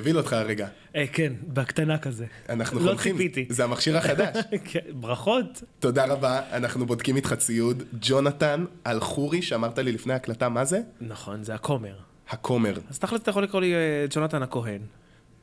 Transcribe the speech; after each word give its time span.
הבהיל 0.00 0.18
אותך 0.18 0.32
הרגע. 0.32 0.68
אה, 0.96 1.04
כן, 1.12 1.32
בקטנה 1.46 1.98
כזה. 1.98 2.26
אנחנו 2.48 2.80
לא 2.80 2.88
חונכים, 2.88 3.16
ציפיתי. 3.16 3.46
זה 3.48 3.64
המכשיר 3.64 3.96
החדש. 3.96 4.36
כן, 4.70 4.80
ברכות. 4.92 5.62
תודה 5.78 6.04
רבה, 6.04 6.40
אנחנו 6.52 6.86
בודקים 6.86 7.16
איתך 7.16 7.34
ציוד. 7.34 7.82
ג'ונתן 8.00 8.64
אלחורי, 8.86 9.42
שאמרת 9.42 9.78
לי 9.78 9.92
לפני 9.92 10.12
ההקלטה, 10.12 10.48
מה 10.48 10.64
זה? 10.64 10.80
נכון, 11.00 11.44
זה 11.44 11.54
הכומר. 11.54 11.94
הכומר. 12.28 12.78
אז 12.90 12.98
תכל'ס 12.98 13.20
אתה 13.20 13.30
יכול 13.30 13.42
לקרוא 13.42 13.60
לי 13.60 13.74
אה, 13.74 14.06
ג'ונתן 14.10 14.42
הכהן. 14.42 14.80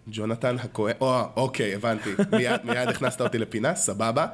ג'ונתן 0.07 0.55
הכהן, 0.59 0.95
או, 1.01 1.21
אוקיי, 1.35 1.75
הבנתי. 1.75 2.09
מיד, 2.37 2.61
מיד 2.63 2.87
הכנסת 2.87 3.21
אותי 3.21 3.37
לפינה, 3.37 3.75
סבבה. 3.75 4.27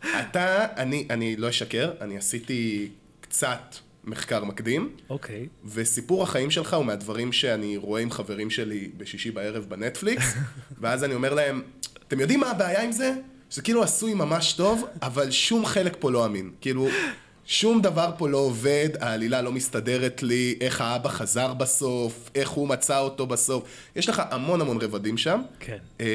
אתה, 0.00 0.66
אני, 0.76 1.06
אני 1.10 1.36
לא 1.36 1.48
אשקר, 1.48 1.90
אני 2.00 2.16
עשיתי 2.16 2.88
קצת 3.20 3.74
מחקר 4.08 4.44
מקדים, 4.44 4.90
אוקיי. 5.10 5.46
וסיפור 5.64 6.22
החיים 6.22 6.50
שלך 6.50 6.74
הוא 6.74 6.84
מהדברים 6.84 7.32
שאני 7.32 7.76
רואה 7.76 8.02
עם 8.02 8.10
חברים 8.10 8.50
שלי 8.50 8.90
בשישי 8.96 9.30
בערב 9.30 9.64
בנטפליקס, 9.68 10.34
ואז 10.80 11.04
אני 11.04 11.14
אומר 11.14 11.34
להם, 11.34 11.62
אתם 12.08 12.20
יודעים 12.20 12.40
מה 12.40 12.50
הבעיה 12.50 12.82
עם 12.82 12.92
זה? 12.92 13.14
שזה 13.50 13.62
כאילו 13.62 13.82
עשוי 13.82 14.14
ממש 14.14 14.52
טוב, 14.52 14.84
אבל 15.02 15.30
שום 15.30 15.66
חלק 15.66 15.96
פה 15.98 16.10
לא 16.10 16.26
אמין. 16.26 16.50
כאילו, 16.60 16.88
שום 17.50 17.82
דבר 17.82 18.10
פה 18.18 18.28
לא 18.28 18.38
עובד, 18.38 18.88
העלילה 19.00 19.42
לא 19.42 19.52
מסתדרת 19.52 20.22
לי, 20.22 20.58
איך 20.60 20.80
האבא 20.80 21.08
חזר 21.08 21.54
בסוף, 21.54 22.30
איך 22.34 22.50
הוא 22.50 22.68
מצא 22.68 22.98
אותו 22.98 23.26
בסוף. 23.26 23.64
יש 23.96 24.08
לך 24.08 24.22
המון 24.30 24.60
המון 24.60 24.78
רבדים 24.80 25.18
שם. 25.18 25.42
כן. 25.60 25.78
אמ, 26.00 26.06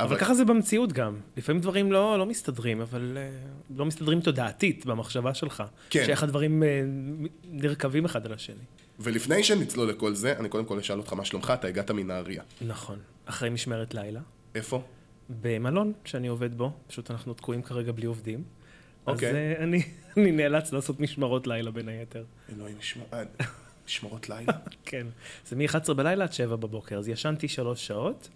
אבל 0.00 0.18
ככה 0.18 0.34
זה 0.34 0.44
במציאות 0.44 0.92
גם. 0.92 1.16
לפעמים 1.36 1.60
דברים 1.60 1.92
לא, 1.92 2.18
לא 2.18 2.26
מסתדרים, 2.26 2.80
אבל 2.80 3.16
אה, 3.16 3.28
לא 3.76 3.84
מסתדרים 3.84 4.20
תודעתית 4.20 4.86
במחשבה 4.86 5.34
שלך. 5.34 5.62
כן. 5.90 6.04
שאיך 6.06 6.22
הדברים 6.22 6.62
אה, 6.62 6.68
נרקבים 7.50 8.04
אחד 8.04 8.26
על 8.26 8.32
השני. 8.32 8.64
ולפני 9.00 9.44
שנצלול 9.44 9.88
לכל 9.88 10.14
זה, 10.14 10.34
אני 10.38 10.48
קודם 10.48 10.64
כל 10.64 10.78
אשאל 10.78 10.98
אותך 10.98 11.12
מה 11.12 11.24
שלומך, 11.24 11.52
אתה 11.54 11.68
הגעת 11.68 11.90
מנהריה. 11.90 12.42
נכון. 12.60 12.98
אחרי 13.26 13.50
משמרת 13.50 13.94
לילה. 13.94 14.20
איפה? 14.54 14.82
במלון 15.42 15.92
שאני 16.04 16.28
עובד 16.28 16.58
בו, 16.58 16.72
פשוט 16.86 17.10
אנחנו 17.10 17.34
תקועים 17.34 17.62
כרגע 17.62 17.92
בלי 17.92 18.06
עובדים. 18.06 18.42
אוקיי. 19.06 19.28
אז 19.28 19.34
אה, 19.34 19.54
אני, 19.64 19.82
אני 20.16 20.32
נאלץ 20.32 20.72
לעשות 20.72 21.00
משמרות 21.00 21.46
לילה 21.46 21.70
בין 21.70 21.88
היתר. 21.88 22.24
אלוהים, 22.56 22.76
אה, 23.12 23.22
משמרות 23.86 24.28
לילה? 24.28 24.52
כן. 24.84 25.06
זה 25.46 25.56
מ-11 25.56 25.94
בלילה 25.94 26.24
עד 26.24 26.32
7 26.32 26.56
בבוקר, 26.56 26.98
אז 26.98 27.08
ישנתי 27.08 27.48
שלוש 27.48 27.86
שעות, 27.86 28.28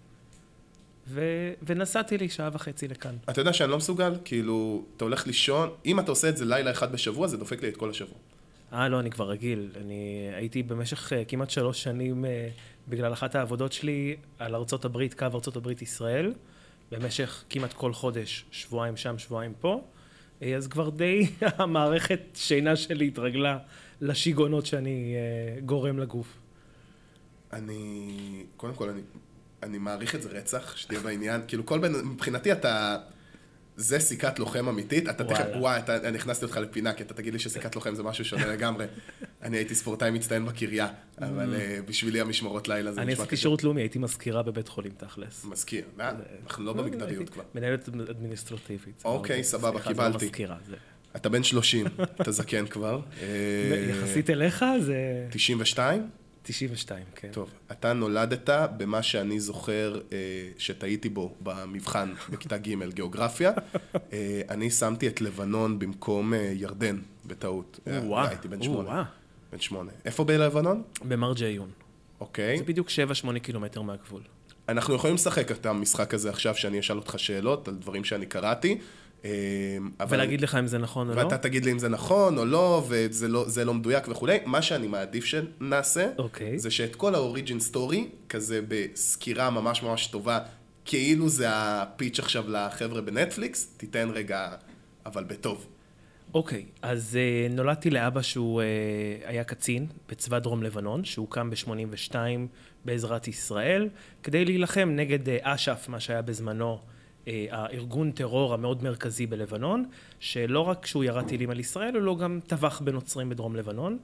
ו... 1.09 1.23
ונסעתי 1.63 2.19
לי 2.19 2.29
שעה 2.29 2.51
וחצי 2.53 2.89
לכאן. 2.89 3.17
אתה 3.31 3.41
יודע 3.41 3.53
שאני 3.53 3.71
לא 3.71 3.77
מסוגל, 3.77 4.13
כאילו, 4.25 4.85
אתה 4.97 5.05
הולך 5.05 5.27
לישון, 5.27 5.71
אם 5.87 6.01
אתה 6.01 6.13
עושה 6.13 6.29
את 6.29 6.37
זה 6.37 6.45
לילה 6.45 6.71
אחד 6.71 6.93
בשבוע, 6.93 7.27
זה 7.27 7.37
דופק 7.37 7.63
לי 7.63 7.69
את 7.69 7.77
כל 7.77 7.91
השבוע. 7.91 8.19
אה, 8.73 8.89
לא, 8.89 9.01
אני 9.01 9.11
כבר 9.11 9.29
רגיל. 9.29 9.71
אני 9.77 10.31
הייתי 10.35 10.63
במשך 10.63 11.13
אה, 11.13 11.25
כמעט 11.25 11.51
שלוש 11.51 11.83
שנים, 11.83 12.25
אה, 12.25 12.49
בגלל 12.89 13.13
אחת 13.13 13.35
העבודות 13.35 13.73
שלי, 13.73 14.17
על 14.39 14.55
ארצות 14.55 14.85
הברית, 14.85 15.15
קו 15.15 15.27
ארצות 15.35 15.57
הברית-ישראל, 15.57 16.33
במשך 16.93 17.45
כמעט 17.51 17.73
כל 17.73 17.93
חודש, 17.93 18.45
שבועיים 18.51 18.97
שם, 18.97 19.19
שבועיים 19.19 19.53
פה. 19.61 19.81
אה, 20.43 20.57
אז 20.57 20.67
כבר 20.67 20.91
די 20.91 21.27
המערכת 21.59 22.21
שינה 22.35 22.77
שלי 22.77 23.07
התרגלה 23.07 23.59
לשיגעונות 24.01 24.67
שאני 24.67 25.15
אה, 25.15 25.61
גורם 25.61 25.99
לגוף. 25.99 26.39
אני, 27.53 28.45
קודם 28.57 28.75
כל, 28.75 28.89
אני, 28.89 29.01
אני 29.63 29.79
מעריך 29.79 30.15
את 30.15 30.23
זה 30.23 30.29
רצח, 30.29 30.77
שתהיה 30.77 31.01
בעניין, 31.01 31.41
כאילו 31.49 31.67
כל 31.67 31.79
בן, 31.79 31.93
מבחינתי 31.95 32.53
אתה, 32.53 32.99
זה 33.81 33.99
סיכת 33.99 34.39
לוחם 34.39 34.69
אמיתית, 34.69 35.09
אתה 35.09 35.25
תכף. 35.25 35.45
וואי, 35.59 35.79
אתה, 35.79 36.09
אני 36.09 36.19
הכנסתי 36.19 36.45
אותך 36.45 36.57
לפינה, 36.57 36.93
כי 36.93 37.03
אתה 37.03 37.15
תגיד 37.15 37.33
לי 37.33 37.39
שסיכת 37.39 37.75
לוחם 37.75 37.95
זה 37.95 38.03
משהו 38.03 38.25
שונה 38.25 38.47
לגמרי. 38.47 38.87
אני 39.43 39.57
הייתי 39.57 39.75
ספורטאי 39.75 40.11
מצטיין 40.11 40.47
בקריה, 40.47 40.89
אבל 41.19 41.55
אה, 41.55 41.79
בשבילי 41.87 42.21
המשמרות 42.21 42.69
לילה 42.69 42.93
זה 42.93 43.01
אני 43.01 43.13
נשמע 43.13 43.23
עשיתי 43.23 43.37
כזה. 43.37 43.43
שירות 43.43 43.65
לאומי, 43.65 43.81
הייתי 43.81 43.99
מזכירה 43.99 44.43
בבית 44.43 44.69
חולים 44.69 44.93
תכלס. 44.97 45.45
מזכיר, 45.45 45.85
מה? 45.97 46.13
אנחנו 46.47 46.65
לא 46.65 46.73
במגדריות 46.73 47.31
כבר. 47.31 47.43
מנהלת 47.55 47.89
אדמיניסטרטיבית. 47.89 49.03
אוקיי, 49.05 49.45
סבבה, 49.45 49.79
לא 49.79 49.85
קיבלתי. 49.85 50.31
אתה 51.17 51.29
בן 51.29 51.43
30, 51.43 51.87
אתה 52.21 52.33
זקן 52.33 52.67
כבר. 52.67 53.01
אה, 53.23 53.87
יחסית 53.91 54.31
אליך 54.31 54.65
זה 54.81 55.27
92? 55.31 56.09
92, 56.53 57.05
כן. 57.15 57.29
טוב, 57.33 57.51
אתה 57.73 57.93
נולדת 57.93 58.51
במה 58.77 59.03
שאני 59.03 59.41
זוכר 59.41 60.01
אה, 60.13 60.19
שטעיתי 60.59 61.09
בו 61.09 61.35
במבחן 61.41 62.13
בכיתה 62.31 62.59
ג' 62.59 62.89
גיאוגרפיה. 62.89 63.53
אה, 64.13 64.43
אני 64.51 64.71
שמתי 64.71 65.09
את 65.09 65.21
לבנון 65.21 65.79
במקום 65.79 66.35
אה, 66.35 66.53
ירדן, 66.55 66.99
בטעות. 67.27 67.81
אה, 67.87 67.99
או-אה, 67.99 68.29
הייתי 68.29 68.49
בן. 68.49 68.63
שמונה. 68.63 69.05
בן 69.53 69.61
שמונה. 69.61 69.91
איפה 70.05 70.25
בלבנון? 70.25 70.83
במרג' 71.09 71.43
עיון. 71.43 71.71
אוקיי. 72.21 72.59
זה 72.59 72.65
בדיוק 72.65 72.89
7-8 73.35 73.39
קילומטר 73.39 73.83
מהגבול. 73.83 74.23
אנחנו 74.69 74.95
יכולים 74.95 75.15
לשחק 75.15 75.51
את 75.51 75.67
המשחק 75.67 76.15
הזה 76.15 76.31
עכשיו, 76.31 76.55
שאני 76.55 76.81
אשאל 76.81 76.97
אותך 76.97 77.19
שאלות 77.19 77.69
על 77.69 77.75
דברים 77.75 78.05
שאני 78.05 78.27
קראתי. 78.27 78.79
אה, 79.25 79.31
אבל- 80.01 80.17
ולהגיד 80.17 80.41
לך 80.41 80.55
אם 80.55 80.67
זה 80.67 80.79
נכון 80.79 81.11
או 81.11 81.15
לא? 81.15 81.21
ואתה 81.23 81.39
תגיד 81.39 81.65
לי 81.65 81.73
אם 81.73 81.79
זה 81.79 81.89
נכון 81.89 82.39
או 82.39 82.45
לא, 82.45 82.85
וזה 82.89 83.29
לא, 83.29 83.47
לא 83.65 83.75
מדויק 83.75 84.09
וכולי. 84.09 84.39
מה 84.47 84.63
שאני 84.63 84.87
מעדיף 84.87 85.25
שנעשה, 85.25 86.11
אוקיי. 86.19 86.59
זה 86.59 86.71
שאת 86.71 86.97
כל 86.97 87.15
האוריג'ין 87.15 87.61
סטורי, 87.61 88.09
כזה 88.29 88.61
בסקירה 88.69 89.51
ממש 89.51 89.83
ממש 89.83 90.07
טובה, 90.07 90.39
כאילו 90.85 91.29
זה 91.29 91.47
הפיץ' 91.51 92.19
עכשיו 92.19 92.45
לחבר'ה 92.49 93.01
בנטפליקס, 93.01 93.67
תיתן 93.77 94.11
רגע, 94.13 94.49
אבל 95.07 95.25
בטוב. 95.25 95.67
אוקיי, 96.35 96.65
אז 96.83 97.19
uh, 97.19 97.53
נולדתי 97.53 97.91
לאבא 97.91 98.23
שהוא 98.23 98.63
uh, 98.63 98.65
היה 99.29 99.45
קצין 99.45 99.87
בצבא 100.09 100.39
דרום 100.39 100.63
לבנון, 100.63 101.05
שהוקם 101.05 101.51
ב-82 101.51 102.15
בעזרת 102.85 103.29
ישראל, 103.29 103.89
כדי 104.23 104.45
להילחם 104.45 104.89
נגד 104.93 105.27
uh, 105.27 105.31
אש"ף, 105.43 105.87
מה 105.89 106.01
שהיה 106.01 106.23
בזמנו 106.23 106.79
הארגון 107.51 108.11
טרור 108.11 108.55
המאוד 108.55 108.83
מרכזי 108.83 109.27
בלבנון, 109.27 109.85
שלא 110.21 110.61
רק 110.61 110.87
שהוא 110.87 111.05
ירה 111.05 111.25
טילים 111.25 111.51
על 111.51 111.61
ישראל, 111.61 111.95
הוא 111.95 112.03
לא 112.03 112.17
גם 112.17 112.41
טבח 112.47 112.81
בנוצרים 112.81 113.29
בדרום 113.29 113.57
לבנון, 113.57 113.99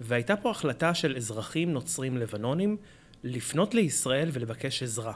והייתה 0.00 0.36
פה 0.36 0.50
החלטה 0.50 0.94
של 0.94 1.16
אזרחים 1.16 1.72
נוצרים 1.72 2.16
לבנונים 2.16 2.76
לפנות 3.24 3.74
לישראל 3.74 4.28
ולבקש 4.32 4.82
עזרה. 4.82 5.12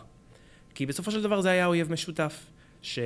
כי 0.74 0.86
בסופו 0.86 1.10
של 1.10 1.22
דבר 1.22 1.40
זה 1.40 1.50
היה 1.50 1.66
אויב 1.66 1.92
משותף, 1.92 2.46
ש... 2.82 2.98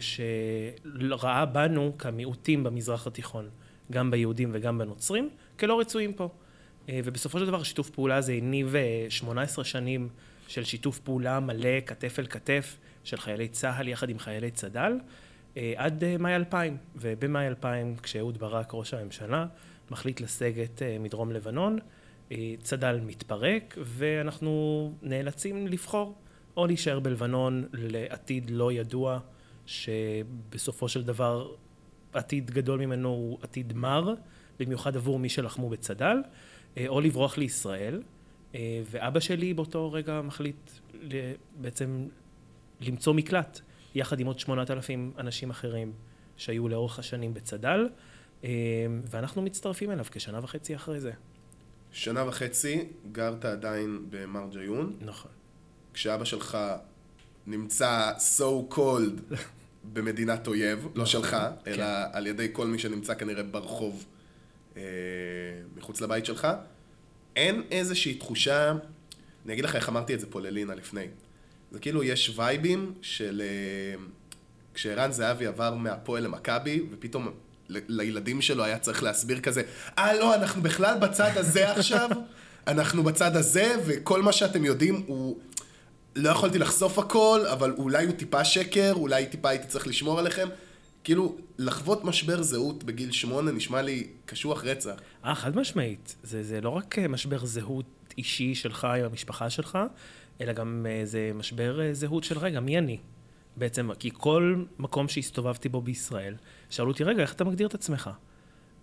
שראה 0.00 1.46
בנו 1.46 1.92
כמיעוטים 1.98 2.64
במזרח 2.64 3.06
התיכון, 3.06 3.48
גם 3.92 4.10
ביהודים 4.10 4.50
וגם 4.52 4.78
בנוצרים, 4.78 5.28
כלא 5.58 5.80
רצויים 5.80 6.12
פה. 6.12 6.28
אה, 6.88 7.00
ובסופו 7.04 7.38
של 7.38 7.46
דבר 7.46 7.62
שיתוף 7.62 7.90
פעולה 7.90 8.16
הזה 8.16 8.32
הניב 8.32 8.76
אה, 8.76 9.06
18 9.08 9.64
שנים 9.64 10.08
של 10.48 10.64
שיתוף 10.64 10.98
פעולה 10.98 11.40
מלא, 11.40 11.80
כתף 11.86 12.18
אל 12.18 12.26
כתף, 12.26 12.76
של 13.06 13.16
חיילי 13.16 13.48
צה"ל 13.48 13.88
יחד 13.88 14.08
עם 14.08 14.18
חיילי 14.18 14.50
צד"ל, 14.50 14.98
אה, 15.56 15.72
עד 15.76 16.04
אה, 16.04 16.16
מאי 16.18 16.36
2000. 16.36 16.76
ובמאי 16.96 17.46
2000, 17.46 17.96
כשאהוד 18.02 18.38
ברק, 18.38 18.70
ראש 18.74 18.94
הממשלה, 18.94 19.46
מחליט 19.90 20.20
לסגת 20.20 20.82
אה, 20.82 20.96
מדרום 21.00 21.32
לבנון, 21.32 21.78
צד"ל 22.62 23.00
מתפרק, 23.00 23.78
ואנחנו 23.84 24.92
נאלצים 25.02 25.66
לבחור 25.66 26.14
או 26.56 26.66
להישאר 26.66 27.00
בלבנון 27.00 27.64
לעתיד 27.72 28.50
לא 28.50 28.72
ידוע, 28.72 29.18
שבסופו 29.66 30.88
של 30.88 31.02
דבר 31.02 31.54
עתיד 32.12 32.50
גדול 32.50 32.80
ממנו 32.80 33.08
הוא 33.08 33.38
עתיד 33.42 33.72
מר, 33.72 34.14
במיוחד 34.58 34.96
עבור 34.96 35.18
מי 35.18 35.28
שלחמו 35.28 35.68
בצד"ל, 35.68 36.22
או 36.88 37.00
לברוח 37.00 37.38
לישראל. 37.38 38.02
ואבא 38.90 39.20
שלי 39.20 39.54
באותו 39.54 39.92
רגע 39.92 40.20
מחליט 40.22 40.70
בעצם 41.56 42.06
למצוא 42.80 43.14
מקלט, 43.14 43.60
יחד 43.94 44.20
עם 44.20 44.26
עוד 44.26 44.38
8,000 44.38 45.12
אנשים 45.18 45.50
אחרים 45.50 45.92
שהיו 46.36 46.68
לאורך 46.68 46.98
השנים 46.98 47.34
בצד"ל, 47.34 47.88
אה, 48.44 48.50
ואנחנו 49.10 49.42
מצטרפים 49.42 49.90
אליו 49.90 50.04
כשנה 50.10 50.40
וחצי 50.42 50.76
אחרי 50.76 51.00
זה. 51.00 51.12
שנה 51.92 52.28
וחצי 52.28 52.84
גרת 53.12 53.44
עדיין 53.44 54.06
במרג'יון, 54.10 54.96
נכון. 55.00 55.30
כשאבא 55.94 56.24
שלך 56.24 56.58
נמצא 57.46 58.12
so 58.38 58.74
called 58.74 59.34
במדינת 59.92 60.46
אויב, 60.46 60.88
לא 60.94 61.06
שלך, 61.06 61.36
אלא 61.66 61.84
על 62.12 62.26
ידי 62.26 62.48
כל 62.52 62.66
מי 62.66 62.78
שנמצא 62.78 63.14
כנראה 63.14 63.42
ברחוב 63.42 64.04
אה, 64.76 64.82
מחוץ 65.76 66.00
לבית 66.00 66.26
שלך. 66.26 66.48
אין 67.36 67.62
איזושהי 67.70 68.14
תחושה, 68.14 68.72
אני 69.44 69.52
אגיד 69.52 69.64
לך 69.64 69.76
איך 69.76 69.88
אמרתי 69.88 70.14
את 70.14 70.20
זה 70.20 70.26
פה 70.30 70.40
ללינה 70.40 70.74
לפני. 70.74 71.06
זה 71.70 71.78
כאילו 71.78 72.04
יש 72.04 72.32
וייבים 72.36 72.94
של... 73.02 73.42
אה, 73.44 74.02
כשערן 74.74 75.12
זהבי 75.12 75.46
עבר 75.46 75.74
מהפועל 75.74 76.22
למכבי, 76.22 76.82
ופתאום 76.90 77.28
לילדים 77.68 78.42
שלו 78.42 78.64
היה 78.64 78.78
צריך 78.78 79.02
להסביר 79.02 79.40
כזה, 79.40 79.62
אה 79.98 80.14
לא, 80.14 80.34
אנחנו 80.34 80.62
בכלל 80.62 80.98
בצד 80.98 81.30
הזה 81.34 81.72
עכשיו, 81.72 82.10
אנחנו 82.66 83.02
בצד 83.02 83.36
הזה, 83.36 83.74
וכל 83.86 84.22
מה 84.22 84.32
שאתם 84.32 84.64
יודעים 84.64 85.02
הוא... 85.06 85.38
לא 86.16 86.30
יכולתי 86.30 86.58
לחשוף 86.58 86.98
הכל, 86.98 87.40
אבל 87.52 87.74
אולי 87.78 88.04
הוא 88.04 88.12
טיפה 88.12 88.44
שקר, 88.44 88.92
אולי 88.92 89.26
טיפה 89.26 89.48
הייתי 89.48 89.66
צריך 89.66 89.86
לשמור 89.86 90.18
עליכם. 90.18 90.48
כאילו, 91.04 91.36
לחוות 91.58 92.04
משבר 92.04 92.42
זהות 92.42 92.84
בגיל 92.84 93.12
שמונה 93.12 93.52
נשמע 93.52 93.82
לי 93.82 94.06
קשוח 94.26 94.64
רצח. 94.64 94.94
אה, 95.24 95.34
חד 95.34 95.56
משמעית. 95.56 96.16
זה, 96.22 96.42
זה 96.42 96.60
לא 96.60 96.70
רק 96.70 96.98
אה, 96.98 97.08
משבר 97.08 97.46
זהות 97.46 98.14
אישי 98.18 98.54
שלך 98.54 98.84
עם 98.84 99.04
המשפחה 99.04 99.50
שלך, 99.50 99.78
אלא 100.40 100.52
גם 100.52 100.86
אה, 100.88 101.00
זה 101.04 101.30
משבר 101.34 101.80
אה, 101.80 101.94
זהות 101.94 102.24
של 102.24 102.38
רגע, 102.38 102.60
מי 102.60 102.78
אני? 102.78 102.98
בעצם, 103.56 103.94
כי 103.98 104.10
כל 104.12 104.64
מקום 104.78 105.08
שהסתובבתי 105.08 105.68
בו 105.68 105.80
בישראל, 105.80 106.34
שאלו 106.70 106.88
אותי, 106.88 107.04
רגע, 107.04 107.22
איך 107.22 107.32
אתה 107.32 107.44
מגדיר 107.44 107.66
את 107.66 107.74
עצמך? 107.74 108.10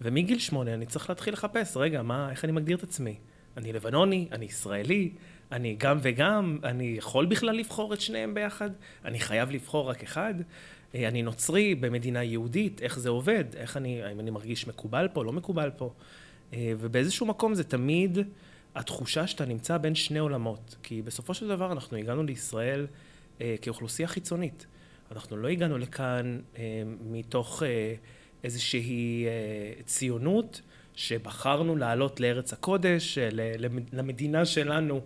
ומגיל 0.01 0.39
שמונה 0.39 0.73
אני 0.73 0.85
צריך 0.85 1.09
להתחיל 1.09 1.33
לחפש, 1.33 1.77
רגע, 1.77 2.01
מה, 2.01 2.31
איך 2.31 2.45
אני 2.45 2.51
מגדיר 2.51 2.77
את 2.77 2.83
עצמי? 2.83 3.15
אני 3.57 3.73
לבנוני, 3.73 4.27
אני 4.31 4.45
ישראלי, 4.45 5.11
אני 5.51 5.75
גם 5.77 5.97
וגם, 6.01 6.59
אני 6.63 6.95
יכול 6.97 7.25
בכלל 7.25 7.55
לבחור 7.55 7.93
את 7.93 8.01
שניהם 8.01 8.33
ביחד? 8.33 8.69
אני 9.05 9.19
חייב 9.19 9.51
לבחור 9.51 9.89
רק 9.89 10.03
אחד? 10.03 10.33
אה, 10.95 11.07
אני 11.07 11.21
נוצרי 11.21 11.75
במדינה 11.75 12.23
יהודית, 12.23 12.81
איך 12.81 12.99
זה 12.99 13.09
עובד? 13.09 13.43
איך 13.55 13.77
אני, 13.77 14.03
האם 14.03 14.19
אני 14.19 14.31
מרגיש 14.31 14.67
מקובל 14.67 15.07
פה, 15.13 15.25
לא 15.25 15.31
מקובל 15.33 15.69
פה? 15.77 15.93
אה, 16.53 16.73
ובאיזשהו 16.79 17.25
מקום 17.25 17.53
זה 17.53 17.63
תמיד 17.63 18.17
התחושה 18.75 19.27
שאתה 19.27 19.45
נמצא 19.45 19.77
בין 19.77 19.95
שני 19.95 20.19
עולמות. 20.19 20.75
כי 20.83 21.01
בסופו 21.01 21.33
של 21.33 21.47
דבר 21.47 21.71
אנחנו 21.71 21.97
הגענו 21.97 22.23
לישראל 22.23 22.87
אה, 23.41 23.55
כאוכלוסייה 23.61 24.07
חיצונית. 24.07 24.65
אנחנו 25.11 25.37
לא 25.37 25.47
הגענו 25.47 25.77
לכאן 25.77 26.39
מתוך 27.01 27.63
איזושהי 28.43 29.25
ציונות 29.85 30.61
שבחרנו 30.95 31.75
לעלות 31.75 32.19
לארץ 32.19 32.53
הקודש, 32.53 33.17
למדינה 33.93 34.45
שלנו 34.45 35.01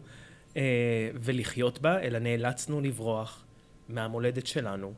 ולחיות 1.14 1.80
בה, 1.80 2.02
אלא 2.02 2.20
נאלצנו 2.20 2.82
לברוח 2.82 3.46
מהמולדת 3.90 4.48
שלנו 4.48 4.94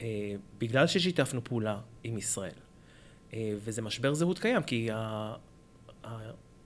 אה, 0.00 0.34
בגלל 0.58 0.86
ששיתפנו 0.86 1.44
פעולה 1.44 1.80
עם 2.04 2.18
ישראל. 2.18 2.52
אה, 3.34 3.52
וזה 3.56 3.82
משבר 3.82 4.14
זהות 4.14 4.38
קיים, 4.38 4.62
כי 4.62 4.88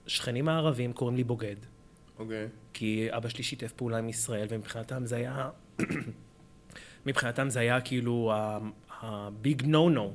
השכנים 0.05 0.47
הערבים 0.47 0.93
קוראים 0.93 1.17
לי 1.17 1.23
בוגד. 1.23 1.55
אוקיי. 2.19 2.45
Okay. 2.45 2.49
כי 2.73 3.07
אבא 3.11 3.29
שלי 3.29 3.43
שיתף 3.43 3.71
פעולה 3.71 3.97
עם 3.97 4.09
ישראל, 4.09 4.47
ומבחינתם 4.49 5.05
זה 5.05 5.15
היה... 5.15 5.49
מבחינתם 7.05 7.49
זה 7.49 7.59
היה 7.59 7.81
כאילו 7.81 8.33
הביג 9.01 9.63
נו 9.65 9.89
נו, 9.89 10.13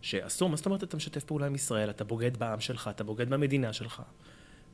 שאסור, 0.00 0.48
מה 0.48 0.56
זאת 0.56 0.66
אומרת 0.66 0.84
אתה 0.84 0.96
משתף 0.96 1.24
פעולה 1.24 1.46
עם 1.46 1.54
ישראל, 1.54 1.90
אתה 1.90 2.04
בוגד 2.04 2.36
בעם 2.36 2.60
שלך, 2.60 2.90
אתה 2.94 3.04
בוגד 3.04 3.30
במדינה 3.30 3.72
שלך. 3.72 4.02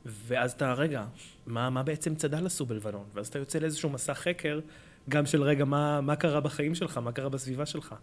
ואז 0.05 0.51
אתה, 0.51 0.73
רגע, 0.73 1.05
מה, 1.45 1.69
מה 1.69 1.83
בעצם 1.83 2.15
צד"ל 2.15 2.45
עשו 2.45 2.65
בלבנון? 2.65 3.05
ואז 3.13 3.27
אתה 3.27 3.39
יוצא 3.39 3.59
לאיזשהו 3.59 3.89
מסע 3.89 4.13
חקר 4.13 4.59
גם 5.09 5.25
של 5.25 5.43
רגע, 5.43 5.65
מה, 5.65 6.01
מה 6.01 6.15
קרה 6.15 6.39
בחיים 6.39 6.75
שלך, 6.75 6.97
מה 6.97 7.11
קרה 7.11 7.29
בסביבה 7.29 7.65
שלך. 7.65 7.95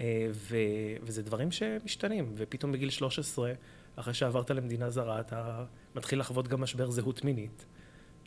אה, 0.00 0.28
ו, 0.32 0.56
וזה 1.02 1.22
דברים 1.22 1.52
שמשתנים, 1.52 2.32
ופתאום 2.36 2.72
בגיל 2.72 2.90
13, 2.90 3.52
אחרי 4.00 4.14
שעברת 4.14 4.50
למדינה 4.50 4.90
זרה, 4.90 5.20
אתה 5.20 5.64
מתחיל 5.94 6.20
לחוות 6.20 6.48
גם 6.48 6.60
משבר 6.60 6.90
זהות 6.90 7.24
מינית. 7.24 7.64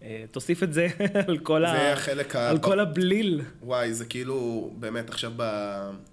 אה, 0.01 0.25
תוסיף 0.31 0.63
את 0.63 0.73
זה 0.73 0.88
על 1.27 1.38
כל, 1.38 1.65
ה... 1.65 1.95
על 2.33 2.59
כל 2.59 2.79
הבליל. 2.79 3.41
וואי, 3.62 3.94
זה 3.94 4.06
כאילו, 4.06 4.69
באמת, 4.79 5.09
עכשיו 5.09 5.31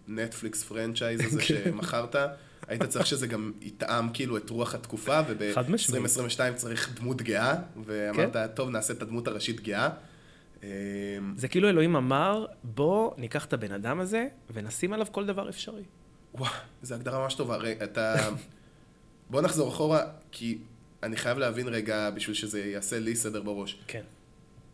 בנטפליקס 0.09 0.65
פרנצ'ייז 0.65 1.25
הזה 1.25 1.41
כן. 1.47 1.47
שמכרת, 1.47 2.17
היית 2.69 2.83
צריך 2.85 3.07
שזה 3.07 3.27
גם 3.27 3.53
יטעם 3.61 4.11
כאילו 4.13 4.37
את 4.37 4.51
רוח 4.51 4.75
התקופה, 4.75 5.21
וב-2022 5.29 6.41
צריך 6.55 6.95
דמות 6.95 7.23
גאה, 7.23 7.55
ואמרת, 7.85 8.33
כן. 8.33 8.47
טוב, 8.47 8.71
נעשה 8.71 8.93
את 8.93 9.03
הדמות 9.03 9.29
הראשית 9.29 9.61
גאה. 9.61 9.89
אמ, 10.63 10.69
זה 11.37 11.49
כאילו 11.49 11.69
אלוהים 11.69 11.97
אמר, 11.97 12.47
בוא 12.63 13.13
ניקח 13.17 13.45
את 13.45 13.53
הבן 13.53 13.73
אדם 13.73 14.01
הזה 14.01 14.27
ונשים 14.51 14.93
עליו 14.93 15.07
כל 15.13 15.27
דבר 15.27 15.49
אפשרי. 15.49 15.83
וואו, 16.35 16.51
זו 16.83 16.95
הגדרה 16.95 17.19
ממש 17.25 17.35
טובה. 17.35 17.55
הרי 17.55 17.75
אתה... 17.83 18.15
בוא 19.31 19.41
נחזור 19.41 19.69
אחורה, 19.69 20.03
כי 20.33 20.59
אני 21.03 21.17
חייב 21.17 21.39
להבין 21.39 21.69
רגע, 21.69 22.11
בשביל 22.11 22.35
שזה 22.35 22.61
יעשה 22.61 22.99
לי 22.99 23.17
סדר 23.17 23.43
בראש. 23.43 23.79
כן. 23.87 24.03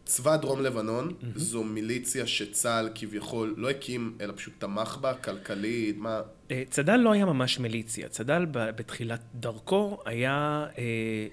צבא 0.04 0.36
דרום 0.36 0.62
לבנון 0.62 1.08
mm-hmm. 1.08 1.26
זו 1.38 1.64
מיליציה 1.64 2.26
שצה"ל 2.26 2.88
כביכול 2.94 3.54
לא 3.56 3.70
הקים, 3.70 4.16
אלא 4.20 4.32
פשוט 4.36 4.54
תמך 4.58 4.98
בה, 5.00 5.14
כלכלית, 5.14 5.96
מה... 5.98 6.20
אה, 6.50 6.62
צד"ל 6.70 6.96
לא 6.96 7.12
היה 7.12 7.24
ממש 7.24 7.58
מיליציה. 7.58 8.08
צד"ל 8.08 8.46
בתחילת 8.50 9.20
דרכו 9.34 9.98
היה 10.04 10.66
אה, 10.78 10.82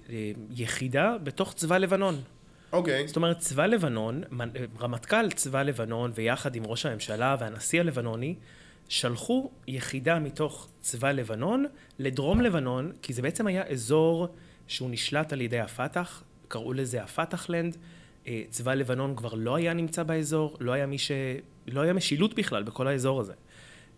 אה, 0.10 0.32
יחידה 0.56 1.16
בתוך 1.24 1.54
צבא 1.54 1.78
לבנון. 1.78 2.22
אוקיי. 2.74 3.04
Okay. 3.04 3.08
זאת 3.08 3.16
אומרת, 3.16 3.40
צבא 3.40 3.66
לבנון, 3.66 4.24
רמטכ"ל 4.80 5.32
צבא 5.32 5.64
לבנון, 5.64 6.12
ויחד 6.16 6.56
עם 6.56 6.66
ראש 6.66 6.86
הממשלה 6.86 7.36
והנשיא 7.40 7.80
הלבנוני, 7.80 8.36
שלחו 8.90 9.52
יחידה 9.68 10.20
מתוך 10.20 10.68
צבא 10.82 11.12
לבנון 11.12 11.66
לדרום 12.00 12.42
לבנון, 12.42 12.92
כי 13.02 13.14
זה 13.14 13.22
בעצם 13.22 13.48
היה 13.48 13.64
אזור 13.64 14.28
שהוא 14.68 14.90
נשלט 14.90 15.34
על 15.34 15.42
ידי 15.42 15.60
הפת"ח, 15.60 16.24
קראו 16.48 16.74
לזה 16.74 17.04
הפת"ח-לנד. 17.04 17.78
אה, 18.28 18.42
צבא 18.50 18.74
לבנון 18.74 19.16
כבר 19.16 19.34
לא 19.34 19.56
היה 19.56 19.74
נמצא 19.74 20.04
באזור, 20.04 20.58
לא 20.60 20.72
היה 20.72 20.86
מי 20.86 20.98
ש... 20.98 21.12
לא 21.68 21.82
היה 21.82 21.94
משילות 21.94 22.34
בכלל 22.34 22.64
בכל 22.64 22.88
האזור 22.88 23.20
הזה. 23.20 23.34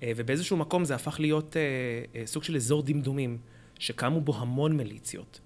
אה, 0.04 0.12
ובאיזשהו 0.16 0.58
מקום 0.58 0.86
זה 0.86 0.96
הפך 0.96 1.20
להיות 1.20 1.58
אה, 1.58 2.26
סוג 2.26 2.44
של 2.44 2.56
אזור 2.56 2.84
דמדומים, 2.84 3.38
שקמו 3.80 4.22
בו 4.22 4.36
המון 4.36 4.78
מיליציות. 4.78 5.40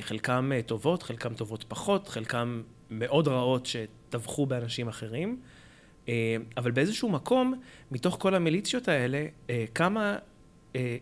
חלקם 0.00 0.50
טובות, 0.66 1.02
חלקם 1.02 1.34
טובות 1.34 1.64
פחות, 1.68 2.08
חלקם 2.08 2.62
מאוד 2.90 3.28
רעות 3.28 3.66
שטבחו 3.66 4.46
באנשים 4.46 4.88
אחרים. 4.88 5.40
אבל 6.56 6.70
באיזשהו 6.70 7.08
מקום, 7.08 7.54
מתוך 7.90 8.16
כל 8.20 8.34
המיליציות 8.34 8.88
האלה, 8.88 9.26
קמה 9.72 10.18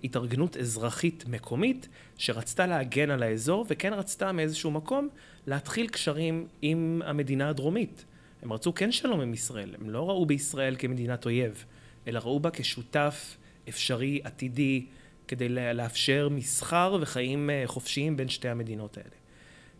התארגנות 0.04 0.56
אזרחית 0.56 1.24
מקומית 1.28 1.88
שרצתה 2.19 2.66
להגן 2.66 3.10
על 3.10 3.22
האזור 3.22 3.66
וכן 3.69 3.92
רצתה 3.92 4.32
מאיזשהו 4.32 4.70
מקום 4.70 5.08
להתחיל 5.46 5.88
קשרים 5.88 6.46
עם 6.62 7.02
המדינה 7.04 7.48
הדרומית. 7.48 8.04
הם 8.42 8.52
רצו 8.52 8.74
כן 8.74 8.92
שלום 8.92 9.20
עם 9.20 9.34
ישראל, 9.34 9.74
הם 9.80 9.90
לא 9.90 10.08
ראו 10.08 10.26
בישראל 10.26 10.76
כמדינת 10.78 11.24
אויב, 11.24 11.64
אלא 12.06 12.19
ראו 12.19 12.40
בה 12.40 12.50
כשותף 12.50 13.36
אפשרי, 13.69 14.20
עתידי, 14.24 14.86
כדי 15.28 15.48
לאפשר 15.48 16.28
מסחר 16.30 16.98
וחיים 17.00 17.50
אה, 17.50 17.62
חופשיים 17.66 18.16
בין 18.16 18.28
שתי 18.28 18.48
המדינות 18.48 18.96
האלה. 18.96 19.14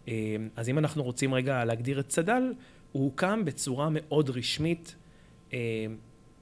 אה, 0.09 0.37
אז 0.57 0.69
אם 0.69 0.79
אנחנו 0.79 1.03
רוצים 1.03 1.35
רגע 1.35 1.65
להגדיר 1.65 2.01
את 2.01 2.09
צד"ל, 2.09 2.53
הוא 2.93 3.05
הוקם 3.05 3.45
בצורה 3.45 3.89
מאוד 3.91 4.31
רשמית, 4.31 4.95
אה, 5.53 5.59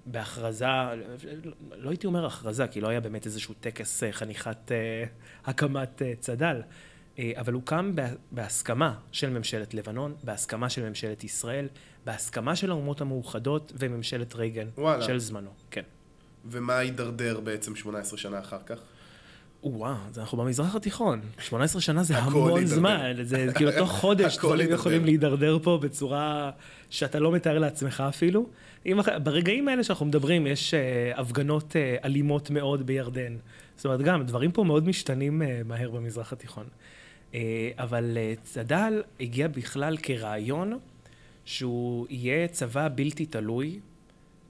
בהכרזה, 0.06 0.66
לא 1.76 1.90
הייתי 1.90 2.06
אומר 2.06 2.26
הכרזה, 2.26 2.66
כי 2.66 2.80
לא 2.80 2.88
היה 2.88 3.00
באמת 3.00 3.26
איזשהו 3.26 3.54
טקס 3.60 4.02
חניכת 4.10 4.72
הקמת 5.44 6.02
צד"ל, 6.20 6.62
אבל 7.36 7.52
הוקם 7.52 7.94
בהסכמה 8.32 8.94
של 9.12 9.30
ממשלת 9.30 9.74
לבנון, 9.74 10.14
בהסכמה 10.24 10.70
של 10.70 10.88
ממשלת 10.88 11.24
ישראל, 11.24 11.68
בהסכמה 12.04 12.56
של 12.56 12.70
האומות 12.70 13.00
המאוחדות 13.00 13.72
וממשלת 13.78 14.34
רייגן 14.34 14.68
וואלה. 14.78 15.02
של 15.02 15.18
זמנו, 15.18 15.50
כן. 15.70 15.82
ומה 16.44 16.78
הידרדר 16.78 17.40
בעצם 17.40 17.76
18 17.76 18.18
שנה 18.18 18.38
אחר 18.38 18.58
כך? 18.66 18.78
וואו, 19.62 19.94
אנחנו 20.16 20.38
במזרח 20.38 20.74
התיכון. 20.74 21.20
18 21.38 21.80
שנה 21.80 22.02
זה 22.02 22.18
המון 22.18 22.66
זמן. 22.66 23.12
זה 23.22 23.46
כאילו 23.54 23.70
תוך 23.78 23.90
חודש 23.90 24.38
דברים 24.38 24.70
יכולים 24.70 25.04
להידרדר 25.04 25.58
פה 25.62 25.78
בצורה 25.82 26.50
שאתה 26.90 27.18
לא 27.18 27.32
מתאר 27.32 27.58
לעצמך 27.58 28.04
אפילו. 28.08 28.50
ברגעים 29.22 29.68
האלה 29.68 29.84
שאנחנו 29.84 30.06
מדברים, 30.06 30.46
יש 30.46 30.74
uh, 30.74 31.20
הפגנות 31.20 31.72
uh, 31.72 32.04
אלימות 32.04 32.50
מאוד 32.50 32.86
בירדן. 32.86 33.36
זאת 33.76 33.84
אומרת, 33.84 34.00
גם 34.00 34.22
דברים 34.22 34.52
פה 34.52 34.64
מאוד 34.64 34.88
משתנים 34.88 35.42
uh, 35.42 35.44
מהר 35.64 35.90
במזרח 35.90 36.32
התיכון. 36.32 36.66
Uh, 37.32 37.34
אבל 37.78 38.16
uh, 38.16 38.40
צד"ל 38.42 39.02
הגיע 39.20 39.48
בכלל 39.48 39.96
כרעיון 40.02 40.78
שהוא 41.44 42.06
יהיה 42.10 42.48
צבא 42.48 42.88
בלתי 42.94 43.26
תלוי, 43.26 43.80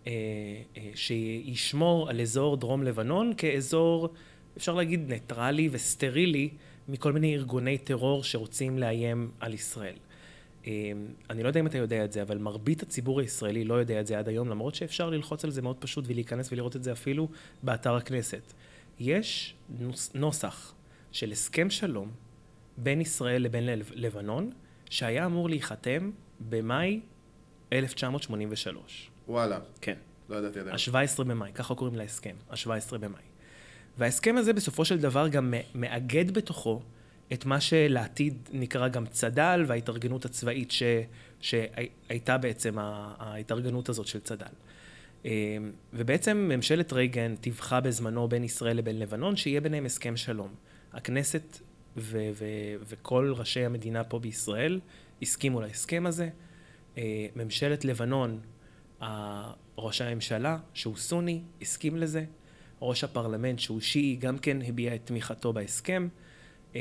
uh, 0.05 0.07
uh, 0.07 0.79
שישמור 0.95 2.11
על 2.11 2.21
אזור 2.21 2.57
דרום 2.57 2.83
לבנון 2.83 3.33
כאזור... 3.37 4.09
אפשר 4.57 4.75
להגיד 4.75 5.09
ניטרלי 5.09 5.69
וסטרילי 5.73 6.49
מכל 6.89 7.13
מיני 7.13 7.35
ארגוני 7.35 7.79
טרור 7.79 8.25
שרוצים 8.25 8.79
לאיים 8.79 9.31
על 9.41 9.55
ישראל. 9.55 9.95
אמ, 10.67 11.07
אני 11.31 11.43
לא 11.43 11.49
יודע 11.49 11.61
אם 11.61 11.67
אתה 11.67 11.79
יודע 11.79 12.05
את 12.05 12.12
זה, 12.12 12.23
אבל 12.23 12.38
מרבית 12.38 12.83
הציבור 12.83 13.21
הישראלי 13.21 13.64
לא 13.64 13.75
יודע 13.75 14.00
את 14.00 14.07
זה 14.07 14.19
עד 14.19 14.29
היום, 14.29 14.49
למרות 14.49 14.75
שאפשר 14.75 15.11
ללחוץ 15.11 15.45
על 15.45 15.50
זה 15.50 15.62
מאוד 15.62 15.76
פשוט 15.76 16.05
ולהיכנס 16.09 16.52
ולראות 16.52 16.76
את 16.76 16.83
זה 16.83 16.93
אפילו 16.93 17.29
באתר 17.62 17.97
הכנסת. 17.97 18.52
יש 18.99 19.55
נוסח 20.14 20.75
של 21.12 21.33
הסכם 21.33 21.71
שלום 21.71 22.11
בין 22.76 23.00
ישראל 23.00 23.43
לבין 23.43 23.69
לבנון, 23.95 24.50
שהיה 24.90 25.26
אמור 25.26 25.49
להיחתם 25.49 26.11
במאי 26.49 27.00
1983. 27.73 29.11
וואלה. 29.29 29.59
כן. 29.81 29.97
לא 30.29 30.37
ידעתי 30.37 30.61
עדיין. 30.61 30.75
ה-17 30.75 31.25
במאי, 31.25 31.52
ככה 31.52 31.75
קוראים 31.75 31.97
להסכם, 31.97 32.35
ה-17 32.50 32.99
במאי. 32.99 33.23
וההסכם 33.99 34.37
הזה 34.37 34.52
בסופו 34.52 34.85
של 34.85 34.99
דבר 34.99 35.29
גם 35.29 35.55
מאגד 35.75 36.31
בתוכו 36.31 36.83
את 37.33 37.45
מה 37.45 37.61
שלעתיד 37.61 38.49
נקרא 38.53 38.89
גם 38.89 39.07
צד"ל 39.07 39.65
וההתארגנות 39.67 40.25
הצבאית 40.25 40.71
ש, 40.71 40.83
שהייתה 41.41 42.39
בעצם 42.39 42.79
ההתארגנות 42.79 43.89
הזאת 43.89 44.07
של 44.07 44.21
צד"ל. 44.21 44.47
אמ, 45.25 45.31
ובעצם 45.93 46.37
ממשלת 46.37 46.93
רייגן 46.93 47.37
טיווחה 47.37 47.81
בזמנו 47.81 48.29
בין 48.29 48.45
ישראל 48.45 48.77
לבין 48.77 48.99
לבנון 48.99 49.37
שיהיה 49.37 49.61
ביניהם 49.61 49.87
הסכם 49.87 50.17
שלום. 50.17 50.55
הכנסת 50.93 51.59
ו- 51.97 52.31
ו- 52.35 52.75
וכל 52.89 53.33
ראשי 53.37 53.65
המדינה 53.65 54.05
פה 54.05 54.19
בישראל 54.19 54.81
הסכימו 55.23 55.61
להסכם 55.61 56.07
הזה. 56.07 56.29
אה, 56.99 57.27
ממשלת 57.37 57.85
לבנון, 57.85 58.41
ראש 59.79 60.01
הממשלה, 60.01 60.59
שהוא 60.75 60.97
סוני, 60.97 61.41
הסכים 61.63 61.97
לזה. 61.97 62.25
ראש 62.83 63.05
הפרלמנט, 63.05 63.59
שהוא 63.59 63.81
שיעי, 63.81 64.17
גם 64.17 64.39
כן 64.39 64.63
הביע 64.63 64.95
את 64.95 65.01
תמיכתו 65.05 65.53
בהסכם. 65.53 66.09
אה, 66.77 66.81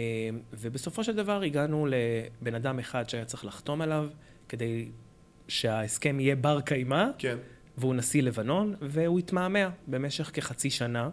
ובסופו 0.53 1.03
של 1.03 1.15
דבר 1.15 1.41
הגענו 1.41 1.87
לבן 1.89 2.55
אדם 2.55 2.79
אחד 2.79 3.09
שהיה 3.09 3.25
צריך 3.25 3.45
לחתום 3.45 3.81
עליו, 3.81 4.09
כדי 4.49 4.87
שההסכם 5.47 6.19
יהיה 6.19 6.35
בר 6.35 6.61
קיימא. 6.61 7.05
כן. 7.17 7.37
והוא 7.77 7.95
נשיא 7.95 8.21
לבנון, 8.21 8.75
והוא 8.81 9.19
התמהמה 9.19 9.69
במשך 9.87 10.31
כחצי 10.33 10.69
שנה, 10.69 11.09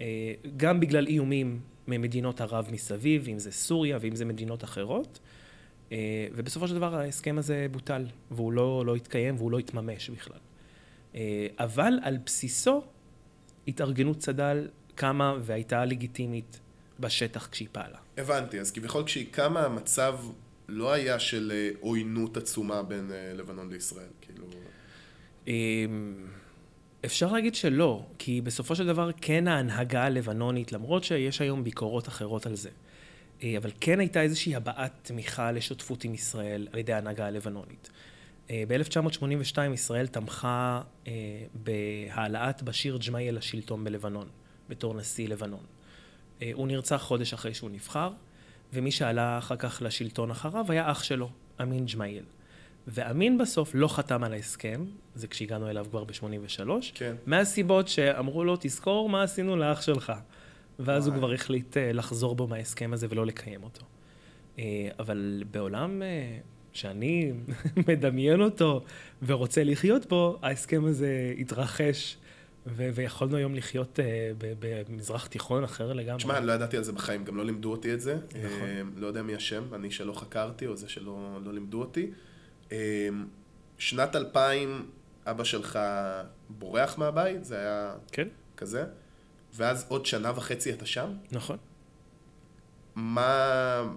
אה, 0.00 0.32
גם 0.56 0.80
בגלל 0.80 1.06
איומים 1.06 1.60
ממדינות 1.88 2.40
ערב 2.40 2.68
מסביב, 2.72 3.28
אם 3.28 3.38
זה 3.38 3.52
סוריה 3.52 3.98
ואם 4.00 4.16
זה 4.16 4.24
מדינות 4.24 4.64
אחרות, 4.64 5.20
אה, 5.92 6.26
ובסופו 6.32 6.68
של 6.68 6.74
דבר 6.74 6.94
ההסכם 6.94 7.38
הזה 7.38 7.66
בוטל, 7.70 8.06
והוא 8.30 8.52
לא, 8.52 8.86
לא 8.86 8.96
התקיים 8.96 9.36
והוא 9.36 9.50
לא 9.50 9.58
התממש 9.58 10.10
בכלל. 10.10 10.38
אבל 11.58 11.98
על 12.02 12.18
בסיסו 12.26 12.82
התארגנות 13.68 14.18
צד"ל 14.18 14.68
קמה 14.94 15.36
והייתה 15.40 15.84
לגיטימית 15.84 16.60
בשטח 17.00 17.48
כשהיא 17.52 17.68
פעלה. 17.72 17.98
הבנתי, 18.16 18.60
אז 18.60 18.70
כביכול 18.70 19.04
כשהיא 19.04 19.26
קמה 19.30 19.60
המצב 19.60 20.18
לא 20.68 20.92
היה 20.92 21.18
של 21.18 21.52
עוינות 21.80 22.36
עצומה 22.36 22.82
בין 22.82 23.10
לבנון 23.34 23.70
לישראל, 23.70 24.08
כאילו... 24.20 24.46
אמ, 25.46 26.14
אפשר 27.04 27.32
להגיד 27.32 27.54
שלא, 27.54 28.06
כי 28.18 28.40
בסופו 28.40 28.76
של 28.76 28.86
דבר 28.86 29.10
כן 29.20 29.48
ההנהגה 29.48 30.04
הלבנונית, 30.04 30.72
למרות 30.72 31.04
שיש 31.04 31.40
היום 31.40 31.64
ביקורות 31.64 32.08
אחרות 32.08 32.46
על 32.46 32.54
זה, 32.54 32.70
אה, 33.42 33.54
אבל 33.58 33.70
כן 33.80 34.00
הייתה 34.00 34.22
איזושהי 34.22 34.54
הבעת 34.54 34.92
תמיכה 35.02 35.52
לשותפות 35.52 36.04
עם 36.04 36.14
ישראל 36.14 36.68
על 36.72 36.78
ידי 36.78 36.92
ההנהגה 36.92 37.26
הלבנונית. 37.26 37.90
אה, 38.50 38.62
ב-1982 38.68 39.58
ישראל 39.74 40.06
תמכה 40.06 40.80
אה, 41.06 41.12
בהעלאת 41.54 42.62
בשיר 42.62 42.98
ג'מאייל 43.08 43.36
לשלטון 43.36 43.84
בלבנון, 43.84 44.28
בתור 44.68 44.94
נשיא 44.94 45.28
לבנון. 45.28 45.64
הוא 46.52 46.68
נרצח 46.68 46.96
חודש 46.96 47.32
אחרי 47.32 47.54
שהוא 47.54 47.70
נבחר, 47.70 48.10
ומי 48.72 48.90
שעלה 48.90 49.38
אחר 49.38 49.56
כך 49.56 49.82
לשלטון 49.84 50.30
אחריו 50.30 50.72
היה 50.72 50.90
אח 50.90 51.02
שלו, 51.02 51.30
אמין 51.62 51.86
ג'מאייל. 51.86 52.24
ואמין 52.86 53.38
בסוף 53.38 53.70
לא 53.74 53.88
חתם 53.88 54.24
על 54.24 54.32
ההסכם, 54.32 54.84
זה 55.14 55.28
כשהגענו 55.28 55.70
אליו 55.70 55.86
כבר 55.90 56.04
ב-83, 56.04 56.68
כן. 56.94 57.14
מהסיבות 57.26 57.88
שאמרו 57.88 58.44
לו, 58.44 58.56
תזכור 58.60 59.08
מה 59.08 59.22
עשינו 59.22 59.56
לאח 59.56 59.82
שלך. 59.82 60.12
ואז 60.78 61.06
וואי. 61.06 61.18
הוא 61.18 61.20
כבר 61.20 61.32
החליט 61.32 61.76
אה, 61.76 61.92
לחזור 61.92 62.36
בו 62.36 62.46
מההסכם 62.46 62.92
הזה 62.92 63.06
ולא 63.10 63.26
לקיים 63.26 63.62
אותו. 63.62 63.84
אה, 64.58 64.88
אבל 64.98 65.42
בעולם 65.50 66.02
אה, 66.02 66.38
שאני 66.72 67.32
מדמיין 67.88 68.40
אותו 68.40 68.84
ורוצה 69.26 69.64
לחיות 69.64 70.06
בו, 70.06 70.38
ההסכם 70.42 70.84
הזה 70.84 71.34
התרחש. 71.38 72.16
ו- 72.66 72.88
ויכולנו 72.94 73.36
היום 73.36 73.54
לחיות 73.54 73.98
uh, 73.98 74.02
במזרח 74.88 75.26
תיכון 75.26 75.64
אחר 75.64 75.92
לגמרי. 75.92 76.18
תשמע, 76.18 76.40
לא 76.40 76.52
ידעתי 76.52 76.76
על 76.76 76.84
זה 76.84 76.92
בחיים, 76.92 77.24
גם 77.24 77.36
לא 77.36 77.44
לימדו 77.44 77.70
אותי 77.70 77.94
את 77.94 78.00
זה. 78.00 78.14
נכון. 78.14 78.68
Uh, 78.96 79.00
לא 79.00 79.06
יודע 79.06 79.22
מי 79.22 79.36
אשם, 79.36 79.74
אני 79.74 79.90
שלא 79.90 80.12
חקרתי, 80.12 80.66
או 80.66 80.76
זה 80.76 80.88
שלא 80.88 81.38
לא 81.44 81.52
לימדו 81.52 81.80
אותי. 81.80 82.10
אמ, 82.72 83.26
שנת 83.78 84.16
2000, 84.16 84.90
אבא 85.26 85.44
שלך 85.44 85.78
בורח 86.48 86.98
מהבית, 86.98 87.44
זה 87.44 87.58
היה 87.58 87.94
כן. 88.12 88.28
כזה, 88.56 88.84
ואז 89.54 89.86
עוד 89.88 90.06
שנה 90.06 90.32
וחצי 90.36 90.72
אתה 90.72 90.86
שם? 90.86 91.12
נכון. 91.32 91.56
מה 92.94 93.92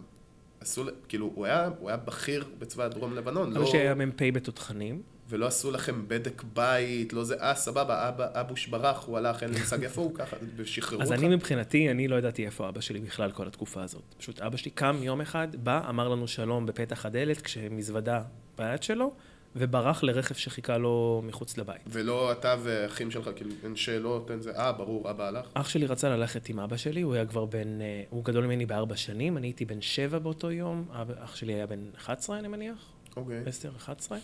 עשו, 0.60 0.86
כאילו, 1.08 1.32
הוא 1.36 1.46
היה, 1.46 1.70
הוא 1.80 1.90
היה 1.90 1.98
בכיר 1.98 2.46
בצבא 2.60 2.88
דרום 2.88 3.14
לבנון, 3.14 3.54
לא... 3.54 3.66
שהיה 3.66 3.96
מ"פ 3.96 4.22
בתותחנים. 4.34 5.02
ולא 5.29 5.46
עשו 5.46 5.72
לכם 5.72 6.07
בדק 6.07 6.43
בית, 6.53 7.13
לא 7.13 7.24
זה, 7.24 7.36
אה, 7.41 7.55
סבבה, 7.55 8.10
אבא, 8.10 8.27
אבוש 8.34 8.67
ברח, 8.67 9.05
הוא 9.05 9.17
הלך, 9.17 9.43
אין 9.43 9.51
לי 9.53 9.60
מושג 9.60 9.84
איפה 9.84 10.01
הוא, 10.01 10.15
ככה, 10.15 10.38
ושחררו 10.55 11.01
אותך. 11.01 11.13
אז 11.13 11.19
אני 11.19 11.36
מבחינתי, 11.36 11.91
אני 11.91 12.07
לא 12.07 12.15
ידעתי 12.15 12.46
איפה 12.46 12.69
אבא 12.69 12.81
שלי 12.81 13.00
בכלל 13.00 13.31
כל 13.31 13.48
התקופה 13.48 13.84
הזאת. 13.84 14.01
פשוט 14.17 14.41
אבא 14.41 14.57
שלי 14.57 14.72
קם 14.72 14.98
יום 15.01 15.22
אחד, 15.22 15.48
בא, 15.55 15.89
אמר 15.89 16.07
לנו 16.07 16.27
שלום 16.27 16.65
בפתח 16.65 17.05
הדלת, 17.05 17.41
כשמזוודה 17.41 18.22
ביד 18.57 18.84
שלו, 18.84 19.13
וברח 19.55 20.03
לרכב 20.03 20.36
שחיכה 20.36 20.77
לו 20.77 21.22
מחוץ 21.25 21.57
לבית. 21.57 21.81
ולא 21.88 22.31
אתה 22.31 22.55
ואחים 22.63 23.12
שלך, 23.12 23.29
כאילו, 23.36 23.51
אין 23.63 23.75
שאלות, 23.75 24.31
אין 24.31 24.41
זה, 24.41 24.51
אה, 24.51 24.72
ברור, 24.72 25.10
אבא 25.10 25.27
הלך? 25.27 25.46
אח 25.53 25.69
שלי 25.69 25.86
רצה 25.86 26.10
ללכת 26.10 26.50
עם 26.50 26.60
אבא 26.60 26.77
שלי, 26.77 27.01
הוא 27.01 27.13
היה 27.13 27.25
כבר 27.25 27.46
בן, 27.46 27.81
אה, 27.81 28.03
הוא 28.10 28.24
גדול 28.24 28.46
ממני 28.46 28.65
בארבע 28.65 28.96
שנים, 28.96 29.38
אני 29.38 29.48
הייתי 29.48 29.65
בן 29.65 29.81
שבע 29.81 30.19
באותו 30.19 30.51
יום, 30.51 30.86
אח 31.24 31.36
שלי 31.36 31.53
היה 31.53 31.67
בן 31.67 31.79
11, 31.98 32.39
אני 32.39 32.48
מניח. 32.48 32.77
אוקיי. 33.17 33.43
Okay. 33.46 33.50
10, 33.50 33.69
11. 33.77 34.17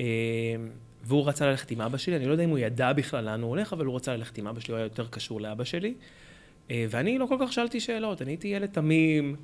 אמ, 0.00 0.04
והוא 1.04 1.28
רצה 1.28 1.46
ללכת 1.46 1.70
עם 1.70 1.80
אבא 1.80 1.98
שלי, 1.98 2.16
אני 2.16 2.26
לא 2.26 2.32
יודע 2.32 2.44
אם 2.44 2.50
הוא 2.50 2.58
ידע 2.58 2.92
בכלל 2.92 3.24
לאן 3.24 3.42
הוא 3.42 3.50
הולך, 3.50 3.72
אבל 3.72 3.86
הוא 3.86 3.96
רצה 3.96 4.16
ללכת 4.16 4.38
עם 4.38 4.46
אבא 4.46 4.60
שלי, 4.60 4.72
הוא 4.72 4.76
היה 4.76 4.84
יותר 4.84 5.06
קשור 5.06 5.40
לאבא 5.40 5.64
שלי. 5.64 5.94
אה, 6.70 6.86
ואני 6.90 7.18
לא 7.18 7.26
כל 7.26 7.36
כך 7.40 7.52
שאלתי 7.52 7.80
שאלות, 7.80 8.22
אני 8.22 8.30
הייתי 8.30 8.48
ילד 8.48 8.68
תמים, 8.68 9.36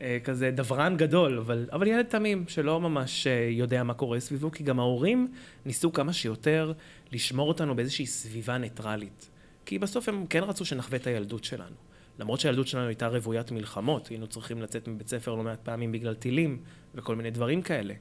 אה, 0.00 0.18
כזה 0.24 0.50
דברן 0.50 0.96
גדול, 0.96 1.38
אבל, 1.38 1.68
אבל 1.72 1.86
ילד 1.86 2.06
תמים, 2.06 2.44
שלא 2.48 2.80
ממש 2.80 3.26
אה, 3.26 3.48
יודע 3.50 3.82
מה 3.82 3.94
קורה 3.94 4.20
סביבו, 4.20 4.50
כי 4.50 4.64
גם 4.64 4.80
ההורים 4.80 5.32
ניסו 5.64 5.92
כמה 5.92 6.12
שיותר 6.12 6.72
לשמור 7.12 7.48
אותנו 7.48 7.76
באיזושהי 7.76 8.06
סביבה 8.06 8.58
ניטרלית. 8.58 9.30
כי 9.66 9.78
בסוף 9.78 10.08
הם 10.08 10.26
כן 10.26 10.42
רצו 10.42 10.64
שנחווה 10.64 10.98
את 10.98 11.06
הילדות 11.06 11.44
שלנו. 11.44 11.76
למרות 12.18 12.40
שהילדות 12.40 12.66
שלנו 12.66 12.86
הייתה 12.86 13.06
רוויית 13.06 13.50
מלחמות, 13.50 14.08
היינו 14.08 14.26
צריכים 14.26 14.62
לצאת 14.62 14.88
מבית 14.88 15.08
ספר 15.08 15.34
לא 15.34 15.42
מעט 15.42 15.58
פעמים 15.62 15.92
בגלל 15.92 16.14
טילים 16.14 16.58
וכל 16.94 17.16
מיני 17.16 17.30
דברים 17.30 17.62
כאלה. 17.62 17.94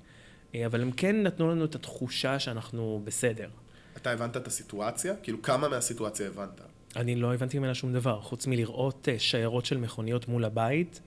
אה, 0.56 0.66
אבל 0.66 0.82
הם 0.82 0.92
כן 0.92 1.24
נתנו 1.24 1.52
לנו 1.52 1.66
את 1.66 1.75
התחושה 1.75 2.40
שאנחנו 2.40 3.02
בסדר. 3.04 3.50
אתה 3.98 4.12
הבנת 4.12 4.38
את 4.38 4.48
הסיטואציה? 4.48 5.16
כאילו, 5.24 5.42
כמה 5.42 5.70
מהסיטואציה 5.70 6.28
הבנת? 6.28 6.62
אני 6.96 7.16
לא 7.16 7.34
הבנתי 7.34 7.60
ממנה 7.60 7.74
שום 7.74 7.94
דבר, 7.94 8.22
חוץ 8.22 8.48
מלראות 8.48 9.10
אה, 9.10 9.20
שיירות 9.20 9.66
של 9.66 9.78
מכוניות 9.78 10.28
מול 10.28 10.46
הבית, 10.46 11.02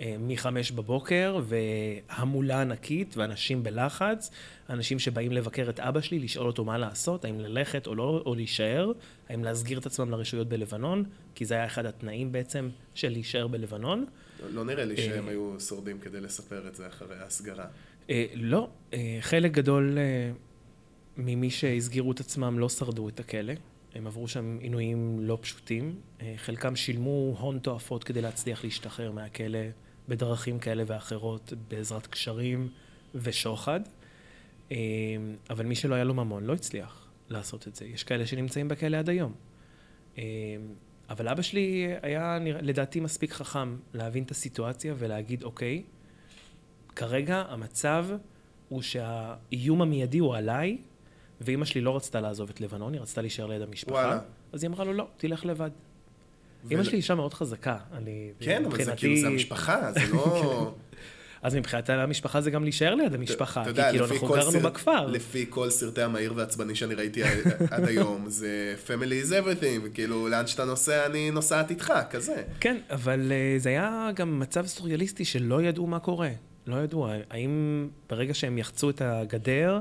אה, 0.00 0.16
מחמש 0.18 0.72
בבוקר, 0.72 1.40
והמולה 1.44 2.60
ענקית, 2.60 3.16
ואנשים 3.16 3.62
בלחץ, 3.62 4.30
אנשים 4.70 4.98
שבאים 4.98 5.32
לבקר 5.32 5.66
את 5.68 5.80
אבא 5.80 6.00
שלי, 6.00 6.18
לשאול 6.18 6.46
אותו 6.46 6.64
מה 6.64 6.78
לעשות, 6.78 7.24
האם 7.24 7.40
ללכת 7.40 7.86
או 7.86 7.94
לא, 7.94 8.22
או 8.26 8.34
להישאר, 8.34 8.92
האם 9.28 9.44
להסגיר 9.44 9.78
את 9.78 9.86
עצמם 9.86 10.10
לרשויות 10.10 10.48
בלבנון, 10.48 11.04
כי 11.34 11.44
זה 11.44 11.54
היה 11.54 11.66
אחד 11.66 11.86
התנאים 11.86 12.32
בעצם 12.32 12.68
של 12.94 13.08
להישאר 13.08 13.46
בלבנון. 13.46 14.04
לא, 14.42 14.50
לא 14.50 14.64
נראה 14.64 14.84
לי 14.84 14.96
שהם 14.96 15.28
היו 15.28 15.60
שורדים 15.60 15.98
כדי 15.98 16.20
לספר 16.20 16.68
את 16.68 16.74
זה 16.74 16.86
אחרי 16.86 17.16
ההסגרה. 17.16 17.66
אה, 18.10 18.26
לא, 18.34 18.68
אה, 18.94 19.18
חלק 19.20 19.52
גדול 19.52 19.98
אה, 19.98 20.30
ממי 21.16 21.50
שהסגירו 21.50 22.12
את 22.12 22.20
עצמם 22.20 22.58
לא 22.58 22.68
שרדו 22.68 23.08
את 23.08 23.20
הכלא. 23.20 23.52
הם 23.94 24.06
עברו 24.06 24.28
שם 24.28 24.58
עינויים 24.60 25.18
לא 25.20 25.38
פשוטים. 25.40 26.00
חלקם 26.36 26.76
שילמו 26.76 27.36
הון 27.38 27.58
תועפות 27.58 28.04
כדי 28.04 28.20
להצליח 28.20 28.64
להשתחרר 28.64 29.12
מהכלא 29.12 29.58
בדרכים 30.08 30.58
כאלה 30.58 30.82
ואחרות, 30.86 31.52
בעזרת 31.68 32.06
קשרים 32.06 32.68
ושוחד. 33.14 33.80
אבל 35.50 35.66
מי 35.66 35.74
שלא 35.74 35.94
היה 35.94 36.04
לו 36.04 36.14
ממון 36.14 36.44
לא 36.44 36.52
הצליח 36.52 37.08
לעשות 37.28 37.68
את 37.68 37.74
זה. 37.74 37.84
יש 37.84 38.04
כאלה 38.04 38.26
שנמצאים 38.26 38.68
בכלא 38.68 38.96
עד 38.96 39.08
היום. 39.08 39.34
אבל 41.10 41.28
אבא 41.28 41.42
שלי 41.42 41.94
היה 42.02 42.38
לדעתי 42.42 43.00
מספיק 43.00 43.32
חכם 43.32 43.76
להבין 43.92 44.22
את 44.22 44.30
הסיטואציה 44.30 44.94
ולהגיד, 44.98 45.42
אוקיי, 45.42 45.82
כרגע 46.96 47.44
המצב 47.48 48.06
הוא 48.68 48.82
שהאיום 48.82 49.82
המיידי 49.82 50.18
הוא 50.18 50.36
עליי, 50.36 50.78
ואימא 51.40 51.64
שלי 51.64 51.80
לא 51.80 51.96
רצתה 51.96 52.20
לעזוב 52.20 52.50
את 52.50 52.60
לבנון, 52.60 52.92
היא 52.94 53.00
רצתה 53.00 53.20
להישאר 53.20 53.46
ליד 53.46 53.62
המשפחה. 53.62 53.92
וואלה. 53.92 54.20
אז 54.52 54.62
היא 54.62 54.68
אמרה 54.68 54.84
לו, 54.84 54.92
לא, 54.92 55.08
תלך 55.16 55.46
לבד. 55.46 55.70
ו... 56.64 56.70
אימא 56.70 56.84
שלי 56.84 56.96
אישה 56.96 57.14
מאוד 57.14 57.34
חזקה. 57.34 57.76
אני, 57.92 58.30
כן, 58.40 58.64
אבל 58.64 58.84
זה 58.84 58.92
כאילו, 58.96 59.20
זה 59.20 59.26
המשפחה, 59.26 59.92
זה 59.92 60.00
לא... 60.12 60.74
אז 61.44 61.54
מבחינת 61.54 61.90
המשפחה 61.90 62.40
זה 62.40 62.50
גם 62.50 62.62
להישאר 62.62 62.94
ליד 62.94 63.14
המשפחה, 63.14 63.64
כי 63.64 63.82
כאילו 63.90 64.06
אנחנו 64.06 64.28
גרנו 64.28 64.60
בכפר. 64.60 65.06
לפי 65.06 65.46
כל 65.50 65.70
סרטי 65.70 66.02
המהיר 66.02 66.32
והעצבני 66.36 66.74
שאני 66.74 66.94
ראיתי 66.94 67.22
עד 67.70 67.84
היום, 67.84 68.24
זה 68.28 68.74
family 68.86 69.28
is 69.28 69.30
everything, 69.30 69.80
וכאילו 69.84 70.28
לאן 70.28 70.46
שאתה 70.46 70.64
נוסע 70.64 71.06
אני 71.06 71.30
נוסעת 71.30 71.70
איתך, 71.70 71.92
כזה. 72.10 72.42
כן, 72.60 72.76
אבל 72.90 73.32
אה, 73.32 73.58
זה 73.58 73.68
היה 73.68 74.10
גם 74.14 74.38
מצב 74.38 74.66
סוריאליסטי 74.66 75.24
שלא 75.24 75.62
ידעו 75.62 75.86
מה 75.86 75.98
קורה. 75.98 76.30
לא 76.66 76.76
ידעו, 76.76 77.08
האם 77.30 77.88
ברגע 78.10 78.34
שהם 78.34 78.58
יחצו 78.58 78.90
את 78.90 79.02
הגדר, 79.04 79.80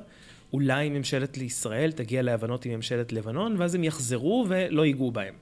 אולי 0.53 0.89
ממשלת 0.89 1.37
לישראל 1.37 1.91
תגיע 1.91 2.21
להבנות 2.21 2.65
עם 2.65 2.71
ממשלת 2.71 3.11
לבנון, 3.11 3.55
ואז 3.59 3.75
הם 3.75 3.83
יחזרו 3.83 4.45
ולא 4.49 4.85
ייגעו 4.85 5.11
בהם. 5.11 5.35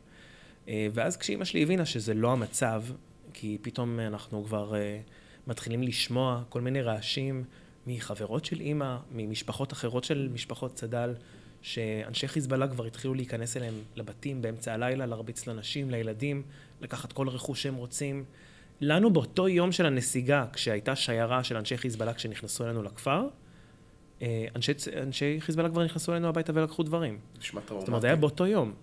אה, 0.68 0.88
ואז 0.94 1.18
כשאימא 1.18 1.46
שלי 1.46 1.64
הבינה 1.64 1.86
שזה 1.86 2.14
לא 2.14 2.32
המצב, 2.32 2.84
כי 3.34 3.58
פתאום 3.62 4.00
אנחנו 4.00 4.44
כבר 4.46 4.76
אה, 4.76 5.00
מתחילים 5.48 5.84
לשמוע 5.84 6.44
כל 6.50 6.62
מיני 6.62 6.82
רעשים 6.82 7.44
מחברות 7.88 8.46
של 8.46 8.60
אימא, 8.60 8.98
ממשפחות 9.12 9.74
אחרות 9.74 10.04
של 10.04 10.30
משפחות 10.34 10.74
צד"ל, 10.76 11.14
שאנשי 11.62 12.28
חיזבאללה 12.28 12.68
כבר 12.68 12.86
התחילו 12.86 13.14
להיכנס 13.14 13.58
אליהם 13.58 13.74
לבתים 13.96 14.42
באמצע 14.42 14.74
הלילה, 14.74 15.06
להרביץ 15.06 15.48
לנשים, 15.48 15.90
לילדים, 15.90 16.44
לקחת 16.82 17.14
כל 17.14 17.30
רכוש 17.30 17.64
שהם 17.64 17.76
רוצים. 17.76 18.24
לנו 18.82 19.14
באותו 19.14 19.48
יום 19.48 19.72
של 19.72 19.86
הנסיגה, 19.86 20.46
כשהייתה 20.54 20.96
שיירה 20.96 21.44
של 21.44 21.58
אנשי 21.58 21.78
חיזבאללה 21.78 22.14
כשנכנסו 22.14 22.66
אלינו 22.66 22.84
לכפר, 22.84 23.28
אה, 24.22 24.46
אנשי, 24.56 24.72
אנשי 25.04 25.38
חיזבאללה 25.42 25.70
כבר 25.70 25.84
נכנסו 25.86 26.12
אלינו 26.12 26.28
הביתה 26.28 26.52
ולקחו 26.56 26.84
דברים. 26.84 27.20
נשמע 27.40 27.60
זאת 27.62 27.68
טראומטי. 27.68 27.88
אומרת, 27.88 28.02
זה 28.02 28.08
היה 28.08 28.16
באותו 28.16 28.48
יום. 28.48 28.74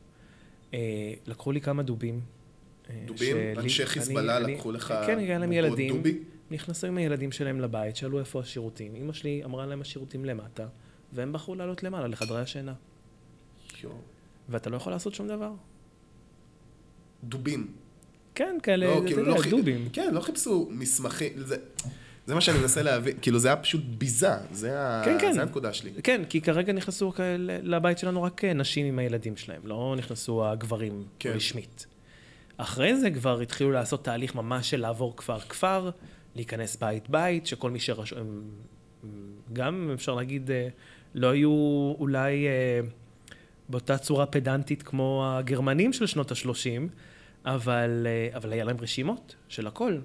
אה, 0.75 0.79
לקחו 1.27 1.53
לי 1.53 1.61
כמה 1.61 1.83
דובים. 1.83 2.21
אה, 2.91 3.03
דובים? 3.07 3.37
שלי- 3.37 3.55
אנשי 3.65 3.83
אני- 3.83 3.91
חיזבאללה 3.91 4.37
אני- 4.39 4.55
לקחו 4.55 4.73
לך 4.73 4.95
כן, 5.07 5.19
היה 5.19 5.39
להם 5.39 5.53
ילדים. 5.53 5.97
דובי? 5.97 6.19
נכנסו 6.51 6.87
עם 6.87 6.97
הילדים 6.99 7.33
שלהם 7.33 7.61
לבית, 7.61 7.97
שאלו 7.97 8.19
איפה 8.19 8.41
השירותים. 8.41 8.97
אמא 8.97 9.13
שלי 9.13 9.45
אמרה 9.45 9.67
להם 9.67 9.81
השירותים 9.81 10.25
למטה, 10.25 10.67
והם 11.13 11.33
בחרו 11.33 11.55
לעלות 11.55 11.83
למעלה, 11.83 12.07
לחדרי 12.07 12.41
השינה. 12.41 12.75
יואו. 13.83 13.95
ואתה 14.49 14.71
לא 14.71 14.77
יכול 14.77 14.93
לעשות 14.93 15.15
שום 15.15 15.29
דבר. 15.29 15.53
דובים. 17.25 17.73
כן, 18.39 18.57
כאלה, 18.63 18.87
לא, 18.87 18.99
אתה 18.99 19.07
כאילו, 19.07 19.23
לא 19.23 19.37
חי- 19.39 19.51
דובים. 19.51 19.89
כן, 19.93 20.15
לא 20.15 20.21
חיפשו 20.21 20.69
מסמכים. 20.71 21.33
זה- 21.37 21.57
זה 22.27 22.35
מה 22.35 22.41
שאני 22.41 22.59
מנסה 22.59 22.83
להבין. 22.83 23.17
כאילו, 23.23 23.39
זה 23.39 23.49
היה 23.49 23.57
פשוט 23.57 23.83
ביזה. 23.85 24.31
זה 24.53 24.81
ה- 24.81 25.03
כן, 25.05 25.17
כן. 25.21 25.33
זה 25.33 25.43
הנקודה 25.43 25.73
שלי. 25.73 25.91
כן, 26.05 26.23
כי 26.29 26.41
כרגע 26.41 26.73
נכנסו 26.73 27.13
לבית 27.63 27.99
שלנו 27.99 28.23
רק 28.23 28.45
אה, 28.45 28.53
נשים 28.53 28.87
עם 28.87 28.99
הילדים 28.99 29.37
שלהם, 29.37 29.61
לא 29.65 29.95
נכנסו 29.99 30.47
הגברים 30.47 31.05
כן. 31.19 31.33
רשמית. 31.35 31.87
אחרי 32.57 32.97
זה 32.97 33.11
כבר 33.11 33.41
התחילו 33.41 33.71
לעשות 33.73 34.05
תהליך 34.05 34.35
ממש 34.35 34.71
של 34.71 34.81
לעבור 34.81 35.17
כפר-כפר, 35.17 35.91
להיכנס 36.37 36.77
בית-בית, 36.77 37.47
שכל 37.47 37.71
מי 37.71 37.81
שרשום... 37.81 38.43
גם 39.53 39.91
אפשר 39.95 40.15
להגיד, 40.15 40.51
אה, 40.51 40.69
לא 41.15 41.27
היו 41.31 41.51
אולי 41.99 42.47
אה, 42.47 42.81
באותה 43.69 43.99
צורה 43.99 44.27
פדנטית 44.27 44.83
כמו 44.83 45.25
הגרמנים 45.29 45.93
של 45.93 46.07
שנות 46.07 46.31
ה-30, 46.33 46.83
אבל, 47.55 48.07
אה, 48.07 48.37
אבל 48.37 48.53
היה 48.53 48.65
להם 48.65 48.77
רשימות 48.81 49.37
של 49.49 49.67
הכל. 49.67 49.99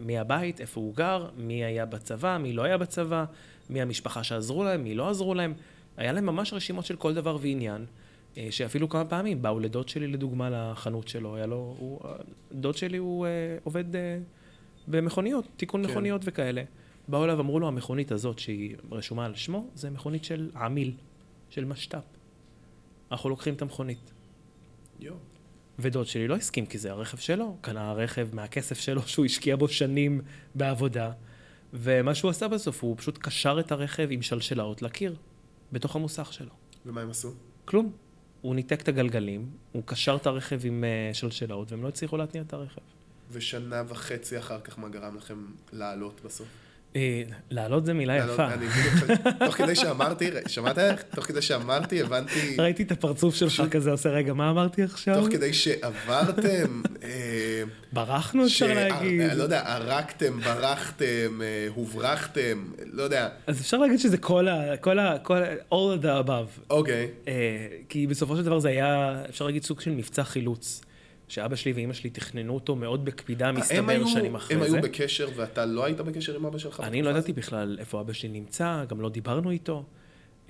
מי 0.00 0.18
הבית, 0.18 0.60
איפה 0.60 0.80
הוא 0.80 0.94
גר, 0.94 1.28
מי 1.36 1.64
היה 1.64 1.86
בצבא, 1.86 2.38
מי 2.38 2.52
לא 2.52 2.62
היה 2.62 2.78
בצבא, 2.78 3.24
מי 3.70 3.82
המשפחה 3.82 4.24
שעזרו 4.24 4.64
להם, 4.64 4.84
מי 4.84 4.94
לא 4.94 5.10
עזרו 5.10 5.34
להם. 5.34 5.54
היה 5.96 6.12
להם 6.12 6.26
ממש 6.26 6.52
רשימות 6.52 6.84
של 6.84 6.96
כל 6.96 7.14
דבר 7.14 7.36
ועניין, 7.40 7.86
אה, 8.36 8.46
שאפילו 8.50 8.88
כמה 8.88 9.04
פעמים 9.04 9.42
באו 9.42 9.60
לדוד 9.60 9.88
שלי 9.88 10.06
לדוגמה 10.06 10.50
לחנות 10.50 11.08
שלו, 11.08 11.36
היה 11.36 11.46
לו, 11.46 11.74
הוא, 11.78 12.00
דוד 12.52 12.76
שלי 12.76 12.98
הוא 12.98 13.26
אה, 13.26 13.30
עובד 13.64 13.96
אה, 13.96 14.18
במכוניות, 14.88 15.44
תיקון 15.56 15.86
כן. 15.86 15.90
מכוניות 15.90 16.22
וכאלה. 16.24 16.62
באו 17.08 17.24
אליו, 17.24 17.40
אמרו 17.40 17.60
לו, 17.60 17.68
המכונית 17.68 18.12
הזאת 18.12 18.38
שהיא 18.38 18.76
רשומה 18.90 19.24
על 19.26 19.34
שמו, 19.34 19.66
זה 19.74 19.90
מכונית 19.90 20.24
של 20.24 20.50
עמיל, 20.56 20.92
של 21.50 21.64
משת"פ. 21.64 22.02
אנחנו 23.10 23.28
לוקחים 23.28 23.54
את 23.54 23.62
המכונית. 23.62 24.12
יואו. 25.00 25.29
ודוד 25.82 26.06
שלי 26.06 26.28
לא 26.28 26.36
הסכים, 26.36 26.66
כי 26.66 26.78
זה 26.78 26.90
הרכב 26.90 27.18
שלו. 27.18 27.56
קנה 27.60 27.92
רכב 27.92 28.28
מהכסף 28.32 28.78
שלו, 28.78 29.02
שהוא 29.02 29.24
השקיע 29.24 29.56
בו 29.56 29.68
שנים 29.68 30.20
בעבודה. 30.54 31.10
ומה 31.72 32.14
שהוא 32.14 32.30
עשה 32.30 32.48
בסוף, 32.48 32.82
הוא 32.82 32.96
פשוט 32.96 33.18
קשר 33.18 33.56
את 33.60 33.72
הרכב 33.72 34.08
עם 34.10 34.22
שלשלאות 34.22 34.82
לקיר, 34.82 35.16
בתוך 35.72 35.96
המוסך 35.96 36.32
שלו. 36.32 36.50
ומה 36.86 37.00
הם 37.00 37.10
עשו? 37.10 37.32
כלום. 37.64 37.92
הוא 38.40 38.54
ניתק 38.54 38.80
את 38.80 38.88
הגלגלים, 38.88 39.50
הוא 39.72 39.82
קשר 39.86 40.16
את 40.20 40.26
הרכב 40.26 40.60
עם 40.64 40.84
אה, 40.84 41.14
שלשלאות, 41.14 41.72
והם 41.72 41.82
לא 41.82 41.88
הצליחו 41.88 42.16
להתניע 42.16 42.42
את 42.42 42.52
הרכב. 42.52 42.80
ושנה 43.30 43.82
וחצי 43.88 44.38
אחר 44.38 44.60
כך, 44.60 44.78
מה 44.78 44.88
גרם 44.88 45.16
לכם 45.16 45.46
לעלות 45.72 46.20
בסוף? 46.24 46.48
אה, 46.96 47.22
לעלות 47.50 47.86
זה 47.86 47.94
מילה 47.94 48.16
יפה. 48.16 48.48
תוך 49.46 49.54
כדי 49.56 49.74
שאמרתי, 49.74 50.30
שמעת? 50.46 50.78
תוך 51.14 51.24
כדי 51.24 51.42
שאמרתי, 51.42 52.02
הבנתי, 52.02 52.56
ראיתי 52.58 52.82
את 52.82 52.92
הפרצוף 52.92 53.34
שלך 53.34 53.62
כזה 53.70 53.90
עושה, 53.90 54.08
רגע, 54.08 54.34
מה 54.34 54.50
אמרתי 54.50 54.82
עכשיו? 54.82 55.14
תוך 55.14 55.32
כדי 55.32 55.52
שעברתם, 55.52 56.82
אה, 57.02 57.62
ברחנו, 57.92 58.46
אפשר 58.46 58.74
להגיד. 58.74 59.32
לא 59.34 59.42
יודע, 59.42 59.62
ערקתם, 59.66 60.40
ברחתם, 60.40 61.42
אה, 61.42 61.66
הוברחתם, 61.74 62.64
לא 62.92 63.02
יודע. 63.02 63.28
אז 63.46 63.60
אפשר 63.60 63.78
להגיד 63.78 63.98
שזה 63.98 64.18
כל 64.18 64.48
ה... 64.48 64.76
כל 64.76 64.98
ה... 64.98 65.18
כל 65.18 65.42
ה... 65.42 65.46
all 65.72 66.00
of 66.00 66.04
the 66.04 66.26
above. 66.26 66.70
אוקיי, 66.70 67.08
כי 67.88 68.06
בסופו 68.06 68.36
של 68.36 68.42
דבר 68.42 68.58
זה 68.58 68.68
היה, 68.68 69.22
אפשר 69.28 69.46
להגיד, 69.46 69.64
סוג 69.64 69.80
של 69.80 69.90
מבצע 69.90 70.24
חילוץ. 70.24 70.82
שאבא 71.30 71.56
שלי 71.56 71.72
ואימא 71.72 71.92
שלי 71.92 72.10
תכננו 72.10 72.54
אותו 72.54 72.76
מאוד 72.76 73.04
בקפידה, 73.04 73.48
הם 73.48 73.54
מסתבר 73.54 74.06
שנים 74.06 74.34
אחרי 74.34 74.56
הם 74.56 74.68
זה. 74.68 74.76
היו 74.76 74.82
בקשר 74.82 75.28
ואתה 75.36 75.66
לא 75.66 75.84
היית 75.84 76.00
בקשר 76.00 76.36
עם 76.36 76.46
אבא 76.46 76.58
שלך? 76.58 76.80
אני 76.80 77.02
לא 77.02 77.10
ידעתי 77.10 77.32
בכלל 77.32 77.76
איפה 77.80 78.00
אבא 78.00 78.12
שלי 78.12 78.28
נמצא, 78.28 78.84
גם 78.88 79.00
לא 79.00 79.08
דיברנו 79.08 79.50
איתו. 79.50 79.84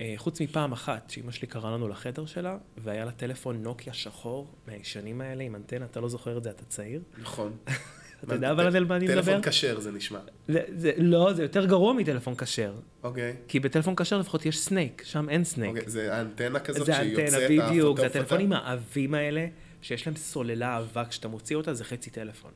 אה, 0.01 0.13
חוץ 0.17 0.41
מפעם 0.41 0.71
אחת, 0.71 1.09
שאימא 1.09 1.31
שלי 1.31 1.47
קראה 1.47 1.71
לנו 1.71 1.87
לחדר 1.87 2.25
שלה, 2.25 2.57
והיה 2.77 3.05
לה 3.05 3.11
טלפון 3.11 3.63
נוקיה 3.63 3.93
שחור, 3.93 4.47
מהישנים 4.67 5.21
האלה, 5.21 5.43
עם 5.43 5.55
אנטנה, 5.55 5.85
אתה 5.85 5.99
לא 5.99 6.09
זוכר 6.09 6.37
את 6.37 6.43
זה, 6.43 6.49
אתה 6.49 6.63
צעיר. 6.65 7.01
נכון. 7.21 7.51
אתה 8.23 8.33
יודע 8.33 8.51
אבל 8.51 8.77
על 8.77 8.85
מה 8.85 8.95
אני 8.95 9.05
מדבר? 9.05 9.21
טלפון 9.21 9.41
כשר 9.41 9.79
זה 9.79 9.91
נשמע. 9.91 10.19
זה, 10.47 10.61
זה, 10.75 10.91
לא, 10.97 11.33
זה 11.33 11.41
יותר 11.41 11.65
גרוע 11.65 11.93
מטלפון 11.93 12.35
כשר. 12.35 12.73
אוקיי. 13.03 13.35
כי 13.47 13.59
בטלפון 13.59 13.95
כשר 13.95 14.17
לפחות 14.17 14.45
יש 14.45 14.59
סנייק, 14.59 15.03
שם 15.05 15.29
אין 15.29 15.43
סנייק. 15.43 15.75
אוקיי, 15.75 15.89
זה 15.89 16.15
האנטנה 16.15 16.59
כזאת 16.59 16.85
זה 16.85 16.93
שהיא 16.93 17.09
אנטנה, 17.09 17.39
יוצאת, 17.39 17.69
בדיוק, 17.69 17.99
זה 17.99 18.05
הטלפונים 18.05 18.53
העבים 18.53 19.13
האלה, 19.13 19.47
שיש 19.81 20.07
להם 20.07 20.15
סוללה 20.15 20.77
עבה, 20.77 21.05
כשאתה 21.05 21.27
מוציא 21.27 21.55
אותה 21.55 21.73
זה 21.73 21.83
חצי 21.83 22.09
טלפון. 22.09 22.51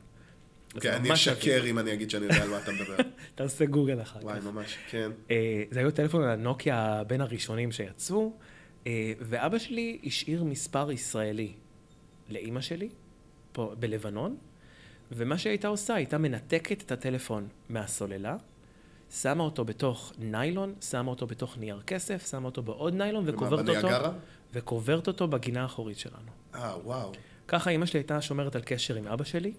אוקיי, 0.74 0.96
אני 0.96 1.12
אשקר 1.12 1.62
אם 1.66 1.78
אני 1.78 1.92
אגיד 1.92 2.10
שאני 2.10 2.24
יודע 2.24 2.42
על 2.42 2.48
מה 2.48 2.58
אתה 2.58 2.72
מדבר. 2.72 2.96
תעשה 3.34 3.64
גוגל 3.64 4.02
אחר 4.02 4.18
כך. 4.18 4.24
וואי, 4.24 4.40
ממש, 4.40 4.78
כן. 4.90 5.10
אה, 5.30 5.62
זה 5.70 5.80
היו 5.80 5.90
טלפון 5.90 6.22
הנוקיה 6.24 7.02
בין 7.06 7.20
הראשונים 7.20 7.72
שיצאו, 7.72 8.32
אה, 8.86 9.12
ואבא 9.20 9.58
שלי 9.58 9.98
השאיר 10.04 10.44
מספר 10.44 10.92
ישראלי 10.92 11.52
לאימא 12.28 12.60
שלי, 12.60 12.88
פה 13.52 13.74
בלבנון, 13.78 14.36
ומה 15.12 15.38
שהיא 15.38 15.50
הייתה 15.50 15.68
עושה, 15.68 15.94
הייתה 15.94 16.18
מנתקת 16.18 16.82
את 16.82 16.92
הטלפון 16.92 17.48
מהסוללה, 17.68 18.36
שמה 19.10 19.42
אותו 19.42 19.64
בתוך 19.64 20.12
ניילון, 20.18 20.74
שמה 20.90 21.10
אותו 21.10 21.26
בתוך 21.26 21.58
נייר 21.58 21.80
כסף, 21.86 22.30
שמה 22.30 22.46
אותו 22.46 22.62
בעוד 22.62 22.94
ניילון 22.94 23.24
ומה, 23.26 23.32
וקוברת 23.32 23.68
אותו, 23.68 23.72
בניאגרה? 23.72 24.12
וקוברת 24.52 25.06
אותו 25.06 25.28
בגינה 25.28 25.62
האחורית 25.62 25.98
שלנו. 25.98 26.30
אה, 26.56 26.76
וואו. 26.84 27.12
ככה 27.48 27.70
אימא 27.70 27.86
שלי 27.86 28.00
הייתה 28.00 28.20
שומרת 28.20 28.56
על 28.56 28.62
קשר 28.64 28.94
עם 28.94 29.06
אבא 29.06 29.24
שלי, 29.24 29.52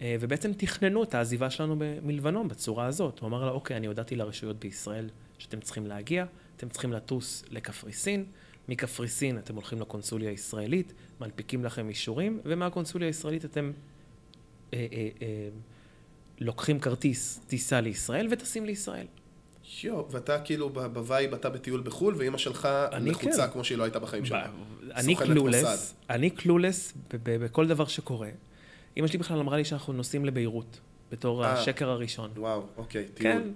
אה, 0.00 0.16
ובעצם 0.20 0.52
תכננו 0.52 1.02
את 1.02 1.14
העזיבה 1.14 1.50
שלנו 1.50 1.76
מלבנון 2.02 2.48
בצורה 2.48 2.86
הזאת. 2.86 3.18
הוא 3.18 3.28
אמר 3.28 3.44
לה, 3.44 3.50
אוקיי, 3.50 3.76
אני 3.76 3.86
הודעתי 3.86 4.16
לרשויות 4.16 4.58
בישראל 4.58 5.08
שאתם 5.38 5.60
צריכים 5.60 5.86
להגיע, 5.86 6.24
אתם 6.56 6.68
צריכים 6.68 6.92
לטוס 6.92 7.44
לקפריסין, 7.50 8.24
מקפריסין 8.68 9.38
אתם 9.38 9.54
הולכים 9.54 9.80
לקונסוליה 9.80 10.30
הישראלית, 10.30 10.92
מנפיקים 11.20 11.64
לכם 11.64 11.88
אישורים, 11.88 12.40
ומהקונסוליה 12.44 13.08
הישראלית 13.08 13.44
אתם 13.44 13.72
אה, 14.74 14.86
אה, 14.92 15.08
אה, 15.22 15.48
לוקחים 16.38 16.80
כרטיס 16.80 17.40
טיסה 17.46 17.80
לישראל 17.80 18.28
וטסים 18.30 18.66
לישראל. 18.66 19.06
יואו, 19.84 20.10
ואתה 20.10 20.38
כאילו 20.40 20.70
ב- 20.70 20.78
ב 20.86 20.94
vibe, 20.94 21.34
אתה 21.34 21.50
בטיול 21.50 21.80
בחו"ל, 21.80 22.14
ואימא 22.18 22.38
שלך 22.38 22.68
אני 22.92 23.10
לחוצה 23.10 23.46
כן. 23.46 23.52
כמו 23.52 23.64
שהיא 23.64 23.78
לא 23.78 23.84
הייתה 23.84 23.98
בחיים 23.98 24.24
שלה. 24.24 24.46
אני 24.94 25.14
סוכנת 25.14 25.28
clueless. 25.32 25.94
אני 26.10 26.30
clueless 26.30 26.92
ב- 26.96 27.16
ב- 27.22 27.44
בכל 27.44 27.66
דבר 27.66 27.86
שקורה. 27.86 28.28
אמא 28.96 29.06
שלי 29.06 29.18
בכלל 29.18 29.38
אמרה 29.38 29.56
לי 29.56 29.64
שאנחנו 29.64 29.92
נוסעים 29.92 30.24
לביירות, 30.24 30.80
בתור 31.10 31.44
אה. 31.44 31.52
השקר 31.52 31.88
הראשון. 31.90 32.30
וואו, 32.36 32.62
אוקיי, 32.76 33.06
כן. 33.16 33.40
טיול. 33.40 33.52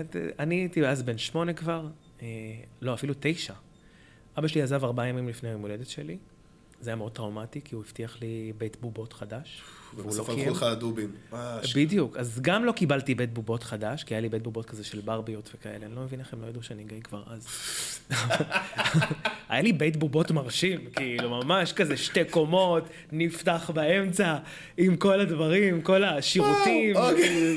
את- 0.00 0.16
אני 0.38 0.54
הייתי 0.54 0.86
אז 0.86 1.02
בן 1.02 1.18
שמונה 1.18 1.52
כבר, 1.52 1.86
אה, 2.22 2.26
לא, 2.80 2.94
אפילו 2.94 3.14
תשע. 3.20 3.54
אבא 4.38 4.48
שלי 4.48 4.62
עזב 4.62 4.84
ארבעה 4.84 5.08
ימים 5.08 5.28
לפני 5.28 5.48
היום 5.48 5.62
הולדת 5.62 5.86
שלי. 5.88 6.16
זה 6.80 6.90
היה 6.90 6.96
מאוד 6.96 7.12
טראומטי, 7.12 7.60
כי 7.64 7.74
הוא 7.74 7.82
הבטיח 7.86 8.20
לי 8.20 8.52
בית 8.58 8.76
בובות 8.80 9.12
חדש. 9.12 9.62
לא 9.96 10.02
ובסוף 10.02 10.26
קיים. 10.26 10.38
הלכו 10.38 10.50
לך 10.50 10.62
הדובים. 10.62 11.12
בדיוק, 11.74 12.16
אז 12.16 12.40
גם 12.40 12.64
לא 12.64 12.72
קיבלתי 12.72 13.14
בית 13.14 13.34
בובות 13.34 13.62
חדש, 13.62 14.04
כי 14.04 14.14
היה 14.14 14.20
לי 14.20 14.28
בית 14.28 14.42
בובות 14.42 14.66
כזה 14.66 14.84
של 14.84 15.00
ברביות 15.00 15.50
וכאלה, 15.54 15.86
אני 15.86 15.94
לא 15.94 16.02
מבין 16.02 16.20
איך 16.20 16.32
הם 16.32 16.42
לא 16.42 16.46
ידעו 16.46 16.62
שאני 16.62 16.84
גיי 16.84 17.02
כבר 17.02 17.22
אז. 17.26 17.46
היה 19.48 19.62
לי 19.62 19.72
בית 19.72 19.96
בובות 19.96 20.30
מרשים, 20.30 20.80
כאילו 20.96 21.30
ממש 21.30 21.72
כזה 21.72 21.96
שתי 21.96 22.24
קומות, 22.24 22.88
נפתח 23.12 23.70
באמצע, 23.74 24.36
עם 24.76 24.96
כל 24.96 25.20
הדברים, 25.20 25.82
כל 25.82 26.04
השירותים, 26.04 26.96
אוקיי. 26.96 27.54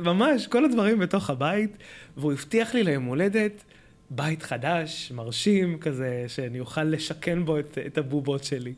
ממש 0.00 0.46
כל 0.46 0.64
הדברים 0.64 0.98
בתוך 0.98 1.30
הבית, 1.30 1.76
והוא 2.16 2.32
הבטיח 2.32 2.74
לי 2.74 2.82
ליום 2.82 3.04
הולדת 3.04 3.64
בית 4.10 4.42
חדש, 4.42 5.12
מרשים, 5.14 5.78
כזה, 5.78 6.24
שאני 6.28 6.60
אוכל 6.60 6.84
לשכן 6.84 7.44
בו 7.44 7.58
את, 7.58 7.78
את 7.86 7.98
הבובות 7.98 8.44
שלי. 8.44 8.74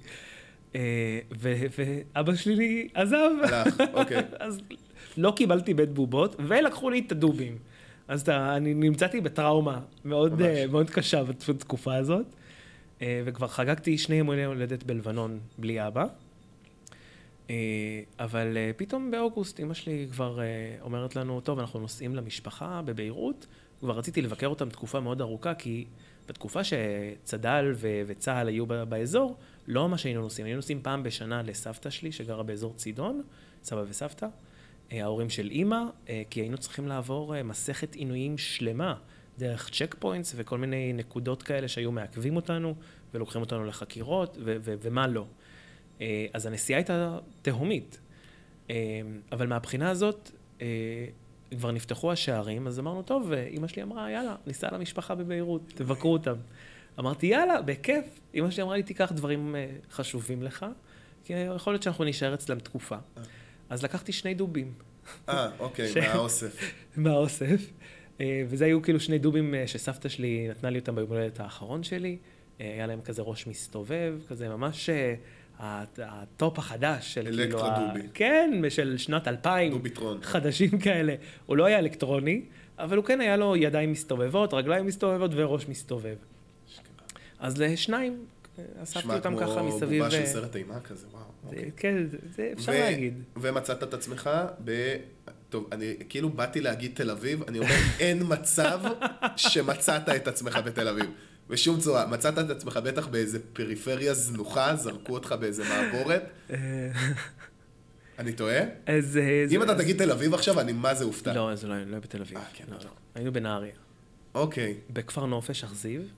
אה, 0.74 1.18
ו- 1.38 1.66
ואבא 1.78 2.34
שלי 2.34 2.88
עזב. 2.94 3.30
הלך, 3.42 3.74
אוקיי. 3.94 4.22
אז 4.38 4.60
לא 5.16 5.32
קיבלתי 5.36 5.74
בית 5.74 5.90
בובות, 5.90 6.36
ולקחו 6.38 6.90
לי 6.90 7.02
את 7.06 7.12
הדובים. 7.12 7.58
אז 8.08 8.22
אתה, 8.22 8.56
אני 8.56 8.74
נמצאתי 8.74 9.20
בטראומה 9.20 9.80
מאוד, 10.04 10.40
uh, 10.40 10.70
מאוד 10.70 10.90
קשה 10.90 11.22
בתקופה 11.24 11.94
הזאת, 11.94 12.26
uh, 12.26 13.02
וכבר 13.24 13.46
חגגתי 13.46 13.98
שני 13.98 14.14
ימי 14.14 14.44
הולדת 14.44 14.82
בלבנון 14.82 15.38
בלי 15.58 15.86
אבא. 15.86 16.04
Uh, 17.46 17.50
אבל 18.18 18.56
uh, 18.56 18.78
פתאום 18.78 19.10
באוגוסט 19.10 19.60
אמא 19.60 19.74
שלי 19.74 20.06
כבר 20.12 20.38
uh, 20.38 20.82
אומרת 20.82 21.16
לנו, 21.16 21.40
טוב, 21.40 21.58
אנחנו 21.58 21.80
נוסעים 21.80 22.14
למשפחה 22.14 22.82
בביירות. 22.84 23.46
כבר 23.80 23.98
רציתי 23.98 24.22
לבקר 24.22 24.46
אותם 24.46 24.68
תקופה 24.68 25.00
מאוד 25.00 25.20
ארוכה, 25.20 25.54
כי 25.54 25.86
בתקופה 26.28 26.60
שצד"ל 26.64 27.72
ו- 27.74 28.02
וצה"ל 28.06 28.48
היו 28.48 28.66
ב- 28.66 28.74
באזור, 28.82 29.36
לא 29.66 29.88
ממש 29.88 30.04
היינו 30.04 30.20
נוסעים. 30.20 30.46
היינו 30.46 30.56
נוסעים 30.56 30.82
פעם 30.82 31.02
בשנה 31.02 31.42
לסבתא 31.42 31.90
שלי, 31.90 32.12
שגרה 32.12 32.42
באזור 32.42 32.74
צידון, 32.74 33.22
סבא 33.62 33.84
וסבתא, 33.88 34.26
אה, 34.92 35.02
ההורים 35.02 35.30
של 35.30 35.50
אימא, 35.50 35.82
אה, 36.08 36.22
כי 36.30 36.40
היינו 36.40 36.58
צריכים 36.58 36.88
לעבור 36.88 37.36
אה, 37.36 37.42
מסכת 37.42 37.94
עינויים 37.94 38.38
שלמה, 38.38 38.94
דרך 39.38 39.70
צ'ק 39.70 39.96
פוינטס 39.98 40.34
וכל 40.36 40.58
מיני 40.58 40.92
נקודות 40.92 41.42
כאלה 41.42 41.68
שהיו 41.68 41.92
מעכבים 41.92 42.36
אותנו, 42.36 42.74
ולוקחים 43.14 43.40
אותנו 43.40 43.64
לחקירות, 43.64 44.38
ו- 44.44 44.56
ו- 44.60 44.74
ומה 44.80 45.06
לא. 45.06 45.26
אז 46.32 46.46
הנסיעה 46.46 46.78
הייתה 46.78 47.18
תהומית. 47.42 48.00
אבל 49.32 49.46
מהבחינה 49.46 49.90
הזאת, 49.90 50.30
כבר 51.58 51.70
נפתחו 51.72 52.12
השערים, 52.12 52.66
אז 52.66 52.78
אמרנו, 52.78 53.02
טוב, 53.02 53.32
אימא 53.32 53.66
שלי 53.68 53.82
אמרה, 53.82 54.10
יאללה, 54.10 54.36
ניסע 54.46 54.68
למשפחה 54.72 55.14
בביירות, 55.14 55.62
תבקרו 55.74 56.12
אותם. 56.12 56.34
אמרתי, 56.98 57.26
יאללה, 57.26 57.62
בכיף. 57.62 58.04
אימא 58.34 58.50
שלי 58.50 58.62
אמרה 58.62 58.76
לי, 58.76 58.82
תיקח 58.82 59.12
דברים 59.12 59.56
אה, 59.56 59.66
חשובים 59.90 60.42
לך, 60.42 60.66
כי 61.24 61.32
יכול 61.32 61.72
להיות 61.72 61.82
שאנחנו 61.82 62.04
נישאר 62.04 62.34
אצלם 62.34 62.58
תקופה. 62.58 62.96
אז 63.70 63.82
לקחתי 63.84 64.12
שני 64.12 64.34
דובים. 64.34 64.72
אה, 65.28 65.48
אוקיי, 65.58 65.88
ש- 65.92 65.96
מהאוסף. 65.96 66.72
מהאוסף. 66.96 67.70
אה, 68.20 68.42
וזה 68.48 68.64
היו 68.64 68.82
כאילו 68.82 69.00
שני 69.00 69.18
דובים 69.18 69.54
אה, 69.54 69.66
שסבתא 69.66 70.08
שלי 70.08 70.48
נתנה 70.50 70.70
לי 70.70 70.78
אותם 70.78 70.94
ביום 70.94 71.08
הולדת 71.08 71.40
האחרון 71.40 71.82
שלי. 71.82 72.16
אה, 72.60 72.72
היה 72.74 72.86
להם 72.86 73.00
כזה 73.00 73.22
ראש 73.22 73.46
מסתובב, 73.46 74.14
כזה 74.28 74.48
ממש 74.48 74.90
אה, 74.90 75.14
ה 75.60 75.85
top 75.85 76.58
החדש 76.58 77.14
של 77.14 77.22
כאילו... 77.24 77.42
אלקטרו 77.42 77.64
ה- 77.66 77.86
דובי. 77.94 78.06
כן, 78.14 78.50
של 78.68 78.96
שנת 78.98 79.28
2000. 79.28 79.72
דוביטרון. 79.72 80.18
חדשים 80.22 80.78
כאלה. 80.78 81.14
הוא 81.46 81.56
לא 81.56 81.64
היה 81.64 81.78
אלקטרוני, 81.78 82.42
אבל 82.78 82.96
הוא 82.96 83.04
כן 83.04 83.20
היה 83.20 83.36
לו 83.36 83.56
ידיים 83.56 83.92
מסתובבות, 83.92 84.54
רגליים 84.54 84.86
מסתובבות 84.86 85.30
וראש 85.34 85.68
מסתובב. 85.68 86.14
אז 87.38 87.58
לשניים, 87.60 88.24
אה, 88.58 88.64
אספתי 88.82 89.08
אותם 89.12 89.36
ככה 89.40 89.54
כמו 89.60 89.76
מסביב. 89.76 90.02
בובה 90.02 90.10
של 90.10 90.20
אה, 90.20 90.26
סרט 90.26 90.56
אימה 90.56 90.80
כזה, 90.80 91.06
וואו. 91.12 91.22
זה- 91.42 91.48
אוקיי. 91.56 91.70
כן, 91.76 92.06
זה- 92.10 92.18
זה 92.36 92.50
אפשר 92.52 92.72
ו- 92.72 92.74
להגיד. 92.74 93.14
ומצאת 93.36 93.82
את 93.82 93.94
עצמך 93.94 94.30
ב... 94.64 94.96
טוב, 95.48 95.68
אני 95.72 95.94
כאילו 96.08 96.28
באתי 96.30 96.60
להגיד 96.60 96.90
תל 96.94 97.10
אביב, 97.10 97.42
אני 97.48 97.58
אומר, 97.58 97.70
אין 98.00 98.22
מצב 98.28 98.80
שמצאת 99.36 100.08
את 100.08 100.28
עצמך 100.28 100.58
בתל 100.64 100.88
אביב. 100.88 101.04
בשום 101.50 101.80
צורה. 101.80 102.06
מצאת 102.06 102.38
את 102.38 102.50
עצמך 102.50 102.76
בטח 102.76 103.06
באיזה 103.06 103.38
פריפריה 103.52 104.14
זנוחה, 104.14 104.76
זרקו 104.76 105.12
אותך 105.12 105.34
באיזה 105.40 105.64
מעבורת. 105.68 106.22
אה, 106.50 106.56
אני 108.18 108.32
טועה? 108.32 108.60
אז... 108.86 109.16
אה, 109.16 109.44
אם 109.50 109.62
אתה 109.62 109.78
תגיד 109.78 109.98
תל 109.98 110.10
אביב 110.10 110.34
עכשיו, 110.34 110.60
אני 110.60 110.72
מה 110.72 110.94
זה 110.94 111.04
אופתע. 111.04 111.34
לא, 111.34 111.54
זה 111.54 111.68
לא 111.68 111.74
לא 111.74 111.90
היה 111.90 112.00
בתל 112.00 112.20
אביב. 112.20 112.36
אה, 112.38 112.44
כן, 112.52 112.64
לא. 112.68 112.76
לא. 112.84 112.90
היינו 113.14 113.32
בנהריה. 113.32 113.72
אוקיי. 114.34 114.74
בכפר 114.90 115.26
נופש, 115.26 115.64
אכזיב. 115.64 116.12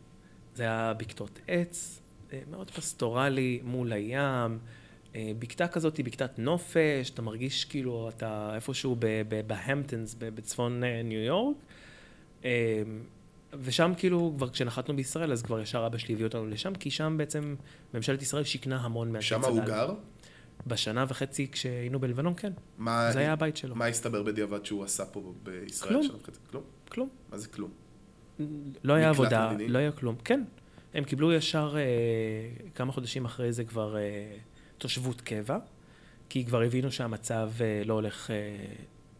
זה 0.54 0.62
היה 0.62 0.94
בקתות 0.98 1.38
עץ, 1.48 2.00
אה, 2.32 2.40
מאוד 2.50 2.70
פסטורלי, 2.70 3.60
מול 3.64 3.92
הים. 3.92 4.58
בקתה 5.38 5.68
כזאת 5.68 5.96
היא 5.96 6.04
בקתת 6.04 6.38
נופש, 6.38 7.10
אתה 7.14 7.22
מרגיש 7.22 7.64
כאילו 7.64 8.10
אתה 8.16 8.52
איפשהו 8.54 8.96
ב- 8.98 9.22
ב- 9.28 9.40
בהמפטונס, 9.46 10.14
ב- 10.18 10.28
בצפון 10.34 10.82
ניו 11.04 11.18
יורק. 11.20 11.56
ושם 13.60 13.92
כאילו, 13.96 14.32
כבר 14.36 14.48
כשנחתנו 14.50 14.96
בישראל, 14.96 15.32
אז 15.32 15.42
כבר 15.42 15.60
ישר 15.60 15.86
אבא 15.86 15.98
שלי 15.98 16.14
הביא 16.14 16.24
אותנו 16.24 16.46
לשם, 16.46 16.74
כי 16.74 16.90
שם 16.90 17.14
בעצם 17.18 17.54
ממשלת 17.94 18.22
ישראל 18.22 18.44
שיכנה 18.44 18.76
המון 18.80 19.12
מאנשי 19.12 19.28
שם 19.28 19.40
צד"ל. 19.42 19.50
הוא 19.50 19.60
גר? 19.64 19.94
בשנה 20.66 21.04
וחצי 21.08 21.48
כשהיינו 21.52 22.00
בלבנון, 22.00 22.34
כן. 22.36 22.52
מה- 22.78 23.12
זה 23.12 23.18
היה 23.18 23.32
הבית 23.32 23.56
שלו. 23.56 23.74
מה 23.74 23.86
הסתבר 23.86 24.22
בדיעבד 24.22 24.64
שהוא 24.66 24.84
עשה 24.84 25.04
פה 25.04 25.32
בישראל? 25.42 25.90
כלום. 26.08 26.18
כלום? 26.50 26.62
כלום. 26.88 27.08
מה 27.30 27.38
זה 27.38 27.48
כלום? 27.48 27.70
לא 28.84 28.92
היה 28.92 29.08
עבודה, 29.08 29.50
מדיני? 29.54 29.68
לא 29.72 29.78
היה 29.78 29.92
כלום. 29.92 30.16
כן, 30.24 30.44
הם 30.94 31.04
קיבלו 31.04 31.32
ישר 31.32 31.74
אה, 31.76 31.82
כמה 32.74 32.92
חודשים 32.92 33.24
אחרי 33.24 33.52
זה 33.52 33.64
כבר 33.64 33.96
אה, 33.96 34.02
תושבות 34.78 35.20
קבע, 35.20 35.58
כי 36.28 36.44
כבר 36.44 36.62
הבינו 36.62 36.92
שהמצב 36.92 37.50
אה, 37.60 37.82
לא 37.84 37.94
הולך 37.94 38.30
אה, 38.30 38.36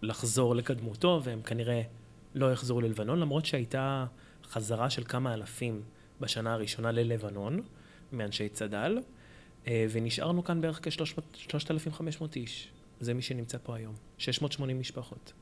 לחזור 0.03 0.55
לקדמותו, 0.57 1.21
והם 1.25 1.43
כנראה 1.43 1.83
לא 2.35 2.53
יחזרו 2.53 2.81
ללבנון, 2.81 3.21
למרות 3.21 3.47
שהייתה 3.47 4.07
חזרה 4.45 4.91
של 4.91 5.05
כמה 5.05 5.35
אלפים 5.35 5.83
בשנה 6.21 6.53
הראשונה 6.53 6.93
ללבנון, 6.93 7.63
מאנשי 8.13 8.49
צד"ל, 8.49 8.99
אה, 9.67 9.87
ונשארנו 9.91 10.45
כאן 10.45 10.61
בערך 10.61 10.81
כ-3,500 10.83 12.37
איש. 12.37 12.69
זה 13.01 13.15
מי 13.15 13.23
שנמצא 13.23 13.59
פה 13.63 13.77
היום. 13.77 13.95
680 14.19 14.81
משפחות. 14.81 15.33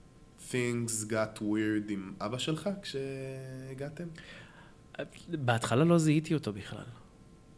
Things 0.50 1.11
got 1.11 1.38
weird 1.40 1.90
עם 1.90 2.14
אבא 2.20 2.38
שלך 2.38 2.70
כשהגעתם? 2.83 4.09
בהתחלה 5.29 5.85
לא 5.85 5.98
זיהיתי 5.98 6.35
אותו 6.35 6.53
בכלל. 6.53 6.85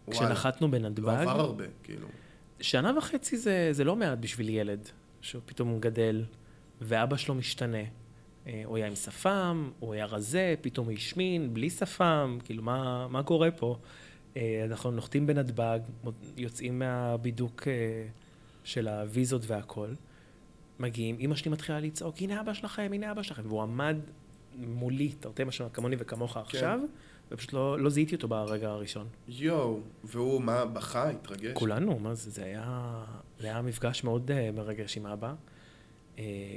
וואלה. 0.09 0.21
כשנחתנו 0.21 0.67
לא 0.67 0.73
בנתב"ג, 0.73 1.09
עבר 1.09 1.41
הרבה, 1.41 1.65
כאילו. 1.83 2.09
שנה 2.61 2.99
וחצי 2.99 3.37
זה, 3.37 3.69
זה 3.73 3.85
לא 3.85 3.97
מעט 3.97 4.19
בשביל 4.19 4.49
ילד, 4.49 4.89
שהוא 5.21 5.43
פתאום 5.47 5.81
גדל, 5.81 6.25
ואבא 6.81 7.17
שלו 7.17 7.35
משתנה. 7.35 7.83
אה, 8.47 8.63
הוא 8.65 8.77
היה 8.77 8.87
עם 8.87 8.95
שפם, 8.95 9.71
הוא 9.79 9.95
היה 9.95 10.07
רזה, 10.07 10.55
פתאום 10.61 10.87
הוא 10.87 10.95
השמין, 10.95 11.55
בלי 11.55 11.71
שפם, 11.71 12.39
כאילו, 12.45 12.63
מה, 12.63 13.09
מה 13.09 13.23
קורה 13.23 13.51
פה? 13.51 13.77
אה, 14.37 14.65
אנחנו 14.65 14.91
נוחתים 14.91 15.27
בנתב"ג, 15.27 15.79
יוצאים 16.37 16.79
מהבידוק 16.79 17.69
אה, 17.69 17.73
של 18.65 18.89
הוויזות 18.89 19.43
והכל, 19.47 19.89
מגיעים, 20.79 21.17
אימא 21.19 21.35
שלי 21.35 21.51
מתחילה 21.51 21.81
לצעוק, 21.81 22.17
הנה 22.21 22.41
אבא 22.41 22.55
שלכם, 22.55 22.91
הנה 22.95 23.11
אבא 23.11 23.23
שלכם, 23.23 23.43
והוא 23.47 23.63
עמד 23.63 23.97
מולי, 24.57 25.13
תרתי 25.21 25.45
משמע, 25.45 25.69
כמוני 25.69 25.97
וכמוך 25.99 26.37
עכשיו, 26.37 26.81
ופשוט 27.31 27.53
לא, 27.53 27.79
לא 27.79 27.91
זיהיתי 27.91 28.15
אותו 28.15 28.29
ברגע 28.29 28.69
הראשון. 28.69 29.07
יואו, 29.29 29.81
והוא 30.05 30.43
מה, 30.43 30.65
בכה, 30.65 31.11
התרגש? 31.11 31.53
כולנו, 31.55 31.99
מה 31.99 32.15
זה, 32.15 32.31
זה 32.31 32.45
היה, 32.45 33.05
זה 33.41 33.47
היה 33.47 33.63
מפגש 33.63 34.05
מאוד 34.05 34.31
מרגש 34.55 34.97
עם 34.97 35.07
אבא, 35.07 35.35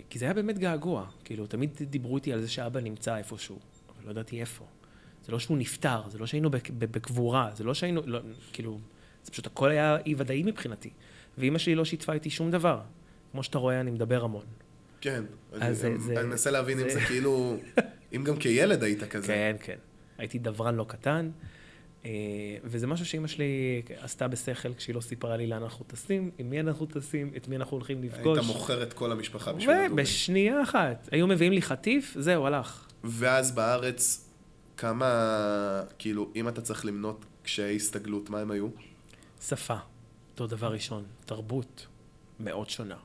כי 0.10 0.20
זה 0.20 0.26
היה 0.26 0.34
באמת 0.34 0.60
געגוע, 0.60 1.06
כאילו, 1.24 1.48
תמיד 1.48 1.70
דיברו 1.90 2.16
איתי 2.18 2.34
על 2.34 2.42
זה 2.42 2.50
שאבא 2.50 2.80
נמצא 2.80 3.18
איפשהו, 3.18 3.60
אבל 3.96 4.06
לא 4.06 4.12
ידעתי 4.12 4.40
איפה. 4.42 4.66
זה 5.26 5.32
לא 5.32 5.40
שהוא 5.40 5.58
נפטר, 5.58 6.02
זה 6.10 6.18
לא 6.18 6.26
שהיינו 6.28 6.50
בקבורה, 6.80 7.50
זה 7.56 7.64
לא 7.64 7.74
שהיינו, 7.74 8.02
לא, 8.06 8.20
כאילו, 8.54 8.80
זה 9.24 9.32
פשוט 9.32 9.46
הכל 9.48 9.70
היה 9.70 9.98
אי 10.06 10.16
ודאי 10.18 10.44
מבחינתי. 10.44 10.90
ואימא 11.38 11.58
שלי 11.58 11.76
לא 11.76 11.86
שיתפה 11.86 12.14
איתי 12.14 12.30
שום 12.30 12.52
דבר. 12.52 12.82
כמו 13.32 13.44
שאתה 13.44 13.58
רואה, 13.58 13.80
אני 13.82 13.92
מדבר 13.92 14.24
המון. 14.24 14.46
כן. 15.02 15.24
אז 15.54 15.62
אני- 15.62 15.74
זה- 15.76 15.98
זה- 16.00 16.20
אני 16.20 16.28
מנסה 16.28 16.52
להבין 16.52 16.80
אם 16.80 16.90
זה- 16.90 16.94
זה 16.94 17.02
כאילו... 17.02 17.58
אם 18.16 18.24
גם 18.24 18.38
כילד 18.38 18.84
היית 18.84 19.04
כזה. 19.04 19.28
כן, 19.28 19.56
כן. 19.64 19.78
הייתי 20.18 20.40
דברן 20.40 20.76
לא 20.76 20.86
קטן, 20.90 21.30
אה, 21.42 21.48
וזה 22.64 22.88
משהו 22.88 23.06
שאימא 23.06 23.28
שלי 23.28 23.82
עשתה 24.00 24.28
בשכל 24.28 24.74
כשהיא 24.74 24.96
לא 24.96 25.02
סיפרה 25.02 25.38
לי 25.38 25.48
לאן 25.48 25.64
אנחנו 25.64 25.86
טסים, 25.86 26.32
עם 26.38 26.50
מי 26.50 26.60
אנחנו 26.60 26.86
טסים, 26.86 27.32
את 27.38 27.48
מי 27.48 27.56
אנחנו 27.56 27.78
הולכים 27.78 28.04
לפגוש. 28.04 28.38
היית 28.38 28.48
מוכר 28.48 28.84
את 28.84 28.94
כל 28.94 29.12
המשפחה 29.12 29.54
בשביל 29.54 29.72
הדוברים. 29.72 29.94
ובשנייה 29.94 30.64
אחת, 30.64 31.10
היו 31.12 31.28
מביאים 31.28 31.54
לי 31.54 31.62
חטיף, 31.62 32.16
זהו, 32.20 32.46
הלך. 32.46 32.88
ואז 33.04 33.52
בארץ, 33.52 34.30
כמה, 34.78 35.82
כאילו, 36.00 36.32
אם 36.36 36.48
אתה 36.48 36.62
צריך 36.62 36.86
למנות 36.86 37.26
קשיי 37.44 37.76
הסתגלות, 37.76 38.30
מה 38.30 38.40
הם 38.40 38.52
היו? 38.52 38.68
שפה, 39.42 39.78
אותו 40.32 40.48
דבר 40.48 40.74
ראשון. 40.74 41.04
תרבות, 41.26 41.88
מאוד 42.40 42.70
שונה. 42.70 42.98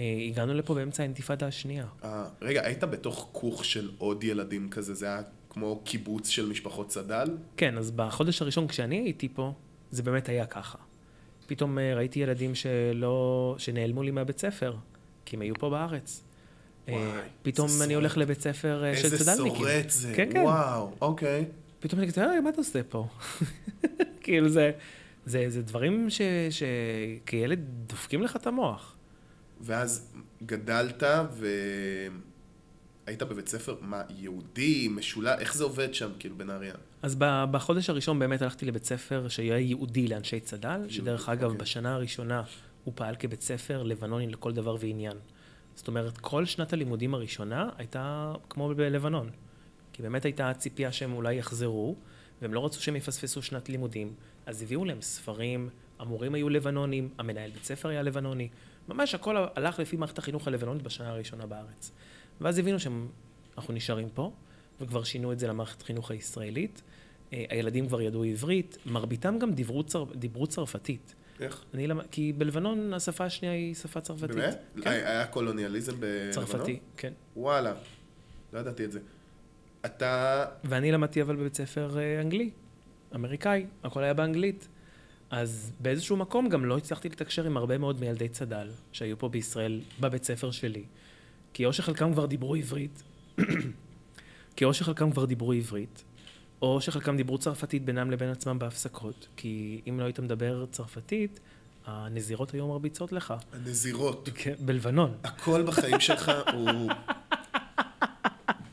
אה, 0.00 0.04
הגענו 0.28 0.54
לפה 0.54 0.74
באמצע 0.74 1.02
האינתיפאדה 1.02 1.46
השנייה. 1.46 1.86
אה, 2.04 2.28
רגע, 2.42 2.62
היית 2.66 2.84
בתוך 2.84 3.28
כוך 3.32 3.64
של 3.64 3.90
עוד 3.98 4.24
ילדים 4.24 4.70
כזה? 4.70 4.94
זה 4.94 5.06
היה 5.06 5.22
כמו 5.56 5.80
קיבוץ 5.84 6.28
של 6.28 6.48
משפחות 6.48 6.88
צד"ל? 6.88 7.36
כן, 7.56 7.78
אז 7.78 7.90
בחודש 7.90 8.42
הראשון 8.42 8.68
כשאני 8.68 8.96
הייתי 8.96 9.28
פה, 9.28 9.52
זה 9.90 10.02
באמת 10.02 10.28
היה 10.28 10.46
ככה. 10.46 10.78
פתאום 11.46 11.78
אה, 11.78 11.94
ראיתי 11.94 12.20
ילדים 12.20 12.54
שלא, 12.54 13.54
שנעלמו 13.58 14.02
לי 14.02 14.10
מהבית 14.10 14.38
ספר, 14.38 14.76
כי 15.24 15.36
הם 15.36 15.42
היו 15.42 15.54
פה 15.54 15.70
בארץ. 15.70 16.22
אה, 16.88 16.94
וואי, 16.94 17.20
פתאום 17.42 17.66
איזה 17.68 17.84
אני 17.84 17.92
סרט. 17.92 18.00
הולך 18.00 18.16
לבית 18.18 18.40
ספר 18.40 18.84
אה, 18.84 18.96
של 18.96 19.04
איזה 19.04 19.18
צד"לניקים. 19.18 19.58
שורד 19.58 19.88
זה, 19.88 20.12
כן, 20.16 20.28
כן. 20.32 20.40
וואו, 20.40 20.90
אוקיי. 21.00 21.44
פתאום 21.80 22.00
אני 22.00 22.08
כזה, 22.08 22.30
היי, 22.30 22.40
מה 22.40 22.50
אתה 22.50 22.58
עושה 22.58 22.82
פה? 22.82 23.06
כאילו 24.24 24.48
זה, 24.48 24.72
זה, 25.26 25.44
זה 25.48 25.62
דברים 25.62 26.10
ש, 26.10 26.20
שכילד 26.50 27.60
דופקים 27.86 28.22
לך 28.22 28.36
את 28.36 28.46
המוח. 28.46 28.96
ואז 29.60 30.12
גדלת 30.46 31.02
והיית 33.06 33.22
בבית 33.22 33.48
ספר, 33.48 33.76
מה, 33.80 34.02
יהודי, 34.16 34.88
משולב, 34.88 35.38
איך 35.38 35.54
זה 35.54 35.64
עובד 35.64 35.94
שם, 35.94 36.10
כאילו, 36.18 36.36
בנהריה? 36.36 36.74
אז 37.02 37.16
בחודש 37.50 37.90
הראשון 37.90 38.18
באמת 38.18 38.42
הלכתי 38.42 38.66
לבית 38.66 38.84
ספר 38.84 39.28
שהיה 39.28 39.58
ייעודי 39.58 40.08
לאנשי 40.08 40.40
צד"ל, 40.40 40.80
שדרך 40.88 41.28
אגב, 41.28 41.44
אוקיי. 41.44 41.58
בשנה 41.58 41.94
הראשונה 41.94 42.42
הוא 42.84 42.94
פעל 42.96 43.16
כבית 43.18 43.42
ספר 43.42 43.82
לבנוני 43.82 44.26
לכל 44.26 44.52
דבר 44.52 44.76
ועניין. 44.80 45.16
זאת 45.74 45.88
אומרת, 45.88 46.18
כל 46.18 46.44
שנת 46.44 46.72
הלימודים 46.72 47.14
הראשונה 47.14 47.70
הייתה 47.78 48.32
כמו 48.48 48.74
בלבנון. 48.74 49.30
כי 49.92 50.02
באמת 50.02 50.24
הייתה 50.24 50.52
ציפייה 50.54 50.92
שהם 50.92 51.12
אולי 51.12 51.34
יחזרו, 51.34 51.96
והם 52.42 52.54
לא 52.54 52.64
רצו 52.64 52.82
שהם 52.82 52.96
יפספסו 52.96 53.42
שנת 53.42 53.68
לימודים, 53.68 54.14
אז 54.46 54.62
הביאו 54.62 54.84
להם 54.84 55.02
ספרים, 55.02 55.68
המורים 55.98 56.34
היו 56.34 56.48
לבנונים, 56.48 57.08
המנהל 57.18 57.50
בית 57.50 57.64
ספר 57.64 57.88
היה 57.88 58.02
לבנוני, 58.02 58.48
ממש 58.88 59.14
הכל 59.14 59.36
הלך 59.56 59.78
לפי 59.78 59.96
מערכת 59.96 60.18
החינוך 60.18 60.48
הלבנונית 60.48 60.82
בשנה 60.82 61.08
הראשונה 61.08 61.46
בארץ. 61.46 61.92
ואז 62.40 62.58
הבינו 62.58 62.78
שאנחנו 62.80 63.74
נשארים 63.74 64.08
פה, 64.14 64.32
וכבר 64.80 65.04
שינו 65.04 65.32
את 65.32 65.38
זה 65.38 65.48
למערכת 65.48 65.82
החינוך 65.82 66.10
הישראלית. 66.10 66.82
אה, 67.32 67.44
הילדים 67.50 67.88
כבר 67.88 68.00
ידעו 68.00 68.24
עברית, 68.24 68.78
מרביתם 68.86 69.38
גם 69.38 69.52
דיברו, 69.52 69.82
צר... 69.82 70.04
דיברו 70.14 70.46
צרפתית. 70.46 71.14
איך? 71.40 71.64
אני 71.74 71.86
למד... 71.86 72.04
כי 72.10 72.32
בלבנון 72.32 72.94
השפה 72.94 73.24
השנייה 73.24 73.54
היא 73.54 73.74
שפה 73.74 74.00
צרפתית. 74.00 74.36
באמת? 74.36 74.58
כן. 74.82 74.90
היה 74.90 75.26
קולוניאליזם 75.26 76.00
בלבנון? 76.00 76.32
צרפתי, 76.32 76.78
כן. 76.96 77.12
וואלה, 77.36 77.74
לא 78.52 78.58
ידעתי 78.58 78.84
את 78.84 78.92
זה. 78.92 79.00
אתה... 79.86 80.44
ואני 80.64 80.92
למדתי 80.92 81.22
אבל 81.22 81.36
בבית 81.36 81.54
ספר 81.54 81.98
אה, 81.98 82.20
אנגלי, 82.20 82.50
אמריקאי, 83.14 83.66
הכל 83.84 84.02
היה 84.02 84.14
באנגלית. 84.14 84.68
אז 85.30 85.72
באיזשהו 85.80 86.16
מקום 86.16 86.48
גם 86.48 86.64
לא 86.64 86.76
הצלחתי 86.76 87.08
לתקשר 87.08 87.44
עם 87.44 87.56
הרבה 87.56 87.78
מאוד 87.78 88.00
מילדי 88.00 88.28
צד"ל 88.28 88.68
שהיו 88.92 89.18
פה 89.18 89.28
בישראל 89.28 89.80
בבית 90.00 90.24
ספר 90.24 90.50
שלי. 90.50 90.84
כי 91.52 91.64
או 91.64 91.72
שחלקם 91.72 92.12
כבר 92.12 92.26
דיברו 92.26 92.54
עברית, 92.54 93.02
כי 94.56 94.64
או 94.64 94.74
שחלקם 94.74 95.10
כבר 95.10 95.24
דיברו 95.24 95.52
עברית, 95.52 96.04
או 96.62 96.80
שחלקם 96.80 97.16
דיברו 97.16 97.38
צרפתית 97.38 97.84
בינם 97.84 98.10
לבין 98.10 98.28
עצמם 98.28 98.58
בהפסקות. 98.58 99.28
כי 99.36 99.80
אם 99.88 100.00
לא 100.00 100.04
היית 100.04 100.20
מדבר 100.20 100.66
צרפתית, 100.70 101.40
הנזירות 101.86 102.54
היו 102.54 102.68
מרביצות 102.68 103.12
לך. 103.12 103.34
הנזירות. 103.52 104.28
כן, 104.34 104.54
בלבנון. 104.58 105.14
הכל 105.24 105.62
בחיים 105.62 106.00
שלך 106.00 106.32
הוא... 106.52 106.90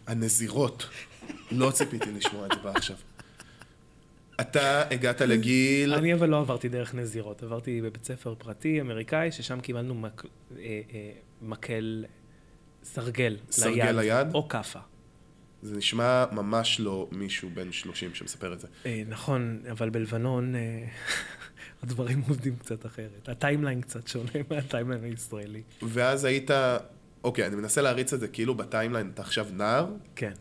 הנזירות. 0.08 0.86
לא 1.52 1.72
ציפיתי 1.72 2.12
לשמוע 2.12 2.46
את 2.46 2.52
זה 2.64 2.70
עכשיו. 2.70 2.96
אתה 4.42 4.84
הגעת 4.92 5.22
לגיל... 5.22 5.94
אני 5.94 6.14
אבל 6.14 6.30
לא 6.30 6.40
עברתי 6.40 6.70
דרך 6.70 6.96
נזירות, 6.96 7.44
עברתי 7.44 7.82
בבית 7.82 8.06
ספר 8.06 8.36
פרטי 8.36 8.82
אמריקאי, 8.82 9.32
ששם 9.32 9.60
קיבלנו 9.62 9.94
מק... 9.94 10.26
אה, 10.58 10.82
אה, 10.94 11.12
מקל 11.42 12.06
סרגל 12.84 13.38
סרגל 13.52 13.92
ליד? 13.92 14.28
או 14.34 14.48
כאפה. 14.48 14.80
זה 15.62 15.78
נשמע 15.78 16.26
ממש 16.32 16.80
לא 16.80 17.08
מישהו 17.12 17.50
בן 17.54 17.72
30 17.72 18.16
שמספר 18.16 18.54
את 18.54 18.60
זה. 18.60 18.68
אה, 18.86 19.04
נכון, 19.08 19.60
אבל 19.72 19.90
בלבנון 19.90 20.56
אה, 20.56 20.86
הדברים 21.84 22.24
עובדים 22.28 22.56
קצת 22.56 22.86
אחרת. 22.86 23.30
ה 23.30 23.36
timeline 23.36 23.82
קצת 23.82 24.08
שונה 24.08 24.32
מה 24.50 24.61
timeline 24.61 25.04
הישראלי. 25.04 25.62
ואז 25.82 26.26
היית... 26.26 26.52
אוקיי, 27.24 27.48
אני 27.48 27.56
מנסה 27.56 27.82
להריץ 27.82 28.14
את 28.14 28.20
זה 28.20 28.28
כאילו 28.28 28.56
בטיימליין, 28.56 29.12
אתה 29.14 29.22
עכשיו 29.22 29.48
נער, 29.54 29.88
כן. 30.16 30.34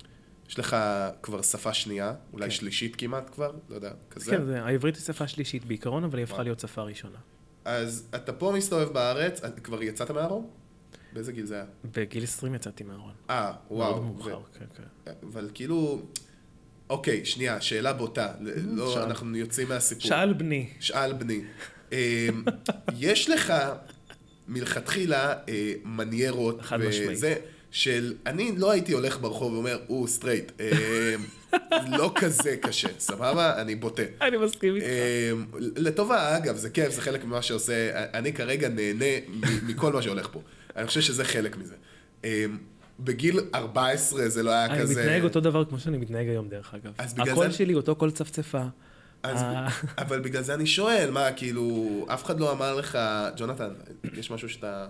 יש 0.49 0.59
לך 0.59 0.77
כבר 1.23 1.43
שפה 1.43 1.73
שנייה, 1.73 2.15
אולי 2.33 2.45
כן. 2.45 2.51
שלישית 2.51 2.97
כמעט 2.97 3.31
כבר, 3.31 3.53
לא 3.69 3.75
יודע, 3.75 3.93
כזה. 4.11 4.31
כן, 4.31 4.45
זה, 4.45 4.63
העברית 4.63 4.95
היא 4.95 5.03
שפה 5.03 5.29
שלישית 5.29 5.65
בעיקרון, 5.65 6.05
אבל 6.05 6.19
היא 6.19 6.25
הפכה. 6.25 6.43
להיות 6.43 6.61
שפה 6.61 6.83
ראשונה. 6.83 7.19
אז 7.65 8.09
אתה 8.15 8.33
פה 8.33 8.53
מסתובב 8.57 8.93
בארץ, 8.93 9.41
כבר 9.63 9.83
יצאת 9.83 10.11
מהארון? 10.11 10.47
באיזה 11.13 11.33
גיל 11.33 11.47
זה 11.47 11.55
היה? 11.55 11.65
בגיל 11.85 12.25
20 12.25 12.55
יצאתי 12.55 12.85
מהארון. 12.85 13.13
אה, 13.31 13.53
וואו. 13.71 13.91
מאוד 14.03 14.03
מאוחר, 14.05 14.39
כן, 14.59 14.65
כן. 15.05 15.13
אבל 15.33 15.51
כאילו... 15.55 16.03
אוקיי, 16.91 17.25
שנייה, 17.25 17.61
שאלה 17.61 17.93
בוטה. 17.93 18.33
ל- 18.41 18.77
לא, 18.77 18.93
שאל. 18.95 19.03
אנחנו 19.03 19.37
יוצאים 19.37 19.69
מהסיפור. 19.69 20.03
שאל 20.05 20.33
בני. 20.33 20.69
שאל 20.81 21.13
בני. 21.13 21.41
אמ, 21.93 21.97
יש 22.99 23.31
לך 23.31 23.53
מלכתחילה 24.49 25.33
אה, 25.49 25.73
מניירות 25.85 26.63
חד 26.63 26.77
משמעית. 26.77 27.19
של 27.71 28.15
אני 28.27 28.53
לא 28.57 28.71
הייתי 28.71 28.93
הולך 28.93 29.21
ברחוב 29.21 29.53
ואומר, 29.53 29.79
הוא 29.87 30.09
סטרייט. 30.09 30.53
אמ, 30.61 31.25
לא 31.99 32.13
כזה 32.15 32.57
קשה, 32.57 32.89
סבבה? 32.99 33.61
אני 33.63 33.75
בוטה. 33.75 34.03
אני 34.21 34.37
מסכים 34.37 34.77
איתך. 34.77 34.87
אמ, 35.33 35.45
לטובה, 35.61 36.37
אגב, 36.37 36.57
זה 36.57 36.71
כיף, 36.71 36.93
זה 36.93 37.01
חלק 37.01 37.25
ממה 37.25 37.43
שעושה, 37.43 37.91
אני 38.19 38.33
כרגע 38.33 38.69
נהנה 38.69 39.05
מכל 39.67 39.93
מה 39.93 40.03
שהולך 40.03 40.29
פה. 40.33 40.41
אני 40.77 40.87
חושב 40.87 41.01
שזה 41.01 41.25
חלק 41.25 41.57
מזה. 41.57 41.75
אמ, 42.25 42.59
בגיל 43.01 43.41
14 43.55 44.29
זה 44.29 44.43
לא 44.43 44.51
היה 44.51 44.67
אני 44.67 44.79
כזה... 44.81 45.01
מתנהג 45.03 45.25
אותו 45.25 45.41
דבר 45.41 45.65
כמו 45.65 45.79
שאני 45.79 45.99
מתנהג 45.99 46.29
היום, 46.29 46.49
דרך 46.49 46.75
אגב. 46.75 46.93
אז 46.99 47.15
בגלל 47.15 47.29
הקול 47.31 47.47
זה- 47.51 47.57
שלי 47.57 47.75
אותו 47.75 47.97
קול 47.97 48.11
צפצפה. 48.11 48.63
אז, 49.23 49.43
אה. 49.43 49.69
אבל 49.99 50.21
בגלל 50.21 50.43
זה 50.43 50.55
אני 50.55 50.67
שואל, 50.67 51.11
מה, 51.11 51.33
כאילו, 51.33 51.89
אף 52.15 52.25
אחד 52.25 52.41
לא 52.41 52.53
אמר 52.53 52.75
לך, 52.75 52.99
ג'ונתן, 53.37 53.69
יש 54.15 54.31
משהו 54.31 54.49
שאתה 54.49 54.87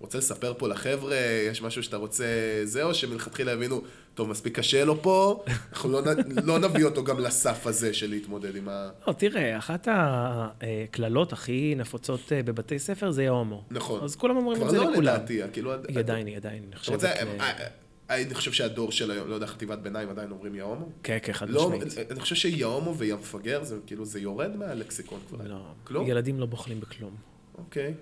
רוצה 0.00 0.18
לספר 0.18 0.54
פה 0.58 0.68
לחבר'ה, 0.68 1.16
יש 1.50 1.62
משהו 1.62 1.82
שאתה 1.82 1.96
רוצה 1.96 2.24
זה, 2.64 2.82
או 2.82 2.94
שמלכתחילה 2.94 3.52
הבינו, 3.52 3.82
טוב, 4.14 4.28
מספיק 4.28 4.58
קשה 4.58 4.84
לו 4.84 5.02
פה, 5.02 5.44
אנחנו 5.72 5.92
לא, 5.92 6.00
לא 6.44 6.58
נביא 6.58 6.84
אותו 6.84 7.04
גם 7.04 7.20
לסף 7.20 7.66
הזה 7.66 7.94
של 7.94 8.10
להתמודד 8.10 8.56
עם 8.56 8.68
ה... 8.68 8.90
לא, 9.06 9.12
תראה, 9.12 9.58
אחת 9.58 9.88
הקללות 9.90 11.32
הכי 11.32 11.74
נפוצות 11.76 12.32
אה, 12.32 12.42
בבתי 12.42 12.78
ספר 12.78 13.10
זה 13.10 13.28
הומו. 13.28 13.64
נכון. 13.70 14.04
אז 14.04 14.16
כולם 14.16 14.36
אומרים 14.36 14.56
את 14.56 14.62
כבר 14.62 14.70
זה 14.70 14.76
לא 14.76 14.90
לכולם. 14.90 15.14
לדעתי, 15.14 15.40
כאילו... 15.52 15.72
היא 15.88 15.98
עדיין, 15.98 16.26
היא 16.26 16.36
עדיין 16.36 16.64
נחשבת... 16.70 17.04
אה, 17.04 17.40
אה, 17.40 17.68
אני 18.10 18.34
חושב 18.34 18.52
שהדור 18.52 18.92
של 18.92 19.10
היום, 19.10 19.28
לא 19.28 19.34
יודע, 19.34 19.46
חטיבת 19.46 19.78
ביניים 19.78 20.08
עדיין 20.08 20.30
אומרים 20.30 20.54
יא 20.54 20.62
הומו? 20.62 20.88
כן, 21.02 21.18
כן, 21.22 21.32
חד 21.32 21.50
לא, 21.50 21.70
משמעית. 21.70 22.10
אני 22.10 22.20
חושב 22.20 22.34
שיא 22.34 22.64
הומו 22.64 22.98
ויא 22.98 23.14
מפגר, 23.14 23.64
זה 23.64 23.76
כאילו, 23.86 24.04
זה 24.04 24.20
יורד 24.20 24.56
מהלקסיקון 24.56 25.20
כבר. 25.28 25.38
לא, 25.44 25.60
כלום? 25.84 26.06
ילדים 26.06 26.40
לא 26.40 26.46
בוחלים 26.46 26.80
בכלום. 26.80 27.14
אוקיי. 27.58 27.94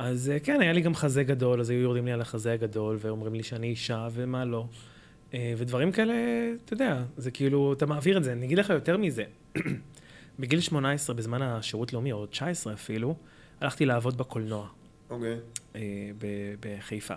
אז 0.00 0.30
אה, 0.30 0.40
כן, 0.40 0.60
היה 0.60 0.72
לי 0.72 0.80
גם 0.80 0.94
חזה 0.94 1.24
גדול, 1.24 1.60
אז 1.60 1.70
היו 1.70 1.80
יורדים 1.80 2.06
לי 2.06 2.12
על 2.12 2.20
החזה 2.20 2.52
הגדול, 2.52 2.96
ואומרים 3.00 3.34
לי 3.34 3.42
שאני 3.42 3.66
אישה, 3.66 4.08
ומה 4.12 4.44
לא. 4.44 4.66
אה, 5.34 5.54
ודברים 5.56 5.92
כאלה, 5.92 6.14
אתה 6.64 6.74
יודע, 6.74 7.02
זה 7.16 7.30
כאילו, 7.30 7.72
אתה 7.72 7.86
מעביר 7.86 8.18
את 8.18 8.24
זה. 8.24 8.32
אני 8.32 8.46
אגיד 8.46 8.58
לך 8.58 8.70
יותר 8.70 8.96
מזה. 8.96 9.24
בגיל 10.40 10.60
18, 10.60 11.16
בזמן 11.16 11.42
השירות 11.42 11.92
לאומי, 11.92 12.12
או 12.12 12.26
19 12.26 12.72
אפילו, 12.72 13.14
הלכתי 13.60 13.86
לעבוד 13.86 14.18
בקולנוע. 14.18 14.68
אוקיי. 15.10 15.36
אה, 15.76 15.80
ב- 16.18 16.54
בחיפה. 16.60 17.14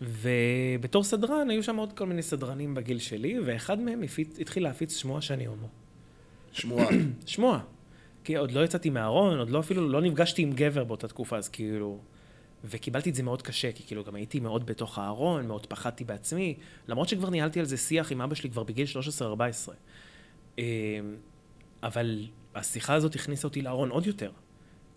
ובתור 0.00 1.04
סדרן, 1.04 1.50
היו 1.50 1.62
שם 1.62 1.76
עוד 1.76 1.92
כל 1.92 2.06
מיני 2.06 2.22
סדרנים 2.22 2.74
בגיל 2.74 2.98
שלי, 2.98 3.40
ואחד 3.44 3.80
מהם 3.80 4.02
הפיץ, 4.02 4.38
התחיל 4.40 4.62
להפיץ 4.62 4.96
שמועה 4.96 5.22
שאני 5.22 5.46
הומו. 5.46 5.68
שמועה. 6.52 6.86
שמועה. 7.26 7.60
כי 8.24 8.36
עוד 8.36 8.52
לא 8.52 8.64
יצאתי 8.64 8.90
מהארון, 8.90 9.38
עוד 9.38 9.50
לא 9.50 9.60
אפילו, 9.60 9.88
לא 9.88 10.00
נפגשתי 10.00 10.42
עם 10.42 10.52
גבר 10.52 10.84
באותה 10.84 11.08
תקופה, 11.08 11.36
אז 11.36 11.48
כאילו... 11.48 12.00
וקיבלתי 12.64 13.10
את 13.10 13.14
זה 13.14 13.22
מאוד 13.22 13.42
קשה, 13.42 13.72
כי 13.72 13.82
כאילו 13.86 14.04
גם 14.04 14.14
הייתי 14.14 14.40
מאוד 14.40 14.66
בתוך 14.66 14.98
הארון, 14.98 15.46
מאוד 15.46 15.66
פחדתי 15.66 16.04
בעצמי, 16.04 16.58
למרות 16.88 17.08
שכבר 17.08 17.30
ניהלתי 17.30 17.60
על 17.60 17.66
זה 17.66 17.76
שיח 17.76 18.12
עם 18.12 18.20
אבא 18.20 18.34
שלי 18.34 18.50
כבר 18.50 18.62
בגיל 18.62 18.86
13-14. 19.18 19.22
אה, 20.58 20.64
אבל 21.82 22.26
השיחה 22.54 22.94
הזאת 22.94 23.14
הכניסה 23.14 23.48
אותי 23.48 23.62
לארון 23.62 23.90
עוד 23.90 24.06
יותר, 24.06 24.30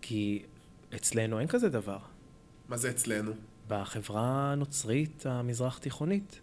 כי 0.00 0.42
אצלנו 0.94 1.38
אין 1.38 1.48
כזה 1.48 1.68
דבר. 1.68 1.98
מה 2.68 2.76
זה 2.76 2.90
אצלנו? 2.90 3.32
בחברה 3.68 4.52
הנוצרית 4.52 5.26
המזרח 5.26 5.78
תיכונית, 5.78 6.40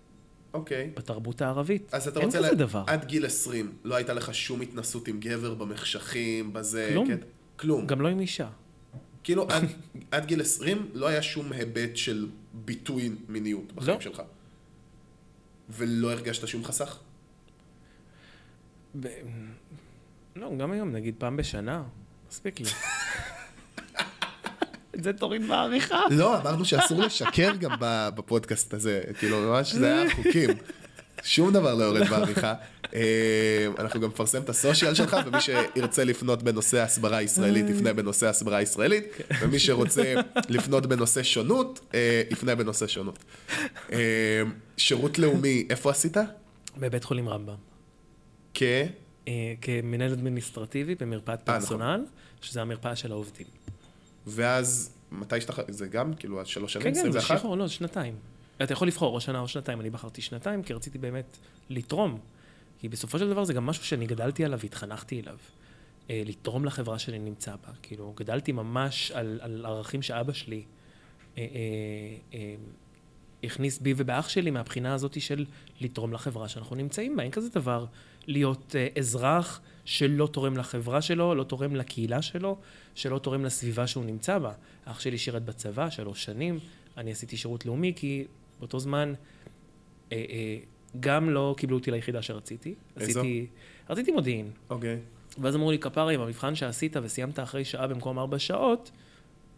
אוקיי. 0.54 0.92
בתרבות 0.96 1.42
הערבית, 1.42 1.94
אז 1.94 2.08
אתה 2.08 2.20
אין 2.20 2.26
רוצה... 2.26 2.38
כזה 2.38 2.48
לה- 2.50 2.56
דבר. 2.56 2.84
עד 2.88 3.06
גיל 3.06 3.26
20, 3.26 3.72
לא 3.84 3.96
הייתה 3.96 4.14
לך 4.14 4.36
שום 4.36 4.62
התנסות 4.62 5.08
עם 5.08 5.20
גבר 5.20 5.54
במחשכים, 5.54 6.54
בזה... 6.54 6.90
כלום. 6.94 7.08
כן? 7.08 7.18
כלום. 7.56 7.88
גם 7.88 8.02
לא 8.02 8.08
עם 8.08 8.20
אישה. 8.20 8.50
כאילו, 9.24 9.48
עד, 9.50 9.64
עד 10.12 10.26
גיל 10.26 10.42
20 10.42 10.90
לא 10.94 11.08
היה 11.08 11.22
שום 11.22 11.52
היבט 11.52 11.98
של 11.98 12.28
ביטוי 12.54 13.12
מיניות 13.30 13.72
בחיים 13.74 13.96
לא. 13.96 14.02
שלך. 14.02 14.22
ולא 15.70 16.12
הרגשת 16.12 16.48
שום 16.48 16.64
חסך? 16.64 17.00
ב... 19.00 19.08
לא, 20.36 20.52
גם 20.58 20.72
היום, 20.72 20.92
נגיד 20.92 21.16
פעם 21.18 21.38
בשנה, 21.38 21.84
מספיק 22.30 22.60
לי. 22.60 22.66
את 24.96 25.04
זה 25.04 25.14
תוריד 25.14 25.48
בעריכה. 25.48 26.02
לא, 26.10 26.42
אמרנו 26.42 26.66
שאסור 26.66 27.02
לשקר 27.02 27.56
גם 27.56 27.72
ב- 27.80 28.10
בפודקאסט 28.16 28.74
הזה. 28.74 29.02
כאילו, 29.20 29.42
ממש 29.42 29.74
זה 29.74 29.94
היה 29.94 30.12
חוקים. 30.16 30.50
שום 31.24 31.54
דבר 31.54 31.76
לא 31.76 31.84
יורד 31.84 32.08
בעריכה. 32.10 32.54
אה, 32.96 33.68
אנחנו 33.80 34.02
גם 34.02 34.10
נפרסם 34.10 34.42
את 34.42 34.50
הסושיאל 34.50 34.94
שלך, 34.94 35.18
ומי 35.26 35.42
שירצה 35.42 36.04
לפנות 36.04 36.44
בנושא 36.44 36.82
הסברה 36.82 37.22
ישראלית, 37.22 37.70
יפנה 37.70 37.94
בנושא 37.94 38.28
הסברה 38.28 38.62
ישראלית, 38.62 39.06
ומי 39.42 39.60
שרוצה 39.60 40.14
לפנות 40.50 40.86
בנושא 40.86 41.24
שונות, 41.24 41.80
אה, 41.94 42.22
יפנה 42.32 42.56
בנושא 42.56 42.88
שונות. 42.88 43.20
אה, 43.92 43.98
שירות 44.78 45.20
לאומי, 45.20 45.68
איפה 45.70 45.92
עשית? 45.92 46.18
בבית 46.78 47.04
חולים 47.04 47.30
רמב"ם. 47.30 47.56
כ... 48.54 48.64
כמנהל 49.62 50.12
אדמיניסטרטיבי 50.12 50.96
במרפאת 50.96 51.50
נכון. 51.50 51.60
פרסונל, 51.60 52.06
שזה 52.42 52.62
המרפאה 52.62 52.96
של 52.96 53.12
העובדים. 53.12 53.48
ואז, 54.28 54.94
מתי 55.12 55.38
השתחררת? 55.38 55.74
זה 55.74 55.88
גם, 55.88 56.14
כאילו, 56.14 56.40
עד 56.40 56.48
שלוש 56.48 56.74
שנים? 56.74 56.84
כן, 56.84 56.94
כן, 56.94 57.12
זה 57.12 57.18
21? 57.18 57.38
שחרור, 57.38 57.58
לא, 57.58 57.68
זה 57.68 57.74
שנתיים. 57.74 58.16
אתה 58.64 58.74
יכול 58.74 58.88
לבחור 58.88 59.16
או 59.16 59.22
שנה 59.22 59.40
או 59.40 59.48
שנתיים, 59.48 59.82
אני 59.82 59.90
בחרתי 59.90 60.22
שנתיים, 60.22 60.64
כי 60.64 60.74
רציתי 60.74 60.98
באמת 60.98 61.38
לתרום. 61.70 62.20
כי 62.80 62.90
בסופו 62.90 63.20
של 63.20 63.30
דבר 63.30 63.44
זה 63.44 63.54
גם 63.54 63.66
משהו 63.66 63.86
שאני 63.86 64.08
גדלתי 64.08 64.46
עליו 64.46 64.60
והתחנכתי 64.60 65.22
אליו. 65.22 65.38
אה, 66.10 66.24
לתרום 66.26 66.66
לחברה 66.66 67.00
שאני 67.00 67.20
נמצא 67.20 67.52
בה. 67.52 67.74
כאילו, 67.82 68.14
גדלתי 68.18 68.52
ממש 68.52 69.12
על, 69.12 69.40
על 69.42 69.66
ערכים 69.66 70.02
שאבא 70.02 70.34
שלי 70.34 70.64
אה, 71.38 71.44
אה, 71.44 71.48
אה, 72.34 72.56
הכניס 73.44 73.80
בי 73.80 73.94
ובאח 73.98 74.30
שלי 74.30 74.52
מהבחינה 74.52 74.94
הזאת 74.94 75.22
של 75.22 75.46
לתרום 75.82 76.14
לחברה 76.14 76.48
שאנחנו 76.48 76.76
נמצאים 76.76 77.16
בה. 77.16 77.24
אין 77.24 77.32
כזה 77.32 77.50
דבר 77.50 77.86
להיות 78.28 78.76
אה, 78.76 78.88
אזרח 78.98 79.62
שלא 79.86 80.28
תורם 80.32 80.58
לחברה 80.58 81.02
שלו, 81.02 81.36
לא 81.36 81.44
תורם 81.44 81.76
לקהילה 81.76 82.22
שלו, 82.22 82.58
שלא 82.96 83.20
תורם 83.20 83.46
לסביבה 83.46 83.88
שהוא 83.88 84.06
נמצא 84.06 84.40
בה. 84.40 84.52
אח 84.86 85.00
שלי 85.00 85.18
שירת 85.18 85.46
בצבא 85.46 85.90
שלוש 85.90 86.24
שנים, 86.24 86.60
אני 86.98 87.12
עשיתי 87.12 87.38
שירות 87.38 87.66
לאומי 87.66 87.94
כי 87.96 88.26
באותו 88.60 88.80
זמן 88.80 89.14
אה, 90.12 90.18
אה, 90.30 90.58
גם 91.00 91.30
לא 91.30 91.56
קיבלו 91.58 91.78
אותי 91.78 91.92
ליחידה 91.92 92.22
שרציתי. 92.22 92.74
איזו? 93.00 93.20
עשיתי, 93.20 93.48
רציתי 93.90 94.12
מודיעין. 94.12 94.52
אוקיי. 94.70 95.00
ואז 95.38 95.56
אמרו 95.56 95.72
לי, 95.72 95.80
כפרה, 95.80 96.12
אם 96.12 96.22
המבחן 96.22 96.56
שעשית 96.56 96.96
וסיימת 97.04 97.40
אחרי 97.40 97.66
שעה 97.66 97.88
במקום 97.88 98.20
ארבע 98.20 98.40
שעות, 98.40 98.92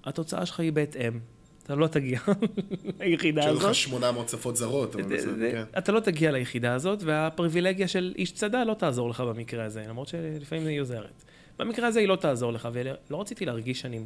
התוצאה 0.03 0.45
שלך 0.45 0.59
היא 0.59 0.71
בהתאם. 0.71 1.19
אתה 1.63 1.75
לא 1.75 1.87
תגיע 1.87 2.19
ליחידה 2.99 3.41
שהיו 3.41 3.53
הזאת. 3.53 3.69
לך 3.69 3.75
800 3.75 4.29
שפות 4.29 4.55
זרות, 4.55 4.95
אבל 4.95 5.03
בסדר, 5.03 5.51
כן. 5.51 5.63
אתה 5.77 5.91
לא 5.91 5.99
תגיע 5.99 6.31
ליחידה 6.31 6.73
הזאת, 6.73 7.03
והפריבילגיה 7.03 7.87
של 7.87 8.13
איש 8.17 8.31
צדה 8.31 8.63
לא 8.63 8.73
תעזור 8.73 9.09
לך 9.09 9.21
במקרה 9.21 9.65
הזה, 9.65 9.85
למרות 9.89 10.07
שלפעמים 10.07 10.67
היא 10.67 10.81
עוזרת. 10.81 11.23
במקרה 11.59 11.87
הזה 11.87 11.99
היא 11.99 12.07
לא 12.07 12.15
תעזור 12.15 12.53
לך, 12.53 12.69
ולא 12.73 13.21
רציתי 13.21 13.45
להרגיש 13.45 13.81
שאני, 13.81 13.99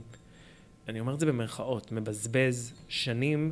אני 0.88 1.00
אומר 1.00 1.14
את 1.14 1.20
זה 1.20 1.26
במרכאות, 1.26 1.92
מבזבז 1.92 2.74
שנים 2.88 3.52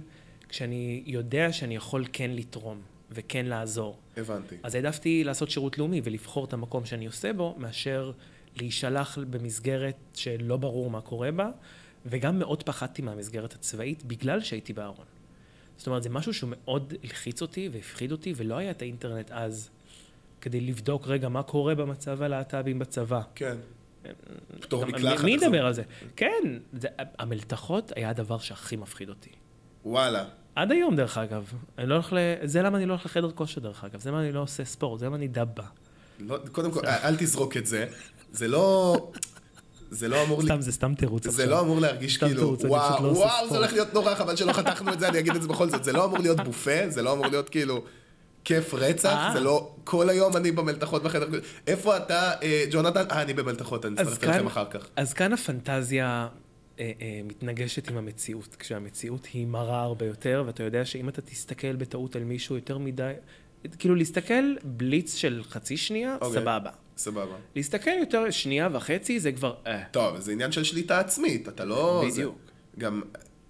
כשאני 0.49 1.03
יודע 1.05 1.53
שאני 1.53 1.75
יכול 1.75 2.05
כן 2.13 2.31
לתרום 2.31 2.81
וכן 3.11 3.45
לעזור. 3.45 3.97
הבנתי. 4.17 4.55
אז 4.63 4.75
העדפתי 4.75 5.23
לעשות 5.23 5.49
שירות 5.49 5.77
לאומי 5.77 6.01
ולבחור 6.03 6.45
את 6.45 6.53
המקום 6.53 6.85
שאני 6.85 7.05
עושה 7.05 7.33
בו, 7.33 7.55
מאשר 7.57 8.11
להישלח 8.55 9.17
במסגרת 9.29 9.95
שלא 10.13 10.57
ברור 10.57 10.89
מה 10.89 11.01
קורה 11.01 11.31
בה, 11.31 11.49
וגם 12.05 12.39
מאוד 12.39 12.63
פחדתי 12.63 13.01
מהמסגרת 13.01 13.53
הצבאית 13.53 14.03
בגלל 14.03 14.41
שהייתי 14.41 14.73
בארון. 14.73 15.05
זאת 15.77 15.87
אומרת, 15.87 16.03
זה 16.03 16.09
משהו 16.09 16.33
שמאוד 16.33 16.93
הלחיץ 17.03 17.41
אותי 17.41 17.69
והפחיד 17.71 18.11
אותי, 18.11 18.33
ולא 18.35 18.57
היה 18.57 18.71
את 18.71 18.81
האינטרנט 18.81 19.31
אז 19.31 19.69
כדי 20.41 20.61
לבדוק 20.61 21.07
רגע 21.07 21.29
מה 21.29 21.43
קורה 21.43 21.75
במצב 21.75 22.21
הלהט"בים 22.21 22.79
בצבא. 22.79 23.21
כן. 23.35 23.57
פטור 24.59 24.85
מקלחת. 24.85 25.23
מי. 25.23 25.31
ידבר 25.31 25.65
על 25.65 25.73
זה? 25.73 25.83
כן, 26.15 26.43
זה, 26.73 26.87
המלתחות 27.19 27.91
היה 27.95 28.09
הדבר 28.09 28.37
שהכי 28.37 28.75
מפחיד 28.75 29.09
אותי. 29.09 29.29
וואלה. 29.85 30.25
עד 30.55 30.71
היום, 30.71 30.95
דרך 30.95 31.17
אגב. 31.17 31.51
אני 31.77 31.87
לא 31.89 31.93
הולך 31.93 32.13
ל... 32.13 32.17
זה 32.43 32.61
למה 32.61 32.77
אני 32.77 32.85
לא 32.85 32.93
הולך 32.93 33.05
לחדר 33.05 33.31
כושר, 33.31 33.61
דרך 33.61 33.83
אגב. 33.83 33.99
זה 33.99 34.09
למה 34.11 34.21
אני 34.21 34.31
לא 34.31 34.39
עושה 34.39 34.65
ספורט, 34.65 34.99
זה 34.99 35.05
למה 35.05 35.15
אני 35.15 35.27
דבה. 35.27 35.63
לא, 36.19 36.37
קודם 36.51 36.71
כל, 36.71 36.85
אל 36.85 37.15
תזרוק 37.15 37.57
את 37.57 37.65
זה. 37.65 37.85
זה 38.31 38.47
לא... 38.47 38.95
זה 39.89 40.07
לא 40.07 40.23
אמור... 40.23 40.39
לי- 40.41 40.45
סתם, 40.45 40.61
זה 40.61 40.71
סתם 40.71 40.93
תירוץ 40.95 41.23
זה 41.23 41.29
עכשיו. 41.29 41.45
לא 41.49 41.59
אמור 41.61 41.79
להרגיש 41.81 42.17
כאילו, 42.17 42.57
וואו, 42.63 43.03
לא 43.03 43.07
וואו, 43.07 43.13
זה 43.29 43.45
ספורט." 43.45 43.51
הולך 43.51 43.73
להיות 43.73 43.93
נורא, 43.93 44.15
חבל 44.15 44.35
שלא 44.35 44.53
חתכנו 44.53 44.93
את 44.93 44.99
זה, 44.99 45.07
אני 45.07 45.19
אגיד 45.19 45.35
את 45.35 45.41
זה 45.41 45.47
בכל 45.47 45.69
זאת. 45.69 45.83
זה 45.83 45.93
לא 45.93 46.05
אמור 46.05 46.17
להיות 46.19 46.39
בופה, 46.39 46.89
זה 46.89 47.01
לא 47.01 47.13
אמור 47.13 47.27
להיות 47.27 47.49
כאילו 47.49 47.83
כיף 48.47 48.73
רצח, 48.73 49.09
אה. 49.17 49.29
זה 49.33 49.39
לא 49.39 49.71
כל 49.83 50.09
היום 50.09 50.37
אני 50.37 50.51
במלתחות 50.51 51.03
בחדר. 51.03 51.27
איפה 51.67 51.97
אתה, 51.97 52.31
אה, 52.43 52.65
ג'ונתן? 52.71 53.03
אה, 53.11 53.21
אני 53.21 53.33
במלתחות, 53.33 53.85
אני 53.85 53.95
אז 53.97 54.07
אצטרף 54.07 54.19
כאן- 54.21 54.29
אליכם 54.29 54.47
אחר 54.47 54.65
כך. 54.71 54.87
אז 54.95 55.13
כאן 55.13 55.33
הפנטזיה 55.33 56.27
אה, 56.79 56.91
מתנגשת 57.23 57.89
עם 57.89 57.97
המציאות, 57.97 58.55
כשהמציאות 58.59 59.25
היא 59.33 59.47
מרה 59.47 59.81
הרבה 59.81 60.05
יותר, 60.05 60.43
ואתה 60.47 60.63
יודע 60.63 60.85
שאם 60.85 61.09
אתה 61.09 61.21
תסתכל 61.21 61.75
בטעות 61.75 62.15
על 62.15 62.23
מישהו 62.23 62.55
יותר 62.55 62.77
מדי, 62.77 63.13
כאילו 63.79 63.95
להסתכל 63.95 64.55
בליץ 64.63 65.15
של 65.15 65.41
חצי 65.49 65.77
שנייה, 65.77 66.15
אוקיי. 66.21 66.41
סבבה. 66.41 66.69
סבבה. 66.97 67.35
להסתכל 67.55 67.91
יותר 67.99 68.29
שנייה 68.31 68.69
וחצי, 68.73 69.19
זה 69.19 69.31
כבר... 69.31 69.55
טוב, 69.91 70.19
זה 70.19 70.31
עניין 70.31 70.51
של 70.51 70.63
שליטה 70.63 70.99
עצמית, 70.99 71.47
אתה 71.47 71.65
לא... 71.65 72.03
בדיוק. 72.11 72.37
גם, 72.79 73.01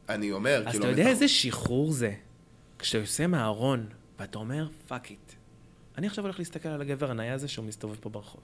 אני 0.10 0.32
אומר, 0.32 0.64
אז 0.66 0.72
כאילו... 0.72 0.84
אתה 0.90 0.92
יודע 1.00 1.10
איזה 1.10 1.28
שחרור 1.28 1.92
זה, 1.92 2.12
כשאתה 2.80 2.98
יוצא 2.98 3.28
מהארון, 3.28 3.86
ואתה 4.20 4.38
אומר, 4.38 4.68
fuck 4.88 5.12
it. 5.12 5.32
אני 5.98 6.08
עכשיו 6.08 6.24
הולך 6.24 6.40
להסתכל 6.40 6.70
על 6.70 6.82
הגבר 6.82 7.12
הנאי 7.12 7.30
הזה 7.30 7.48
שהוא 7.48 7.66
מסתובב 7.66 7.96
פה 8.02 8.10
ברחוב. 8.10 8.42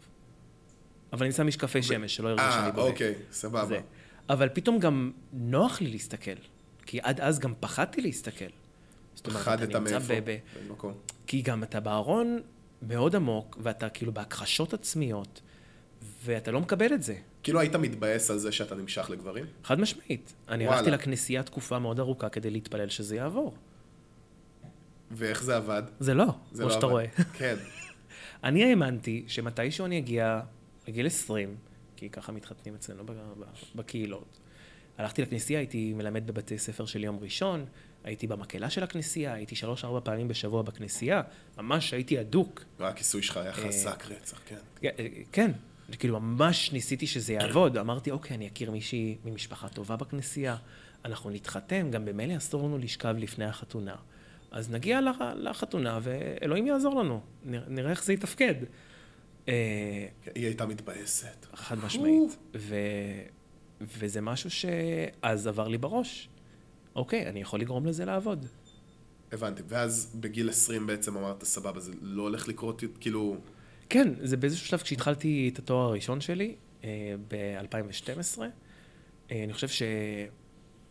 אבל 1.13 1.25
אני 1.25 1.33
שם 1.33 1.47
משקפי 1.47 1.83
שמש, 1.83 2.15
שלא 2.15 2.29
ירגיש 2.29 2.53
שאני 2.53 2.65
אה, 2.65 2.71
בודק. 2.71 2.91
אוקיי, 2.91 3.15
סבבה. 3.31 3.65
זה. 3.65 3.79
אבל 4.29 4.49
פתאום 4.49 4.79
גם 4.79 5.11
נוח 5.33 5.81
לי 5.81 5.89
להסתכל, 5.89 6.35
כי 6.85 6.99
עד 7.01 7.21
אז 7.21 7.39
גם 7.39 7.53
פחדתי 7.59 8.01
להסתכל. 8.01 8.45
פחדת 9.23 9.75
מאיפה? 9.75 10.21
ב... 10.21 10.31
ב... 10.31 10.37
במקום. 10.67 10.93
כי 11.27 11.41
גם 11.41 11.63
אתה 11.63 11.79
בארון 11.79 12.39
מאוד 12.81 13.15
עמוק, 13.15 13.57
ואתה 13.61 13.89
כאילו 13.89 14.13
בהכחשות 14.13 14.73
עצמיות, 14.73 15.41
ואתה 16.25 16.51
לא 16.51 16.61
מקבל 16.61 16.93
את 16.93 17.03
זה. 17.03 17.15
כאילו 17.43 17.59
היית 17.59 17.75
מתבאס 17.75 18.31
על 18.31 18.37
זה 18.37 18.51
שאתה 18.51 18.75
נמשך 18.75 19.09
לגברים? 19.09 19.45
חד 19.63 19.79
משמעית. 19.79 20.33
אני 20.49 20.63
וואלה. 20.65 20.79
הלכתי 20.79 20.91
לכנסייה 20.91 21.43
תקופה 21.43 21.79
מאוד 21.79 21.99
ארוכה 21.99 22.29
כדי 22.29 22.49
להתפלל 22.49 22.89
שזה 22.89 23.15
יעבור. 23.15 23.53
ואיך 25.15 25.43
זה 25.43 25.55
עבד? 25.57 25.83
זה 25.99 26.13
לא, 26.13 26.25
זה 26.51 26.63
כמו 26.63 26.69
לא 26.69 26.73
שאתה 26.75 26.85
עבד. 26.85 26.93
רואה. 26.93 27.05
כן. 27.39 27.55
אני 28.43 28.63
האמנתי 28.63 29.23
שמתישהו 29.27 29.85
אני 29.85 29.97
אגיע 29.97 30.41
לגיל 30.87 31.05
20, 31.07 31.55
כי 31.95 32.09
ככה 32.09 32.31
מתחתנים 32.31 32.75
אצלנו 32.75 33.03
בקהילות. 33.75 34.39
הלכתי 34.97 35.21
לכנסייה, 35.21 35.59
הייתי 35.59 35.93
מלמד 35.93 36.27
בבתי 36.27 36.57
ספר 36.57 36.85
של 36.85 37.03
יום 37.03 37.19
ראשון, 37.21 37.65
הייתי 38.03 38.27
במקהלה 38.27 38.69
של 38.69 38.83
הכנסייה, 38.83 39.33
הייתי 39.33 39.55
שלוש-ארבע 39.55 39.99
פעמים 40.03 40.27
בשבוע 40.27 40.61
בכנסייה, 40.61 41.21
ממש 41.57 41.93
הייתי 41.93 42.21
אדוק. 42.21 42.63
הכיסוי 42.79 43.23
שלך 43.23 43.37
היה 43.37 43.53
חזק 43.53 44.03
רצח, 44.05 44.41
כן. 44.45 44.89
כן, 45.31 45.51
כאילו 45.99 46.19
ממש 46.19 46.71
ניסיתי 46.71 47.07
שזה 47.07 47.33
יעבוד. 47.33 47.77
אמרתי, 47.77 48.11
אוקיי, 48.11 48.37
אני 48.37 48.47
אכיר 48.47 48.71
מישהי 48.71 49.17
ממשפחה 49.25 49.69
טובה 49.69 49.95
בכנסייה, 49.95 50.55
אנחנו 51.05 51.29
נתחתן, 51.29 51.91
גם 51.91 52.05
במילא 52.05 52.37
אסור 52.37 52.63
לנו 52.63 52.77
לשכב 52.77 53.15
לפני 53.17 53.45
החתונה. 53.45 53.95
אז 54.53 54.69
נגיע 54.71 55.01
לח- 55.01 55.21
לחתונה 55.35 55.99
ואלוהים 56.01 56.67
יעזור 56.67 56.99
לנו, 57.03 57.21
נראה- 57.43 57.69
נראה 57.69 57.91
איך 57.91 58.03
זה 58.03 58.13
יתפקד. 58.13 58.53
אה, 59.47 59.53
היא 60.35 60.45
הייתה 60.45 60.65
מתבאסת. 60.65 61.45
חד 61.53 61.77
משמעית. 61.85 62.37
ו... 62.55 62.75
וזה 63.81 64.21
משהו 64.21 64.49
שאז 64.49 65.47
עבר 65.47 65.67
לי 65.67 65.77
בראש. 65.77 66.29
אוקיי, 66.95 67.27
אני 67.29 67.41
יכול 67.41 67.59
לגרום 67.59 67.85
לזה 67.85 68.05
לעבוד. 68.05 68.45
הבנתי. 69.31 69.61
ואז 69.67 70.15
בגיל 70.19 70.49
20 70.49 70.87
בעצם 70.87 71.17
אמרת, 71.17 71.43
סבבה, 71.43 71.79
זה 71.79 71.91
לא 72.01 72.21
הולך 72.23 72.47
לקרות, 72.47 72.83
כאילו... 72.99 73.37
כן, 73.89 74.07
זה 74.21 74.37
באיזשהו 74.37 74.67
שלב 74.67 74.79
כשהתחלתי 74.81 75.49
את 75.53 75.59
התואר 75.59 75.85
הראשון 75.87 76.21
שלי, 76.21 76.55
אה, 76.83 76.89
ב-2012. 77.27 78.39
אה, 79.31 79.43
אני 79.43 79.53
חושב 79.53 79.67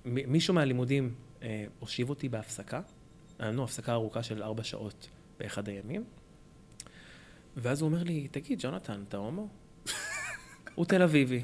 שמישהו 0.06 0.54
מהלימודים 0.54 1.14
הושיב 1.78 2.10
אותי 2.10 2.28
בהפסקה. 2.28 2.80
היה 3.42 3.50
לנו 3.50 3.64
הפסקה 3.64 3.92
ארוכה 3.92 4.22
של 4.22 4.42
ארבע 4.42 4.64
שעות 4.64 5.08
באחד 5.40 5.68
הימים. 5.68 6.04
ואז 7.56 7.80
הוא 7.82 7.88
אומר 7.90 8.02
לי, 8.02 8.28
תגיד, 8.30 8.58
ג'ונתן, 8.62 9.02
אתה 9.08 9.16
הומו? 9.16 9.48
הוא 10.74 10.84
תל 10.86 11.02
אביבי. 11.02 11.42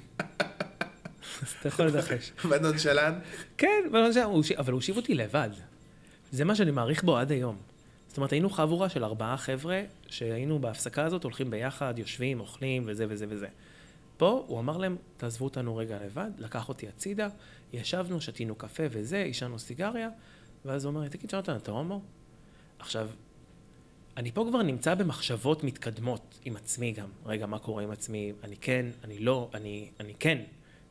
אז 1.43 1.55
אתה 1.61 1.69
יכול 1.69 1.87
לנחש. 1.87 2.33
בנונשלן? 2.51 3.19
כן, 3.59 3.83
אבל 3.91 3.99
הוא 4.25 4.35
הושיב- 4.35 4.59
אבל 4.59 4.73
הוא 4.73 4.79
הושיב 4.79 4.97
אותי 4.97 5.15
לבד. 5.15 5.51
זה 6.33 6.45
מה 6.45 6.55
שאני 6.55 6.71
מעריך 6.71 7.05
בו 7.05 7.17
עד 7.17 7.33
היום. 7.33 7.57
זאת 8.09 8.17
אומרת, 8.17 8.33
היינו 8.33 8.51
חבורה 8.51 8.89
של 8.89 9.05
ארבעה 9.05 9.37
חבר'ה, 9.37 9.83
שהיינו 10.09 10.59
בהפסקה 10.59 11.05
הזאת, 11.05 11.25
הולכים 11.25 11.51
ביחד, 11.51 11.95
יושבים, 11.99 12.41
אוכלים, 12.41 12.83
וזה 12.87 13.07
וזה 13.09 13.27
וזה. 13.29 13.47
פה 14.17 14.45
הוא 14.47 14.59
אמר 14.61 14.77
להם, 14.77 14.97
תעזבו 15.17 15.45
אותנו 15.45 15.77
רגע 15.77 15.99
לבד, 16.05 16.31
לקח 16.39 16.69
אותי 16.69 16.89
הצידה, 16.89 17.29
ישבנו, 17.73 18.21
שתינו 18.21 18.55
קפה 18.55 18.83
וזה, 18.91 19.19
עישנו 19.23 19.59
סיגריה, 19.59 20.09
ואז 20.65 20.85
הוא 20.85 20.91
אומר 20.91 21.01
לי, 21.01 21.09
תגיד, 21.09 21.31
ג'ונתן, 21.33 21.57
אתה 21.57 21.71
הומו? 21.71 22.01
עכשיו, 22.79 23.09
אני 24.17 24.33
פה 24.33 24.47
כבר 24.49 24.63
נמצא 24.63 24.95
במחשבות 24.95 25.65
מתקדמות 25.65 26.39
עם 26.45 26.57
עצמי 26.57 26.93
גם. 26.93 27.09
רגע, 27.27 27.47
מה 27.47 27.59
קורה 27.59 27.83
עם 27.83 27.91
עצמי? 27.91 28.33
אני 28.45 28.57
כן, 28.57 28.87
אני 29.05 29.19
לא, 29.19 29.51
אני, 29.55 29.89
אני 30.01 30.15
כן. 30.19 30.39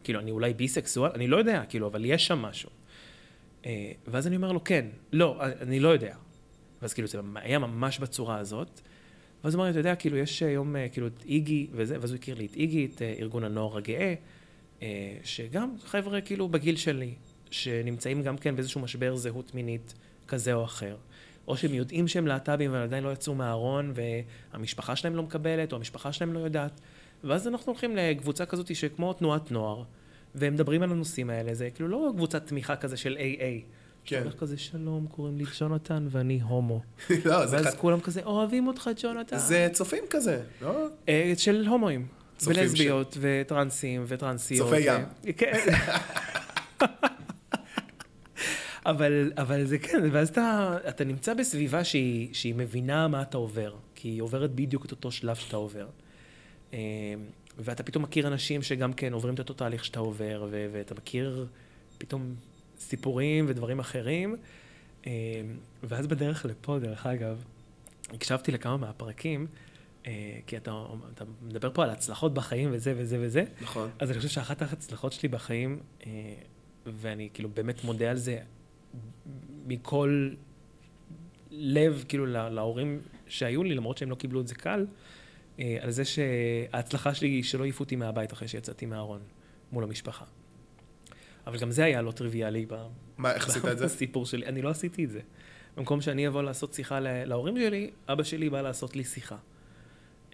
כאילו, 0.04 0.20
אני 0.20 0.32
אולי 0.32 0.54
ביסקסואל, 0.54 1.12
אני 1.16 1.28
לא 1.28 1.38
יודע, 1.38 1.64
כאילו, 1.70 1.88
אבל 1.88 2.06
יש 2.06 2.28
שם 2.28 2.40
משהו. 2.40 2.70
אה, 3.66 3.92
ואז 4.08 4.28
אני 4.28 4.36
אומר 4.36 4.52
לו, 4.52 4.64
כן, 4.64 4.86
לא, 5.12 5.42
אני 5.62 5.80
לא 5.80 5.90
יודע. 5.90 6.16
ואז 6.82 6.94
כאילו, 6.94 7.08
זה 7.08 7.20
היה 7.36 7.60
ממש 7.60 8.00
בצורה 8.00 8.38
הזאת. 8.38 8.82
ואז 9.44 9.54
הוא 9.54 9.60
אמר 9.60 9.66
לי, 9.66 9.72
אתה 9.72 9.80
יודע, 9.80 9.96
כאילו, 9.96 10.18
יש 10.18 10.44
היום, 10.44 10.76
אה, 10.76 10.90
כאילו, 10.90 11.08
את 11.08 11.24
איגי 11.26 11.68
וזה, 11.72 12.00
ואז 12.00 12.12
הוא 12.12 12.18
הכיר 12.18 12.36
לי 12.36 12.46
את 12.46 12.56
איגי, 12.56 12.86
את 12.86 13.02
אה, 13.02 13.16
ארגון 13.20 13.44
הנוער 13.44 13.78
הגאה, 13.78 14.14
אה, 14.82 15.18
שגם 15.24 15.76
חבר'ה, 15.86 16.22
כאילו, 16.22 16.50
בגיל 16.50 16.76
שלי, 16.76 17.14
שנמצאים 17.52 18.24
גם 18.24 18.38
כן 18.38 18.56
באיזשהו 18.56 18.82
משבר 18.82 19.16
זהות 19.16 19.56
מינית 19.56 19.94
כזה 20.28 20.54
או 20.54 20.64
אחר. 20.64 20.96
או 21.48 21.58
שהם 21.58 21.74
יודעים 21.74 22.08
שהם 22.08 22.28
להט"בים, 22.28 22.72
אבל 22.72 22.82
עדיין 22.82 23.04
לא 23.04 23.12
יצאו 23.12 23.36
מהארון, 23.36 23.94
והמשפחה 24.54 24.96
שלהם 24.96 25.16
לא 25.16 25.24
מקבלת, 25.24 25.72
או 25.72 25.78
המשפחה 25.78 26.14
שלהם 26.14 26.34
לא 26.34 26.40
יודעת. 26.40 26.82
ואז 27.24 27.48
אנחנו 27.48 27.72
הולכים 27.72 27.96
לקבוצה 27.96 28.46
כזאת 28.46 28.76
שכמו 28.76 29.14
תנועת 29.14 29.52
נוער, 29.52 29.84
והם 30.36 30.54
מדברים 30.54 30.84
על 30.84 30.92
הנושאים 30.92 31.30
האלה, 31.30 31.54
זה 31.54 31.70
כאילו 31.70 31.90
לא 31.90 32.12
קבוצת 32.16 32.48
תמיכה 32.48 32.76
כזה 32.76 32.98
של 32.98 33.18
AA. 33.20 33.64
כן. 34.06 34.22
הולך 34.24 34.36
כזה, 34.40 34.58
שלום, 34.58 35.08
קוראים 35.08 35.38
לי 35.38 35.44
ג'ונתן 35.60 36.08
ואני 36.10 36.42
הומו. 36.42 36.82
לא, 37.26 37.46
זה 37.46 37.56
ואז 37.56 37.76
כולם 37.76 38.00
כזה, 38.00 38.24
אוהבים 38.24 38.68
אותך, 38.68 38.90
ג'ונתן. 39.02 39.38
זה 39.38 39.68
צופים 39.74 40.04
כזה, 40.10 40.42
לא? 40.62 40.88
אה, 41.10 41.34
של 41.38 41.68
הומואים. 41.68 42.08
צופים 42.38 42.64
ולסביות, 42.64 43.18
וטרנסים, 43.22 44.04
וטרנסיות. 44.08 44.70
צופי 44.70 44.82
ים. 44.82 45.04
אבל, 48.88 49.32
אבל 49.38 49.66
זה 49.66 49.78
כן, 49.78 50.04
ואז 50.12 50.30
אתה, 50.30 50.78
אתה 50.90 51.04
נמצא 51.04 51.34
בסביבה 51.34 51.84
שהיא, 51.84 52.34
שהיא 52.34 52.56
מבינה 52.56 53.08
מה 53.08 53.22
אתה 53.22 53.38
עובר, 53.38 53.76
כי 53.96 54.08
היא 54.08 54.22
עוברת 54.22 54.52
בדיוק 54.52 54.86
את 54.86 54.92
אותו 54.92 55.12
שלב 55.12 55.36
שאתה 55.36 55.58
עובר. 55.58 55.88
אה, 56.74 56.80
ואתה 57.58 57.84
פתאום 57.84 58.04
מכיר 58.04 58.28
אנשים 58.28 58.64
שגם 58.64 58.94
כן 58.94 59.14
עוברים 59.14 59.34
את 59.34 59.40
אותו 59.40 59.54
תהליך 59.54 59.86
שאתה 59.86 60.00
עובר, 60.00 60.48
ו- 60.52 60.68
ואתה 60.72 60.96
מכיר 60.96 61.48
פתאום 61.98 62.36
סיפורים 62.80 63.46
ודברים 63.48 63.80
אחרים. 63.80 64.36
אה, 65.08 65.12
ואז 65.84 66.08
בדרך 66.08 66.46
לפה, 66.46 66.80
דרך 66.80 67.06
אגב, 67.06 67.44
הקשבתי 68.14 68.52
לכמה 68.52 68.78
מהפרקים, 68.78 69.48
אה, 70.08 70.40
כי 70.48 70.58
אתה, 70.58 70.86
אתה 71.14 71.24
מדבר 71.42 71.72
פה 71.74 71.84
על 71.84 71.90
הצלחות 71.90 72.34
בחיים 72.34 72.70
וזה 72.72 72.94
וזה 72.98 73.18
וזה, 73.22 73.44
נכון. 73.62 73.90
אז 74.00 74.12
אני 74.12 74.18
חושב 74.18 74.30
שאחת 74.30 74.62
ההצלחות 74.62 75.14
שלי 75.14 75.30
בחיים, 75.30 75.80
ואני 76.86 77.30
כאילו 77.34 77.50
באמת 77.50 77.84
מודה 77.84 78.10
על 78.10 78.18
זה 78.18 78.40
מכל 79.68 80.30
לב, 81.52 82.06
כאילו, 82.08 82.26
לה- 82.26 82.50
להורים 82.50 83.00
שהיו 83.28 83.64
לי, 83.64 83.76
למרות 83.76 83.98
שהם 83.98 84.10
לא 84.10 84.16
קיבלו 84.16 84.42
את 84.42 84.48
זה 84.48 84.56
קל, 84.56 84.86
אה, 85.60 85.78
על 85.82 85.92
זה 85.92 86.04
שההצלחה 86.06 87.14
שלי 87.14 87.28
היא 87.28 87.44
שלא 87.44 87.64
העיפו 87.64 87.84
אותי 87.84 87.96
מהבית 87.96 88.34
אחרי 88.34 88.48
שיצאתי 88.48 88.86
מהארון 88.86 89.20
מול 89.72 89.84
המשפחה. 89.84 90.26
אבל 91.48 91.58
גם 91.58 91.72
זה 91.72 91.84
היה 91.84 92.02
לא 92.02 92.12
טריוויאלי 92.12 92.66
ב- 92.70 92.88
מה, 93.18 93.34
איך 93.34 93.50
עשית 93.50 93.66
את 93.66 93.78
זה? 93.78 93.86
בסיפור 93.86 94.26
שלי. 94.26 94.46
אני 94.46 94.62
לא 94.62 94.70
עשיתי 94.70 95.06
את 95.06 95.12
זה. 95.12 95.20
במקום 95.78 96.02
שאני 96.02 96.28
אבוא 96.28 96.44
לעשות 96.44 96.74
שיחה 96.74 97.00
להורים 97.00 97.58
שלי, 97.58 97.90
אבא 98.08 98.24
שלי 98.24 98.50
בא 98.50 98.62
לעשות 98.62 98.96
לי 98.96 99.04
שיחה. 99.04 99.38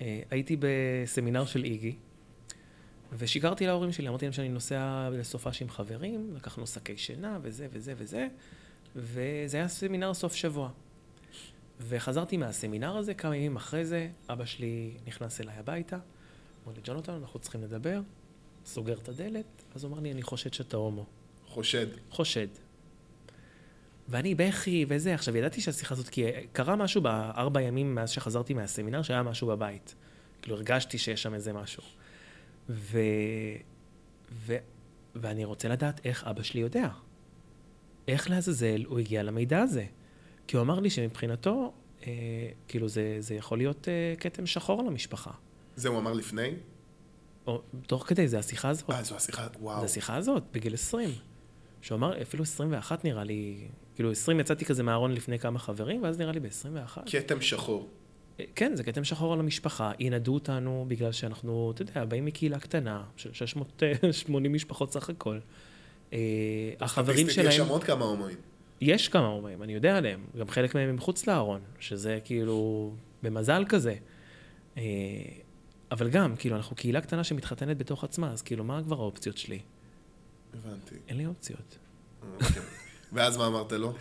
אה, 0.01 0.20
הייתי 0.32 0.58
בסמינר 0.60 1.45
של 1.45 1.64
איגי, 1.64 1.95
ושיקרתי 3.18 3.66
להורים 3.66 3.91
שלי, 3.91 4.07
אמרתי 4.07 4.26
להם 4.26 4.34
שאני 4.34 4.49
נוסע 4.49 5.09
לסופש 5.11 5.61
עם 5.61 5.70
חברים, 5.70 6.34
לקחנו 6.36 6.68
שקי 6.68 6.97
שינה 6.97 7.39
וזה 7.41 7.68
וזה 7.72 7.93
וזה, 7.97 8.28
וזה 8.95 9.57
היה 9.57 9.68
סמינר 9.68 10.14
סוף 10.14 10.36
שבוע. 10.36 10.70
וחזרתי 11.80 12.38
מהסמינר 12.38 12.97
הזה, 12.97 13.14
כמה 13.14 13.36
ימים 13.36 13.55
אחרי 13.55 13.86
זה, 13.86 14.09
אבא 14.30 14.45
שלי 14.45 14.97
נכנס 15.07 15.41
אליי 15.41 15.55
הביתה, 15.55 15.97
אמר 16.66 16.74
לי, 16.76 16.82
ג'ונתן, 16.84 17.14
אנחנו 17.14 17.39
צריכים 17.39 17.64
לדבר, 17.64 18.01
סוגר 18.66 18.97
את 18.97 19.09
הדלת, 19.09 19.64
אז 19.76 19.84
הוא 19.84 19.93
אמר 19.93 20.01
לי, 20.01 20.11
אני 20.11 20.22
חושד 20.22 20.53
שאתה 20.53 20.78
הומו. 20.78 21.05
חושד. 21.47 21.88
חושד. 22.09 22.47
ואני 24.07 24.36
בכי 24.36 24.86
וזה, 24.89 25.14
עכשיו 25.14 25.38
ידעתי 25.38 25.61
שהשיחה 25.61 25.95
הזאת, 25.95 26.09
כי 26.09 26.26
קרה 26.51 26.76
משהו 26.76 27.01
בארבע 27.01 27.61
ימים 27.61 27.95
מאז 27.95 28.09
שחזרתי 28.09 28.53
מהסמינר, 28.53 29.01
שהיה 29.01 29.24
משהו 29.24 29.47
בבית. 29.47 29.95
כאילו 30.41 30.55
הרגשתי 30.55 30.97
שיש 30.97 31.24
שם 31.24 31.34
איזה 31.34 31.53
משהו. 31.53 31.84
ו... 32.70 32.99
ו... 34.32 34.55
ואני 35.16 35.45
רוצה 35.45 35.68
לדעת 35.68 36.05
איך 36.05 36.24
אבא 36.24 36.43
שלי 36.43 36.61
יודע. 36.61 36.89
איך 38.07 38.30
לעזאזל 38.30 38.84
הוא 38.86 38.99
הגיע 38.99 39.24
למידע 39.24 39.59
הזה. 39.59 39.86
כי 40.47 40.57
הוא 40.57 40.64
אמר 40.64 40.80
לי 40.80 40.89
שמבחינתו, 40.89 41.74
אה, 42.07 42.11
כאילו 42.68 42.88
זה, 42.88 43.18
זה 43.20 43.36
יכול 43.36 43.57
להיות 43.57 43.88
אה, 43.88 44.14
כתם 44.20 44.45
שחור 44.45 44.84
למשפחה. 44.84 45.32
זה 45.76 45.89
הוא 45.89 45.99
אמר 45.99 46.14
לפני? 46.14 46.53
או 47.47 47.61
תוך 47.88 48.03
כדי, 48.07 48.28
זה 48.28 48.39
השיחה 48.39 48.70
הזאת. 48.70 48.89
אה, 48.89 49.03
זו 49.03 49.16
השיחה, 49.16 49.47
וואו. 49.59 49.80
זה 49.80 49.86
השיחה 49.86 50.16
הזאת, 50.16 50.43
בגיל 50.51 50.74
20. 50.74 51.09
שהוא 51.82 51.95
אמר, 51.95 52.22
אפילו 52.22 52.43
21 52.43 53.05
נראה 53.05 53.24
לי, 53.24 53.68
כאילו 53.95 54.11
20 54.11 54.39
יצאתי 54.39 54.66
כזה 54.66 54.84
מהארון 54.84 55.11
לפני 55.11 55.39
כמה 55.39 55.59
חברים, 55.59 56.03
ואז 56.03 56.18
נראה 56.18 56.32
לי 56.32 56.39
ב-21. 56.39 57.11
כתם 57.11 57.41
שחור. 57.41 57.89
כן, 58.55 58.75
זה 58.75 58.84
כתם 58.84 59.03
שחור 59.03 59.34
על 59.34 59.39
המשפחה, 59.39 59.91
ינדו 59.99 60.34
אותנו 60.34 60.86
בגלל 60.88 61.11
שאנחנו, 61.11 61.71
אתה 61.75 61.81
יודע, 61.81 62.05
באים 62.05 62.25
מקהילה 62.25 62.59
קטנה, 62.59 63.03
של 63.17 63.34
680 63.34 64.53
משפחות 64.53 64.91
סך 64.91 65.09
הכל. 65.09 65.39
אה, 66.13 66.19
החברים 66.79 67.17
סטטיסטית, 67.17 67.45
יש 67.45 67.55
שלהם, 67.55 67.67
שם 67.67 67.71
עוד 67.71 67.84
כמה 67.84 68.05
הומואים. 68.05 68.38
יש 68.81 69.07
כמה 69.07 69.27
הומואים, 69.27 69.63
אני 69.63 69.73
יודע 69.73 69.97
עליהם, 69.97 70.25
גם 70.38 70.47
חלק 70.49 70.75
מהם 70.75 70.89
הם 70.89 70.95
מחוץ 70.95 71.27
לארון, 71.27 71.61
שזה 71.79 72.19
כאילו 72.23 72.91
במזל 73.23 73.65
כזה. 73.69 73.95
אה, 74.77 74.84
אבל 75.91 76.09
גם, 76.09 76.36
כאילו, 76.36 76.55
אנחנו 76.55 76.75
קהילה 76.75 77.01
קטנה 77.01 77.23
שמתחתנת 77.23 77.77
בתוך 77.77 78.03
עצמה, 78.03 78.31
אז 78.31 78.41
כאילו, 78.41 78.63
מה 78.63 78.84
כבר 78.84 78.99
האופציות 78.99 79.38
שלי? 79.38 79.59
הבנתי. 80.53 80.95
אין 81.07 81.17
לי 81.17 81.25
אופציות. 81.25 81.77
אוקיי. 82.34 82.61
ואז 83.13 83.38
מה 83.38 83.47
אמרת 83.47 83.71
לו? 83.71 83.93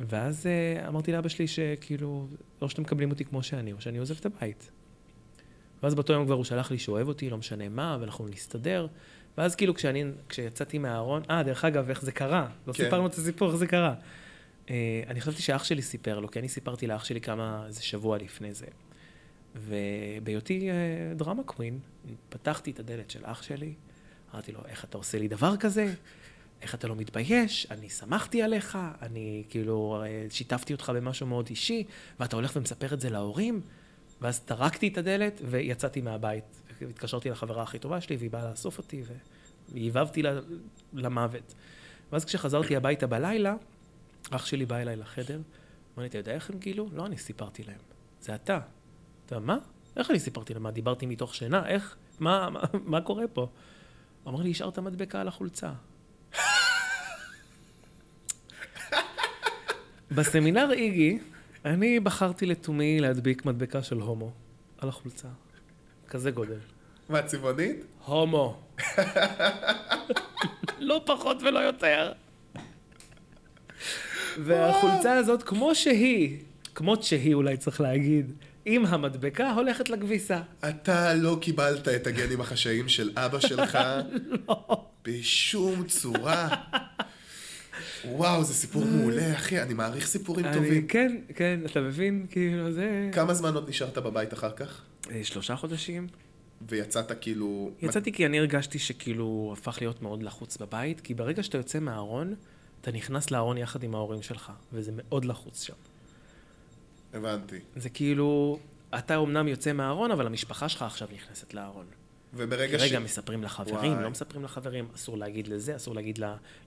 ואז 0.00 0.46
אה, 0.46 0.88
אמרתי 0.88 1.12
לאבא 1.12 1.28
שלי 1.28 1.46
שכאילו, 1.46 2.26
או 2.60 2.68
שאתם 2.68 2.82
מקבלים 2.82 3.10
אותי 3.10 3.24
כמו 3.24 3.42
שאני, 3.42 3.72
או 3.72 3.80
שאני 3.80 3.98
עוזב 3.98 4.16
את 4.20 4.26
הבית. 4.26 4.70
ואז 5.82 5.94
באותו 5.94 6.12
יום 6.12 6.24
כבר 6.24 6.34
הוא 6.34 6.44
שלח 6.44 6.70
לי 6.70 6.78
שהוא 6.78 6.96
אוהב 6.96 7.08
אותי, 7.08 7.30
לא 7.30 7.38
משנה 7.38 7.68
מה, 7.68 7.98
ואנחנו 8.00 8.28
נסתדר. 8.28 8.86
ואז 9.38 9.56
כאילו 9.56 9.74
כשאני, 9.74 10.04
כשיצאתי 10.28 10.78
מהארון, 10.78 11.22
אה, 11.30 11.42
דרך 11.42 11.64
אגב, 11.64 11.88
איך 11.88 12.02
זה 12.02 12.12
קרה? 12.12 12.48
לא 12.66 12.72
כן. 12.72 12.84
סיפרנו 12.84 13.06
את 13.06 13.14
הסיפור, 13.14 13.48
איך 13.48 13.56
זה 13.56 13.66
קרה. 13.66 13.94
אה, 14.70 15.02
אני 15.08 15.20
חשבתי 15.20 15.42
שאח 15.42 15.64
שלי 15.64 15.82
סיפר 15.82 16.20
לו, 16.20 16.30
כי 16.30 16.38
אני 16.38 16.48
סיפרתי 16.48 16.86
לאח 16.86 17.04
שלי 17.04 17.20
כמה, 17.20 17.64
איזה 17.66 17.82
שבוע 17.82 18.18
לפני 18.18 18.54
זה. 18.54 18.66
ובהיותי 19.54 20.70
אה, 20.70 20.74
דרמה 21.16 21.42
קווין, 21.42 21.78
פתחתי 22.28 22.70
את 22.70 22.80
הדלת 22.80 23.10
של 23.10 23.20
אח 23.22 23.42
שלי, 23.42 23.74
אמרתי 24.34 24.52
לו, 24.52 24.60
איך 24.66 24.84
אתה 24.84 24.98
עושה 24.98 25.18
לי 25.18 25.28
דבר 25.28 25.56
כזה? 25.56 25.94
איך 26.62 26.74
אתה 26.74 26.88
לא 26.88 26.96
מתבייש? 26.96 27.66
אני 27.70 27.90
שמחתי 27.90 28.42
עליך, 28.42 28.78
אני 29.02 29.44
כאילו 29.48 30.02
אה, 30.06 30.26
שיתפתי 30.30 30.72
אותך 30.72 30.92
במשהו 30.94 31.26
מאוד 31.26 31.46
אישי, 31.50 31.84
ואתה 32.20 32.36
הולך 32.36 32.52
ומספר 32.56 32.94
את 32.94 33.00
זה 33.00 33.10
להורים? 33.10 33.60
ואז 34.20 34.40
טרקתי 34.40 34.88
את 34.88 34.98
הדלת 34.98 35.40
ויצאתי 35.44 36.00
מהבית. 36.00 36.60
התקשרתי 36.90 37.30
לחברה 37.30 37.62
הכי 37.62 37.78
טובה 37.78 38.00
שלי, 38.00 38.16
והיא 38.16 38.30
באה 38.30 38.50
לאסוף 38.50 38.78
אותי, 38.78 39.02
והבהבתי 39.72 40.22
לה, 40.22 40.40
למוות. 40.92 41.54
ואז 42.12 42.24
כשחזרתי 42.24 42.76
הביתה 42.76 43.06
בלילה, 43.06 43.54
אח 44.30 44.46
שלי 44.46 44.66
בא 44.66 44.76
אליי 44.76 44.96
לחדר, 44.96 45.40
אמר 45.94 46.02
לי, 46.02 46.06
אתה 46.06 46.18
יודע 46.18 46.32
איך 46.32 46.50
הם 46.50 46.58
גילו? 46.58 46.88
לא 46.92 47.06
אני 47.06 47.18
סיפרתי 47.18 47.62
להם, 47.62 47.80
זה 48.20 48.34
אתה. 48.34 48.60
אתה 49.26 49.38
מה? 49.38 49.58
איך 49.96 50.10
אני 50.10 50.20
סיפרתי 50.20 50.54
להם? 50.54 50.62
מה, 50.62 50.70
דיברתי 50.70 51.06
מתוך 51.06 51.34
שינה? 51.34 51.66
איך? 51.66 51.96
מה, 52.20 52.50
מה, 52.50 52.60
מה 52.72 53.00
קורה 53.00 53.28
פה? 53.28 53.48
הוא 54.24 54.32
אמר 54.32 54.42
לי, 54.42 54.50
השארת 54.50 54.78
מדבקה 54.78 55.20
על 55.20 55.28
החולצה. 55.28 55.72
בסמינר 60.10 60.72
איגי, 60.72 61.18
אני 61.64 62.00
בחרתי 62.00 62.46
לתומי 62.46 63.00
להדביק 63.00 63.44
מדבקה 63.44 63.82
של 63.82 63.96
הומו 63.96 64.32
על 64.78 64.88
החולצה. 64.88 65.28
כזה 66.08 66.30
גודל. 66.30 66.58
מה, 67.08 67.22
צבעונית? 67.22 67.84
הומו. 68.04 68.60
לא 70.78 71.02
פחות 71.06 71.42
ולא 71.42 71.58
יותר. 71.58 72.12
והחולצה 74.38 75.14
הזאת, 75.14 75.42
כמו 75.42 75.74
שהיא, 75.74 76.38
כמו 76.74 77.02
שהיא 77.02 77.34
אולי 77.34 77.56
צריך 77.56 77.80
להגיד, 77.80 78.32
עם 78.64 78.86
המדבקה 78.86 79.52
הולכת 79.52 79.88
לכביסה. 79.88 80.40
אתה 80.68 81.14
לא 81.14 81.38
קיבלת 81.40 81.88
את 81.88 82.06
הגנים 82.06 82.40
החשאיים 82.40 82.88
של 82.88 83.10
אבא 83.16 83.40
שלך 83.40 83.78
לא. 84.48 84.84
בשום 85.04 85.84
צורה. 85.84 86.48
וואו, 88.04 88.44
זה 88.44 88.54
סיפור 88.54 88.84
מעולה, 88.84 89.34
אחי, 89.34 89.62
אני 89.62 89.74
מעריך 89.74 90.06
סיפורים 90.06 90.46
אני, 90.46 90.54
טובים. 90.54 90.86
כן, 90.86 91.16
כן, 91.34 91.60
אתה 91.66 91.80
מבין? 91.80 92.26
כאילו, 92.30 92.72
זה... 92.72 93.10
כמה 93.12 93.34
זמן 93.34 93.54
עוד 93.54 93.68
נשארת 93.68 93.98
בבית 93.98 94.32
אחר 94.32 94.50
כך? 94.50 94.82
אה, 95.10 95.20
שלושה 95.24 95.56
חודשים. 95.56 96.06
ויצאת 96.68 97.12
כאילו... 97.20 97.70
יצאתי 97.82 98.12
כי 98.12 98.26
אני 98.26 98.38
הרגשתי 98.38 98.78
שכאילו 98.78 99.54
הפך 99.58 99.78
להיות 99.80 100.02
מאוד 100.02 100.22
לחוץ 100.22 100.56
בבית, 100.56 101.00
כי 101.00 101.14
ברגע 101.14 101.42
שאתה 101.42 101.58
יוצא 101.58 101.80
מהארון, 101.80 102.34
אתה 102.80 102.92
נכנס 102.92 103.30
לארון 103.30 103.58
יחד 103.58 103.82
עם 103.82 103.94
ההורים 103.94 104.22
שלך, 104.22 104.52
וזה 104.72 104.92
מאוד 104.94 105.24
לחוץ 105.24 105.62
שם. 105.62 105.74
הבנתי. 107.14 107.58
זה 107.76 107.88
כאילו, 107.88 108.58
אתה 108.98 109.16
אומנם 109.16 109.48
יוצא 109.48 109.72
מהארון, 109.72 110.10
אבל 110.10 110.26
המשפחה 110.26 110.68
שלך 110.68 110.82
עכשיו 110.82 111.08
נכנסת 111.14 111.54
לארון. 111.54 111.86
וברגע 112.34 112.78
ש... 112.78 112.82
רגע, 112.82 112.98
מספרים 112.98 113.42
לחברים, 113.42 113.92
וואי. 113.92 114.02
לא 114.02 114.10
מספרים 114.10 114.44
לחברים, 114.44 114.88
אסור 114.94 115.18
להגיד 115.18 115.48
לזה, 115.48 115.76
אסור 115.76 115.94
להגיד 115.94 116.18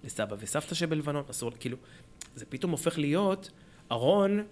לסבא 0.04 0.36
וסבתא 0.40 0.76
שבלבנון, 0.76 1.24
אסור, 1.32 1.52
כאילו, 1.60 1.78
זה 2.36 2.46
פתאום 2.46 2.72
הופך 2.72 2.98
להיות 2.98 3.50
ארון 3.92 4.44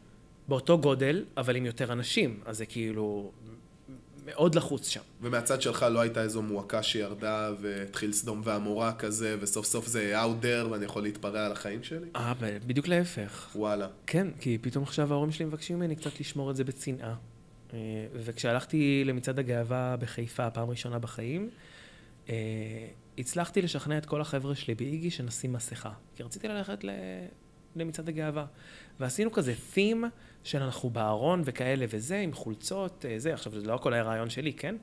באותו 0.47 0.77
גודל, 0.77 1.25
אבל 1.37 1.55
עם 1.55 1.65
יותר 1.65 1.91
אנשים, 1.91 2.39
אז 2.45 2.57
זה 2.57 2.65
כאילו 2.65 3.31
מאוד 4.25 4.55
לחוץ 4.55 4.87
שם. 4.87 5.01
ומהצד 5.21 5.61
שלך 5.61 5.85
לא 5.91 5.99
הייתה 5.99 6.21
איזו 6.21 6.41
מועקה 6.41 6.83
שירדה 6.83 7.51
והתחיל 7.61 8.11
סדום 8.11 8.41
ועמורה 8.43 8.93
כזה, 8.93 9.37
וסוף 9.39 9.65
סוף 9.65 9.87
זה 9.87 10.23
out 10.23 10.43
there 10.43 10.67
ואני 10.67 10.85
יכול 10.85 11.03
להתפרע 11.03 11.45
על 11.45 11.51
החיים 11.51 11.83
שלי? 11.83 12.07
אה, 12.15 12.33
בדיוק 12.67 12.87
להפך. 12.87 13.49
וואלה. 13.55 13.87
כן, 14.07 14.27
כי 14.39 14.57
פתאום 14.61 14.83
עכשיו 14.83 15.13
ההורים 15.13 15.31
שלי 15.31 15.45
מבקשים 15.45 15.75
ממני 15.75 15.95
קצת 15.95 16.19
לשמור 16.19 16.51
את 16.51 16.55
זה 16.55 16.63
בצנעה. 16.63 17.15
אה, 17.73 17.79
וכשהלכתי 18.13 19.03
למצעד 19.05 19.39
הגאווה 19.39 19.95
בחיפה, 19.99 20.49
פעם 20.49 20.69
ראשונה 20.69 20.99
בחיים, 20.99 21.49
אה, 22.29 22.35
הצלחתי 23.17 23.61
לשכנע 23.61 23.97
את 23.97 24.05
כל 24.05 24.21
החבר'ה 24.21 24.55
שלי 24.55 24.75
באיגי 24.75 25.11
שנשים 25.11 25.53
מסכה. 25.53 25.91
כי 26.15 26.23
רציתי 26.23 26.47
ללכת. 26.47 26.83
למצעד 27.75 28.09
הגאווה. 28.09 28.45
ועשינו 28.99 29.31
כזה 29.31 29.53
theme 29.75 30.05
של 30.43 30.61
אנחנו 30.61 30.89
בארון 30.89 31.41
וכאלה 31.45 31.85
וזה, 31.89 32.19
עם 32.19 32.33
חולצות, 32.33 33.05
אה, 33.05 33.19
זה. 33.19 33.33
עכשיו, 33.33 33.59
זה 33.59 33.67
לא 33.67 33.75
הכל 33.75 33.93
היה 33.93 34.03
רעיון 34.03 34.29
שלי, 34.29 34.53
כן? 34.53 34.75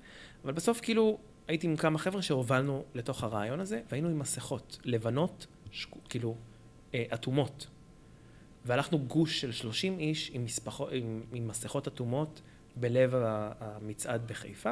אבל 0.45 0.53
בסוף 0.53 0.81
כאילו 0.81 1.19
הייתי 1.49 1.67
עם 1.67 1.77
כמה 1.77 1.99
חבר'ה 1.99 2.23
שהובלנו 2.23 2.85
לתוך 2.95 3.25
הרעיון 3.25 3.61
הזה, 3.61 3.81
והיינו 3.91 4.09
עם 4.09 4.19
מסכות 4.19 4.79
לבנות, 4.85 5.47
שקו, 5.71 5.99
כאילו, 6.09 6.37
אטומות. 7.15 7.67
והלכנו 8.65 8.99
גוש 8.99 9.41
של 9.41 9.53
30 9.53 9.99
איש 9.99 10.31
עם, 10.35 10.45
מספחו, 10.45 10.89
עם, 10.89 11.23
עם 11.33 11.49
מסכות 11.49 11.89
אטומות 11.89 12.41
בלב 12.77 13.15
המצעד 13.61 14.29
בחיפה, 14.29 14.71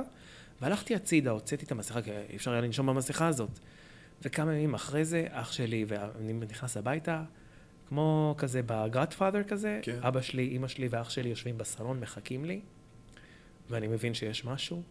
והלכתי 0.60 0.94
הצידה, 0.94 1.30
הוצאתי 1.30 1.64
את 1.64 1.72
המסכה, 1.72 2.02
כי 2.02 2.10
אי 2.10 2.36
אפשר 2.36 2.52
היה 2.52 2.60
לנשום 2.60 2.86
במסכה 2.86 3.26
הזאת. 3.26 3.50
וכמה 4.22 4.54
ימים 4.54 4.74
אחרי 4.74 5.04
זה, 5.04 5.26
אח 5.30 5.52
שלי, 5.52 5.84
ואני 5.88 6.32
נכנס 6.32 6.76
הביתה, 6.76 7.22
כמו 7.88 8.34
כזה 8.38 8.60
בגראדפאדר 8.66 9.42
כזה, 9.42 9.80
כן. 9.82 9.98
אבא 10.02 10.20
שלי, 10.20 10.48
אימא 10.48 10.68
שלי 10.68 10.88
ואח 10.90 11.10
שלי 11.10 11.28
יושבים 11.28 11.58
בסלון, 11.58 12.00
מחכים 12.00 12.44
לי, 12.44 12.60
ואני 13.70 13.86
מבין 13.86 14.14
שיש 14.14 14.44
משהו, 14.44 14.82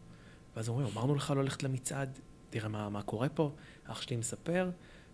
ואז 0.56 0.70
אומרים, 0.70 0.88
אמרנו 0.94 1.16
לך 1.16 1.34
לא 1.36 1.44
ללכת 1.44 1.64
למצעד, 1.64 2.20
תראה 2.50 2.70
מה, 2.70 2.90
מה 2.90 3.02
קורה 3.02 3.30
פה. 3.30 3.52
אח 3.86 4.02
שלי 4.02 4.16
מספר 4.16 4.70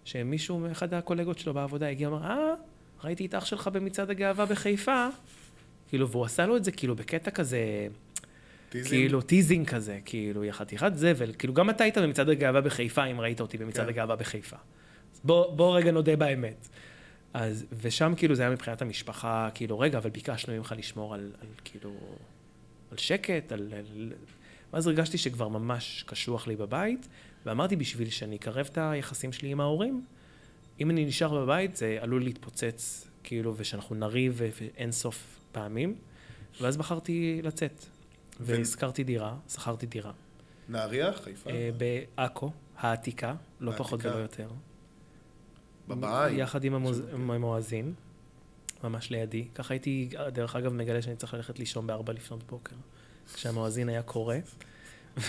שמישהו 0.05 0.59
מאחד 0.59 0.93
הקולגות 0.93 1.39
שלו 1.39 1.53
בעבודה 1.53 1.87
הגיע 1.87 2.11
ואמר, 2.11 2.25
אה, 2.25 2.53
ראיתי 3.03 3.25
את 3.25 3.35
אח 3.35 3.45
שלך 3.45 3.67
במצעד 3.67 4.09
הגאווה 4.09 4.45
בחיפה. 4.45 5.07
כאילו, 5.91 6.09
והוא 6.09 6.25
עשה 6.25 6.45
לו 6.45 6.57
את 6.57 6.63
זה 6.63 6.71
כאילו 6.71 6.95
בקטע 6.95 7.31
כזה, 7.31 7.87
teasing? 8.69 8.89
כאילו 8.89 9.21
teasing 9.21 9.67
כזה, 9.67 9.99
כאילו, 10.05 10.43
יא 10.43 10.51
חתיכת 10.51 10.91
זבל. 10.95 11.33
כאילו, 11.37 11.53
גם 11.53 11.69
אתה 11.69 11.83
היית 11.83 11.97
במצעד 11.97 12.29
הגאווה 12.29 12.61
בחיפה, 12.61 13.05
אם 13.05 13.21
ראית 13.21 13.41
אותי 13.41 13.57
במצעד 13.57 13.85
כן. 13.85 13.89
הגאווה 13.89 14.15
בחיפה. 14.15 14.55
בוא, 15.23 15.55
בוא 15.55 15.77
רגע 15.77 15.91
נודה 15.91 16.15
באמת. 16.15 16.67
אז, 17.33 17.65
ושם 17.81 18.13
כאילו 18.17 18.35
זה 18.35 18.41
היה 18.41 18.51
מבחינת 18.51 18.81
המשפחה, 18.81 19.49
כאילו, 19.53 19.79
רגע, 19.79 19.97
אבל 19.97 20.09
ביקשנו 20.09 20.57
ממך 20.57 20.75
לשמור 20.77 21.13
על, 21.13 21.31
על 21.41 21.47
כאילו, 21.63 21.91
על 22.91 22.97
שקט, 22.97 23.51
על... 23.51 23.73
על... 23.77 24.13
ואז 24.73 24.87
הרגשתי 24.87 25.17
שכבר 25.17 25.47
ממש 25.47 26.03
קשוח 26.07 26.47
לי 26.47 26.55
בבית, 26.55 27.07
ואמרתי, 27.45 27.75
בשביל 27.75 28.09
שאני 28.09 28.35
אקרב 28.35 28.69
את 28.71 28.77
היחסים 28.77 29.33
שלי 29.33 29.49
עם 29.49 29.61
ההורים, 29.61 30.05
אם 30.79 30.89
אני 30.89 31.05
נשאר 31.05 31.43
בבית, 31.43 31.75
זה 31.75 31.97
עלול 32.01 32.23
להתפוצץ, 32.23 33.07
כאילו, 33.23 33.53
ושאנחנו 33.57 33.95
נריב 33.95 34.41
אין 34.77 34.91
סוף 34.91 35.40
פעמים. 35.51 35.95
ואז 36.61 36.77
בחרתי 36.77 37.41
לצאת, 37.43 37.85
והשכרתי 38.39 39.03
דירה, 39.03 39.35
שכרתי 39.49 39.85
דירה. 39.85 40.11
נהריה? 40.69 41.13
חיפה? 41.13 41.49
אה, 41.49 41.69
בעכו, 41.77 42.51
העתיקה, 42.77 43.35
לא 43.59 43.71
פחות. 43.77 44.05
ולא 44.05 44.15
יותר. 44.15 44.49
בבית? 45.87 46.37
יחד 46.37 46.63
עם. 46.63 46.75
עם 47.13 47.31
המואזין, 47.31 47.93
ממש 48.83 49.11
לידי. 49.11 49.47
ככה 49.55 49.73
הייתי, 49.73 50.09
דרך 50.33 50.55
אגב, 50.55 50.73
מגלה 50.73 51.01
שאני 51.01 51.15
צריך 51.15 51.33
ללכת 51.33 51.59
לישון 51.59 51.87
בארבע 51.87 52.13
לפנות 52.13 52.43
בוקר, 52.43 52.75
כשהמואזין 53.33 53.89
היה 53.89 54.03
קורא. 54.03 54.35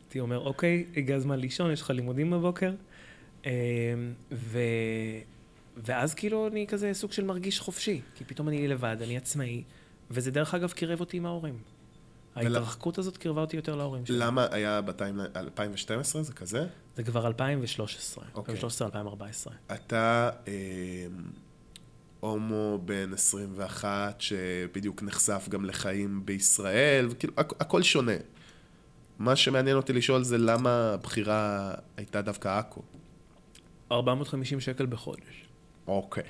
הייתי 0.00 0.20
אומר, 0.20 0.38
אוקיי, 0.38 0.86
הגיע 0.96 1.16
הזמן 1.16 1.38
לישון, 1.38 1.70
יש 1.70 1.82
לך 1.82 1.90
לימודים 1.90 2.30
בבוקר. 2.30 2.72
אה, 3.46 3.52
ו... 4.32 4.58
ואז 5.84 6.14
כאילו 6.14 6.46
אני 6.46 6.66
כזה 6.66 6.94
סוג 6.94 7.12
של 7.12 7.24
מרגיש 7.24 7.60
חופשי, 7.60 8.00
כי 8.14 8.24
פתאום 8.24 8.48
אני 8.48 8.68
לבד, 8.68 8.96
אני 9.02 9.16
עצמאי, 9.16 9.62
וזה 10.10 10.30
דרך 10.30 10.54
אגב 10.54 10.70
קירב 10.72 11.00
אותי 11.00 11.16
עם 11.16 11.26
ההורים. 11.26 11.58
ההתרחקות 12.36 12.98
הזאת 12.98 13.16
קירבה 13.16 13.40
אותי 13.40 13.56
יותר 13.56 13.74
להורים 13.76 14.06
שלי. 14.06 14.18
למה 14.18 14.46
היה 14.50 14.80
בטיימליין 14.80 15.30
2012? 15.36 16.22
זה 16.22 16.32
כזה? 16.32 16.66
זה 16.96 17.02
כבר 17.04 17.26
2013, 17.26 18.24
אוקיי. 18.34 18.54
2013-2014. 18.60 18.64
אתה 19.74 20.30
אה, 20.48 20.52
הומו 22.20 22.78
בן 22.84 23.12
21 23.14 24.20
שבדיוק 24.20 25.02
נחשף 25.02 25.46
גם 25.48 25.64
לחיים 25.64 26.26
בישראל, 26.26 27.06
וכאילו 27.10 27.32
הכ- 27.38 27.54
הכל 27.60 27.82
שונה. 27.82 28.12
מה 29.18 29.36
שמעניין 29.36 29.76
אותי 29.76 29.92
לשאול 29.92 30.22
זה 30.24 30.38
למה 30.38 30.90
הבחירה 30.94 31.74
הייתה 31.96 32.22
דווקא 32.22 32.58
עכו. 32.58 32.82
450 33.92 34.60
שקל 34.60 34.86
בחודש. 34.86 35.47
אוקיי. 35.88 36.22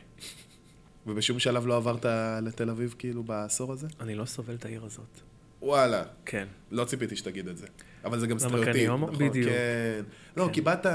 ובשום 1.07 1.39
שלב 1.39 1.67
לא 1.67 1.77
עברת 1.77 2.05
לתל 2.43 2.71
אביב 2.71 2.95
כאילו 2.99 3.23
בעשור 3.23 3.73
הזה? 3.73 3.87
אני 4.01 4.15
לא 4.15 4.25
סובל 4.25 4.55
את 4.55 4.65
העיר 4.65 4.85
הזאת. 4.85 5.21
וואלה, 5.63 6.03
כן. 6.27 6.47
לא 6.71 6.85
ציפיתי 6.85 7.17
שתגיד 7.17 7.49
את 7.49 7.59
זה. 7.59 7.67
אבל 8.05 8.19
זה 8.19 8.27
גם 8.27 8.39
סטריאוטיפ. 8.39 8.91
נכון? 8.91 9.13
בדיוק. 9.19 9.49
כן. 9.49 10.03
לא, 10.37 10.47
כן. 10.47 10.53
כי 10.53 10.61
באת... 10.61 10.87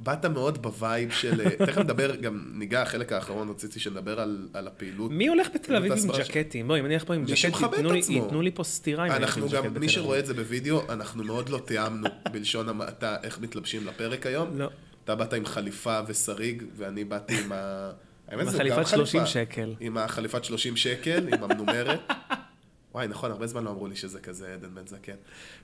באת 0.00 0.24
מאוד 0.26 0.62
ב 0.62 0.72
vibe 0.72 1.10
של... 1.10 1.48
תכף 1.66 1.78
נדבר, 1.78 2.16
גם 2.16 2.50
ניגע, 2.54 2.82
החלק 2.82 3.12
האחרון 3.12 3.48
רציתי 3.48 3.80
שנדבר 3.80 4.20
על, 4.20 4.48
על 4.54 4.66
הפעילות. 4.66 5.10
מי 5.10 5.28
הולך 5.28 5.48
בתל 5.54 5.76
אביב 5.76 5.92
עם 5.92 5.98
ג'קטים? 6.18 6.68
בואי, 6.68 6.80
אם 6.80 6.86
אני 6.86 6.94
אלך 6.94 7.04
פה 7.04 7.14
עם 7.14 7.20
מי 7.20 7.26
ג'קט, 7.26 7.36
שמכבד 7.36 7.78
ייתנו 8.08 8.42
לי- 8.42 8.50
פה 8.50 8.64
סטירה 8.64 9.06
אם 9.06 9.10
אני 9.12 9.24
אנחנו 9.24 9.42
עם 9.42 9.48
ג'קט 9.48 9.64
גם, 9.64 9.70
בתל 9.70 9.80
מי 9.80 9.88
שרואה 9.88 10.18
אביב. 10.18 10.30
את 10.30 10.36
זה 10.36 10.42
בווידאו, 10.42 10.92
אנחנו 10.92 11.24
מאוד 11.24 11.48
לא 11.48 11.58
תיאמנו 11.58 12.08
בלשון 12.32 12.68
המעטה 12.68 13.16
איך 13.22 13.40
מתלבשים 13.40 13.86
לפרק 13.86 14.26
היום. 14.26 14.58
לא. 14.58 14.68
אתה 15.04 15.14
באת 15.14 15.32
עם 15.32 15.46
חליפה 15.46 16.00
ושריג, 16.06 16.62
ואני 16.76 17.04
באתי 17.04 17.40
עם 17.40 17.52
ה... 17.52 17.90
האמת, 18.28 18.44
זו 18.46 18.50
גם 18.50 18.54
החליפת 18.54 18.76
חליפה. 18.86 18.96
30 18.96 19.26
שקל. 19.26 19.74
עם 19.80 19.98
החליפת 19.98 20.44
30 20.44 20.76
שקל, 20.76 21.28
עם 21.34 21.44
המנומרת. 21.44 22.00
וואי, 22.94 23.08
נכון, 23.08 23.30
הרבה 23.30 23.46
זמן 23.46 23.64
לא 23.64 23.70
אמרו 23.70 23.86
לי 23.86 23.96
שזה 23.96 24.20
כזה 24.20 24.54
עדן 24.54 24.74
בן 24.74 24.86
זקן. 24.86 25.14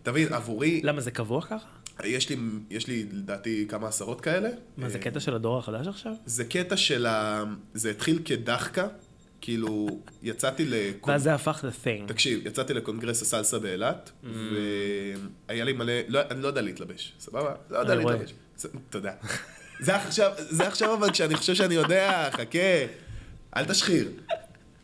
תבין, 0.03 0.33
עבורי, 0.33 0.81
למה, 0.85 1.01
זה 1.01 1.11
קבוע 1.11 1.43
ככה? 1.43 1.57
יש 2.05 2.29
לי, 2.31 2.37
יש 2.71 2.87
לי 2.87 3.07
לדעתי 3.13 3.67
כמה 3.69 3.89
עשרות 3.89 4.21
כאלה. 4.21 4.49
מה, 4.77 4.89
זה 4.89 4.99
אה, 4.99 5.03
קטע 5.03 5.21
של 5.21 5.35
הדור 5.35 5.59
החדש 5.59 5.87
עכשיו? 5.87 6.13
זה 6.27 6.45
קטע 6.45 6.77
של 6.77 7.07
ה... 7.07 7.45
זה 7.75 7.91
התחיל 7.91 8.19
כדחקה, 8.25 8.89
כאילו, 9.41 10.01
יצאתי 10.23 10.65
לקונ... 10.67 11.11
ואז 11.13 11.23
זה 11.23 11.35
הפך 11.35 11.65
ל-thing. 11.65 12.09
תקשיב, 12.09 12.47
יצאתי 12.47 12.75
לקונגרס 12.75 13.23
הסלסה 13.23 13.59
באילת, 13.59 14.11
Mm. 14.23 14.27
והיה 15.49 15.65
לי 15.65 15.73
מלא, 15.73 15.93
לא, 16.09 16.21
אני 16.31 16.43
לא 16.43 16.49
יודע 16.49 16.61
להתלבש, 16.63 17.13
סבבה? 17.21 17.55
לא 17.71 17.79
יודע. 17.79 17.95
להתלבש. 17.95 18.35
תודה. 18.91 19.13
זה 19.81 19.97
עכשיו, 19.97 20.33
זה 20.37 20.69
עכשיו 20.69 20.95
אבל 20.95 21.11
כשאני 21.11 21.37
חושב 21.37 21.55
שאני 21.55 21.75
יודע, 21.75 22.29
חכה, 22.33 22.59
אל 23.57 23.65
תשחיר. 23.65 24.11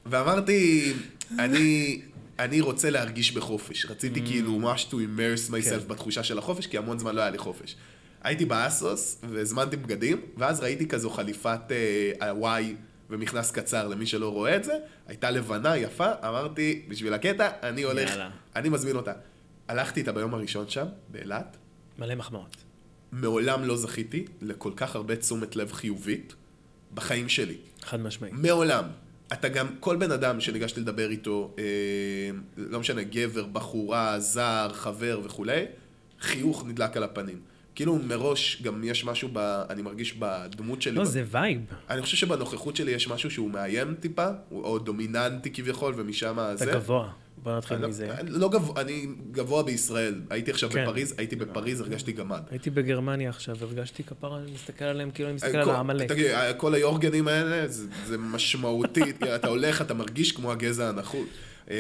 ואמרתי, 0.07 0.93
אני, 1.39 2.01
אני 2.39 2.61
רוצה 2.61 2.91
להרגיש 2.91 3.33
בחופש. 3.33 3.87
רציתי 3.87 4.20
Mm. 4.20 4.27
כאילו 4.27 4.59
ממש 4.59 4.87
to 4.91 4.95
immerse 4.95 5.51
כן. 5.51 5.55
myself 5.55 5.89
בתחושה 5.89 6.22
של 6.22 6.39
החופש, 6.39 6.66
כי 6.66 6.79
המון 6.79 6.99
זמן 6.99 7.14
לא 7.14 7.20
היה 7.20 7.31
לי 7.31 7.39
חופש. 7.39 7.77
הייתי 8.22 8.45
באסוס, 8.45 9.20
והזמנתי 9.31 9.77
בגדים, 9.77 10.20
ואז 10.37 10.61
ראיתי 10.61 10.89
כזו 10.89 11.11
חליפת 11.11 11.61
אה, 12.20 12.29
הוואי 12.31 12.75
ומכנס 13.11 13.51
קצר 13.51 13.89
למי 13.89 14.07
שלא 14.07 14.29
רואה 14.29 14.57
את 14.57 14.64
זה, 14.64 14.72
הייתה 15.09 15.31
לבנה, 15.31 15.77
יפה, 15.77 16.07
אמרתי, 16.29 16.83
בשביל 16.89 17.14
הקטע, 17.14 17.49
אני 17.62 17.83
הולך, 17.83 18.11
יאללה. 18.11 18.31
אני 18.57 18.68
מזמין 18.68 18.97
אותה. 18.97 19.12
הלכתי 19.68 20.01
איתה 20.01 20.12
ביום 20.12 20.35
הראשון 20.35 20.68
שם, 20.68 20.87
באילת, 21.09 21.57
מלא 21.99 22.14
מחמאות. 22.14 22.64
מעולם 23.21 23.65
לא 23.65 23.77
זכיתי 23.77 24.25
לכל 24.43 24.71
כך 24.77 24.97
הרבה 24.97 25.17
תשומת 25.17 25.57
לב 25.57 25.73
חיובית 25.73 26.35
בחיים 26.95 27.29
שלי. 27.29 27.57
חד 27.83 28.01
משמעי. 28.01 28.31
מעולם. 28.33 28.85
אתה 29.33 29.49
גם, 29.49 29.67
כל 29.81 29.97
בן 29.97 30.12
אדם 30.12 30.41
שניגשתי 30.41 30.81
לדבר 30.81 31.11
איתו, 31.11 31.55
אה, 31.59 31.65
לא 32.57 32.81
משנה, 32.81 33.03
גבר, 33.03 33.45
בחורה, 33.47 34.21
זר, 34.21 34.69
חבר 34.73 35.21
וכולי, 35.25 35.65
חיוך 36.21 36.65
נדלק 36.67 36.97
על 36.97 37.03
הפנים. 37.03 37.41
כאילו 37.75 37.99
מראש 37.99 38.62
גם 38.62 38.85
יש 38.85 39.05
משהו, 39.05 39.29
ב, 39.33 39.39
אני 39.71 39.83
מרגיש 39.83 40.15
בדמות 40.19 40.83
שלי. 40.83 40.95
לא, 40.95 41.03
ב- 41.03 41.05
זה 41.05 41.25
vibe. 41.30 41.61
אני 41.91 42.03
חושב 42.03 42.17
שבנוכחות 42.17 42.77
שלי 42.77 42.91
יש 42.91 43.09
משהו 43.09 43.31
שהוא 43.31 43.51
מאיים 43.51 43.95
טיפה, 43.95 44.29
או 44.53 44.79
דומיננטי 44.79 45.51
כביכול, 45.51 45.95
ומשם 45.97 46.37
אתה 46.39 46.57
זה. 46.57 46.73
גבוה. 46.73 47.12
בוא 47.45 47.57
נתחיל 47.57 47.76
אני- 47.76 47.86
מזה. 47.86 48.11
אני 48.20 48.30
לא 48.30 48.49
גבוה, 48.49 48.80
אני 48.80 49.07
גבוה 49.32 49.62
בישראל. 49.62 50.14
הייתי 50.30 50.51
עכשיו 50.51 50.70
כן. 50.70 50.84
בפריז, 50.86 51.14
הייתי 51.18 51.36
בפריז, 51.36 51.80
הרגשתי 51.80 52.12
גמד. 52.12 52.40
הייתי 52.51 52.70
בגרמניה 52.70 53.30
עכשיו, 53.30 53.57
הרגשתי 53.61 54.03
כפרה, 54.05 54.38
אני 54.38 54.51
מסתכל 54.53 54.84
עליהם 54.84 55.11
כאילו 55.11 55.28
אני 55.28 55.36
מסתכל 55.36 55.57
על 55.57 55.64
כל- 55.64 55.70
העמלק. 55.70 56.09
תגיד, 56.09 56.26
כל 56.57 56.74
היורגנים 56.74 57.28
האלה, 57.28 57.68
זה, 57.68 57.86
זה 58.07 58.18
משמעותי, 58.18 59.01
אתה 59.34 59.49
הולך, 59.49 59.82
אתה 59.82 59.95
מרגיש 59.95 60.32
כמו 60.32 60.53
הגזע 60.53 60.88
הנחות. 60.88 61.26
אה, 61.70 61.76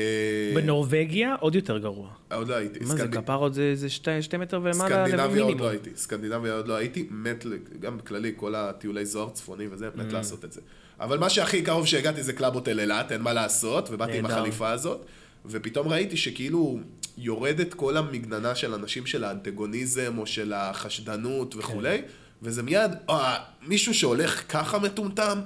בנורבגיה 0.54 1.34
עוד 1.40 1.54
יותר 1.54 1.78
גרוע. 1.78 2.08
עוד 2.34 2.48
לא 2.48 2.54
הייתי. 2.54 2.78
מה 2.80 2.86
זה, 2.86 3.04
סקנד- 3.04 3.14
כפרות 3.22 3.54
זה 3.54 3.74
זה 3.74 3.90
שתי 3.90 4.22
שתי 4.22 4.36
מטר 4.36 4.56
ומעלה 4.62 4.74
סקנדינביה 4.74 5.22
עוד 5.24 5.30
למינימום. 5.32 5.58
לא 5.60 5.68
הייתי. 5.68 5.90
סקנדינביה 5.96 6.54
עוד 6.54 6.68
לא 6.68 6.74
הייתי. 6.74 7.06
מת, 7.10 7.44
גם 7.80 7.98
בכללי, 7.98 8.32
כל 8.36 8.54
הטיולי 8.54 9.06
זוהר 9.06 9.30
צפוני 9.30 9.64
וזה, 9.70 9.88
מת 9.94 10.10
Mm. 10.10 10.12
לעשות 10.12 10.44
את 10.44 10.52
זה. 10.52 10.60
אבל 11.00 11.18
מה 11.18 11.30
שהכי 11.30 11.62
קרוב 11.62 11.86
שהגעתי 11.86 12.22
זה 12.22 12.32
קלאב 12.32 12.56
הוטל 12.56 12.80
אילת, 12.80 13.12
אין 13.12 13.20
מה 13.22 13.32
לעשות, 13.32 13.88
ובאתי 13.92 14.18
עם. 14.18 14.26
החליפה 14.26 14.70
הזאת, 14.70 15.04
ופתאום 15.46 15.88
ראיתי 15.88 16.16
שכאילו 16.16 16.78
יורדת 17.18 17.74
כל 17.74 17.96
המגננה 17.96 18.54
של 18.54 18.74
אנשים 18.74 19.06
של 19.06 19.24
האנטגוניזם, 19.24 20.14
או 20.18 20.26
של 20.26 20.52
החשדנות 20.52 21.56
וכולי, 21.56 21.98
כן. 21.98 22.04
וזה 22.42 22.62
מיד, 22.62 22.90
אה, 23.10 23.36
מישהו 23.62 23.94
שהולך 23.94 24.42
ככה 24.48 24.78
מטומטם, 24.78 25.38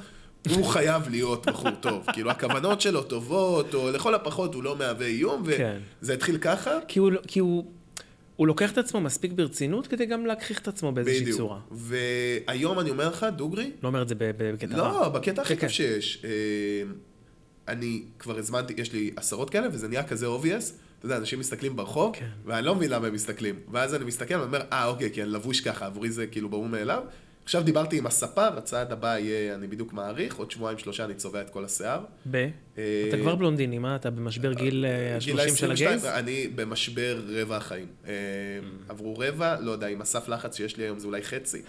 הוא 0.55 0.65
חייב 0.75 1.09
להיות 1.09 1.47
בחור 1.47 1.71
טוב. 1.71 2.07
כאילו, 2.13 2.31
הכוונות 2.31 2.81
שלו 2.81 3.03
טובות, 3.03 3.75
או 3.75 3.91
לכל 3.91 4.15
הפחות 4.15 4.55
הוא 4.55 4.63
לא 4.63 4.77
מהווה 4.77 5.07
איום, 5.07 5.45
כן. 5.57 5.79
וזה 6.03 6.15
התחיל 6.15 6.39
ככה. 6.39 6.71
כי 6.89 6.99
הוא, 6.99 7.11
כי 7.27 7.41
הוא, 7.41 7.65
הוא 8.37 8.47
לוקח 8.47 8.73
את 8.73 8.79
עצמו 8.79 9.01
מספיק 9.01 9.33
ברצינות 9.33 9.87
כדי 9.87 10.07
גם 10.07 10.27
להגחיך 10.27 10.61
את 10.61 10.69
עצמו 10.69 10.93
באיזושהי 10.93 11.21
בדיוק. 11.21 11.39
צורה. 11.39 11.61
והיום 11.71 12.81
אני 12.81 12.91
אומר 12.91 13.09
לך, 13.09 13.27
דוגרי, 13.37 13.71
לא 13.83 13.89
אומר 13.89 14.03
את 14.03 14.09
זה 14.09 14.15
בקטע 14.19 14.77
רע. 14.77 14.93
לא, 14.93 15.09
בקטע 15.09 15.43
הכי 15.43 15.57
כן, 15.57 15.61
טוב 15.61 15.69
כן. 15.69 15.75
שיש. 15.75 16.23
אה, 17.69 17.73
אני 17.73 18.03
כבר 18.19 18.39
הזמנתי, 18.39 18.75
יש 18.77 18.93
לי 18.93 19.11
עשרות 19.17 19.51
כאלה, 19.51 19.69
וזה 19.73 19.89
נהיה 19.89 20.03
כזה 20.05 20.27
obvious. 20.27 20.73
אתה 20.99 21.07
יודע, 21.07 21.17
אנשים 21.17 21.39
מסתכלים 21.41 21.77
ברחוב, 21.77 22.17
כן. 22.17 22.27
ואני 22.45 22.67
לא 22.67 22.75
מבין 22.75 22.91
למה 22.91 23.07
הם 23.07 23.15
מסתכלים. 23.15 23.55
ואז 23.73 23.95
אני 23.95 24.05
מסתכל 24.05 24.35
ואני 24.35 24.47
אומר, 24.47 24.61
אה, 24.73 24.87
אוקיי, 24.87 25.11
כי 25.13 25.23
אני 25.23 25.31
לבוש 25.31 25.61
ככה, 25.61 25.87
עבורי 25.87 26.11
זה 26.11 26.27
כאילו 26.27 26.49
ברור 26.49 26.69
מאליו. 26.69 27.03
עכשיו 27.45 27.63
דיברתי 27.63 27.99
עם 27.99 28.07
הספר, 28.07 28.59
הצעד 28.59 28.93
הבא 28.93 29.19
יהיה, 29.19 29.55
אני 29.55 29.67
בדיוק 29.67 29.93
מעריך, 29.93 30.37
עוד 30.37 30.51
שבועיים 30.51 30.79
שלושה 30.79 31.05
אני 31.05 31.15
צובע 31.15 31.41
את 31.41 31.51
כל 31.51 31.65
השיער. 31.65 32.01
ב? 32.31 32.49
אה, 32.79 33.05
אתה 33.09 33.17
כבר 33.17 33.35
בלונדיני, 33.35 33.79
מה? 33.79 33.97
אתה 33.97 34.11
במשבר 34.11 34.53
גיל 34.53 34.85
אה, 34.89 35.19
גיל 35.21 35.41
ה-30 35.41 35.57
של 35.57 35.71
ה-22, 35.71 35.75
ה 35.75 35.80
gays? 35.80 36.05
אני 36.05 36.49
במשבר 36.55 37.21
רבע 37.29 37.57
החיים. 37.57 37.87
אה, 38.07 38.13
Mm. 38.61 38.91
עברו 38.91 39.15
רבע, 39.19 39.61
לא 39.61 39.71
יודע, 39.71 39.87
עם 39.87 40.01
הסף 40.01 40.29
לחץ 40.29 40.57
שיש 40.57 40.77
לי 40.77 40.85
היום 40.85 40.99
זה 40.99 41.07
אולי 41.07 41.23
חצי. 41.23 41.63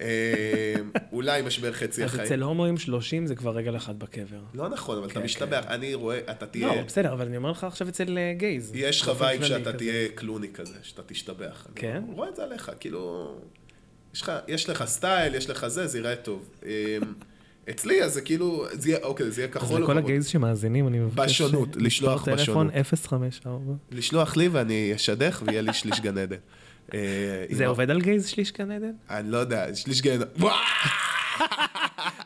אה, 0.00 0.74
אולי 1.12 1.42
משבר 1.42 1.72
חצי 1.72 2.04
אז 2.04 2.10
החיים. 2.10 2.26
אצל 2.26 2.42
הומואים 2.42 2.78
30 2.78 3.26
זה 3.26 3.34
כבר 3.34 3.50
רגל 3.56 3.76
אחת 3.76 3.94
בקבר. 3.94 4.40
לא 4.54 4.68
נכון, 4.68 4.98
אבל 4.98 5.06
אתה 5.06 5.14
כן, 5.14 5.22
משתבח. 5.22 5.64
אני 5.68 5.94
רואה, 5.94 6.18
אתה 6.30 6.46
תהיה... 6.46 6.66
לא, 6.66 6.82
בסדר, 6.82 7.12
אבל 7.12 7.26
אני 7.26 7.36
אומר 7.36 7.50
לך 7.50 7.64
עכשיו 7.64 7.88
אצל 7.88 8.18
אה, 8.18 8.32
gays. 8.36 8.72
יש 8.74 9.02
לך 9.02 9.12
vibe 9.18 9.44
שאתה. 9.44 9.72
תהיה 9.72 10.08
קלוני 10.14 10.48
כזה, 10.54 10.74
שאתה 10.82 11.02
תשתבח. 11.06 11.66
אני 11.66 11.74
כן? 11.74 12.02
רואה 12.08 12.28
את 12.28 12.36
זה 12.36 12.44
עליך, 12.44 12.70
כאילו... 12.80 13.34
יש 14.14 14.22
לך, 14.22 14.32
יש 14.48 14.68
לך 14.68 14.84
סטייל, 14.84 15.34
יש 15.34 15.50
לך 15.50 15.68
זה, 15.68 15.86
זה 15.86 15.98
ייראה 15.98 16.16
טוב. 16.16 16.48
אמ, 16.62 16.70
אצלי, 17.70 18.04
אז 18.04 18.14
זה 18.14 18.20
כאילו, 18.20 18.66
זה 18.72 18.88
יהיה, 18.88 18.98
אוקיי, 19.02 19.30
זה 19.30 19.40
יהיה 19.40 19.50
אז 19.54 19.62
כחול 19.62 19.82
לכל 19.82 19.92
ורוד. 19.92 20.04
ה 20.04 20.08
gays 20.08 20.26
שמאזינים, 20.26 20.88
אני 20.88 20.98
מבקש... 20.98 21.30
בשונות, 21.30 21.76
לשלוח 21.86 22.28
מספר 22.28 22.36
טלפון 22.36 22.68
בשונות. 22.68 23.06
054. 23.06 23.72
לשלוח 23.90 24.36
לי 24.36 24.48
ואני 24.48 24.92
אשדך 24.94 25.42
ויהיה 25.46 25.62
לי 25.62 25.72
שליש 25.72 26.00
גן 26.00 26.18
עדן. 26.18 26.36
אה, 26.94 27.44
זה 27.50 27.66
עובד 27.66 27.90
על 27.90 28.00
gays 28.00 28.26
שליש 28.26 28.52
גן 28.52 28.70
עדן? 28.70 28.92
אני 29.10 29.30
לא 29.30 29.38
יודע, 29.38 29.74
שליש 29.74 30.02
גן 30.02 30.12
עדן. 30.12 30.46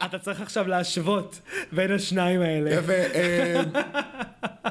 אתה 0.05 0.19
צריך 0.19 0.41
עכשיו 0.41 0.69
להשוות 0.69 1.41
בין 1.73 1.93
השניים 1.93 2.41
האלה. 2.41 2.71
יפה, 2.71 2.93
אמ, 2.93 3.71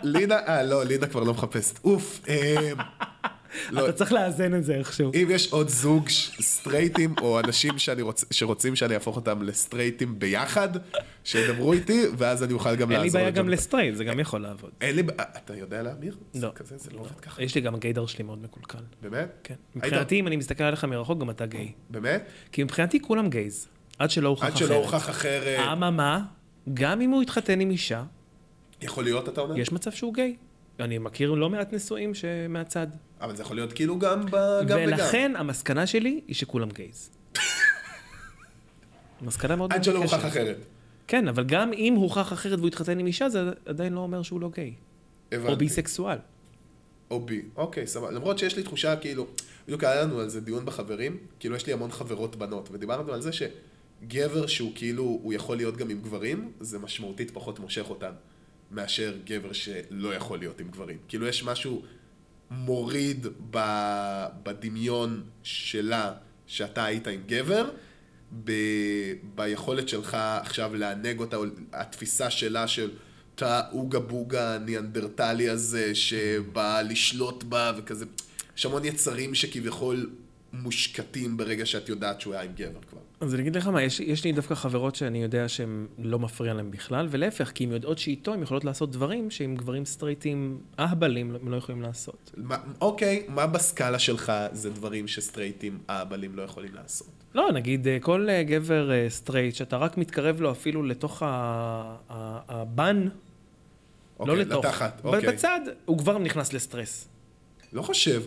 לינה, 0.03 0.35
אה, 0.47 0.63
לא, 0.63 0.85
לינה 0.85 1.07
כבר 1.07 1.23
לא 1.23 1.33
מחפשת. 1.33 1.79
אוף. 1.83 2.21
לא, 3.71 3.85
אתה 3.89 3.93
צריך 3.93 4.13
לאזן 4.13 4.55
את 4.55 4.63
זה 4.63 4.75
איכשהו. 4.75 5.11
אם 5.13 5.27
יש 5.31 5.51
עוד 5.51 5.69
זוג 5.69 6.09
סטרייטים, 6.41 7.15
או 7.21 7.39
אנשים 7.39 7.77
שאני 7.77 8.01
רוצ, 8.01 8.25
שרוצים 8.31 8.75
שאני 8.75 8.93
אהפוך 8.93 9.15
אותם 9.15 9.41
לסטרייטים 9.41 10.19
ביחד, 10.19 10.69
שידברו 11.23 11.73
איתי, 11.73 12.03
ואז 12.17 12.43
אני 12.43 12.53
אוכל 12.53 12.75
גם 12.75 12.91
אין 12.91 12.99
לי 12.99 13.05
לעזור. 13.05 13.21
בעיה 13.21 13.31
גם. 13.31 13.49
לסטרייט, 13.49 13.95
זה 13.95 14.03
גם 14.03 14.19
יכול 14.19 14.41
לעבוד. 14.41 14.71
אין 14.81 14.95
לי 14.95 15.03
בעיה, 15.03 15.29
אתה 15.37 15.55
יודע 15.55 15.83
להמיר? 15.83 16.17
זה 16.33 16.45
לא. 16.45 16.51
כזה, 16.55 16.77
זה 16.77 16.91
לא 16.93 16.99
עובד 16.99 17.19
ככה. 17.19 17.43
יש 17.43 17.55
לי 17.55 17.61
גם 17.61 17.75
ה 17.75 17.80
gaydar 17.80 18.05
שלי 18.05 18.23
מאוד 18.23 18.43
מקולקל. 18.43 18.77
באמת? 19.01 19.29
כן. 19.43 19.55
מבחינתי, 19.75 20.19
אם 20.19 20.27
אני 20.27 20.35
מסתכל 20.35 20.63
עליך 20.63 20.83
מרחוק, 20.85 21.19
גם 21.19 21.29
אתה 21.29 21.45
גיי. 21.45 21.71
באמת? 21.89 22.25
כי 22.51 22.63
מבחינתי 22.63 22.99
כולם 23.01 23.29
gays. 23.29 23.67
עד 23.99 24.11
שלא 24.11 24.29
הוכח 24.29 24.43
עד 24.43 24.51
אחרת. 24.51 24.67
שלא 24.67 24.75
הוכח 24.75 25.09
אחרת. 25.09 25.59
אמממה, 25.73 26.21
גם 26.73 27.01
אם 27.01 27.09
הוא 27.09 27.21
התחתן 27.21 27.59
עם 27.59 27.71
אישה, 27.71 28.03
יכול 28.81 29.03
להיות, 29.03 29.29
אתה 29.29 29.41
אומר? 29.41 29.57
יש 29.57 29.71
מצב 29.71 29.91
שהוא 29.91 30.13
גיי. 30.13 30.35
אני 30.81 30.97
מכיר 30.97 31.31
לא 31.31 31.49
מעט 31.49 31.73
נשואים 31.73 32.13
שמהצד. 32.13 32.87
אבל 33.21 33.35
זה 33.35 33.43
יכול 33.43 33.55
להיות 33.57 33.73
כאילו 33.73 33.99
גם 33.99 34.25
ב- 34.25 34.29
גם 34.31 34.63
וגם. 34.65 34.79
ולכן 34.87 35.31
המסקנה 35.37 35.87
שלי 35.87 36.21
היא 36.27 36.35
שכולם 36.35 36.69
גייז. 36.69 37.09
מסקנה 39.21 39.55
מאוד 39.55 39.73
עד 39.73 39.83
שלא. 39.83 39.97
הוכח 40.03 40.25
אחרת. 40.25 40.57
כן, 41.07 41.27
אבל 41.27 41.43
גם 41.43 41.73
אם 41.73 41.93
הוכח 41.93 42.33
אחרת 42.33 42.57
והוא 42.57 42.67
התחתן 42.67 42.99
עם 42.99 43.07
אישה, 43.07 43.29
זה 43.29 43.39
עדיין 43.65 43.93
לא 43.93 43.99
אומר 43.99 44.21
שהוא 44.21 44.41
לא 44.41 44.49
גיי. 44.55 44.73
או 45.31 45.37
הבנתי. 45.37 45.55
ביסקסואל. 45.55 46.17
או 47.11 47.19
בי. 47.19 47.41
אוקיי, 47.55 47.87
סבבה. 47.87 48.11
למרות 48.11 48.39
שיש 48.39 48.57
לי 48.57 48.63
תחושה, 48.63 48.95
כאילו, 48.95 49.27
בדיוק 49.65 49.83
היה 49.83 50.01
לנו 50.01 50.19
על 50.19 50.29
זה 50.29 50.41
דיון 50.41 50.65
בחברים, 50.65 51.17
כאילו 51.39 51.55
יש 51.55 51.67
לי 51.67 51.73
המון 51.73 51.91
חברות 51.91 52.35
בנות, 52.35 52.69
ודיברנו 52.71 53.13
על 53.13 53.21
זה 53.21 53.29
שגבר 53.31 54.47
שהוא 54.47 54.71
כאילו, 54.75 55.03
הוא 55.03 55.33
יכול 55.33 55.57
להיות 55.57 55.77
גם 55.77 55.89
עם 55.89 56.01
גברים, 56.01 56.51
זה 56.59 56.79
משמעותית 56.79 57.31
פחות 57.31 57.59
מושך 57.59 57.89
אותן, 57.89 58.11
מאשר 58.71 59.17
גבר 59.25 59.53
שלא 59.53 60.15
יכול 60.15 60.39
להיות 60.39 60.59
עם 60.59 60.67
גברים. 60.71 60.97
כאילו 61.07 61.27
יש 61.27 61.43
משהו 61.43 61.83
מוריד 62.51 63.27
ב, 63.51 63.59
בדמיון 64.43 65.23
שלה, 65.43 66.13
שאתה 66.47 66.85
היית 66.85 67.07
עם 67.07 67.21
גבר, 67.27 67.69
ב, 68.43 68.51
ביכולת 69.35 69.89
שלך 69.89 70.17
עכשיו 70.41 70.75
לענג 70.75 71.19
אותה, 71.19 71.35
או 71.35 71.45
התפיסה 71.73 72.29
שלה 72.29 72.67
של 72.67 72.91
את 73.35 73.41
האוגה 73.41 73.99
בוגה 73.99 74.55
הניאנדרטלי 74.55 75.49
הזה, 75.49 75.95
שבא 75.95 76.81
לשלוט 76.81 77.43
בה 77.43 77.71
וכזה. 77.77 78.05
יש 78.57 78.65
המון 78.65 78.85
יצרים 78.85 79.35
שכביכול 79.35 80.09
מושקטים 80.53 81.37
ברגע 81.37 81.65
שאת 81.65 81.89
יודעת 81.89 82.21
שהוא 82.21 82.33
היה 82.33 82.43
עם 82.43 82.51
גבר 82.55 82.79
כבר. 82.89 82.99
אז 83.19 83.33
אני 83.33 83.41
אגיד 83.41 83.55
לך 83.55 83.67
מה, 83.67 83.83
יש, 83.83 83.99
יש 83.99 84.23
לי 84.23 84.31
דווקא 84.31 84.55
חברות 84.55 84.95
שאני 84.95 85.23
יודע 85.23 85.49
שהן 85.49 85.87
לא 85.99 86.19
מפריע 86.19 86.53
להן 86.53 86.71
בכלל, 86.71 87.07
ולהפך, 87.09 87.51
כי 87.55 87.63
הן 87.63 87.71
יודעות 87.71 87.97
שאיתו 87.97 88.33
הן 88.33 88.43
יכולות 88.43 88.65
לעשות 88.65 88.91
דברים 88.91 89.31
שעם 89.31 89.55
גברים 89.55 89.85
סטרייטים 89.85 90.61
אהבלים 90.79 91.35
הם 91.35 91.51
לא 91.51 91.55
יכולים 91.55 91.81
לעשות. 91.81 92.31
מה, 92.37 92.57
אוקיי, 92.81 93.25
מה 93.27 93.47
בסקאלה 93.47 93.99
שלך 93.99 94.31
זה 94.51 94.69
דברים 94.69 95.07
שסטרייטים 95.07 95.79
אהבלים 95.89 96.35
לא 96.35 96.41
יכולים 96.41 96.73
לעשות? 96.73 97.09
לא, 97.35 97.51
נגיד 97.53 97.87
אה, 97.87 97.97
כל 98.01 98.27
אה, 98.29 98.43
גבר 98.43 98.91
אה, 98.91 99.05
סטרייט, 99.09 99.55
שאתה 99.55 99.77
רק 99.77 99.97
מתקרב 99.97 100.41
לו 100.41 100.51
אפילו 100.51 100.83
לתוך 100.83 101.23
הבן, 102.49 103.07
אוקיי, 104.19 104.35
לא 104.35 104.41
לתוך, 104.41 104.65
לתחת, 104.65 105.01
אוקיי. 105.03 105.33
בצד, 105.33 105.59
הוא 105.85 105.97
כבר 105.97 106.17
נכנס 106.17 106.53
לסטרס. 106.53 107.07
לא 107.73 107.81
חושב. 107.81 108.21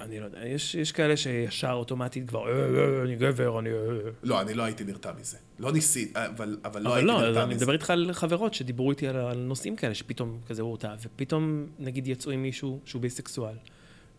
אני 0.00 0.20
לא 0.20 0.24
יודע, 0.24 0.46
יש, 0.46 0.74
יש 0.74 0.92
כאלה 0.92 1.16
שישר 1.16 1.72
אוטומטית 1.72 2.28
כבר, 2.28 2.48
אה, 2.48 2.52
אה, 2.52 3.02
אני 3.02 3.16
גבר, 3.16 3.58
אני... 3.58 3.70
אה, 3.70 3.76
אה." 3.76 4.10
לא, 4.22 4.40
אני 4.40 4.54
לא 4.54 4.62
הייתי 4.62 4.84
נרתע 4.84 5.12
מזה. 5.20 5.36
לא 5.58 5.72
ניסית, 5.72 6.16
אבל, 6.16 6.58
אבל 6.64 6.82
לא 6.82 6.88
אבל 6.88 6.96
הייתי 6.96 7.06
לא, 7.06 7.20
נרתע 7.20 7.42
אני 7.42 7.54
מזה. 7.54 7.64
מדבר 7.64 7.72
איתך 7.72 7.90
על 7.90 8.12
חברות 8.12 8.54
שדיברו 8.54 8.90
איתי 8.90 9.08
על, 9.08 9.16
על 9.16 9.38
נושאים 9.38 9.76
כאלה, 9.76 9.94
שפתאום 9.94 10.40
כזה 10.48 10.62
הוא 10.62 10.72
אותה, 10.72 10.94
ופתאום 11.02 11.66
נגיד 11.78 12.08
יצאו 12.08 12.32
עם 12.32 12.42
מישהו 12.42 12.80
שהוא 12.84 13.02
ביסקסואל, 13.02 13.54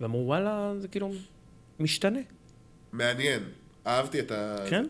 ואמרו 0.02 0.28
וואלה, 0.28 0.74
זה 0.78 0.88
כאילו 0.88 1.14
משתנה, 1.80 2.20
מעניין. 2.92 3.44
אהבתי 3.88 4.20
את 4.20 4.32
ה... 4.32 4.56
כן? 4.70 4.86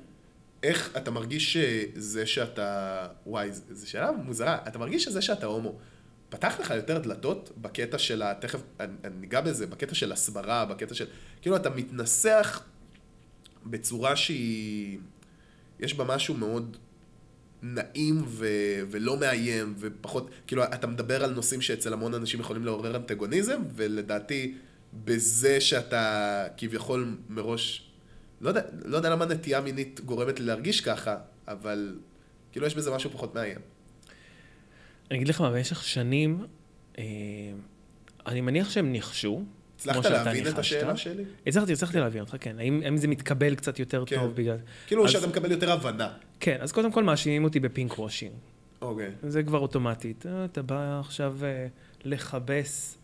איך 0.63 0.97
אתה 0.97 1.11
מרגיש 1.11 1.53
שזה 1.53 2.25
שאתה... 2.25 3.07
וואי, 3.25 3.49
זו 3.51 3.89
שאלה 3.89 4.11
מוזרה. 4.11 4.57
אתה 4.67 4.79
מרגיש 4.79 5.03
שזה 5.03 5.21
שאתה 5.21 5.45
הומו, 5.45 5.75
פתח 6.31 6.59
לך 6.59 6.69
יותר 6.69 6.97
דלתות 6.97 7.51
בקטע 7.57 7.97
של 7.97 8.21
ה... 8.21 8.33
תכף 8.33 8.61
אני 8.79 9.15
ניגע 9.19 9.41
בזה, 9.41 9.67
בקטע 9.67 9.95
של 9.95 10.11
הסברה, 10.11 10.65
בקטע 10.65 10.93
של... 10.93 11.05
כאילו, 11.41 11.55
אתה 11.55 11.69
מתנסח 11.69 12.63
בצורה 13.65 14.15
שהיא... 14.15 14.99
יש 15.79 15.93
בה 15.93 16.03
משהו 16.03 16.35
מאוד 16.35 16.77
נעים 17.61 18.23
ו... 18.27 18.47
ולא 18.89 19.17
מאיים, 19.17 19.73
ופחות... 19.77 20.29
כאילו, 20.47 20.63
אתה 20.63 20.87
מדבר 20.87 21.23
על 21.23 21.33
נושאים 21.33 21.61
שאצל 21.61 21.93
המון 21.93 22.13
אנשים 22.13 22.39
יכולים 22.39 22.65
לעורר 22.65 22.95
אנטגוניזם, 22.95 23.61
ולדעתי, 23.75 24.55
בזה 24.93 25.61
שאתה 25.61 26.47
כביכול 26.57 27.17
מראש... 27.29 27.91
לא 28.41 28.49
יודע, 28.49 28.61
לא 28.85 28.97
יודע 28.97 29.09
למה 29.09 29.25
נטייה 29.25 29.61
מינית 29.61 29.99
גורמת 30.05 30.39
לי 30.39 30.45
להרגיש 30.45 30.81
ככה, 30.81 31.17
אבל 31.47 31.95
כאילו 32.51 32.65
יש 32.65 32.75
בזה 32.75 32.91
משהו 32.91 33.09
פחות 33.09 33.35
מאיים. 33.35 33.59
אני 35.11 35.17
אגיד 35.17 35.27
לך 35.27 35.41
מה, 35.41 35.51
במשך 35.51 35.83
שנים, 35.83 36.45
אה, 36.97 37.03
אני 38.27 38.41
מניח 38.41 38.69
שהם 38.69 38.91
ניחשו. 38.91 39.43
הצלחת 39.79 40.05
להבין 40.05 40.47
את. 40.47 40.57
השאלה 40.57 40.97
שלי? 40.97 41.23
הצלחתי, 41.47 41.73
הצלחתי 41.73 41.99
להבין 41.99 42.21
אותך, 42.21 42.35
כן. 42.39 42.59
האם, 42.59 42.81
האם 42.85 42.97
זה 42.97 43.07
מתקבל 43.07 43.55
קצת 43.55 43.79
יותר 43.79 44.03
כן. 44.05 44.15
טוב 44.15 44.35
בגלל... 44.35 44.57
כאילו 44.87 45.05
אז- 45.05 45.11
שאתה 45.11 45.27
מקבל 45.27 45.51
יותר 45.51 45.71
הבנה. 45.71 46.09
כן, 46.39 46.57
אז 46.59 46.71
קודם 46.71 46.91
כל 46.91 47.03
מאשימים 47.03 47.43
אותי 47.43 47.59
בפינק 47.59 47.99
וושינג. 47.99 48.31
אוקיי. 48.81 49.11
זה 49.23 49.43
כבר 49.43 49.59
אוטומטית. 49.59 50.25
אה, 50.25 50.45
אתה 50.45 50.61
בא 50.61 50.99
עכשיו 50.99 51.35
אה, 51.43 51.67
לכבס 52.03 52.97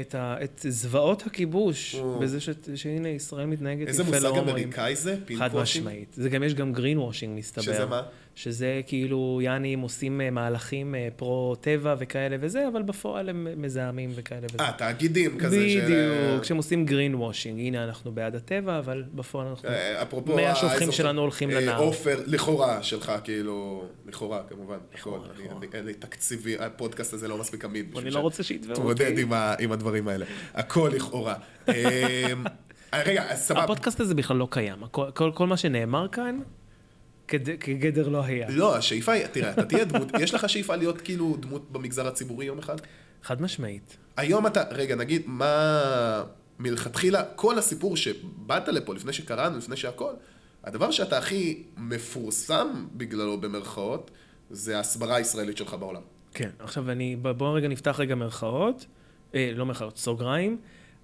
את, 0.00 0.14
ה, 0.14 0.36
את 0.44 0.66
זוועות 0.68 1.26
הכיבוש, 1.26 1.94
או. 1.94 2.18
בזה 2.18 2.40
ש, 2.40 2.48
שהנה 2.74 3.08
ישראל 3.08 3.46
מתנהגת 3.46 3.88
איזה 3.88 4.02
יפה 4.02 4.10
מושג 4.10 4.24
להומואים. 4.24 4.48
אמריקאי 4.48 4.96
זה? 4.96 5.14
חד 5.16 5.24
pink 5.26 5.40
washing? 5.54 5.86
משמעית. 5.86 6.14
זה 6.14 6.28
גם, 6.28 6.42
יש 6.42 6.54
גם 6.54 6.72
green 6.72 6.98
washing, 6.98 7.38
מסתבר. 7.38 7.62
שזה 7.62 7.86
מה? 7.86 8.02
שזה 8.34 8.80
כאילו, 8.86 9.40
יעני, 9.42 9.74
הם 9.74 9.80
עושים 9.80 10.20
אה, 10.20 10.30
מהלכים 10.30 10.94
אה, 10.94 11.08
פרו-טבע 11.16 11.94
וכאלה 11.98 12.36
וזה, 12.40 12.68
אבל 12.68 12.82
בפועל 12.82 13.28
הם 13.28 13.46
מזהמים 13.56 14.10
וכאלה 14.14 14.46
וזה. 14.54 14.62
אה, 14.64 14.72
תאגידים 14.78 15.38
כזה 15.38 15.68
של... 15.68 15.80
בדיוק, 15.84 16.42
כשהם 16.42 16.56
עושים 16.56 16.86
green 16.86 17.14
washing, 17.14 17.60
הנה 17.60 17.84
אנחנו 17.84 18.12
בעד 18.12 18.34
הטבע, 18.34 18.78
אבל 18.78 19.04
בפועל 19.14 19.46
אנחנו... 19.46 19.68
אה, 19.68 20.02
אפרופו... 20.02 20.36
מי 20.36 20.46
השופכים 20.46 20.78
האזור- 20.78 20.94
שלנו 20.94 21.20
הולכים 21.20 21.50
אה, 21.50 21.60
לנהר. 21.60 21.78
עופר, 21.80 22.20
לכאורה 22.26 22.82
שלך, 22.82 23.12
כאילו... 23.24 23.84
לכאורה, 24.06 24.42
כמובן. 24.48 24.76
לכאורה, 24.94 25.18
לכאורה. 25.34 25.60
אין 25.74 25.84
לי 25.86 25.94
תקציבי, 25.94 26.56
הפודקאסט 26.58 27.12
הזה 27.14 27.28
לא 27.28 27.38
מספיק 27.38 27.64
אמין. 27.64 27.86
אני 27.98 28.10
לא 28.10 28.18
רוצה 28.18 28.42
שיתבעו 28.42 28.74
תתמודד 28.76 29.10
אותי. 29.10 29.24
ה- 29.34 29.54
עם 29.58 29.72
הדברים 29.72 30.08
האלה. 30.08 30.26
הכל 30.54 30.90
לכאורה. 30.94 31.34
אה, 31.68 32.32
רגע, 33.06 33.34
סבבה. 33.34 33.62
הפודקאסט 33.64 34.00
הזה 34.00 34.14
בכלל 34.14 34.36
לא 34.36 34.48
קיים. 34.50 34.78
כל, 35.34 35.46
מה 35.46 35.56
שנאמר 35.56 36.08
כאן, 36.08 36.40
כגדר 37.60 38.08
לא 38.08 38.24
היה. 38.24 38.46
לא, 38.50 38.76
השאיפה 38.76 39.12
היא, 39.12 39.26
תראה, 39.26 39.50
אתה 39.50 39.64
תהיה 39.64 39.84
דמות, 39.84 40.08
יש 40.20 40.34
לך 40.34 40.48
שאיפה 40.48 40.76
להיות 40.76 41.00
כאילו 41.00 41.36
דמות 41.40 41.72
במגזר 41.72 42.06
הציבורי 42.06 42.46
יום 42.46 42.58
אחד? 42.58 42.76
חד 43.22 43.42
משמעית. 43.42 43.96
היום 44.16 44.46
אתה, 44.46 44.62
רגע, 44.70 44.94
נגיד, 44.94 45.22
מה 45.26 46.24
מלכתחילה, 46.58 47.22
כל 47.36 47.58
הסיפור 47.58 47.96
שבאת 47.96 48.68
לפה 48.68 48.94
לפני 48.94 49.12
שקראנו, 49.12 49.58
לפני 49.58 49.76
שהכל, 49.76 50.12
הדבר 50.64 50.90
שאתה 50.90 51.18
הכי 51.18 51.62
מפורסם 51.76 52.86
בגללו 52.94 53.40
במרכאות, 53.40 54.10
זה 54.50 54.76
ההסברה 54.76 55.16
הישראלית 55.16 55.56
שלך 55.56 55.74
בעולם. 55.74 56.02
כן, 56.34 56.50
עכשיו 56.58 56.90
אני, 56.90 57.16
בואו 57.16 57.52
רגע 57.52 57.68
נפתח 57.68 58.00
רגע 58.00 58.14
מרכאות, 58.14 58.86
אה, 59.34 59.52
לא 59.54 59.66
מרכאות, 59.66 59.98
סוגריים. 59.98 60.58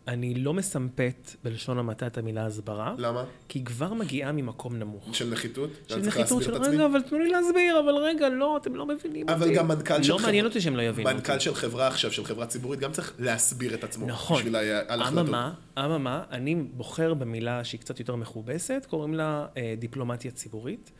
אני 0.08 0.34
לא 0.34 0.54
מסמפת 0.54 1.30
בלשון 1.44 1.78
המעטה 1.78 2.06
את 2.06 2.18
המילה 2.18 2.46
הסברה, 2.46 2.94
למה? 2.98 3.24
כי 3.48 3.58
היא 3.58 3.66
כבר 3.66 3.94
מגיעה 3.94 4.32
ממקום 4.32 4.76
נמוך. 4.76 5.14
של 5.14 5.30
נחיתות? 5.30 5.70
של 5.88 5.98
נחיתות 5.98 6.42
של? 6.42 6.54
רגע, 6.54 6.86
אבל 6.86 7.02
תנו 7.02 7.18
לי 7.18 7.28
להסביר, 7.30 7.80
אבל 7.80 7.94
רגע, 7.96 8.28
לא, 8.28 8.56
אתם 8.56 8.74
לא 8.74 8.86
מבינים 8.86 9.22
אותי. 9.22 9.32
אבל 9.34 9.54
גם 9.54 9.68
מנכ"ל 9.68 10.02
של 10.02 10.12
לא 10.12 10.16
חברה... 10.16 10.26
מעניין 10.28 10.44
אותי 10.44 10.60
שהם 10.60 10.76
לא 10.76 10.82
יבינו 10.82 11.08
אותי. 11.08 11.18
מנכ"ל 11.20 11.38
של 11.38 11.54
חברה 11.54 11.86
עכשיו, 11.88 12.12
של 12.12 12.24
חברה 12.24 12.46
ציבורית, 12.46 12.80
גם 12.80 12.92
צריך 12.92 13.12
להסביר 13.18 13.74
את 13.74 13.84
עצמו. 13.84 14.06
נכון. 14.06 14.36
בשביל 14.38 14.56
ה- 14.56 14.80
על 14.88 15.02
החלטות. 15.02 15.26
אממה, 15.28 15.52
אממה, 15.78 16.22
אני 16.30 16.54
בוחר 16.54 17.14
במילה 17.14 17.64
שהיא 17.64 17.80
קצת 17.80 18.00
יותר 18.00 18.16
מכובסת, 18.16 18.86
קוראים 18.90 19.14
לה 19.14 19.46
אה, 19.56 19.74
דיפלומטיה 19.78 20.30
ציבורית, 20.30 20.90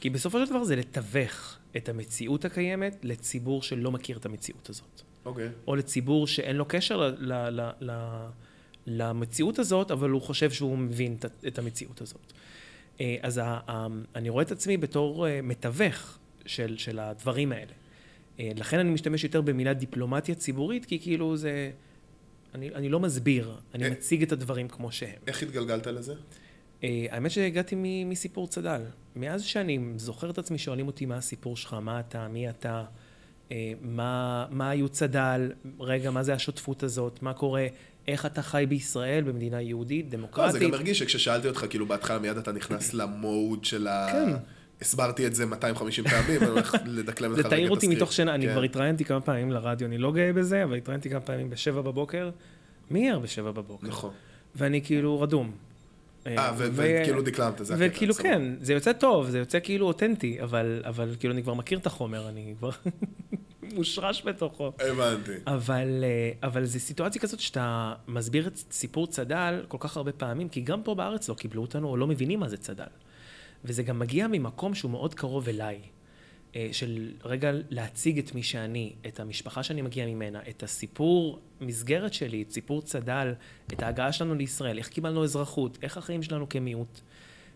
כי 0.00 0.10
בסופו 0.10 0.38
של 0.46 0.50
דבר 0.50 0.64
זה 0.64 0.76
לתווך 0.76 1.56
את 1.76 1.88
המציאות 1.88 2.44
הקיימת 2.44 2.96
לציבור 3.02 3.62
שלא 3.62 3.90
מכיר 3.90 4.16
את 4.16 4.26
המציאות 4.26 4.70
הזאת. 4.70 5.02
אוקיי. 5.24 5.48
או 5.66 5.76
לציבור 5.76 6.26
שאין 6.26 6.56
לו 6.56 6.64
קשר 6.68 6.96
ל, 6.96 7.14
ל, 7.18 7.32
ל, 7.60 7.70
ל, 7.80 7.92
למציאות 8.88 9.58
הזאת, 9.58 9.90
אבל 9.90 10.10
הוא 10.10 10.22
חושב 10.22 10.50
שהוא 10.50 10.78
מבין 10.78 11.16
את, 11.46 11.58
המציאות 11.58 12.00
הזאת. 12.00 12.32
אה, 13.00 13.16
אז 13.22 13.40
אני 14.14 14.28
רואה 14.28 14.42
את 14.42 14.52
עצמי 14.52 14.76
בתור 14.76 15.28
אה, 15.28 15.42
מתווך 15.42 16.18
של, 16.46 16.76
של 16.78 16.98
הדברים 16.98 17.52
האלה. 17.52 17.72
אה, 18.40 18.50
לכן 18.56 18.78
אני 18.78 18.90
משתמש 18.90 19.24
יותר 19.24 19.40
במילה 19.40 19.74
דיפלומטיה 19.74 20.34
ציבורית, 20.34 20.84
כי 20.84 20.98
כאילו 20.98 21.36
זה... 21.36 21.70
אני, 22.54 22.74
אני 22.74 22.88
לא 22.88 23.00
מסביר, 23.00 23.56
אני 23.74 23.84
אה. 23.84 23.90
מציג 23.90 24.22
את 24.22 24.32
הדברים 24.32 24.68
כמו 24.68 24.92
שהם. 24.92 25.18
איך 25.26 25.42
התגלגלת 25.42 25.86
לזה? 25.86 26.14
האמת 26.82 27.30
שהגעתי 27.30 27.74
מ- 27.78 28.10
מסיפור 28.10 28.48
צד"ל. 28.48 28.82
מאז 29.16 29.42
שאני 29.42 29.78
זוכר 29.96 30.30
את 30.30 30.38
עצמי, 30.38 30.58
שואלים 30.58 30.86
אותי 30.86 31.06
מה 31.06 31.16
הסיפור 31.16 31.56
שלך, 31.56 31.74
מה 31.74 32.00
אתה, 32.00 32.28
מי 32.28 32.50
אתה, 32.50 32.84
מה, 33.80 34.46
מה 34.50 34.70
היו 34.70 34.88
צד"ל, 34.88 35.52
רגע, 35.80 36.10
מה 36.10 36.22
זה 36.22 36.34
השותפות 36.34 36.82
הזאת, 36.82 37.22
מה 37.22 37.34
קורה, 37.34 37.66
איך 38.08 38.26
אתה 38.26 38.42
חי 38.42 38.64
בישראל, 38.68 39.24
במדינה 39.24 39.60
יהודית, 39.60 40.04
לא, 40.04 40.10
זה 40.10 40.16
דמוקרטית. 40.16 40.62
גם 40.62 40.74
הרגיש 40.74 40.98
שכששאלתי 40.98 41.48
אותך, 41.48 41.66
כאילו 41.70 41.86
בהתחלה 41.86 42.18
מיד 42.18 42.36
אתה 42.36 42.52
נכנס 42.52 42.94
למוד 42.94 43.64
של 43.64 43.86
ה... 43.86 44.08
כן. 44.12 44.32
הסברתי 44.80 45.26
את 45.26 45.34
זה 45.34 45.46
250 45.46 46.04
פעמים, 46.04 46.42
אני 46.42 46.50
הולך 46.50 46.74
לדקלם 46.86 47.32
לך 47.32 47.36
זה 47.36 47.42
רגע 47.42 47.48
תעיר 47.48 47.66
את 47.66 47.70
אותי 47.70 47.86
הסקריפט. 47.86 48.02
מתוך 48.02 48.12
שינה, 48.12 48.34
אני 48.34 48.46
כן. 48.46 48.52
כבר 48.52 48.62
התראיינתי 48.62 49.04
כמה 49.04 49.20
פעמים 49.20 49.52
לרדיו, 49.52 49.86
אני 49.86 49.98
לא 49.98 50.12
גאה 50.12 50.32
בזה, 50.32 50.64
אבל 50.64 50.76
התראיינתי 50.76 51.10
כמה 51.10 51.20
פעמים 51.20 51.50
בשבע 51.50 51.80
בבוקר. 51.80 52.30
מי 52.90 53.10
ער 53.10 53.18
בשבע 53.18 53.50
בבוקר? 53.50 53.86
נכון. 53.86 54.10
ואני 54.56 54.82
כאילו 54.82 55.20
רדום. 55.20 55.52
אה, 56.26 56.52
ו- 56.58 56.68
וכאילו 56.72 57.22
דקלמת, 57.22 57.58
זה 57.64 57.74
הקטע. 57.74 57.86
וכאילו. 57.88 58.14
כן, 58.14 58.42
זה 58.60 58.72
יוצא 58.72 58.92
טוב, 58.92 59.30
זה 59.30 59.38
יוצא 59.38 59.58
כאילו 59.62 59.86
אותנטי, 59.86 60.38
אבל 60.84 61.14
כאילו 61.18 61.34
אני 61.34 61.42
כבר 61.42 61.54
מכיר 61.54 61.78
את 61.78 61.86
החומר, 61.86 62.28
אני 62.28 62.54
כבר 62.58 62.70
מושרש 63.74 64.22
בתוכו. 64.24 64.72
הבנתי. 64.78 65.32
אבל, 65.46 66.04
אה, 66.04 66.48
אבל 66.48 66.64
זו 66.64 66.80
סיטואציה 66.80 67.22
כזאת 67.22 67.40
שאתה 67.40 67.94
מסביר 68.08 68.46
את 68.46 68.56
סיפור 68.56 69.06
צד"ל 69.06 69.64
כל 69.68 69.78
כך 69.80 69.96
הרבה 69.96 70.12
פעמים, 70.12 70.48
כי 70.48 70.60
גם 70.60 70.82
פה 70.82 70.94
בארץ 70.94 71.28
לא 71.28 71.34
קיבלו 71.34 71.62
אותנו 71.62 71.88
או 71.88 71.96
לא 71.96 72.06
מבינים 72.06 72.40
מה 72.40 72.48
זה 72.48 72.56
צד"ל. 72.56 72.84
וזה 73.64 73.82
גם 73.82 73.98
מגיע 73.98 74.26
ממקום 74.26 74.74
שהוא 74.74 74.90
מאוד 74.90 75.14
קרוב 75.14 75.48
אליי. 75.48 75.78
אה, 76.56 76.68
של 76.72 77.12
רגע 77.24 77.50
להציג 77.70 78.18
את 78.18 78.34
מי 78.34 78.42
שאני, 78.42 78.92
את 79.06 79.20
המשפחה 79.20 79.62
שאני 79.62 79.82
מגיע 79.82 80.06
ממנה, 80.06 80.40
את 80.48 80.62
הסיפור 80.62 81.38
מסגרת 81.60 82.14
שלי, 82.14 82.42
את 82.42 82.50
סיפור 82.50 82.82
צד"ל, 82.82 83.32
את 83.72 83.82
ההגעה 83.82 84.12
שלנו 84.12 84.34
לישראל, 84.34 84.78
איך 84.78 84.88
קיבלנו 84.88 85.24
אזרחות, 85.24 85.78
איך 85.82 85.96
החיים 85.96 86.22
שלנו 86.22 86.48
כמיעוט. 86.48 87.00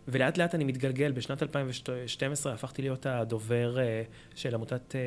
ולאט 0.09 0.38
לאט 0.38 0.55
אני 0.55 0.64
מתגלגל, 0.64 1.12
בשנת 1.12 1.42
2012 1.42 2.53
הפכתי 2.53 2.82
להיות 2.82 3.07
הדובר 3.07 3.78
אה, 3.78 4.03
של 4.34 4.55
עמותת 4.55 4.94
אה, 4.96 5.00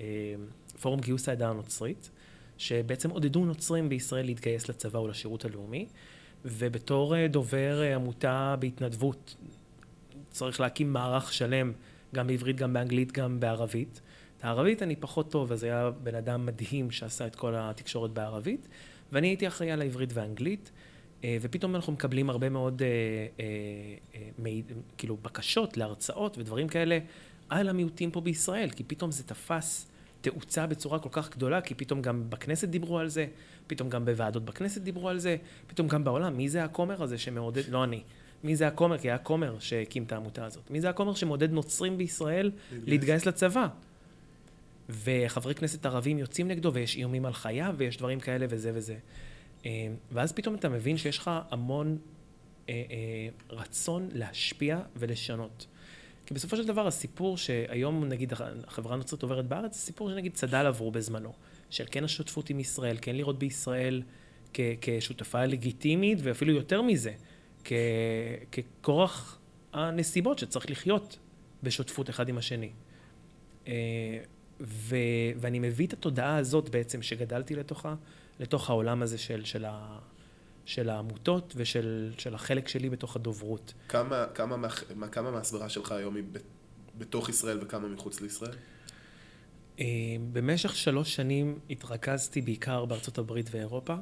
אה, 0.00 0.34
פורום 0.80 1.00
גיוס 1.00 1.28
העדה 1.28 1.48
הנוצרית, 1.48 2.10
שבעצם 2.58 3.10
עודדו 3.10 3.44
נוצרים 3.44 3.88
בישראל 3.88 4.26
להתגייס 4.26 4.68
לצבא 4.68 4.98
או 4.98 5.08
לשירות 5.08 5.44
הלאומי, 5.44 5.86
ובתור 6.44 7.26
דובר 7.26 7.80
עמותה 7.94 8.56
בהתנדבות, 8.58 9.34
צריך 10.30 10.60
להקים 10.60 10.92
מערך 10.92 11.32
שלם, 11.32 11.72
גם 12.14 12.26
בעברית, 12.26 12.56
גם 12.56 12.72
באנגלית, 12.72 13.12
גם 13.12 13.40
בערבית. 13.40 14.00
את 14.38 14.44
הערבית 14.44 14.82
אני 14.82 14.96
פחות 14.96 15.30
טוב, 15.30 15.52
אז 15.52 15.64
היה 15.64 15.90
בן 16.02 16.14
אדם 16.14 16.46
מדהים 16.46 16.90
שעשה 16.90 17.26
את 17.26 17.36
כל 17.36 17.54
התקשורת 17.56 18.10
בערבית, 18.10 18.68
ואני 19.12 19.26
הייתי 19.26 19.48
אחראי 19.48 19.70
על 19.70 19.80
העברית 19.80 20.10
והאנגלית, 20.12 20.70
ופתאום 21.40 21.76
אנחנו 21.76 21.92
מקבלים 21.92 22.30
הרבה 22.30 22.48
מאוד, 22.48 22.82
אה, 22.82 22.88
אה, 23.40 24.46
אה, 24.46 24.60
כאילו, 24.98 25.16
בקשות 25.22 25.76
להרצאות 25.76 26.38
ודברים 26.38 26.68
כאלה 26.68 26.98
על 27.48 27.68
המיעוטים 27.68 28.10
פה 28.10 28.20
בישראל, 28.20 28.70
כי 28.70 28.84
פתאום 28.84 29.10
זה 29.10 29.22
תפס 29.22 29.86
תאוצה 30.20 30.66
בצורה 30.66 30.98
כל 30.98 31.08
כך 31.12 31.30
גדולה, 31.30 31.60
כי 31.60 31.74
פתאום 31.74 32.02
גם 32.02 32.30
בכנסת 32.30 32.68
דיברו 32.68 32.98
על 32.98 33.08
זה, 33.08 33.26
פתאום 33.66 33.88
גם 33.88 34.04
בוועדות 34.04 34.44
בכנסת 34.44 34.80
דיברו 34.80 35.08
על 35.08 35.18
זה, 35.18 35.36
פתאום 35.66 35.88
גם 35.88 36.04
בעולם, 36.04 36.36
מי 36.36 36.48
זה 36.48 36.64
הכומר 36.64 37.02
הזה 37.02 37.18
שמעודד, 37.18 37.68
לא 37.68 37.84
אני, 37.84 38.02
מי 38.44 38.56
זה 38.56 38.66
הכומר, 38.66 38.98
כי 38.98 39.08
היה 39.08 39.18
כומר 39.18 39.58
שהקים 39.58 40.02
את 40.02 40.12
העמותה 40.12 40.44
הזאת, 40.44 40.70
מי 40.70 40.80
זה 40.80 40.90
הכומר 40.90 41.14
שמעודד 41.14 41.52
נוצרים 41.52 41.98
בישראל 41.98 42.50
להתגייס 42.72 43.26
לצבא? 43.26 43.66
וחברי 44.88 45.54
כנסת 45.54 45.86
ערבים 45.86 46.18
יוצאים 46.18 46.48
נגדו, 46.48 46.74
ויש 46.74 46.96
איומים 46.96 47.26
על 47.26 47.32
חייו, 47.32 47.74
ויש 47.78 47.96
דברים 47.96 48.20
כאלה 48.20 48.46
וזה 48.48 48.70
וזה. 48.74 48.96
אה, 49.66 49.70
ואז 50.12 50.32
פתאום 50.32 50.54
אתה 50.54 50.68
מבין 50.68 50.96
שיש 50.96 51.18
לך 51.18 51.30
המון 51.50 51.98
אה, 52.68 52.82
אה, 52.90 53.28
רצון 53.50 54.08
להשפיע 54.12 54.80
ולשנות. 54.96 55.66
כי 56.26 56.34
בסופו 56.34 56.56
של 56.56 56.66
דבר 56.66 56.86
הסיפור 56.86 57.36
שהיום 57.38 58.04
נגיד 58.04 58.32
החברה 58.66 58.94
הנוצרית 58.94 59.22
עוברת 59.22 59.46
בארץ, 59.46 59.74
זה 59.74 59.80
סיפור 59.80 60.10
שנגיד 60.10 60.34
צד"ל 60.34 60.66
עברו 60.66 60.90
בזמנו. 60.90 61.32
של 61.70 61.84
כן 61.90 62.04
השותפות 62.04 62.50
עם 62.50 62.60
ישראל, 62.60 62.96
כן 63.00 63.16
לראות 63.16 63.38
בישראל 63.38 64.02
כ- 64.54 64.60
כשותפה 64.80 65.44
לגיטימית, 65.46 66.18
ואפילו 66.22 66.52
יותר 66.52 66.82
מזה, 66.82 67.12
כ- 67.64 67.72
ככורח 68.52 69.38
הנסיבות 69.72 70.38
שצריך 70.38 70.70
לחיות 70.70 71.18
בשותפות 71.62 72.10
אחד 72.10 72.28
עם 72.28 72.38
השני. 72.38 72.70
ו- 74.66 74.96
ואני 75.36 75.58
מביא 75.58 75.86
את 75.86 75.92
התודעה 75.92 76.36
הזאת 76.36 76.68
בעצם, 76.68 77.02
שגדלתי 77.02 77.54
לתוכה, 77.54 77.94
לתוך 78.40 78.70
העולם 78.70 79.02
הזה 79.02 79.18
של, 79.18 79.44
של, 79.44 79.64
ה- 79.64 79.98
של 80.64 80.90
העמותות 80.90 81.52
ושל 81.56 82.12
של 82.18 82.34
החלק 82.34 82.68
שלי 82.68 82.90
בתוך 82.90 83.16
הדוברות. 83.16 83.74
כמה, 83.88 84.26
כמה, 84.34 84.56
מה, 84.56 84.68
מה- 84.94 85.08
כמה 85.08 85.30
מההסברה 85.30 85.68
שלך 85.68 85.92
היום 85.92 86.16
היא 86.16 86.24
בתוך 86.98 87.28
ישראל 87.28 87.58
וכמה 87.62 87.88
מחוץ 87.88 88.20
לישראל? 88.20 88.52
אה, 89.80 89.84
במשך 90.32 90.76
שלוש 90.76 91.14
שנים 91.14 91.58
התרכזתי 91.70 92.40
בעיקר 92.40 92.84
בארצות 92.84 93.18
הברית 93.18 93.48
ואירופה, 93.50 93.94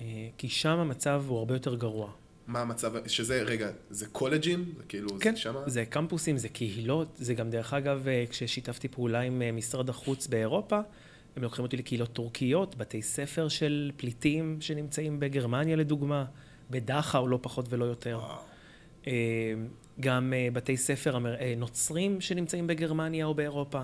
אה, 0.00 0.28
כי 0.38 0.48
שם 0.48 0.78
המצב 0.78 1.24
הוא 1.28 1.38
הרבה 1.38 1.54
יותר 1.54 1.74
גרוע. 1.74 2.10
מה 2.52 2.60
המצב, 2.60 3.06
שזה, 3.06 3.42
רגע, 3.42 3.70
זה 3.90 4.06
קולג'ים? 4.06 4.72
זה 4.76 4.82
כאילו, 4.88 5.08
כן, 5.20 5.34
זה 5.34 5.40
שמה? 5.40 5.60
זה 5.66 5.84
קמפוסים, 5.84 6.36
זה 6.36 6.48
קהילות, 6.48 7.08
זה 7.16 7.34
גם 7.34 7.50
דרך 7.50 7.74
אגב, 7.74 8.08
אה, 8.08 8.24
כששיתפתי 8.30 8.88
פעולה 8.88 9.20
עם 9.20 9.42
אה, 9.42 9.52
משרד 9.52 9.90
החוץ 9.90 10.26
באירופה, 10.26 10.80
הם 11.36 11.42
לוקחים 11.42 11.64
אותי 11.64 11.76
לקהילות 11.76 12.12
טורקיות, 12.12 12.76
בתי 12.76 13.02
ספר 13.02 13.48
של 13.48 13.90
פליטים 13.96 14.56
שנמצאים 14.60 15.20
בגרמניה 15.20 15.76
לדוגמה, 15.76 16.24
בדכאו 16.70 17.28
לא 17.28 17.38
פחות 17.42 17.66
ולא 17.68 17.84
יותר. 17.84 18.18
וואו. 18.22 18.38
אה, 19.06 19.12
גם 20.00 20.32
בתי 20.52 20.76
ספר 20.76 21.18
נוצרים 21.56 22.20
שנמצאים 22.20 22.66
בגרמניה 22.66 23.26
או 23.26 23.34
באירופה, 23.34 23.82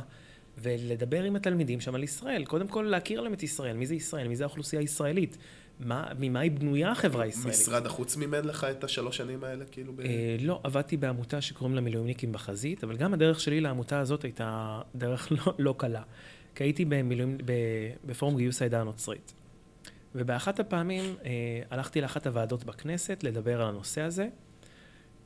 ולדבר 0.63 1.23
עם 1.23 1.37
התלמידים 1.37 1.81
שם 1.81 1.95
על 1.95 2.05
ישראל. 2.05 2.45
קודם 2.45 2.69
כל 2.69 2.83
להכיר 2.83 3.21
להם 3.21 3.33
את 3.33 3.43
ישראל, 3.43 3.77
מי 3.77 3.87
זה 3.87 3.95
ישראל, 3.95 4.29
מי 4.29 4.37
זה 4.37 4.45
האוכלוסייה 4.45 4.83
הישראלית, 4.83 5.37
מה, 5.81 6.07
ממה 6.19 6.41
היא 6.41 6.51
בנויה 6.51 6.91
החברה 6.91 7.25
הישראלית. 7.25 7.61
משרד 7.61 7.87
החוץ 7.87 8.17
מימן 8.17 8.45
לך 8.45 8.65
את 8.71 8.85
השלוש 8.85 9.17
שנים 9.17 9.45
האלה, 9.45 9.65
כאילו? 9.65 9.93
ב... 9.93 10.01
אה, 10.01 10.37
לא, 10.41 10.61
עבדתי 10.65 10.97
בעמותה 10.97 11.41
שקוראים 11.41 11.75
לה 11.75 11.81
מילואימניקים 11.81 12.33
בחזית, 12.33 12.85
אבל 12.85 12.97
גם 12.97 13.15
הדרך 13.15 13.41
שלי 13.41 13.61
לעמותה 13.61 14.01
הזאת 14.01 14.23
הייתה 14.23 14.81
דרך 14.95 15.33
לא, 15.47 15.55
לא 15.59 15.75
קלה. 15.79 16.03
כי 16.55 16.65
הייתי 16.65 16.85
במילואים, 16.85 17.39
ב, 17.45 17.53
בפורום 18.05 18.37
גיוס 18.37 18.63
העדה 18.63 18.81
הנוצרית. 18.81 19.35
ובאחת 20.15 20.61
הפעמים 20.61 21.05
אה, 21.25 21.31
הלכתי 21.71 22.01
לאחת 22.01 22.27
הוועדות 22.27 22.65
בכנסת 22.65 23.23
לדבר 23.23 23.63
על 23.63 23.69
הנושא 23.69 24.01
הזה, 24.01 24.29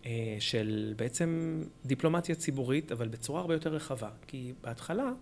אה, 0.06 0.36
של 0.38 0.94
בעצם 0.96 1.60
דיפלומטיה 1.86 2.34
ציבורית, 2.34 2.92
אבל 2.92 3.08
בצורה 3.08 3.40
הרבה 3.40 3.54
יותר 3.54 3.74
רחבה. 3.74 4.10
כי 4.26 4.52
בהתחלה, 4.60 5.12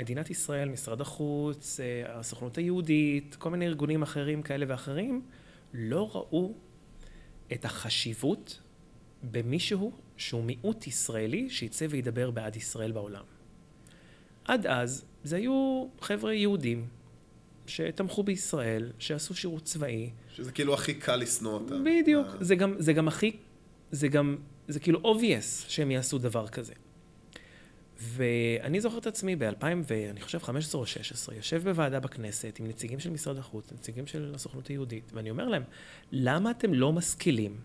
מדינת 0.00 0.30
ישראל, 0.30 0.68
משרד 0.68 1.00
החוץ, 1.00 1.80
אה, 1.80 2.18
הסוכנות 2.18 2.58
היהודית, 2.58 3.36
כל 3.38 3.50
מיני 3.50 3.66
ארגונים 3.66 4.02
אחרים 4.02 4.42
כאלה 4.42 4.66
ואחרים, 4.68 5.22
לא 5.74 6.10
ראו 6.14 6.54
את 7.52 7.64
החשיבות 7.64 8.60
במישהו 9.22 9.92
שהוא 10.16 10.44
מיעוט 10.44 10.86
ישראלי 10.86 11.50
שיצא 11.50 11.86
וידבר 11.90 12.30
בעד 12.30 12.56
ישראל 12.56 12.92
בעולם. 12.92 13.24
עד 14.44 14.66
אז 14.66 15.04
זה 15.24 15.36
היו 15.36 15.86
חבר'ה 16.00 16.34
יהודים 16.34 16.86
שתמכו 17.66 18.22
בישראל, 18.22 18.92
שעשו 18.98 19.34
שירות 19.34 19.62
צבאי. 19.64 20.10
שזה 20.34 20.52
כאילו 20.52 20.74
הכי 20.74 20.94
קל 20.94 21.16
לשנוא 21.16 21.52
אותם. 21.52 21.84
בדיוק. 21.84 22.26
אה, 22.26 22.44
זה 22.44 22.54
גם, 22.54 22.74
זה 22.78 22.92
גם 22.92 23.08
הכי, 23.08 23.36
זה 23.90 24.08
גם, 24.08 24.36
זה 24.68 24.80
כאילו 24.80 25.00
obvious 25.16 25.68
שהם 25.68 25.90
יעשו 25.90 26.18
דבר 26.18 26.48
כזה. 26.48 26.74
ואני 28.02 28.80
זוכר 28.80 28.98
את 28.98 29.06
עצמי 29.06 29.36
ב-2000, 29.36 29.64
ואני 29.86 30.20
חושב 30.20 30.38
15 30.38 30.80
או 30.80 30.86
16, 30.86 31.34
יושב 31.34 31.62
בוועדה 31.64 32.00
בכנסת 32.00 32.56
עם 32.60 32.66
נציגים 32.66 33.00
של 33.00 33.10
משרד 33.10 33.36
החוץ, 33.36 33.72
נציגים 33.72 34.06
של 34.06 34.32
הסוכנות 34.34 34.66
היהודית, 34.66 35.12
ואני 35.14 35.30
אומר 35.30 35.48
להם, 35.48 35.62
למה 36.12 36.50
אתם 36.50 36.74
לא 36.74 36.92
משכילים 36.92 37.56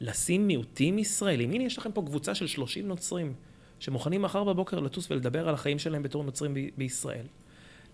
לשים 0.00 0.46
מיעוטים 0.46 0.98
ישראלים? 0.98 1.50
הנה, 1.50 1.64
יש 1.64 1.78
לכם 1.78 1.92
פה 1.92 2.02
קבוצה 2.06 2.34
של 2.34 2.46
30 2.46 2.88
נוצרים, 2.88 3.34
שמוכנים 3.78 4.22
מחר 4.22 4.44
בבוקר 4.44 4.80
לטוס 4.80 5.10
ולדבר 5.10 5.48
על 5.48 5.54
החיים 5.54 5.78
שלהם 5.78 6.02
בתור 6.02 6.24
נוצרים 6.24 6.54
ב- 6.54 6.58
בישראל. 6.76 7.26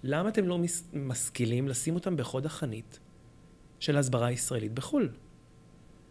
למה 0.03 0.29
אתם 0.29 0.49
לא 0.49 0.59
מס- 0.59 0.89
משכילים 0.93 1.69
לשים 1.69 1.95
אותם 1.95 2.16
בחוד 2.16 2.47
החנית 2.47 2.99
של 3.81 3.97
ההסברה 3.97 4.27
הישראלית 4.27 4.73
בחו"ל? 4.73 5.09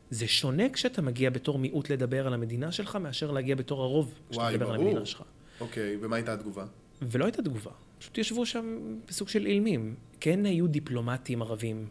זה 0.10 0.28
שונה 0.28 0.70
כשאתה 0.70 1.02
מגיע 1.02 1.30
בתור 1.30 1.60
מיעוט 1.60 1.90
לדבר 1.90 2.28
על 2.28 2.34
המדינה 2.34 2.72
שלך, 2.72 2.96
מאשר 2.96 3.32
להגיע 3.32 3.56
בתור 3.56 3.84
הרוב 3.84 4.14
כשאתה 4.30 4.50
מדבר 4.54 4.70
על. 4.70 4.82
המדינה 4.82 5.06
שלך. 5.06 5.24
אוקיי, 5.60 5.98
ומה 6.02 6.16
הייתה 6.16 6.34
התגובה? 6.34 6.66
ולא 7.02 7.26
הייתה 7.26 7.42
תגובה. 7.42 7.72
פשוט 8.00 8.18
ישבו 8.18 8.46
שם 8.46 8.96
בסוג 9.08 9.30
של 9.30 9.46
אילמים. 9.46 9.96
כן 10.20 10.46
היו 10.46 10.68
דיפלומטים 10.68 11.42
ערבים, 11.42 11.88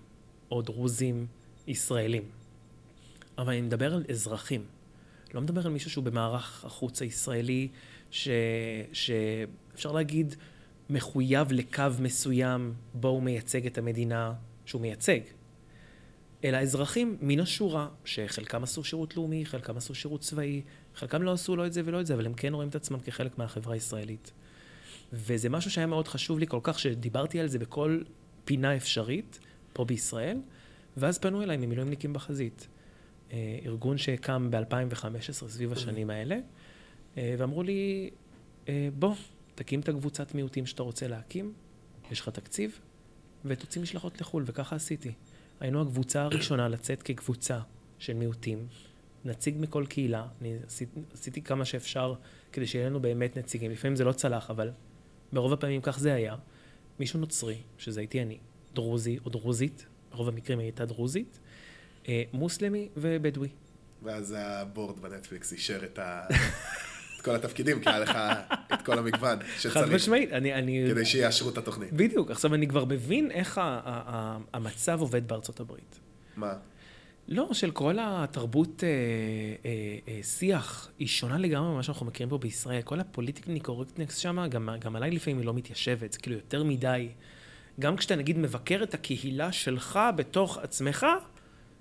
או 0.50 0.62
דרוזים, 0.62 1.26
ישראלים. 1.66 2.22
אבל 3.38 3.52
אני 3.52 3.62
מדבר 3.62 3.94
על 3.94 4.04
אזרחים. 4.10 4.64
לא 5.34 5.40
מדבר 5.40 5.66
על 5.66 5.72
מישהו 5.72 5.90
שהוא 5.90 6.04
במערך 6.04 6.64
החוץ 6.64 7.02
הישראלי, 7.02 7.68
ש... 8.10 8.28
שאפשר 8.92 9.92
להגיד, 9.92 10.34
מחויב 10.90 11.52
לקו 11.52 11.82
מסוים 12.00 12.74
בו 12.94 13.08
הוא 13.08 13.22
מייצג 13.22 13.66
את 13.66 13.78
המדינה 13.78 14.32
שהוא 14.64 14.82
מייצג. 14.82 15.20
אלא 16.46 16.56
אזרחים 16.56 17.16
מן 17.20 17.40
השורה, 17.40 17.88
שחלקם 18.04 18.62
עשו 18.62 18.84
שירות 18.84 19.16
לאומי, 19.16 19.46
חלקם 19.46 19.76
עשו 19.76 19.94
שירות 19.94 20.20
צבאי, 20.20 20.62
חלקם 20.94 21.22
לא 21.22 21.32
עשו 21.32 21.56
לא 21.56 21.66
את 21.66 21.72
זה 21.72 21.82
ולא 21.84 22.00
את 22.00 22.06
זה, 22.06 22.14
אבל 22.14 22.26
הם 22.26 22.34
כן 22.34 22.54
רואים 22.54 22.68
את 22.68 22.74
עצמם 22.74 23.00
כחלק 23.00 23.38
מהחברה 23.38 23.74
הישראלית. 23.74 24.32
וזה 25.12 25.48
משהו 25.48 25.70
שהיה 25.70 25.86
מאוד 25.86 26.08
חשוב 26.08 26.38
לי 26.38 26.46
כל 26.46 26.60
כך, 26.62 26.78
שדיברתי 26.78 27.40
על 27.40 27.46
זה 27.46 27.58
בכל 27.58 28.00
פינה 28.44 28.76
אפשרית, 28.76 29.38
פה 29.72 29.84
בישראל, 29.84 30.38
ואז 30.96 31.18
פנו 31.18 31.42
אליי 31.42 31.56
ממילואימניקים 31.56 32.12
בחזית. 32.12 32.68
אה, 33.32 33.58
ארגון 33.64 33.98
שקם 33.98 34.50
ב-2015 34.50 35.32
סביב 35.32 35.72
השנים 35.72 36.10
האלה, 36.10 36.38
אה, 37.16 37.34
ואמרו 37.38 37.62
לי, 37.62 38.10
אה, 38.68 38.88
בוא, 38.98 39.14
תקים 39.54 39.80
את 39.80 39.88
הקבוצת 39.88 40.34
מיעוטים 40.34 40.66
שאתה 40.66 40.82
רוצה 40.82 41.08
להקים, 41.08 41.52
יש 42.10 42.20
לך 42.20 42.28
תקציב, 42.28 42.80
ותוציא 43.44 43.82
משלחות 43.82 44.20
לחו"ל, 44.20 44.42
וככה 44.46 44.76
עשיתי. 44.76 45.12
היינו 45.60 45.82
הקבוצה 45.82 46.22
הראשונה 46.22 46.68
לצאת 46.68 47.02
כקבוצה 47.02 47.60
של 47.98 48.12
מיעוטים, 48.12 48.66
נציג 49.24 49.54
מכל 49.58 49.84
קהילה, 49.88 50.26
אני 50.40 50.56
עשיתי, 50.66 51.00
עשיתי 51.12 51.42
כמה 51.42 51.64
שאפשר 51.64 52.14
כדי 52.52 52.66
שיהיה 52.66 52.86
לנו 52.86 53.00
באמת 53.00 53.36
נציגים. 53.36 53.70
לפעמים 53.70 53.96
זה 53.96 54.04
לא 54.04 54.12
צלח, 54.12 54.50
אבל 54.50 54.70
ברוב 55.32 55.52
הפעמים 55.52 55.80
כך 55.80 55.98
זה 55.98 56.14
היה. 56.14 56.36
מישהו 57.00 57.20
נוצרי, 57.20 57.58
שזה 57.78 58.00
הייתי 58.00 58.22
אני, 58.22 58.38
דרוזי 58.74 59.18
או 59.24 59.30
דרוזית, 59.30 59.86
ברוב 60.10 60.28
המקרים 60.28 60.58
הייתה 60.58 60.84
דרוזית, 60.84 61.38
אה, 62.08 62.22
מוסלמי 62.32 62.88
ובדואי. 62.96 63.48
ואז 64.02 64.34
הבורד 64.38 64.98
בנטפליקס 64.98 65.52
אישר 65.52 65.84
את, 65.84 65.98
ה... 65.98 66.26
כל 67.26 67.34
התפקידים, 67.34 67.80
כי 67.80 67.88
היה 67.88 67.98
לך 67.98 68.18
את 68.74 68.82
כל 68.82 68.98
המגוון 68.98 69.38
חד 69.38 69.58
שצריך, 69.58 69.92
משמעית, 69.92 70.32
אני... 70.32 70.54
אני... 70.54 70.84
כדי 70.90 71.04
שיאשרו 71.04 71.50
את 71.50 71.58
התוכנית. 71.58 71.92
בדיוק. 71.92 72.30
עכשיו, 72.30 72.54
אני 72.54 72.68
כבר 72.68 72.84
מבין 72.84 73.30
איך 73.30 73.58
ה- 73.58 73.62
ה- 73.62 73.80
ה- 73.84 74.38
המצב 74.54 75.00
עובד 75.00 75.28
בארצות 75.28 75.60
הברית. 75.60 76.00
מה? 76.36 76.52
לא, 77.28 77.48
של 77.52 77.70
כל 77.70 77.96
התרבות 78.00 78.84
אה, 78.84 78.88
אה, 78.88 79.70
אה, 80.08 80.22
שיח, 80.22 80.90
היא 80.98 81.08
שונה 81.08 81.38
לגמרי 81.38 81.72
ממה 81.72 81.82
שאנחנו 81.82 82.06
מכירים 82.06 82.30
פה 82.30 82.38
בישראל. 82.38 82.82
כל 82.82 83.00
ה 83.00 83.05
politically 83.05 83.60
correctness 83.60 84.16
שם, 84.16 84.46
גם, 84.50 84.68
גם 84.80 84.96
עליי 84.96 85.10
לפעמים 85.10 85.38
היא 85.38 85.46
לא 85.46 85.54
מתיישבת, 85.54 86.12
זה 86.12 86.18
כאילו 86.18 86.36
יותר 86.36 86.64
מדי. 86.64 87.08
גם 87.80 87.96
כשאתה 87.96 88.16
נגיד 88.16 88.38
מבקר 88.38 88.80
את 88.82 88.94
הקהילה 88.94 89.52
שלך 89.52 89.98
בתוך 90.16 90.58
עצמך, 90.58 91.06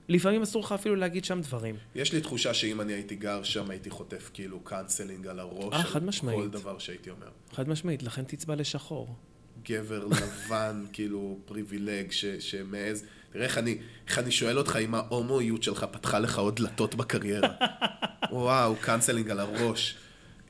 לפעמים 0.08 0.42
אסור 0.42 0.62
לך 0.62 0.72
אפילו 0.72 0.96
להגיד 0.96 1.26
שם 1.26 1.42
דברים. 1.42 1.76
יש 1.96 2.14
לי 2.14 2.22
תחושה 2.22 2.54
שאם 2.54 2.82
אני 2.82 2.94
הייתי 2.94 3.16
גר 3.16 3.44
שם, 3.44 3.70
הייתי 3.70 3.90
חוטף 3.90 4.30
כאילו 4.34 4.60
cancelling 4.60 5.28
על 5.28 5.40
הראש, 5.40 5.74
אה, 5.74 5.84
חד 5.84 6.04
משמעית. 6.04 6.40
כל 6.40 6.50
דבר 6.50 6.78
שהייתי 6.78 7.10
אומר. 7.10 7.28
חד 7.54 7.70
משמעית, 7.70 8.04
לכן 8.04 8.24
תצבע 8.24 8.56
לשחור. 8.56 9.16
גבר 9.64 10.06
לבן, 10.12 10.86
כאילו, 10.94 11.40
privileged, 11.46 12.12
ש, 12.12 12.26
שמעז. 12.26 13.06
תראה 13.32 13.46
איך 13.46 13.58
אני, 13.58 13.78
איך 14.08 14.20
אני 14.20 14.32
שואל 14.32 14.58
אותך 14.58 14.76
אם 14.76 14.96
ההומואיות 14.96 15.64
שלך 15.64 15.86
פתחה 15.92 16.20
לך 16.20 16.40
עוד 16.40 16.56
דלתות 16.56 16.96
בקריירה. 16.96 17.50
וואו, 18.32 18.76
cancelling 18.82 19.30
על 19.32 19.40
הראש. 19.40 19.98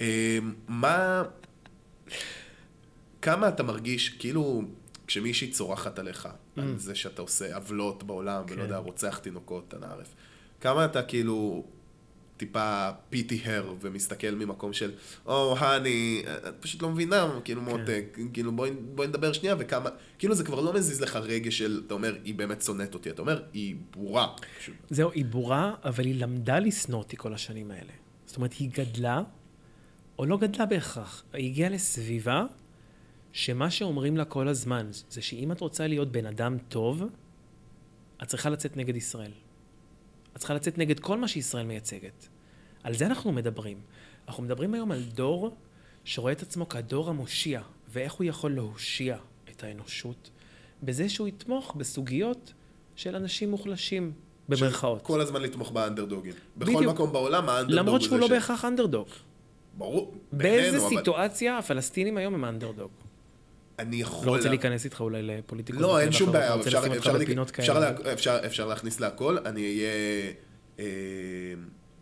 אמ, 0.01 0.05
מה... 0.67 1.23
כמה 3.21 3.47
אתה 3.47 3.63
מרגיש, 3.63 4.09
כאילו, 4.09 4.61
כשמישהי 5.07 5.51
צורחת 5.51 5.99
עליך, 5.99 6.27
על 6.57 6.77
זה 6.77 6.95
שאתה 6.95 7.21
עושה 7.21 7.55
עוולות 7.55 8.03
בעולם, 8.03 8.43
ולא 8.47 8.55
כן. 8.55 8.61
יודע, 8.61 8.77
רוצח 8.77 9.17
תינוקות, 9.17 9.73
אנא 9.73 9.85
ערף. 9.85 10.15
כמה 10.61 10.85
אתה 10.85 11.03
כאילו 11.03 11.65
טיפה 12.37 12.89
pity 13.09 13.41
her 13.45 13.73
ומסתכל 13.81 14.31
ממקום 14.31 14.73
של, 14.73 14.91
או, 15.25 15.55
האני, 15.57 16.23
את 16.47 16.55
פשוט 16.59 16.81
לא 16.81 16.89
מבינה, 16.89 17.39
כאילו 17.43 17.61
מותק, 17.61 18.17
כאילו 18.33 18.51
בואי, 18.51 18.71
בואי 18.71 19.07
נדבר 19.07 19.33
שנייה, 19.33 19.55
וכמה, 19.59 19.89
כאילו 20.19 20.35
זה 20.35 20.43
כבר 20.43 20.61
לא 20.61 20.73
מזיז 20.73 21.01
לך 21.01 21.15
רגש 21.15 21.57
של, 21.57 21.81
אתה 21.87 21.93
אומר, 21.93 22.15
היא 22.23 22.35
באמת 22.35 22.61
שונאת 22.61 22.93
אותי, 22.93 23.09
אתה 23.09 23.21
אומר, 23.21 23.41
היא 23.53 23.75
בורה. 23.91 24.27
פשוט. 24.59 24.75
זהו, 24.89 25.11
היא 25.11 25.25
בורה, 25.25 25.73
אבל 25.83 26.05
היא 26.05 26.21
למדה 26.21 26.59
לשנוא 26.59 26.99
אותי 26.99 27.17
כל 27.17 27.33
השנים 27.33 27.71
האלה. 27.71 27.91
זאת 28.25 28.37
אומרת, 28.37 28.53
היא 28.53 28.69
גדלה, 28.73 29.21
או 30.19 30.25
לא 30.25 30.37
גדלה 30.37 30.65
בהכרח, 30.65 31.23
היא 31.33 31.49
הגיעה 31.49 31.69
לסביבה 31.69 32.45
שמה 33.37 33.71
שאומרים 33.71 34.17
לה 34.17 34.25
כל 34.25 34.47
הזמן 34.47 34.87
זה 35.09 35.21
שאם 35.21 35.51
את 35.51 35.59
רוצה 35.59 35.87
להיות 35.87 36.11
בן 36.11 36.25
אדם 36.25 36.57
טוב, 36.69 37.03
את 38.23 38.27
צריכה 38.27 38.49
לצאת 38.49 38.77
נגד 38.77 38.95
ישראל. 38.95 39.31
את 40.33 40.37
צריכה 40.37 40.53
לצאת 40.53 40.77
נגד 40.77 40.99
כל 40.99 41.17
מה 41.17 41.27
שישראל 41.27 41.65
מייצגת. 41.65 42.27
על 42.83 42.93
זה 42.93 43.05
אנחנו 43.05 43.31
מדברים. 43.31 43.77
אנחנו 44.27 44.43
מדברים 44.43 44.73
היום 44.73 44.91
על 44.91 45.03
דור 45.03 45.55
שרואה 46.03 46.31
את 46.31 46.41
עצמו 46.41 46.69
כדור 46.69 47.09
המושיע, 47.09 47.61
ואיך 47.89 48.13
הוא 48.13 48.25
יכול 48.25 48.51
להושיע 48.55 49.17
את 49.51 49.63
האנושות 49.63 50.29
בזה 50.83 51.09
שהוא 51.09 51.27
יתמוך 51.27 51.75
בסוגיות 51.75 52.53
של 52.95 53.15
אנשים 53.15 53.51
מוחלשים, 53.51 54.11
במרכאות. 54.49 55.01
כל 55.01 55.21
הזמן 55.21 55.41
לתמוך 55.41 55.71
באנדרדוגים. 55.71 56.33
בכל 56.57 56.73
בדיוק. 56.75 56.93
מקום 56.93 57.11
בעולם 57.13 57.49
האנדרדוג 57.49 57.79
למרות 57.79 58.01
הוא 58.01 58.07
שהוא 58.07 58.15
זה 58.17 58.21
לא 58.21 58.27
ש- 58.27 58.31
בהכרח 58.31 58.65
אנדרדוג. 58.65 59.07
ברור. 59.77 60.13
באיזה 60.31 60.71
בינינו, 60.71 60.87
אבל 60.87 60.97
סיטואציה 60.97 61.57
הפלסטינים 61.57 62.17
היום 62.17 62.33
הם 62.33 62.45
אנדרדוג? 62.45 62.91
אני 63.79 63.95
יכול... 63.95 64.25
לא 64.25 64.31
רוצה 64.31 64.43
לה- 64.43 64.49
להיכנס 64.49 64.85
איתך 64.85 65.01
אולי 65.01 65.21
לפוליטיקות. 65.21 65.81
לא, 65.81 65.99
אין 65.99 66.11
שום 66.11 66.31
בעיה, 66.31 66.55
אפשר, 66.55 66.67
אפשר, 66.97 67.17
אפשר. 67.59 67.79
לה, 67.79 67.91
אפשר, 68.13 68.39
אפשר 68.45 68.67
להכניס 68.67 68.99
להכל, 68.99 69.37
אני 69.45 69.61
אהיה, 69.61 69.89
אה, 70.79 70.85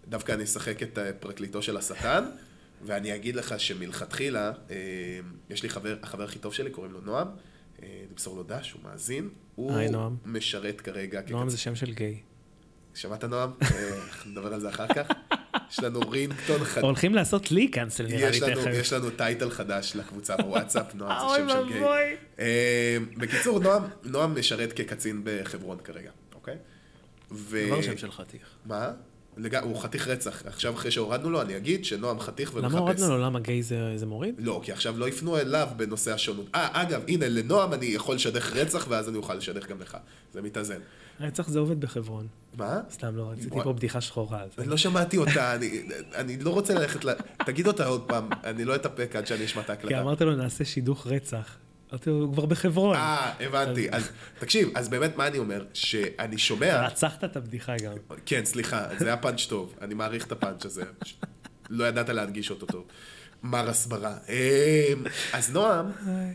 דווקא 0.07 0.31
אני 0.31 0.43
אשחק 0.43 0.83
את 0.83 0.97
אה, 0.97 1.13
פרקליטו 1.13 1.61
של 1.61 1.77
השטן, 1.77 2.23
ואני 2.85 3.15
אגיד 3.15 3.35
לך 3.35 3.59
שמלכתחילה, 3.59 4.51
אה, 4.71 4.75
יש 5.49 5.63
לי 5.63 5.69
חבר, 5.69 5.95
החבר 6.03 6.23
הכי 6.23 6.39
טוב 6.39 6.53
שלי, 6.53 6.69
קוראים 6.69 6.91
לו 6.93 7.01
נועם, 7.01 7.27
אה, 7.83 7.87
נמסור 8.11 8.35
לו 8.37 8.43
דש, 8.43 8.71
הוא 8.71 8.81
מאזין, 8.83 9.29
הוא 9.55 9.71
היי, 9.75 9.89
נועם. 9.89 10.15
משרת 10.25 10.81
כרגע, 10.81 11.21
נועם 11.29 11.47
כקצ- 11.47 11.51
זה 11.51 11.57
שם 11.57 11.75
של 11.75 11.93
גיי. 11.93 12.17
שמעת 12.95 13.23
נועם? 13.23 13.49
אה, 13.61 13.99
נדבר 14.25 14.53
על 14.53 14.59
זה 14.59 14.69
אחר 14.69 14.87
כך. 14.87 15.07
יש 15.71 15.79
לנו 15.79 15.99
ringtone 15.99 16.63
חדש. 16.63 16.83
הולכים 16.83 17.15
לעשות 17.15 17.51
לי 17.51 17.67
cancel 17.67 18.07
נראה 18.07 18.29
לי 18.29 18.39
תכף. 18.39 18.69
יש 18.73 18.93
לנו 18.93 19.09
title 19.09 19.49
חדש 19.49 19.95
לקבוצה 19.95 20.37
בוואטסאפ, 20.37 20.95
נועם 20.95 21.29
זה 21.29 21.35
שם 21.37 21.49
של 21.49 21.67
גיי. 21.67 21.81
ואבוי. 21.81 22.15
אה, 22.39 22.97
בקיצור, 23.17 23.59
נועם, 24.03 24.39
משרת 24.39 24.73
כקצין 24.73 25.21
בחברון 25.23 25.77
כרגע, 25.83 26.11
אוקיי? 26.35 26.55
ו... 27.31 27.63
כבר 27.67 27.81
שם 27.81 27.97
של 27.97 28.11
חתיך. 28.11 28.41
מה? 28.65 28.91
לג... 29.37 29.55
הוא 29.55 29.81
חתיך 29.81 30.07
רצח. 30.07 30.43
עכשיו, 30.45 30.73
אחרי 30.73 30.91
שהורדנו 30.91 31.29
לו, 31.29 31.41
אני 31.41 31.57
אגיד 31.57 31.85
שנועם 31.85 32.19
חתיך 32.19 32.51
ומחפש. 32.55 32.71
למה 32.71 32.79
הורדנו 32.79 33.09
לו? 33.09 33.17
למה 33.17 33.39
גיי 33.39 33.63
זה 33.63 33.91
זה 33.95 34.05
מוריד? 34.05 34.35
לא, 34.37 34.61
כי 34.63 34.71
עכשיו 34.71 34.99
לא 34.99 35.09
יפנו 35.09 35.37
אליו 35.37 35.67
בנושא 35.77 36.13
השונות. 36.13 36.45
אה, 36.55 36.81
אגב, 36.81 37.01
הנה, 37.07 37.29
לנועם 37.29 37.73
אני 37.73 37.85
יכול 37.85 38.15
לשדך 38.15 38.51
רצח, 38.55 38.85
ואז 38.89 39.09
אני 39.09 39.17
אוכל 39.17 39.33
לשדך 39.33 39.67
גם 39.67 39.81
לך. 39.81 39.97
זה 40.33 40.41
מתאזן. 40.41 40.79
רצח 41.19 41.47
זה 41.47 41.59
עובד 41.59 41.81
בחברון. 41.81 42.27
מה? 42.57 42.81
סתם 42.91 43.15
לא, 43.15 43.31
רציתי. 43.31 43.49
פה 43.63 43.73
בדיחה 43.73 44.01
שחורה. 44.01 44.43
אני 44.57 44.67
לא 44.67 44.77
שמעתי 44.77 45.17
אותה, 45.17 45.55
אני, 46.15 46.37
לא 46.37 46.49
רוצה 46.49 46.73
ללכת 46.73 47.05
ל... 47.05 47.09
תגיד 47.45 47.67
אותה 47.67 47.85
עוד 47.85 48.03
פעם, 48.07 48.29
אני 48.43 48.65
לא 48.65 48.75
אתאפק 48.75 49.15
עד 49.15 49.27
שאני 49.27 49.45
אשמע 49.45 49.61
את 49.61 49.65
כי 49.65 49.71
ההקלטה. 49.71 50.01
אמרת 50.01 50.21
לו 50.21 50.35
נעשה 50.35 50.65
שידוך 50.65 51.07
רצח. 51.07 51.57
אמרתי 51.91 52.09
לו, 52.09 52.15
הוא 52.15 52.33
כבר 52.33 52.45
בחברון. 52.45 52.95
אה, 52.95 53.33
הבנתי. 53.39 53.87
אז 53.91 54.09
תקשיב, 54.39 54.69
אז 54.75 54.89
באמת, 54.89 55.17
מה 55.17 55.27
אני 55.27 55.37
אומר? 55.37 55.65
שאני 55.73 56.37
שומע... 56.37 56.87
רצחת 56.87 57.23
את 57.23 57.37
הבדיחה 57.37 57.77
גם. 57.77 57.93
כן, 58.25 58.45
סליחה, 58.45 58.87
זה 58.99 59.05
היה 59.05 59.17
פאנץ' 59.17 59.45
טוב. 59.45 59.75
אני 59.81 59.93
מעריך 59.93 60.25
את 60.25 60.31
הפאנץ' 60.31 60.65
הזה. 60.65 60.83
לא 61.69 61.85
ידעת 61.85 62.09
להנגיש 62.09 62.49
אותו 62.49 62.65
טוב. 62.65 62.85
מר 63.43 63.69
הסברה. 63.69 64.17
אמ, 64.29 65.03
אז 65.33 65.51
נועם, 65.51 65.85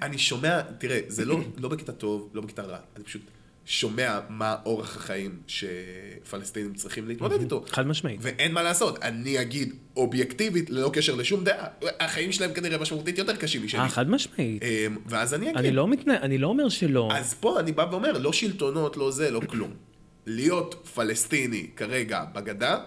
אני 0.02 0.18
שומע, 0.18 0.62
תראה, 0.78 1.00
זה 1.08 1.24
לא, 1.24 1.38
לא 1.56 1.68
בקטע 1.68 1.92
טוב, 1.92 2.30
לא 2.34 2.42
בקטע 2.42 2.62
רע. 2.62 2.78
אני 2.96 3.04
פשוט 3.04 3.22
שומע 3.68 4.18
מה 4.28 4.56
אורח 4.66 4.96
החיים 4.96 5.40
שפלסטינים 5.46 6.74
צריכים 6.74 7.08
להתמודד 7.08 7.40
איתו. 7.40 7.64
חד 7.68 7.86
משמעית. 7.86 8.20
ואין 8.22 8.52
מה 8.52 8.62
לעשות, 8.62 9.02
אני 9.02 9.40
אגיד 9.40 9.74
אובייקטיבית, 9.96 10.70
ללא 10.70 10.90
קשר 10.92 11.14
לשום 11.14 11.44
דעה, 11.44 11.66
החיים 12.00 12.32
שלהם 12.32 12.52
כנראה 12.52 12.78
משמעותית 12.78 13.18
יותר 13.18 13.36
קשים 13.36 13.64
משלי. 13.64 13.80
אה, 13.80 13.88
חד 13.88 14.10
משמעית. 14.10 14.62
אמ, 14.62 14.96
ואז 15.06 15.34
אני 15.34 15.46
אגיד. 15.46 15.56
אני 15.56 15.70
לא 15.70 15.88
מתנה... 15.88 16.16
אני 16.20 16.38
לא 16.38 16.46
אומר 16.46 16.68
שלא. 16.68 17.08
אז 17.12 17.34
פה 17.34 17.60
אני 17.60 17.72
בא 17.72 17.86
ואומר, 17.90 18.18
לא 18.18 18.32
שלטונות, 18.32 18.96
לא 18.96 19.10
זה, 19.10 19.30
לא 19.30 19.40
כלום. 19.40 19.70
להיות 20.26 20.88
פלסטיני 20.94 21.66
כרגע 21.76 22.24
בגדה, 22.34 22.78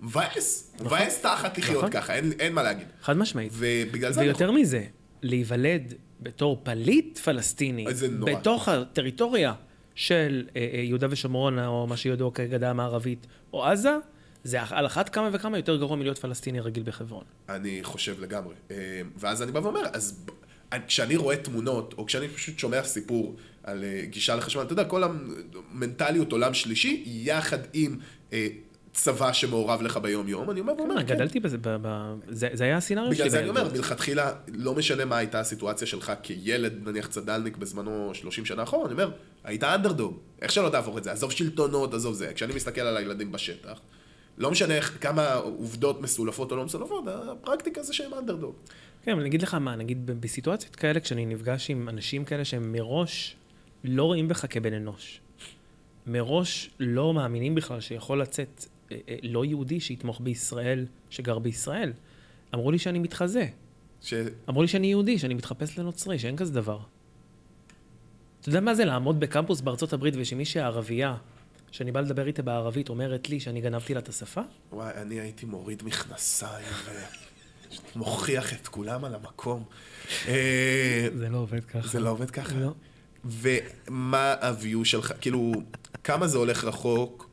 מבאס. 0.00 0.74
מבאס 0.80 1.22
תחת 1.22 1.58
לחיות 1.58 1.78
נכון. 1.78 1.90
ככה, 1.90 2.14
אין, 2.14 2.32
אין 2.38 2.52
מה 2.52 2.62
להגיד. 2.62 2.86
חד 3.02 3.16
משמעית. 3.16 3.52
ובגלל 3.54 4.12
זה... 4.12 4.20
ויותר 4.20 4.50
מזה, 4.50 4.84
להיוולד 5.22 5.94
בתור 6.20 6.60
פליט 6.62 7.18
פלסטיני, 7.18 7.84
נורא. 8.10 8.34
בתוך 8.34 8.68
הטריטוריה 8.68 9.52
של 9.98 10.46
אה, 10.56 10.68
אה, 10.74 10.80
יהודה 10.80 11.06
ושומרון, 11.10 11.58
או 11.58 11.86
מה 11.86 11.96
שידוע 11.96 12.30
כגדה 12.34 12.70
המערבית, 12.70 13.26
או 13.52 13.64
עזה, 13.64 13.96
זה 14.44 14.62
על 14.62 14.86
אחת 14.86 15.08
כמה 15.08 15.30
וכמה 15.32 15.58
יותר 15.58 15.76
גרוע 15.76 15.96
מלהיות 15.96 16.18
פלסטיני 16.18 16.60
רגיל 16.60 16.82
בחברון. 16.82 17.24
אני 17.48 17.80
חושב 17.82 18.20
לגמרי. 18.20 18.54
אה, 18.70 18.76
ואז 19.16 19.42
אני 19.42 19.52
בא 19.52 19.58
ואומר, 19.58 19.82
אז 19.92 20.26
כשאני 20.86 21.16
רואה 21.16 21.36
תמונות, 21.36 21.94
או 21.98 22.06
כשאני 22.06 22.28
פשוט 22.28 22.58
שומע 22.58 22.82
סיפור 22.82 23.36
על 23.62 23.84
גישה 24.04 24.36
לחשמל, 24.36 24.62
אתה 24.62 24.72
יודע, 24.72 24.84
כל 24.84 25.02
המנטליות 25.04 26.32
עולם 26.32 26.54
שלישי, 26.54 27.02
יחד 27.06 27.58
עם 27.72 27.98
צבא 28.92 29.32
שמעורב 29.32 29.82
לך 29.82 29.96
ביום-יום, 29.96 30.50
אני 30.50 30.60
אומר 30.60 30.72
ואומר, 30.78 30.96
כן. 30.96 31.14
גדלתי 31.14 31.40
בזה, 31.40 31.58
ב- 31.58 31.76
ב- 31.82 32.14
זה 32.28 32.48
זה 32.52 32.64
היה 32.64 32.76
הסצנריו 32.76 33.06
שלי. 33.06 33.14
בגלל 33.14 33.28
זה 33.28 33.40
אני 33.40 33.48
אומר. 33.48 33.72
מלכתחילה, 33.72 34.32
לא 34.48 34.74
משנה 34.74 35.04
מה 35.04 35.16
הייתה 35.16 35.40
הסיטואציה 35.40 35.86
שלך 35.86 36.12
כילד, 36.22 36.88
נניח 36.88 37.06
צד"לניק 37.06 37.56
בזמנו 37.56 38.10
30 38.14 38.44
שנה 38.44 38.62
אחורה, 38.62 38.84
אני 38.84 38.92
אומר, 38.92 39.10
היית 39.44 39.64
אנדרדוג, 39.64 40.18
איך 40.42 40.52
שלא 40.52 40.68
תהפוך 40.68 40.98
את 40.98 41.04
זה, 41.04 41.12
עזוב 41.12 41.32
שלטונות, 41.32 41.94
עזוב 41.94 42.14
זה. 42.14 42.32
כשאני 42.34 42.54
מסתכל 42.54 42.80
על 42.80 42.96
הילדים 42.96 43.32
בשטח, 43.32 43.80
לא 44.38 44.50
משנה 44.50 44.80
כמה 44.80 45.34
עובדות 45.34 46.00
מסולפות 46.00 46.52
או 46.52 46.56
לא 46.56 46.64
מסולפות, 46.64 47.04
הפרקטיקה 47.08 47.82
זה 47.82 47.92
שהם 47.94 48.14
אנדרדוג. 48.14 48.54
כן, 49.02 49.12
אבל 49.12 49.20
אני 49.20 49.28
אגיד 49.28 49.42
לך 49.42 49.54
מה, 49.54 49.76
נגיד 49.76 50.06
בסיטואציות 50.20 50.76
כאלה, 50.76 51.00
כשאני 51.00 51.26
נפגש 51.26 51.70
עם 51.70 51.88
אנשים 51.88 52.24
כאלה 52.24 52.44
שהם 52.44 52.72
מראש 52.72 53.36
לא 53.84 54.04
רואים 54.04 54.28
בך 54.28 54.46
כבן 54.50 54.72
אנוש, 54.72 55.20
מראש 56.06 56.70
לא 56.80 57.14
מאמינים 57.14 57.54
בכלל 57.54 57.80
שיכול 57.80 58.22
לצאת 58.22 58.48
אה, 58.48 58.64
אה, 58.64 58.77
לא 59.22 59.44
יהודי 59.44 59.80
שיתמוך 59.80 60.20
בישראל, 60.20 60.86
שגר 61.10 61.38
בישראל. 61.38 61.92
אמרו 62.54 62.70
לי 62.70 62.78
שאני 62.78 62.98
מתחזה. 62.98 63.46
ש... 64.02 64.14
אמרו 64.48 64.62
לי 64.62 64.68
שאני 64.68 64.86
יהודי, 64.86 65.18
שאני 65.18 65.34
מתחפש 65.34 65.78
לנוצרי, 65.78 66.18
שאין 66.18 66.36
כזה 66.36 66.52
דבר. 66.52 66.78
אתה 68.40 68.48
יודע 68.48 68.60
מה 68.60 68.74
זה 68.74 68.84
לעמוד 68.84 69.20
בקמפוס 69.20 69.60
בארצות 69.60 69.92
הברית 69.92 70.14
ושמישהי 70.16 70.60
ערבייה, 70.60 71.16
שאני 71.70 71.92
בא 71.92 72.00
לדבר 72.00 72.26
איתה 72.26 72.42
בערבית, 72.42 72.88
אומרת 72.88 73.28
לי 73.28 73.40
שאני 73.40 73.60
גנבתי 73.60 73.94
לה 73.94 74.00
את 74.00 74.08
השפה? 74.08 74.40
וואי, 74.72 74.92
אני 74.94 75.20
הייתי 75.20 75.46
מוריד 75.46 75.82
מכנסיים 75.84 76.66
ומוכיח 77.96 78.52
את 78.52 78.68
כולם 78.68 79.04
על 79.04 79.14
המקום. 79.14 79.64
אה, 80.28 81.08
זה 81.16 81.28
לא 81.28 81.38
עובד 81.38 81.64
ככה. 81.64 81.88
זה 81.88 82.00
לא 82.00 82.10
עובד 82.10 82.30
ככה. 82.30 82.54
לא. 82.54 82.72
ומה 83.24 84.34
הוויו 84.42 84.84
שלך, 84.84 85.12
כאילו, 85.20 85.52
כמה 86.04 86.28
זה 86.28 86.38
הולך 86.38 86.64
רחוק? 86.64 87.27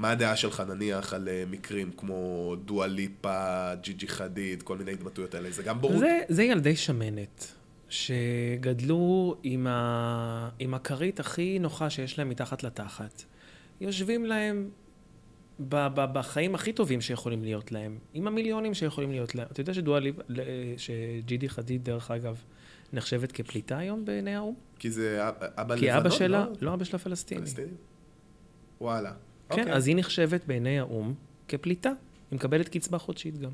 מה 0.00 0.10
הדעה 0.10 0.36
שלך 0.36 0.60
נניח 0.60 1.14
על 1.14 1.28
אה, 1.28 1.44
מקרים 1.50 1.90
כמו 1.96 2.54
דואה 2.64 2.86
ליפה, 2.86 3.74
ג'יג'י 3.74 4.08
חדיד, 4.08 4.62
כל 4.62 4.76
מיני 4.78 4.92
התבטאויות 4.92 5.34
האלה? 5.34 5.50
זה 5.50 5.62
גם 5.62 5.80
בורות? 5.80 5.98
זה, 5.98 6.20
זה 6.28 6.42
ילדי 6.42 6.76
שמנת, 6.76 7.52
שגדלו 7.88 9.36
עם, 9.42 9.66
ה... 9.66 10.48
עם 10.58 10.74
הכרית 10.74 11.20
הכי 11.20 11.58
נוחה 11.58 11.90
שיש 11.90 12.18
להם 12.18 12.28
מתחת 12.28 12.62
לתחת. 12.62 13.22
יושבים 13.80 14.24
להם 14.24 14.70
ב... 15.68 15.86
ב... 15.94 16.04
בחיים 16.12 16.54
הכי 16.54 16.72
טובים 16.72 17.00
שיכולים 17.00 17.44
להיות 17.44 17.72
להם, 17.72 17.98
עם 18.14 18.26
המיליונים 18.26 18.74
שיכולים 18.74 19.10
להיות 19.10 19.34
להם. 19.34 19.46
אתה 19.52 19.60
יודע 19.60 19.74
שדואה 19.74 20.00
ליפ... 20.00 20.16
שג'ידי 20.76 21.48
חדיד, 21.48 21.84
דרך 21.84 22.10
אגב, 22.10 22.42
נחשבת 22.92 23.32
כפליטה 23.32 23.78
היום 23.78 24.04
בעיני 24.04 24.34
האו"ם? 24.34 24.54
כי 24.78 24.90
זה 24.90 25.28
אב- 25.28 25.34
אבא 25.40 25.76
כי 25.76 25.90
אבא 25.92 25.98
לבנון, 25.98 26.18
שלה, 26.18 26.46
לא? 26.46 26.52
לא 26.60 26.74
אבא 26.74 26.84
שלה 26.84 26.98
פלסטיני. 26.98 27.40
פלסטיני? 27.40 27.72
וואלה. 28.80 29.12
כן, 29.50 29.60
אוקיי. 29.60 29.72
אז 29.72 29.86
היא 29.86 29.96
נחשבת 29.96 30.44
בעיני 30.46 30.78
האו"ם 30.78 31.14
כפליטה. 31.48 31.88
היא 32.30 32.36
מקבלת 32.36 32.68
קצבה 32.68 32.98
חודשית 32.98 33.38
גם. 33.38 33.50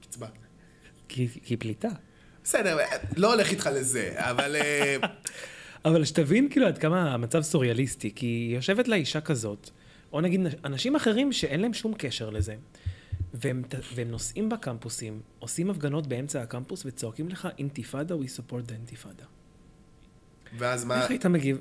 קצבה. 0.00 0.26
כי 1.08 1.28
היא 1.46 1.56
פליטה. 1.60 1.88
בסדר, 2.44 2.78
לא 3.16 3.32
הולך 3.32 3.50
איתך 3.50 3.70
לזה, 3.74 4.14
אבל... 4.16 4.56
אה, 4.56 4.96
אבל 5.84 6.04
שתבין 6.04 6.48
כאילו 6.50 6.66
עד 6.66 6.78
כמה 6.78 7.14
המצב 7.14 7.42
סוריאליסטי, 7.42 8.12
כי 8.14 8.50
יושבת 8.54 8.88
לה 8.88 8.96
אישה 8.96 9.20
כזאת, 9.20 9.70
או 10.12 10.20
נגיד 10.20 10.40
אנשים 10.64 10.96
אחרים 10.96 11.32
שאין 11.32 11.60
להם 11.60 11.74
שום 11.74 11.94
קשר 11.98 12.30
לזה, 12.30 12.54
והם, 13.34 13.62
והם 13.94 14.10
נוסעים 14.10 14.48
בקמפוסים, 14.48 15.20
עושים 15.38 15.70
הפגנות 15.70 16.06
באמצע 16.06 16.42
הקמפוס 16.42 16.82
וצועקים 16.86 17.28
לך 17.28 17.48
אינתיפאדה, 17.58 18.14
we 18.14 18.28
support 18.38 18.70
the 18.70 18.72
אינתיפאדה. 18.72 19.24
ואז 20.58 20.84
מה... 20.84 21.02
איך 21.02 21.10
היית 21.10 21.26
מגיב? 21.26 21.60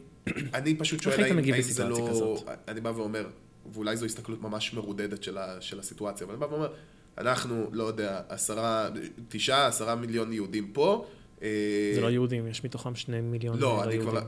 אני 0.53 0.75
פשוט 0.75 1.01
שואל 1.01 1.23
האם, 1.23 1.61
זה 1.61 1.83
לא... 1.83 2.07
כזאת? 2.09 2.43
אני 2.67 2.81
בא 2.81 2.89
ואומר, 2.89 3.27
ואולי 3.73 3.97
זו 3.97 4.05
הסתכלות 4.05 4.41
ממש 4.41 4.73
מרודדת 4.73 5.23
של, 5.23 5.37
ה, 5.37 5.61
של 5.61 5.79
הסיטואציה, 5.79 6.25
אבל 6.25 6.33
אני 6.33 6.39
בא 6.39 6.45
ואומר, 6.45 6.73
אנחנו, 7.17 7.69
לא 7.71 7.83
יודע, 7.83 8.21
עשרה, 8.29 8.89
תשעה, 9.29 9.67
עשרה 9.67 9.95
מיליון 9.95 10.33
יהודים 10.33 10.71
פה. 10.73 11.05
אה, 11.41 11.47
זה 11.95 12.01
לא 12.01 12.11
יהודים, 12.11 12.47
יש 12.47 12.63
מתוכם 12.63 12.95
שני 12.95 13.21
מיליון 13.21 13.59
לא, 13.59 13.61
לא 13.77 13.83
אני 13.83 13.99
כבר... 13.99 14.21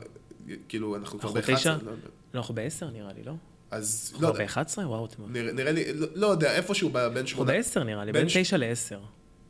כאילו, 0.68 0.96
אנחנו 0.96 1.18
כבר 1.18 1.28
אנחנו 1.28 1.52
ב-11. 1.52 1.58
תשע? 1.60 1.76
לא 1.84 1.90
יודע. 1.90 2.08
לא, 2.34 2.38
אנחנו 2.40 2.54
בעשר 2.54 2.90
נראה 2.90 3.12
לי, 3.12 3.22
לא? 3.22 3.32
אז 3.70 4.10
אנחנו 4.12 4.26
לא 4.26 4.32
יודע. 4.32 4.46
ב-11? 4.46 4.78
וואו, 4.78 5.06
אתם... 5.06 5.32
נראה, 5.32 5.52
נראה 5.52 5.72
לי, 5.72 5.94
לא, 5.94 6.06
לא 6.14 6.26
יודע, 6.26 6.54
איפשהו 6.56 6.90
בין 6.90 7.02
אנחנו 7.06 7.26
שמונה... 7.26 7.52
בעשר 7.52 7.84
נראה 7.84 8.04
לי, 8.04 8.12
בין 8.12 8.20
בין 8.22 8.28
ש- 8.28 8.36
תשע 8.36 8.56
לעשר. 8.56 9.00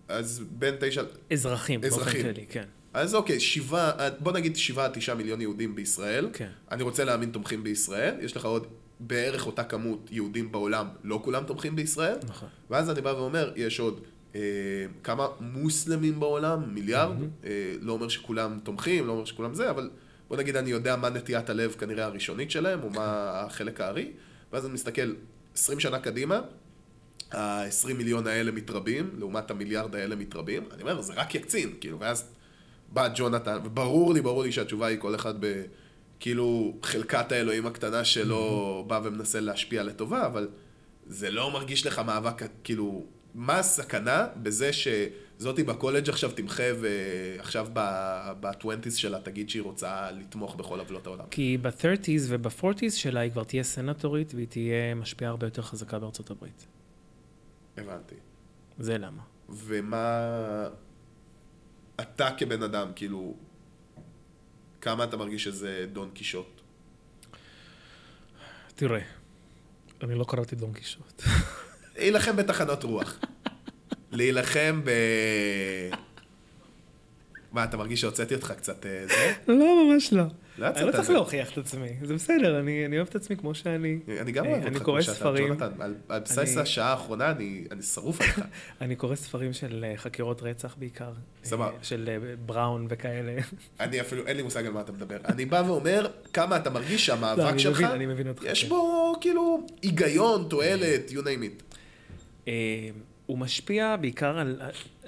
אז 0.09 0.43
בין 0.51 0.75
תשע... 0.81 1.03
אזרחים, 1.33 1.81
באופן 1.81 1.97
אזרחים. 1.97 2.23
כללי, 2.23 2.47
כן. 2.49 2.65
אז 2.99 3.15
אוקיי, 3.15 3.41
שבעה, 3.41 3.93
בוא 4.19 4.33
נגיד 4.33 4.57
שבעה 4.57 4.89
תשעה 4.89 5.15
מיליון 5.15 5.41
יהודים 5.41 5.75
בישראל. 5.75 6.29
כן. 6.33 6.49
אני 6.71 6.83
רוצה 6.83 7.05
להאמין 7.05 7.31
תומכים 7.31 7.65
בישראל. 7.65 8.15
יש 8.21 8.37
לך 8.37 8.45
עוד 8.45 8.67
בערך 9.01 9.47
אותה 9.47 9.65
כמות 9.65 10.09
יהודים 10.11 10.53
בעולם, 10.53 10.89
לא 11.05 11.21
כולם 11.25 11.45
תומכים 11.45 11.77
בישראל. 11.77 12.17
נכון. 12.29 12.49
ואז 12.71 12.91
אני 12.91 13.01
בא 13.01 13.09
ואומר, 13.09 13.53
יש 13.57 13.81
עוד 13.81 14.01
אה, 14.35 14.41
כמה 15.03 15.27
מוסלמים 15.41 16.21
בעולם, 16.21 16.75
מיליארד. 16.75 17.17
אה, 17.45 17.75
לא 17.81 17.93
אומר 17.93 18.09
שכולם 18.09 18.59
תומכים, 18.63 19.07
לא 19.07 19.13
אומר 19.13 19.25
שכולם 19.25 19.55
זה, 19.55 19.71
אבל 19.71 19.91
בוא 20.29 20.37
נגיד 20.37 20.57
אני 20.57 20.71
יודע 20.71 20.97
מה 20.97 21.11
נטיית 21.11 21.51
הלב 21.51 21.77
כנראה 21.79 22.05
הראשונית 22.05 22.51
שלהם, 22.51 22.83
או 22.83 22.91
מה 22.91 23.31
החלק 23.35 23.81
הארי. 23.81 24.13
ואז 24.53 24.65
אני 24.65 24.75
מסתכל 24.75 25.15
20 25.55 25.81
שנה 25.81 25.99
קדימה, 25.99 26.41
ה-20 27.33 27.93
מיליון 27.95 28.27
האלה 28.27 28.53
מתרבים, 28.53 29.11
לעומת 29.19 29.51
המיליארד 29.51 29.95
האלה 29.95 30.17
מתרבים. 30.17 30.63
אני 30.73 30.83
אומר, 30.83 31.01
זה 31.01 31.13
רק 31.17 31.35
יקצין, 31.35 31.75
כאילו, 31.81 32.01
ואז 32.01 32.31
בא 32.93 33.09
ג'ונתן, 33.15 33.59
וברור 33.65 34.15
לי, 34.15 34.21
ברור 34.21 34.43
לי 34.43 34.53
שהתשובה 34.53 34.87
היא 34.87 34.99
כל 34.99 35.15
אחד 35.15 35.35
ב... 35.41 35.63
כאילו, 36.21 36.77
חלקת 36.83 37.33
האלוהים 37.33 37.67
הקטנה 37.67 38.05
שלו 38.05 38.85
בא 38.87 39.01
ומנסה 39.05 39.41
להשפיע 39.41 39.83
לטובה, 39.83 40.27
אבל 40.27 40.49
זה 41.07 41.31
לא 41.31 41.51
מרגיש 41.51 41.87
לך 41.87 41.99
מאבק, 41.99 42.43
כאילו, 42.65 43.05
מה 43.35 43.59
הסכנה 43.59 44.27
בזה 44.43 44.71
שזאתי 44.73 45.63
בקולג' 45.63 46.09
עכשיו 46.09 46.31
תמחה 46.33 46.63
ועכשיו 46.81 47.67
ב-20's 47.73 48.91
שלה 48.91 49.21
תגיד 49.21 49.51
שהיא 49.51 49.63
רוצה 49.63 50.11
לתמוך 50.11 50.57
בכל 50.57 50.81
עוולות 50.81 51.07
העולם? 51.07 51.25
כי 51.31 51.59
ב-30's 51.63 52.23
וב-40's 52.29 52.91
שלה 52.91 53.21
היא 53.21 53.33
כבר 53.33 53.45
תהיה 53.45 53.63
סנטורית 53.63 54.35
והיא 54.35 54.47
תהיה 54.47 54.95
משפיעה 54.95 55.31
הרבה 55.31 55.47
יותר 55.47 55.63
חזקה 55.63 55.99
בארצות 55.99 56.31
הברית. 56.31 56.67
הבנתי. 57.77 58.15
זה 58.79 58.99
למה. 58.99 59.23
ומה 59.49 60.69
אתה 62.01 62.29
כבן 62.39 62.63
אדם, 62.63 62.89
כאילו, 62.97 63.37
כמה 64.81 65.05
אתה 65.05 65.17
מרגיש 65.17 65.45
שזה 65.45 65.87
דון 65.93 66.11
קישוט? 66.15 66.61
תראה, 68.75 69.01
אני 70.03 70.15
לא 70.15 70.25
קראתי 70.29 70.57
דון 70.57 70.73
קישוט. 70.73 71.23
להילחם 71.97 72.37
בתחנות 72.37 72.85
רוח. 72.85 73.19
להילחם 74.13 74.81
ב... 74.85 74.91
מה, 77.53 77.65
אתה 77.65 77.77
מרגיש 77.77 78.01
שהוצאתי 78.01 78.35
אותך 78.35 78.53
קצת 78.57 78.87
אה, 78.87 79.07
זה? 79.09 79.35
לא, 79.49 79.85
ממש 79.85 80.13
לא. 80.13 80.25
לא 80.59 80.67
אני 80.67 80.87
לא 80.87 80.93
צריך 80.93 81.05
זה. 81.05 81.13
להוכיח 81.13 81.53
את 81.53 81.59
עצמי, 81.59 81.89
זה 82.03 82.15
בסדר, 82.15 82.61
אני 82.61 82.87
אני 82.87 82.97
אוהב 82.97 83.09
את 83.09 83.15
עצמי 83.15 83.37
כמו 83.37 83.55
שאני. 83.55 83.99
אני 84.21 84.33
גם 84.33 84.45
אה, 84.45 84.51
אוהב 84.51 84.61
אותך 84.63 84.69
אני 84.71 84.77
כמו 84.77 84.85
קורא 84.85 85.01
שאתה, 85.01 85.15
ספרים. 85.17 85.49
ג'ונתן. 85.49 85.69
על- 85.81 85.95
בסיס 86.09 86.39
אני- 86.53 86.61
השעה 86.63 86.91
האחרונה 86.91 87.31
אני 87.31 87.65
אני 87.71 87.83
שרוף 87.83 88.21
עליך. 88.21 88.41
אני 88.81 88.97
קורא 88.97 89.15
ספרים 89.15 89.53
של 89.53 89.85
אה, 89.89 89.97
חקירות 89.97 90.43
רצח 90.43 90.75
בעיקר. 90.79 91.13
סבבה. 91.45 91.65
אה, 91.67 91.73
של 91.83 92.09
בראון 92.47 92.87
וכאלה. 92.91 93.37
אני 93.81 94.01
אפילו, 94.01 94.27
אין 94.27 94.37
לי 94.37 94.43
מושג 94.43 94.67
על 94.67 94.73
מה 94.73 94.81
אתה 94.81 94.93
מדבר. 94.93 95.17
אני 95.25 95.45
בא 95.45 95.63
ואומר, 95.67 96.07
כמה 96.33 96.57
אתה 96.57 96.71
מרגיש 96.71 97.09
לא, 97.09 97.17
שהמאבק 97.17 97.51
אני 97.53 97.59
שלך, 97.59 97.77
מבין, 97.77 97.91
אני 97.91 98.07
מבין 98.07 98.29
אותך. 98.29 98.43
יש 98.47 98.63
כן. 98.63 98.69
בו 98.69 99.15
כאילו 99.21 99.67
היגיון, 99.83 100.47
תועלת, 100.51 101.11
you 101.11 101.19
name 101.23 101.43
it. 101.63 102.47
הוא 103.27 103.39
משפיע 103.39 103.97
בעיקר 103.97 104.39
על, 104.39 104.61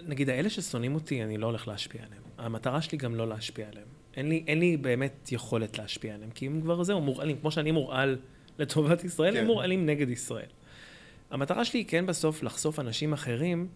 נגיד, 0.06 0.30
האלה 0.30 0.50
ששונאים 0.50 0.94
אותי, 0.94 1.24
אני 1.24 1.38
לא 1.38 1.46
הולך 1.46 1.68
להשפיע 1.68 2.00
עליהם. 2.06 2.22
המטרה 2.38 2.82
שלי 2.82 2.98
גם 2.98 3.14
לא 3.14 3.28
להשפיע 3.28 3.66
עליהם. 3.72 3.86
אין 4.16 4.28
לי, 4.28 4.44
אין 4.46 4.60
לי 4.60 4.76
באמת 4.76 5.32
יכולת 5.32 5.78
להשפיע 5.78 6.14
עליהם, 6.14 6.30
כי 6.30 6.46
הם 6.46 6.60
כבר 6.60 6.82
זהו, 6.82 7.00
מורעלים. 7.00 7.36
כמו 7.40 7.50
שאני 7.50 7.70
מורעל 7.70 8.18
לטובת 8.58 9.04
ישראל, 9.04 9.34
כן. 9.34 9.40
הם 9.40 9.46
מורעלים 9.46 9.86
נגד 9.86 10.10
ישראל. 10.10 10.46
המטרה 11.30 11.64
שלי 11.64 11.80
היא 11.80 11.86
כן 11.86 12.06
בסוף 12.06 12.42
לחשוף 12.42 12.78
אנשים 12.80 13.12
אחרים 13.12 13.68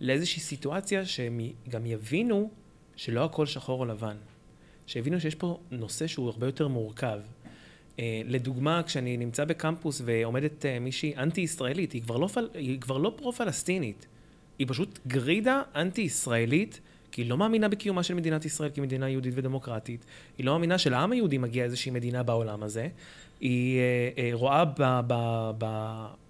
לאיזושהי 0.00 0.40
סיטואציה 0.40 1.04
שהם 1.04 1.40
גם 1.68 1.86
יבינו 1.86 2.50
שלא 2.96 3.24
הכל 3.24 3.46
שחור 3.46 3.80
או 3.80 3.84
לבן. 3.84 4.16
שיבינו 4.86 5.20
שיש 5.20 5.34
פה 5.34 5.58
נושא 5.70 6.06
שהוא 6.06 6.28
הרבה 6.28 6.46
יותר 6.46 6.68
מורכב. 6.68 7.20
אה, 7.98 8.22
לדוגמה, 8.24 8.82
כשאני 8.86 9.16
נמצא 9.16 9.44
בקמפוס 9.44 10.02
ועומדת 10.04 10.66
אה, 10.66 10.78
מישהי 10.78 11.16
אנטי-ישראלית, 11.16 11.92
היא 11.92 12.02
כבר 12.02 12.16
לא. 12.16 12.28
היא 12.54 12.80
כבר 12.80 12.98
לא 12.98 13.12
פרו-פלסטינית, 13.16 14.06
היא 14.58 14.66
פשוט 14.70 14.98
גרידה 15.06 15.62
אנטי-ישראלית, 15.74 16.80
כי 17.12 17.22
היא 17.22 17.30
לא 17.30 17.38
מאמינה 17.38 17.68
בקיומה 17.68 18.02
של 18.02 18.14
מדינת 18.14 18.44
ישראל 18.44 18.70
כמדינה 18.74 19.08
יהודית 19.08 19.34
ודמוקרטית, 19.36 20.04
היא 20.38 20.46
לא 20.46 20.52
מאמינה 20.52 20.78
שלעם 20.78 21.12
היהודי 21.12 21.38
מגיעה 21.38 21.64
איזושהי 21.64 21.90
מדינה 21.90 22.22
בעולם 22.22 22.62
הזה, 22.62 22.88
היא 23.40 23.78
אה, 23.78 24.10
אה, 24.18 24.30
רואה 24.32 24.64
ב, 24.64 25.00
ב, 25.06 25.14
ב, 25.58 25.66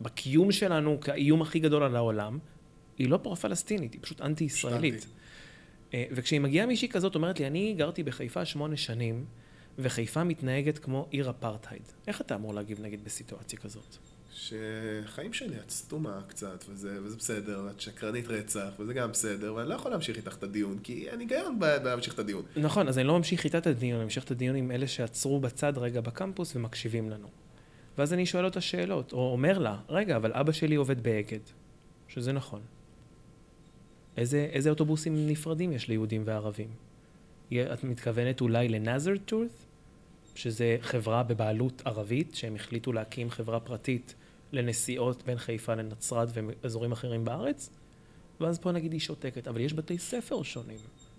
בקיום 0.01 0.53
שלנו 0.53 1.01
כאיום 1.01 1.43
הכי 1.43 1.59
גדול 1.59 1.83
על 1.83 1.97
העולם, 1.97 2.39
היא 2.99 3.09
לא 3.09 3.17
פרו-פלסטינית, 3.17 3.93
היא 3.93 4.01
פשוט 4.03 4.21
אנטי-ישראלית. 4.21 4.95
אנטי. 4.95 5.07
אה, 5.95 6.05
וכשהיא 6.11 6.41
מגיעה 6.41 6.67
מישהי 6.67 6.89
כזאת, 6.89 7.15
אומרת 7.15 7.41
לי, 7.41 7.47
אני 7.47 7.75
גרתי 7.79 8.03
בחיפה 8.03 8.45
שמונה 8.45 8.77
שנים, 8.77 9.25
וחיפה 9.79 10.25
מתנהגת 10.25 10.79
כמו 10.79 11.07
עיר 11.11 11.31
אפרטהייד. 11.31 11.83
איך 12.07 12.21
אתה 12.21 12.35
אמור 12.35 12.55
להגיב 12.55 12.81
נגיד 12.81 13.05
בסיטואציה 13.05 13.59
כזאת? 13.59 13.97
שחיים 14.33 15.33
שלי, 15.33 15.57
את 15.65 15.71
סתומה 15.71 16.21
קצת, 16.29 16.65
וזה, 16.69 16.99
וזה 17.03 17.17
בסדר, 17.17 17.63
ואת 17.67 17.81
שקרנית 17.81 18.29
רצח, 18.29 18.71
וזה 18.79 18.95
גם 18.95 19.11
בסדר, 19.11 19.55
ואני 19.55 19.69
לא 19.69 19.75
יכול 19.75 19.91
להמשיך 19.91 20.17
איתך 20.17 20.37
את 20.37 20.43
הדיון, 20.43 20.79
כי 20.83 21.09
אין 21.09 21.21
היגיון 21.21 21.59
בלהמשיך 21.59 22.15
את 22.15 22.19
הדיון. 22.19 22.43
נכון, 22.57 22.89
אז 22.89 22.99
אני 22.99 23.07
לא 23.07 23.17
ממשיך 23.19 23.45
איתה 23.45 23.59
את 23.59 23.67
הדיון, 23.67 23.97
אני 23.97 24.05
ממשיך 24.05 24.25
את 24.25 24.31
הדיון 24.31 24.57
עם 24.57 24.71
אלה 24.71 24.87
שעצרו 24.87 25.41
בצד 25.41 25.73
רגע 25.79 26.01
בקמפוס 26.01 26.57
ומקשיבים 26.57 27.11
לנו. 27.11 27.29
ואז 27.99 28.13
אני 28.13 28.27
שואל 28.27 28.45
אותה 28.45 28.61
שאלות, 28.61 29.13
או 29.13 29.33
אומר 29.33 29.59
לה, 29.59 29.79
רגע, 29.89 30.17
אבל 30.17 30.33
אבא 30.33 30.53
שלי 30.53 30.75
עובד 30.75 31.03
באגד, 31.03 31.41
שזה 32.09 32.33
נכון. 32.33 32.61
איזה, 34.17 34.49
איזה 34.53 34.71
אוטובוסים 34.71 35.27
נפרדים 35.27 35.73
יש 35.73 35.89
ליהודים 35.89 36.23
וערבים? 36.25 36.69
את 37.53 37.85
מתכוונת 37.85 38.41
אולי 38.41 38.69
לנאזרטות, 38.69 39.67
שזה 40.35 40.77
חברה 40.81 41.23
בבעלות 41.23 41.83
ערבית, 41.85 42.35
שהם 42.35 42.55
החליטו 42.55 42.93
להקים 42.93 43.31
חברה 43.31 43.61
פרטית 43.61 44.15
לנסיעות 44.53 45.23
בין 45.23 45.39
חיפה 45.39 45.75
לנצרת 45.75 46.29
ואזורים 46.35 46.93
אחרים 46.93 47.25
בארץ? 47.25 47.71
ואז 48.41 48.59
פה 48.59 48.73
נגיד 48.73 48.93
היא 48.93 49.01
שותקת, 49.01 49.49
אבל 49.49 49.61
יש 49.61 49.73
בתי 49.73 49.99
ספר 49.99 50.43
שונים 50.43 50.79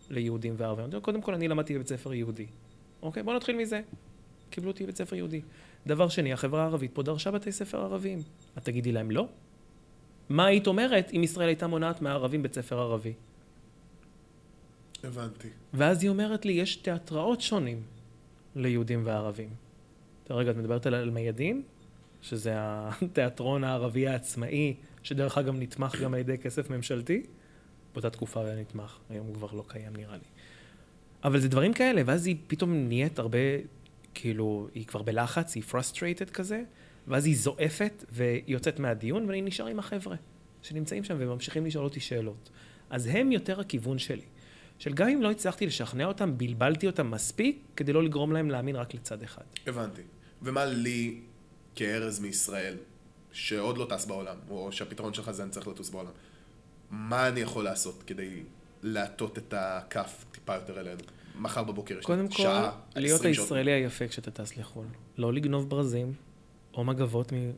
ליהודים 0.09 0.53
וערבים. 0.57 1.01
קודם 1.01 1.21
כל, 1.21 1.33
אני 1.33 1.47
למדתי 1.47 1.75
בבית 1.75 1.87
ספר 1.87 2.13
יהודי. 2.13 2.45
אוקיי, 3.01 3.23
בוא 3.23 3.33
נתחיל 3.33 3.57
מזה. 3.57 3.81
קיבלו 4.49 4.71
אותי 4.71 4.83
בבית 4.83 4.97
ספר 4.97 5.15
יהודי. 5.15 5.41
דבר 5.87 6.09
שני, 6.09 6.33
החברה 6.33 6.61
הערבית 6.63 6.91
פה 6.93 7.03
דרשה 7.03 7.31
בתי 7.31 7.51
ספר 7.51 7.81
ערביים. 7.81 8.19
את 8.57 8.65
תגידי 8.65 8.91
להם 8.91 9.11
לא? 9.11 9.27
מה 10.29 10.45
היית 10.45 10.67
אומרת 10.67 11.11
אם 11.13 11.23
ישראל 11.23 11.47
הייתה 11.47 11.67
מונעת 11.67 12.01
מהערבים 12.01 12.43
בית 12.43 12.53
ספר 12.53 12.79
ערבי? 12.79 13.13
הבנתי. 15.03 15.47
ואז 15.73 16.03
היא 16.03 16.09
אומרת 16.09 16.45
לי, 16.45 16.53
יש 16.53 16.75
תיאטראות 16.75 17.41
שונים 17.41 17.83
ליהודים 18.55 19.01
וערבים. 19.05 19.49
רגע, 20.29 20.51
את 20.51 20.55
מדברת 20.55 20.85
על 20.85 20.95
אלמיידין, 20.95 21.61
שזה 22.21 22.53
התיאטרון 22.57 23.63
הערבי 23.63 24.07
העצמאי, 24.07 24.75
שדרך 25.03 25.37
אגב 25.37 25.55
נתמך 25.55 25.95
גם 26.01 26.13
על 26.13 26.19
ידי 26.19 26.37
כסף 26.37 26.69
ממשלתי. 26.69 27.23
באותה 27.93 28.09
תקופה 28.09 28.45
היה 28.45 28.55
נתמך, 28.55 28.97
היום 29.09 29.27
הוא 29.27 29.35
כבר 29.35 29.47
לא 29.51 29.63
קיים 29.67 29.95
נראה 29.95 30.15
לי. 30.17 30.23
אבל 31.23 31.39
זה 31.39 31.49
דברים 31.49 31.73
כאלה, 31.73 32.01
ואז 32.05 32.27
היא 32.27 32.35
פתאום 32.47 32.73
נהיית 32.73 33.19
הרבה, 33.19 33.37
כאילו, 34.13 34.67
היא 34.73 34.85
כבר 34.85 35.01
בלחץ, 35.01 35.55
היא 35.55 35.63
frustrated 35.71 36.31
כזה, 36.33 36.63
ואז 37.07 37.25
היא 37.25 37.35
זועפת 37.37 38.05
ויוצאת 38.11 38.79
מהדיון, 38.79 39.25
ואני 39.25 39.41
נשאר 39.41 39.67
עם 39.67 39.79
החבר'ה 39.79 40.15
שנמצאים 40.61 41.03
שם 41.03 41.15
וממשיכים 41.19 41.65
לשאול 41.65 41.85
אותי 41.85 41.99
שאלות. 41.99 42.49
אז 42.89 43.09
הם 43.11 43.31
יותר 43.31 43.59
הכיוון 43.59 43.99
שלי. 43.99 44.25
של 44.79 44.93
גם 44.93 45.07
אם 45.07 45.21
לא 45.21 45.31
הצלחתי 45.31 45.65
לשכנע 45.65 46.05
אותם, 46.05 46.37
בלבלתי 46.37 46.87
אותם 46.87 47.11
מספיק 47.11 47.61
כדי 47.75 47.93
לא 47.93 48.03
לגרום 48.03 48.31
להם 48.31 48.49
להאמין 48.49 48.75
רק 48.75 48.93
לצד 48.93 49.23
אחד. 49.23 49.43
הבנתי. 49.67 50.01
ומה 50.41 50.65
לי, 50.65 51.21
כארז 51.75 52.19
מישראל, 52.19 52.77
שעוד 53.31 53.77
לא 53.77 53.87
טס 53.89 54.05
בעולם, 54.05 54.37
או 54.49 54.71
שהפתרון 54.71 55.13
שלך 55.13 55.31
זה 55.31 55.43
אני 55.43 55.51
צריך 55.51 55.67
לטוס 55.67 55.89
בעולם, 55.89 56.11
מה 56.91 57.27
אני 57.27 57.39
יכול 57.39 57.63
לעשות 57.63 58.03
כדי 58.07 58.43
להטות 58.83 59.37
את 59.37 59.53
הכף 59.57 60.25
טיפה 60.31 60.55
יותר 60.55 60.79
אלינו? 60.79 60.99
מחר 61.35 61.63
בבוקר 61.63 61.97
יש 61.99 62.05
קודם 62.05 62.23
לי 62.23 62.29
כל, 62.29 62.43
שעה, 62.43 62.71
להיות 62.95 63.19
20 63.19 63.33
שעות. 63.33 63.45
הישראלי 63.45 63.71
היפה 63.71 64.07
כשאתה 64.07 64.31
טס 64.31 64.57
לחו"ל. 64.57 64.85
לא 65.17 65.33
לגנוב 65.33 65.69
ברזים, 65.69 66.13
או 66.73 66.83
מגבות 66.83 67.33
מ... 67.33 67.51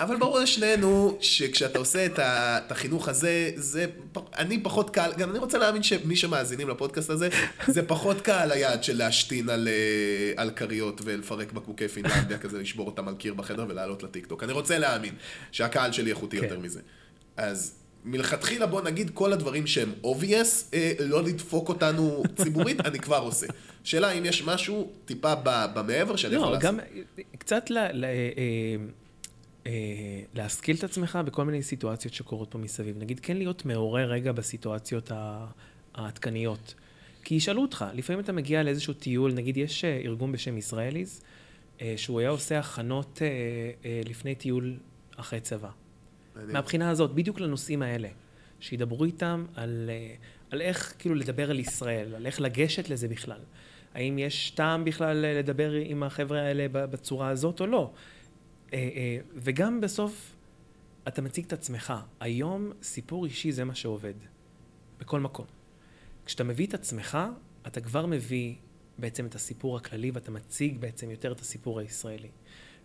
אבל 0.00 0.16
ברור 0.16 0.38
לשנינו 0.38 1.18
שכשאתה 1.20 1.78
עושה 1.78 2.06
את, 2.06 2.18
ה, 2.18 2.58
את 2.58 2.72
החינוך 2.72 3.08
הזה, 3.08 3.50
זה, 3.56 3.86
אני 4.38 4.62
פחות 4.62 4.90
קל, 4.90 5.10
גם 5.18 5.30
אני 5.30 5.38
רוצה 5.38 5.58
להאמין 5.58 5.82
שמי 5.82 6.16
שמאזינים 6.16 6.68
לפודקאסט 6.68 7.10
הזה, 7.10 7.28
זה 7.66 7.86
פחות 7.86 8.20
קל 8.20 8.52
היעד 8.52 8.84
של 8.84 8.96
להשתין 8.96 9.48
על, 9.48 9.68
אה, 9.68 10.42
על 10.42 10.50
כריות 10.50 11.00
ולפרק 11.04 11.52
בקבוקי 11.52 11.88
פינלנדיה 11.88 12.38
כזה, 12.38 12.58
לשבור 12.58 12.86
אותם 12.86 13.08
על 13.08 13.14
קיר 13.14 13.34
בחדר 13.34 13.66
ולעלות 13.68 14.02
לטיקטוק. 14.02 14.42
אני 14.42 14.52
רוצה 14.52 14.78
להאמין 14.78 15.14
שהקהל 15.52 15.92
שלי 15.92 16.10
איכותי 16.10 16.36
כן. 16.38 16.44
יותר 16.44 16.58
מזה. 16.58 16.80
אז 17.36 17.74
מלכתחילה 18.04 18.66
בוא 18.66 18.82
נגיד 18.82 19.10
כל 19.14 19.32
הדברים 19.32 19.66
שהם 19.66 19.92
obvious, 20.04 20.74
אה, 20.74 20.92
לא 21.00 21.22
לדפוק 21.22 21.68
אותנו 21.68 22.22
ציבורית, 22.42 22.80
אני 22.80 22.98
כבר 22.98 23.18
עושה. 23.18 23.46
שאלה 23.88 24.12
אם 24.12 24.24
יש 24.24 24.42
משהו 24.42 24.90
טיפה 25.04 25.34
במעבר 25.74 26.16
שאני 26.16 26.34
יכול 26.34 26.46
לא, 26.48 26.52
לעשות. 26.52 26.66
גם 26.66 26.78
קצת 27.38 27.70
ל- 27.70 27.78
ל- 27.92 28.04
אה, 28.04 28.10
אה, 29.66 29.72
להשכיל 30.34 30.76
את 30.76 30.84
עצמך 30.84 31.18
בכל 31.24 31.44
מיני 31.44 31.62
סיטואציות 31.62 32.14
שקורות 32.14 32.50
פה 32.50 32.58
מסביב. 32.58 32.98
נגיד, 32.98 33.20
כן 33.20 33.36
להיות 33.36 33.64
מעורר 33.64 34.10
רגע 34.10 34.32
בסיטואציות 34.32 35.12
העדכניות. 35.94 36.74
כי 37.24 37.34
ישאלו 37.34 37.62
אותך, 37.62 37.84
לפעמים 37.94 38.20
אתה 38.20 38.32
מגיע 38.32 38.62
לאיזשהו 38.62 38.94
טיול, 38.94 39.32
נגיד 39.32 39.56
יש 39.56 39.84
אה, 39.84 40.00
ארגון 40.04 40.32
בשם 40.32 40.58
ישראליז, 40.58 41.22
שהוא 41.96 42.20
היה 42.20 42.28
עושה 42.28 42.58
הכנות 42.58 43.22
לפני 44.04 44.34
טיול 44.34 44.76
אחרי 45.16 45.40
צבא. 45.40 45.68
מעניין. 46.34 46.52
מהבחינה 46.52 46.90
הזאת, 46.90 47.14
בדיוק 47.14 47.40
לנושאים 47.40 47.82
האלה. 47.82 48.08
שידברו 48.60 49.04
איתם 49.04 49.44
על, 49.54 49.90
על 50.50 50.60
איך 50.60 50.94
כאילו 50.98 51.14
לדבר 51.14 51.50
על 51.50 51.58
ישראל, 51.58 52.14
על 52.14 52.26
איך 52.26 52.40
לגשת 52.40 52.88
לזה 52.90 53.08
בכלל. 53.08 53.40
האם 53.94 54.18
יש 54.18 54.50
טעם 54.50 54.84
בכלל 54.84 55.24
אה, 55.24 55.34
לדבר 55.34 55.72
עם 55.72 56.02
החבר'ה 56.02 56.40
האלה 56.40 56.66
בצורה 56.72 57.28
הזאת 57.28 57.60
או 57.60 57.66
לא. 57.66 57.90
אה, 58.72 58.78
אה, 58.78 59.18
וגם 59.34 59.80
בסוף, 59.80 60.34
אתה 61.08 61.22
מציג 61.22 61.44
את 61.44 61.52
עצמך. 61.52 61.94
היום 62.20 62.72
סיפור 62.82 63.24
אישי 63.24 63.52
זה 63.52 63.64
מה 63.64 63.74
שעובד. 63.74 64.14
בכל 65.00 65.20
מקום. 65.20 65.46
כשאתה 66.26 66.44
מביא 66.44 66.66
את 66.66 66.74
עצמך, 66.74 67.18
אתה 67.66 67.80
כבר 67.80 68.06
מביא 68.06 68.54
בעצם 68.98 69.26
את 69.26 69.34
הסיפור 69.34 69.76
הכללי, 69.76 70.10
ואתה 70.10 70.30
מציג 70.30 70.78
בעצם 70.78 71.10
יותר 71.10 71.32
את 71.32 71.40
הסיפור 71.40 71.80
הישראלי, 71.80 72.28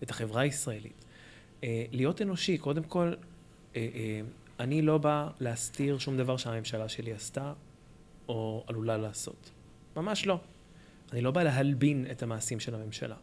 את 0.03 0.09
החברה 0.09 0.41
הישראלית. 0.41 1.05
להיות 1.91 2.21
אנושי, 2.21 2.57
קודם 2.57 2.83
כל, 2.83 3.13
אני 4.59 4.81
לא 4.81 4.97
בא 4.97 5.29
להסתיר 5.39 5.97
שום 5.97 6.17
דבר 6.17 6.37
שהממשלה 6.37 6.89
שלי 6.89 7.13
עשתה, 7.13 7.53
או 8.27 8.63
עלולה 8.67 8.97
לעשות. 8.97 9.51
ממש 9.95 10.25
לא. 10.25 10.39
אני 11.13 11.21
לא 11.21 11.31
בא 11.31 11.43
להלבין 11.43 12.05
את 12.11 12.23
המעשים 12.23 12.59
של 12.59 12.75
הממשלה. 12.75 13.15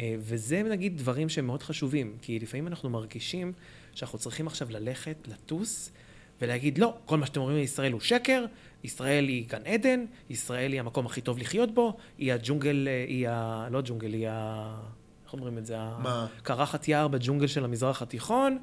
אה, 0.00 0.14
וזה 0.18 0.62
נגיד 0.62 0.98
דברים 0.98 1.28
שהם 1.28 1.46
מאוד 1.46 1.62
חשובים, 1.62 2.16
כי 2.22 2.38
לפעמים 2.38 2.66
אנחנו 2.66 2.90
מרגישים 2.90 3.52
שאנחנו 3.94 4.18
צריכים 4.18 4.46
עכשיו 4.46 4.70
ללכת, 4.70 5.16
לטוס, 5.28 5.92
ולהגיד, 6.40 6.78
לא, 6.78 6.96
כל 7.04 7.18
מה 7.18 7.26
שאתם 7.26 7.40
אומרים 7.40 7.56
על 7.58 7.62
ישראל 7.62 7.92
הוא 7.92 8.00
שקר, 8.00 8.44
ישראל 8.84 9.24
היא 9.24 9.46
גן 9.48 9.66
עדן, 9.66 10.04
ישראל 10.30 10.72
היא 10.72 10.80
המקום 10.80 11.06
הכי 11.06 11.20
טוב 11.20 11.38
לחיות 11.38 11.74
בו, 11.74 11.96
היא 12.18 12.32
הג'ונגל, 12.32 12.88
אה, 12.88 13.04
היא 13.08 13.28
ה... 13.28 13.68
לא 13.70 13.80
ג'ונגל, 13.84 14.12
היא 14.12 14.28
ה... 14.28 14.80
איך 15.24 15.32
אומרים 15.32 15.58
את 15.58 15.66
זה? 15.66 15.76
מה? 15.76 16.26
קרחת 16.42 16.88
יער 16.88 17.08
בג'ונגל 17.08 17.46
של 17.46 17.64
המזרח 17.64 18.02
התיכון, 18.02 18.58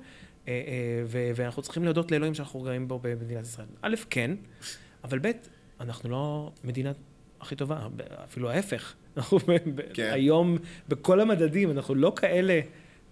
אה, 0.47 0.53
ואנחנו 1.35 1.61
צריכים 1.61 1.83
להודות 1.83 2.11
לאלוהים 2.11 2.33
שאנחנו 2.33 2.59
גרים 2.59 2.87
בו 2.87 2.99
במדינת 3.03 3.43
ישראל. 3.43 3.67
א', 3.81 3.95
כן, 4.09 4.31
אבל 5.03 5.19
ב', 5.19 5.31
אנחנו 5.79 6.09
לא 6.09 6.51
מדינה 6.63 6.91
הכי 7.45 7.55
טובה, 7.55 7.87
אפילו 8.23 8.49
ההפך. 8.49 8.93
אנחנו 9.17 9.39
כן. 9.93 10.09
היום, 10.13 10.57
בכל 10.89 11.19
המדדים, 11.19 11.71
אנחנו 11.71 11.95
לא 11.95 12.13
כאלה 12.15 12.53
אה, 12.53 12.61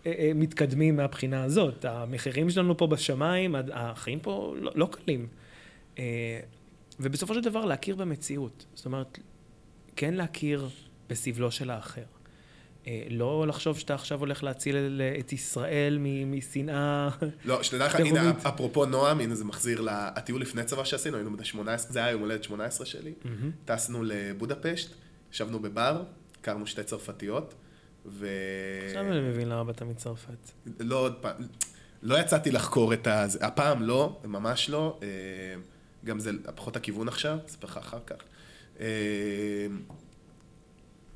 אה, 0.05 0.31
מתקדמים 0.35 0.95
מהבחינה 0.95 1.43
הזאת. 1.43 1.85
המחירים 1.85 2.49
שלנו 2.49 2.77
פה 2.77 2.87
בשמיים, 2.87 3.55
החיים 3.73 4.19
פה 4.19 4.55
לא, 4.59 4.71
לא 4.75 4.89
קלים. 4.91 5.27
אה, 5.99 6.39
ובסופו 6.99 7.33
של 7.33 7.41
דבר 7.41 7.65
להכיר 7.65 7.95
במציאות. 7.95 8.65
זאת 8.73 8.85
אומרת, 8.85 9.19
כן 9.95 10.13
להכיר 10.13 10.69
בסבלו 11.09 11.51
של 11.51 11.69
האחר. 11.69 12.03
אה, 12.87 13.03
לא 13.09 13.47
לחשוב 13.47 13.79
שאתה 13.79 13.93
עכשיו 13.93 14.19
הולך 14.19 14.43
להציל 14.43 15.01
את 15.19 15.33
ישראל 15.33 15.99
משנאה. 16.25 17.09
לא, 17.45 17.63
שתדע 17.63 17.85
לך. 17.85 17.95
הנה, 17.95 18.31
אפרופו 18.47 18.85
נועם, 18.85 19.19
הנה 19.19 19.35
זה 19.35 19.45
מחזיר 19.45 19.81
לטיול 19.81 20.41
לפני 20.41 20.63
צבא 20.63 20.83
שעשינו, 20.83 21.17
היינו 21.17 21.35
בני 21.35 21.45
18, 21.45 21.91
זה 21.91 21.99
היה 21.99 22.11
יום 22.11 22.21
הולדת 22.21 22.43
18 22.43 22.85
שלי, 22.85 23.13
טסנו 23.65 24.03
לבודפשט, 24.03 24.91
ישבנו 25.31 25.59
בבר, 25.59 26.03
הכרנו 26.41 26.67
שתי 26.67 26.83
צרפתיות, 26.83 27.53
ו... 28.05 28.27
עכשיו 28.87 29.11
אני 29.11 29.21
מבין 29.21 29.49
למה 29.49 29.63
באת 29.63 29.81
מצרפת. 29.81 30.51
לא 30.79 30.99
עוד 30.99 31.15
פעם, 31.21 31.35
לא 32.01 32.19
יצאתי 32.19 32.51
לחקור 32.51 32.93
את 32.93 33.07
ה... 33.07 33.25
הפעם 33.41 33.81
לא, 33.81 34.19
ממש 34.23 34.69
לא. 34.69 34.99
אה, 35.03 35.07
גם 36.05 36.19
זה 36.19 36.31
פחות 36.55 36.75
הכיוון 36.75 37.07
עכשיו, 37.07 37.37
אספר 37.47 37.67
לך 37.67 37.77
אחר 37.77 37.99
כך. 38.07 38.15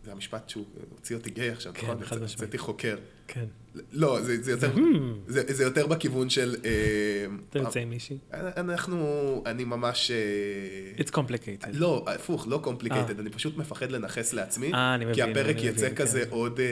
זה 0.07 0.11
המשפט 0.11 0.49
שהוא 0.49 0.65
הוציא 0.89 1.15
אותי 1.15 1.29
גיי 1.29 1.49
עכשיו, 1.49 1.73
כן, 1.75 1.87
נכון? 1.87 2.05
חד 2.05 2.15
משמעית. 2.15 2.33
יצאתי 2.33 2.57
חוקר. 2.57 2.97
כן. 3.27 3.45
לא, 3.91 4.21
זה, 4.21 4.43
זה, 4.43 4.51
יותר, 4.51 4.71
זה, 5.27 5.43
זה 5.47 5.63
יותר 5.63 5.87
בכיוון 5.87 6.29
של... 6.29 6.55
אה, 6.65 6.71
אתה 7.49 7.59
יוצא 7.59 7.79
עם 7.79 7.89
מישהי? 7.89 8.17
אנחנו, 8.33 9.43
אני 9.45 9.63
ממש... 9.63 10.11
אה, 10.11 11.03
It's 11.03 11.09
complicated. 11.11 11.67
לא, 11.73 12.05
הפוך, 12.07 12.47
לא 12.47 12.61
complicated, 12.63 13.19
אני 13.19 13.29
פשוט 13.29 13.57
מפחד 13.57 13.91
לנכס 13.91 14.33
לעצמי. 14.33 14.73
אה, 14.73 14.95
אני 14.95 15.05
כי 15.05 15.11
מבין, 15.11 15.29
הפרק 15.31 15.55
אני 15.55 15.67
יצא 15.67 15.85
מבין, 15.85 15.95
כזה 15.95 16.25
כן. 16.25 16.29
עוד, 16.29 16.59
אה, 16.59 16.65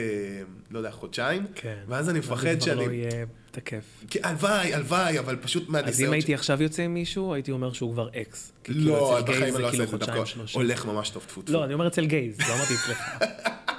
לא 0.70 0.78
יודע, 0.78 0.90
חודשיים. 0.90 1.46
כן. 1.54 1.76
ואז 1.88 2.10
אני 2.10 2.18
מפחד 2.18 2.60
זה 2.60 2.66
כבר 2.66 2.74
לא 2.74 2.84
שאני... 2.84 2.96
יהיה 2.96 3.26
תקף. 3.50 3.84
כי 4.10 4.18
הלוואי, 4.22 4.74
הלוואי, 4.74 5.18
אבל 5.18 5.36
פשוט 5.36 5.62
אז 5.62 5.68
מהניסיון... 5.68 6.08
אם 6.08 6.12
הייתי 6.12 6.34
עכשיו 6.34 6.62
יוצא 6.62 6.82
עם 6.82 6.94
מישהו, 6.94 7.34
הייתי 7.34 7.50
אומר 7.50 7.72
שהוא 7.72 7.92
כבר 7.92 8.08
אקס. 8.08 8.52
כי 8.64 8.72
כאילו 8.72 8.86
לא, 8.86 9.20
בחיים 9.26 9.54
אני 9.54 9.62
לא 9.62 9.66
אעשה 9.66 9.70
כאילו 9.70 9.84
את 9.84 9.90
זה, 9.90 9.96
דווקא. 9.96 10.42
הולך 10.52 10.86
ממש 10.86 11.10
טוב, 11.10 11.22
טפו 11.26 11.42
טפו. 11.42 11.52
לא, 11.52 11.64
אני 11.64 11.74
אומר 11.74 11.86
אצל 11.86 12.06
גייז, 12.06 12.40
לא 12.40 12.54
אמרתי 12.54 12.74
אצלך. 12.74 12.98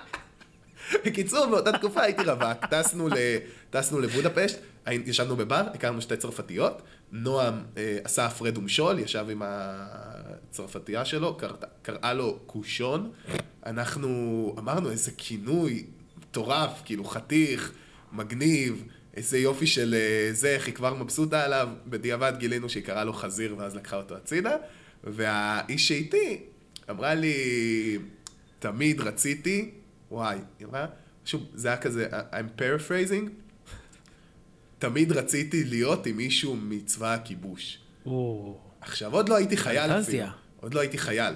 בקיצור, 1.05 1.45
באותה 1.45 1.71
תקופה 1.71 2.01
הייתי 2.01 2.23
רווק, 2.23 2.65
טסנו, 2.69 3.07
ל... 3.07 3.13
טסנו 3.69 3.99
לבודפשט, 3.99 4.59
ישבנו 4.87 5.35
בבר, 5.35 5.63
הכרנו 5.73 6.01
שתי 6.01 6.17
צרפתיות, 6.17 6.81
נועם 7.11 7.63
אה, 7.77 7.97
עשה 8.03 8.25
הפרד 8.25 8.57
ומשול, 8.57 8.99
ישב 8.99 9.25
עם 9.29 9.41
הצרפתייה 9.45 11.05
שלו, 11.05 11.37
קרא, 11.37 11.53
קראה 11.81 12.13
לו 12.13 12.39
קושון, 12.45 13.11
אנחנו 13.65 14.55
אמרנו 14.59 14.91
איזה 14.91 15.11
כינוי 15.17 15.85
מטורף, 16.17 16.81
כאילו 16.85 17.03
חתיך, 17.03 17.71
מגניב, 18.11 18.83
איזה 19.17 19.37
יופי 19.37 19.67
של 19.67 19.95
אה, 19.97 20.33
זה, 20.33 20.49
איך 20.49 20.67
היא 20.67 20.75
כבר 20.75 20.93
מבסוטה 20.93 21.43
עליו, 21.43 21.69
בדיעבד 21.87 22.33
גילינו 22.37 22.69
שהיא 22.69 22.83
קראה 22.83 23.03
לו 23.03 23.13
חזיר 23.13 23.55
ואז 23.57 23.75
לקחה 23.75 23.95
אותו 23.95 24.15
הצידה, 24.15 24.55
והאיש 25.03 25.87
שאיתי 25.87 26.39
אמרה 26.89 27.13
לי, 27.13 27.35
תמיד 28.59 29.01
רציתי, 29.01 29.71
וואי, 30.11 30.37
היא 30.59 30.67
אמרה, 30.67 30.85
שוב, 31.25 31.45
זה 31.53 31.67
היה 31.67 31.77
כזה, 31.77 32.07
I'm 32.31 32.61
paraphrasing, 32.61 33.29
תמיד 34.79 35.11
רציתי 35.11 35.63
להיות 35.63 36.05
עם 36.05 36.17
מישהו 36.17 36.55
מצבא 36.55 37.13
הכיבוש. 37.13 37.79
או, 38.05 38.57
עכשיו, 38.81 39.13
עוד 39.13 39.29
לא 39.29 39.35
הייתי 39.35 39.57
חייל. 39.57 39.91
אפילו. 39.91 40.25
עוד 40.61 40.73
לא 40.73 40.79
הייתי 40.79 40.97
חייל. 40.97 41.35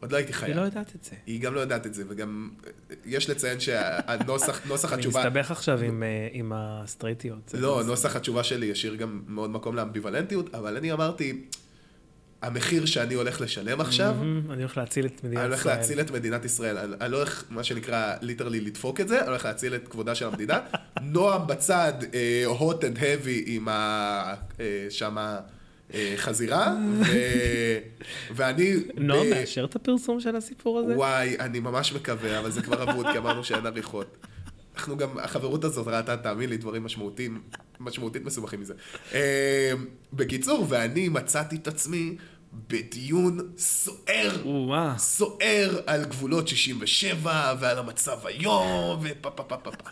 עוד 0.00 0.12
לא 0.12 0.16
הייתי 0.16 0.32
אני 0.32 0.38
חייל. 0.40 0.56
לא 0.56 0.60
יודעת 0.60 0.94
את 0.96 1.04
זה. 1.04 1.16
היא 1.26 1.40
גם 1.40 1.54
לא 1.54 1.60
יודעת 1.60 1.86
את 1.86 1.94
זה, 1.94 2.04
וגם 2.08 2.50
יש 3.04 3.30
לציין 3.30 3.60
שהנוסח 3.60 4.60
נוסח 4.68 4.92
אני 4.92 5.00
התשובה... 5.00 5.20
מסתבך 5.20 5.50
עכשיו 5.50 5.80
עם, 5.80 6.02
אה, 6.02 6.28
עם 6.32 6.52
הסטרייטיות. 6.54 7.54
לא, 7.54 7.78
בסדר. 7.78 7.90
נוסח 7.90 8.16
התשובה 8.16 8.44
שלי 8.44 8.66
ישאיר 8.66 8.94
גם 8.94 9.22
מאוד 9.26 9.50
מקום 9.50 9.76
לאמביוולנטיות, 9.76 10.54
אבל 10.54 10.76
אני 10.76 10.92
אמרתי, 10.92 11.44
המחיר 12.42 12.86
שאני 12.86 13.14
הולך 13.14 13.40
לשלם 13.40 13.80
עכשיו, 13.80 14.14
מהמם, 14.18 14.50
אני 14.50 14.62
הולך 14.62 14.76
להציל 14.76 15.06
את 15.06 15.24
מדינת 15.24 15.32
ישראל. 15.32 15.44
אני 15.44 15.54
הולך 15.54 15.66
להציל 15.66 16.00
את 16.00 16.10
מדינת 16.10 16.44
ישראל. 16.44 16.78
אני 16.78 16.94
אני 17.00 17.12
לא 17.12 17.16
הולך, 17.16 17.44
מה 17.50 17.64
שנקרא, 17.64 18.14
ליטרלי 18.22 18.60
לדפוק 18.60 19.00
את 19.00 19.08
זה, 19.08 19.20
אני 19.20 19.28
הולך 19.28 19.44
להציל 19.44 19.74
את 19.74 19.88
כבודה 19.88 20.14
של 20.14 20.26
המדינה. 20.26 20.60
נועם 21.02 21.46
בצד, 21.46 21.92
אה, 22.14 22.44
hot 22.58 22.80
and 22.80 22.98
heavy 22.98 23.42
עם 23.46 23.68
ה... 23.68 24.34
אה, 24.60 24.86
שמה... 24.90 25.40
אה, 25.94 26.14
חזירה, 26.16 26.74
ו- 27.00 27.78
ואני... 28.36 28.74
נועם 28.96 29.30
מאשר 29.30 29.64
את 29.64 29.76
הפרסום 29.76 30.20
של 30.20 30.36
הסיפור 30.36 30.78
הזה? 30.78 30.96
וואי, 30.96 31.36
אני 31.40 31.60
ממש 31.60 31.92
מקווה, 31.92 32.38
אבל 32.38 32.50
זה 32.50 32.62
כבר 32.62 32.90
אבוד, 32.90 33.06
כי 33.12 33.18
אמרנו 33.18 33.44
שאין 33.44 33.66
עריכות. 33.66 34.16
אנחנו 34.78 34.96
גם, 34.96 35.18
החברות 35.18 35.64
הזאת 35.64 35.86
ראתה, 35.88 36.16
תאמין 36.16 36.50
לי, 36.50 36.56
דברים 36.56 36.84
משמעותיים, 36.84 37.42
משמעותית 37.80 38.24
מסובכים 38.24 38.60
מזה. 38.60 38.74
אה, 39.14 39.72
בקיצור, 40.12 40.66
ואני 40.68 41.08
מצאתי 41.08 41.56
את 41.56 41.68
עצמי 41.68 42.16
בדיון 42.68 43.38
סוער. 43.56 44.30
סוער 44.98 45.80
על 45.86 46.04
גבולות 46.04 46.48
67 46.48 47.54
ועל 47.60 47.78
המצב 47.78 48.26
היום, 48.26 49.00
ופה 49.02 49.30
פה 49.30 49.42
פה 49.42 49.56
פה 49.56 49.70
פה. 49.70 49.90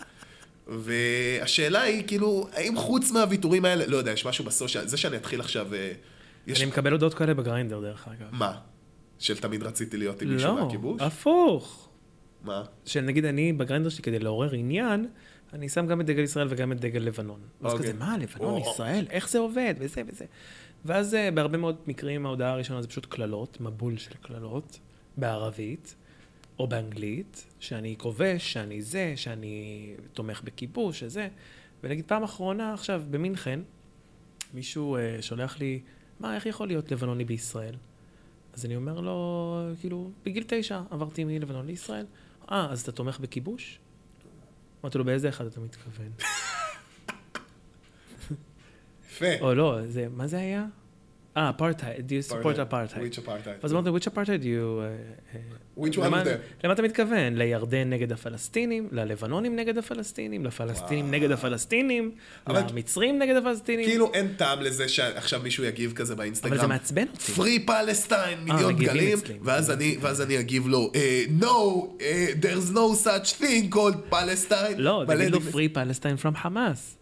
והשאלה 0.66 1.82
היא, 1.82 2.04
כאילו, 2.06 2.48
האם 2.52 2.76
חוץ 2.76 3.10
מהוויתורים 3.10 3.64
האלה, 3.64 3.86
לא 3.86 3.96
יודע, 3.96 4.12
יש 4.12 4.26
משהו 4.26 4.44
בסושיאל, 4.44 4.86
זה 4.86 4.96
שאני 4.96 5.16
אתחיל 5.16 5.40
עכשיו, 5.40 5.74
אה, 5.74 5.92
יש... 6.46 6.60
אני 6.60 6.70
מקבל 6.70 6.92
הודעות 6.92 7.14
כאלה 7.14 7.34
בגריינדר, 7.34 7.80
דרך 7.80 8.08
אגב. 8.08 8.28
מה? 8.32 8.58
של 9.18 9.36
תמיד 9.36 9.62
רציתי 9.62 9.96
להיות 9.96 10.22
עם 10.22 10.28
מישהו 10.28 10.56
לא, 10.56 10.64
מהכיבוש? 10.64 11.02
הפוך. 11.02 11.85
מה? 12.44 12.64
שנגיד 12.84 13.24
אני 13.24 13.52
בגריינדר 13.52 13.88
שלי 13.88 14.02
כדי 14.02 14.18
לעורר 14.18 14.52
עניין, 14.52 15.06
אני 15.52 15.68
שם 15.68 15.86
גם 15.86 16.00
את 16.00 16.06
דגל 16.06 16.22
ישראל 16.22 16.46
וגם 16.50 16.72
את 16.72 16.80
דגל 16.80 17.00
לבנון. 17.00 17.40
אז 17.62 17.72
אוקיי. 17.72 17.86
כזה, 17.86 17.98
מה, 17.98 18.18
לבנון. 18.18 18.60
ישראל, 18.60 19.06
איך 19.10 19.28
זה 19.28 19.38
עובד, 19.38 19.74
וזה 19.78 20.02
וזה. 20.06 20.24
ואז 20.84 21.14
אה, 21.14 21.30
בהרבה 21.30 21.58
מאוד 21.58 21.76
מקרים 21.86 22.26
ההודעה 22.26 22.52
הראשונה 22.52 22.82
זה 22.82 22.88
פשוט 22.88 23.06
קללות, 23.06 23.60
מבול 23.60 23.96
של 23.96 24.14
קללות, 24.22 24.78
בערבית, 25.16 25.94
או 26.58 26.66
באנגלית, 26.66 27.46
שאני 27.60 27.94
כובש, 27.98 28.52
שאני 28.52 28.82
זה, 28.82 29.12
שאני 29.16 29.94
תומך 30.12 30.42
בכיבוש, 30.44 31.00
שזה. 31.00 31.28
ונגיד 31.82 32.04
פעם 32.06 32.22
אחרונה 32.22 32.74
עכשיו 32.74 33.02
במינכן, 33.10 33.60
מישהו 34.54 34.96
אה, 34.96 35.16
שולח 35.20 35.58
לי, 35.60 35.80
מה, 36.20 36.34
איך 36.34 36.46
יכול 36.46 36.66
להיות 36.66 36.92
לבנוני 36.92 37.24
בישראל? 37.24 37.74
אז 38.54 38.64
אני 38.64 38.76
אומר 38.76 39.00
לו, 39.00 39.58
כאילו, 39.80 40.10
בגיל 40.24 40.44
תשע 40.46 40.82
עברתי 40.90 41.24
מלבנון 41.24 41.66
לישראל. 41.66 42.06
אה, 42.50 42.70
אז 42.70 42.80
אתה 42.80 42.92
תומך 42.92 43.20
בכיבוש? 43.20 43.78
אמרתי 44.82 44.98
לו, 44.98 45.04
באיזה 45.04 45.28
אחד 45.28 45.46
אתה 45.46 45.60
מתכוון? 45.60 46.10
יפה. 49.10 49.40
או 49.40 49.54
לא, 49.54 49.86
זה, 49.86 50.08
מה 50.10 50.26
זה 50.26 50.38
היה? 50.38 50.66
אה, 51.36 51.50
אפרטהייד, 51.50 52.12
do 52.12 52.28
you 52.28 52.32
support 52.32 52.56
apartheid? 52.72 53.14
Which 53.14 53.26
apartheid? 53.26 53.62
אז 53.62 53.72
אמרתי, 53.72 53.90
which 53.90 54.12
apartheid 54.12 54.42
you... 54.42 54.80
אה, 54.80 54.86
אה, 55.34 55.40
Which 55.78 55.92
one 55.94 55.98
of 55.98 56.26
them? 56.26 56.64
למה 56.64 56.72
אתה 56.74 56.82
מתכוון? 56.82 57.34
לירדן 57.34 57.90
נגד 57.90 58.12
הפלסטינים? 58.12 58.88
ללבנונים 58.92 59.56
נגד 59.56 59.78
הפלסטינים? 59.78 60.44
לפלסטינים 60.44 61.10
נגד 61.10 61.30
הפלסטינים? 61.30 62.10
למצרים 62.48 63.18
נגד 63.18 63.36
הפלסטינים? 63.36 63.86
כאילו 63.86 64.10
אין 64.14 64.28
טעם 64.36 64.60
לזה 64.60 64.88
שעכשיו 64.88 65.40
מישהו 65.42 65.64
יגיב 65.64 65.92
כזה 65.92 66.12
אבל 66.12 66.16
זה 66.16 66.22
באינסטגרם. 66.22 66.68
מעצבן 66.68 67.06
אותי. 67.12 67.32
פרי 67.32 67.58
פלסטיין, 67.66 68.38
מיליון 68.44 68.74
מגיבים 68.74 68.94
גלים, 68.94 69.18
אצלי, 69.18 69.98
ואז 70.00 70.20
אני, 70.20 70.38
אגיב 70.40 70.66
לו, 70.68 70.90
אה, 70.94 71.24
no, 71.40 71.46
אה, 72.00 72.26
there's 72.40 72.72
no 72.74 73.06
such 73.06 73.40
thing 73.40 73.74
called 73.74 74.12
Palestine. 74.12 74.76
לא, 74.76 75.04
תגיד 75.06 75.30
לו 75.30 75.38
free 75.38 75.74
Palestine 75.76 76.22
from 76.24 76.36
חמאס. 76.36 76.96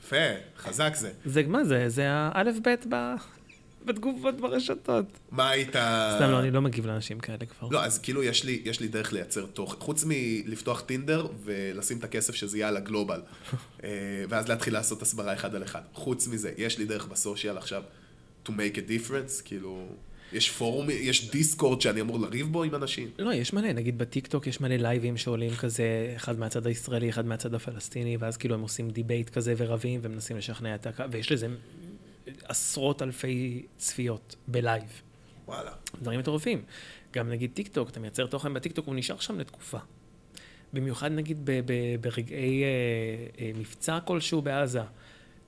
יפה, 0.00 0.16
חזק 0.58 0.94
זה. 0.94 1.10
זה 1.24 1.42
מה 1.42 1.64
זה? 1.64 1.88
זה 1.88 2.04
האלף-בית 2.08 2.86
ב- 2.88 3.14
בתגובות 3.84 4.40
ברשתות. 4.40 5.04
מה 5.30 5.50
היית... 5.50 5.68
סתם 6.16 6.30
לא, 6.30 6.40
אני 6.40 6.50
לא 6.50 6.62
מגיב 6.62 6.86
לאנשים 6.86 7.20
כאלה 7.20 7.46
כבר. 7.46 7.68
לא, 7.70 7.84
אז 7.84 7.98
כאילו 7.98 8.22
יש 8.22 8.44
לי, 8.44 8.62
יש 8.64 8.80
לי 8.80 8.88
דרך 8.88 9.12
לייצר 9.12 9.46
תוכן. 9.46 9.76
חוץ 9.80 10.04
מלפתוח 10.06 10.80
טינדר 10.80 11.26
ולשים 11.44 11.98
את 11.98 12.04
הכסף 12.04 12.34
שזה 12.34 12.58
יהיה 12.58 12.68
על 12.68 12.76
ה 12.76 12.82
global. 12.82 13.22
אה, 13.84 14.24
ואז 14.28 14.48
להתחיל 14.48 14.72
לעשות 14.72 15.02
הסברה 15.02 15.34
אחד 15.34 15.54
על 15.54 15.62
אחד. 15.62 15.82
חוץ 15.92 16.28
מזה, 16.28 16.52
יש 16.58 16.78
לי 16.78 16.84
דרך 16.84 17.06
ב 17.06 17.13
social 17.13 17.56
עכשיו 17.56 17.82
to 18.46 18.50
make 18.50 18.76
a 18.76 18.90
difference, 18.90 19.42
כאילו... 19.44 19.86
יש 20.32 20.50
פורום, 20.50 20.86
יש 20.90 21.30
דיסקורד 21.30 21.80
שאני 21.80 22.00
אמור 22.00 22.20
לריב 22.20 22.52
בו 22.52 22.62
עם 22.62 22.74
אנשים. 22.74 23.10
לא, 23.18 23.34
יש 23.34 23.52
מלא, 23.52 23.72
נגיד 23.72 23.98
בטיקטוק 23.98 24.46
יש 24.46 24.60
מלא 24.60 24.76
לייבים 24.76 25.16
שעולים 25.16 25.54
כזה, 25.54 26.12
אחד 26.16 26.38
מהצד 26.38 26.66
הישראלי, 26.66 27.10
אחד 27.10 27.26
מהצד 27.26 27.54
הפלסטיני, 27.54 28.16
ואז 28.16 28.36
כאילו 28.36 28.54
הם 28.54 28.60
עושים 28.60 28.90
debate 28.90 29.30
כזה 29.30 29.54
ורבים 29.56 30.00
ומנסים 30.02 30.36
לשכנע 30.36 30.74
את 30.74 30.86
הקהל, 30.86 31.08
ויש 31.12 31.32
לזה 31.32 31.48
עשרות 32.44 33.02
אלפי 33.02 33.66
צפיות 33.76 34.36
ב 34.48 34.57
live. 34.57 35.02
וואלה. 35.46 35.72
דברים 36.02 36.20
מטורפים. 36.20 36.64
גם 37.12 37.28
נגיד 37.28 37.50
טיקטוק, 37.54 37.90
אתה 37.90 38.00
מייצר 38.00 38.26
תוכן 38.26 38.54
בטיקטוק, 38.54 38.86
הוא 38.86 38.94
נשאר 38.94 39.18
שם 39.18 39.38
לתקופה. 39.38 39.78
במיוחד 40.72 41.12
נגיד 41.12 41.38
ב- 41.44 41.60
ב- 41.66 41.96
ברגעי 42.00 42.62
אה, 42.62 42.68
אה, 43.38 43.50
מבצע 43.54 43.98
כלשהו 44.04 44.42
בעזה. 44.42 44.82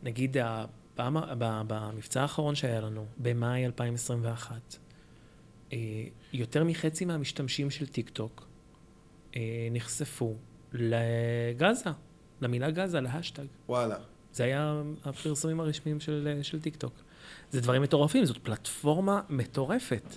נגיד 0.03 0.37
הפעם, 0.43 1.17
ב- 1.39 1.63
במבצע 1.67 2.23
האחרון 2.23 2.55
שהיה 2.55 2.81
לנו, 2.81 3.07
במאי 3.19 3.67
2021, 3.67 4.77
אה, 5.73 5.79
יותר 6.33 6.65
מחצי 6.65 7.05
מהמשתמשים 7.05 7.71
של 7.71 7.87
טיקטוק 7.87 8.47
אה, 9.37 9.41
נחשפו 9.71 10.37
ל 10.73 10.93
Gaza, 10.93 11.91
למילה 12.41 12.71
Gaza, 12.71 13.01
להאשטג. 13.01 13.45
וואלה. 13.69 13.97
זה 14.37 14.45
היה 14.45 14.83
הפרסומים 15.05 15.61
הרשמיים 15.61 16.01
של, 16.01 16.39
של 16.43 16.61
טיקטוק. 16.61 16.93
זה 17.51 17.61
דברים 17.61 17.83
מטורפים, 17.83 18.25
זאת 18.25 18.39
פלטפורמה 18.39 19.21
מטורפת, 19.31 20.17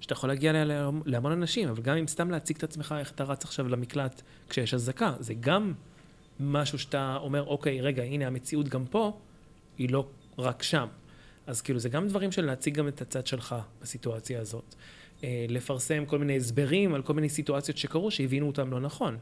שאתה 0.00 0.12
יכול 0.12 0.28
להגיע 0.28 0.50
אליה 0.50 0.64
להמון- 1.06 1.32
אנשים, 1.32 1.68
אבל 1.68 1.82
גם 1.82 1.96
אם 1.96 2.06
סתם 2.06 2.30
להציג 2.30 2.56
את 2.56 2.62
עצמך, 2.62 2.94
איך 2.98 3.10
אתה 3.10 3.24
רץ 3.24 3.44
עכשיו 3.44 3.68
למקלט 3.68 4.22
כשיש 4.48 4.74
אזעקה, 4.74 5.14
זה 5.20 5.34
גם 5.34 5.72
משהו 6.40 6.78
שאתה 6.78 7.16
אומר, 7.20 7.46
אוקיי, 7.46 7.80
רגע, 7.80 8.02
הנה 8.02 8.26
המציאות 8.26 8.68
גם 8.68 8.84
פה, 8.86 9.18
היא 9.78 9.90
לא 9.90 10.06
רק 10.38 10.62
שם. 10.62 10.86
אז 11.46 11.60
כאילו, 11.62 11.78
זה 11.78 11.88
גם 11.88 12.08
דברים 12.08 12.32
של 12.32 12.44
להציג 12.44 12.74
גם 12.74 12.88
את 12.88 13.02
הצד 13.02 13.26
שלך 13.26 13.54
בסיטואציה 13.82 14.40
הזאת. 14.40 14.74
אה, 15.24 15.46
לפרסם 15.48 16.06
כל 16.06 16.18
מיני 16.18 16.36
הסברים 16.36 16.94
על 16.94 17.02
כל 17.02 17.12
מיני 17.14 17.28
סיטואציות 17.28 17.78
שקרו 17.78 18.10
שהבינו 18.10 18.46
אותם 18.46 18.70
לא 18.70 18.80
נכון. 18.80 19.18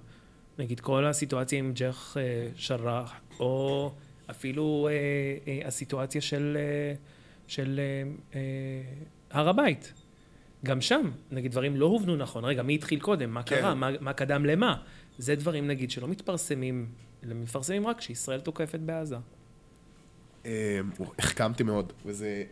נגיד 0.59 0.81
כל 0.81 1.07
הסיטואציה 1.07 1.59
עם 1.59 1.73
ג'ך 1.75 2.16
אה, 2.20 2.49
שרח, 2.57 3.12
או 3.41 3.93
אפילו 4.31 4.89
אה, 4.91 4.95
אה, 5.53 5.69
הסיטואציה 5.69 6.21
של, 6.21 6.57
אה, 6.61 6.95
של 7.47 7.81
אה, 7.81 8.11
אה, 8.35 8.41
הר 9.31 9.49
הבית. 9.49 9.93
גם 10.65 10.81
שם, 10.81 11.11
נגיד, 11.31 11.51
דברים 11.51 11.77
לא 11.77 11.87
הובנו 11.87 12.17
נכון. 12.17 12.45
רגע, 12.45 12.63
מי 12.63 12.75
התחיל 12.75 13.01
קודם? 13.01 13.31
מה 13.31 13.43
כן. 13.43 13.57
קרה? 13.57 13.75
מה, 13.75 13.91
מה 14.01 14.13
קדם 14.13 14.45
למה? 14.47 14.77
זה 15.19 15.35
דברים, 15.35 15.67
נגיד, 15.67 15.91
שלא 15.91 16.09
מתפרסמים, 16.09 16.87
אלא 17.25 17.35
מתפרסמים 17.35 17.87
רק 17.87 17.99
כשישראל 17.99 18.41
תוקפת 18.41 18.81
בעזה. 18.81 19.17
אה, 20.47 20.81
החכמתי 21.19 21.63
מאוד, 21.63 21.93
וזה... 22.07 22.45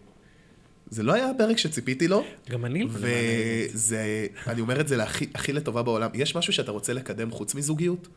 זה 0.90 1.03
לא 1.03 1.15
היה 1.15 1.31
הפרק 1.31 1.59
שציפיתי 1.59 2.09
לו, 2.09 2.24
גם 2.51 2.65
אני 2.65 2.82
לא. 2.82 2.89
וזה... 2.93 4.27
אני 4.47 4.61
אומר 4.61 4.81
את 4.81 4.89
זה 4.89 5.03
הכי 5.35 5.53
לטובה 5.53 5.82
בעולם. 5.82 6.11
יש 6.15 6.36
משהו 6.36 6.53
שאתה 6.53 6.70
רוצה 6.70 6.93
לקדם 6.93 7.31
חוץ 7.31 7.55
מזוגיות? 7.55 8.09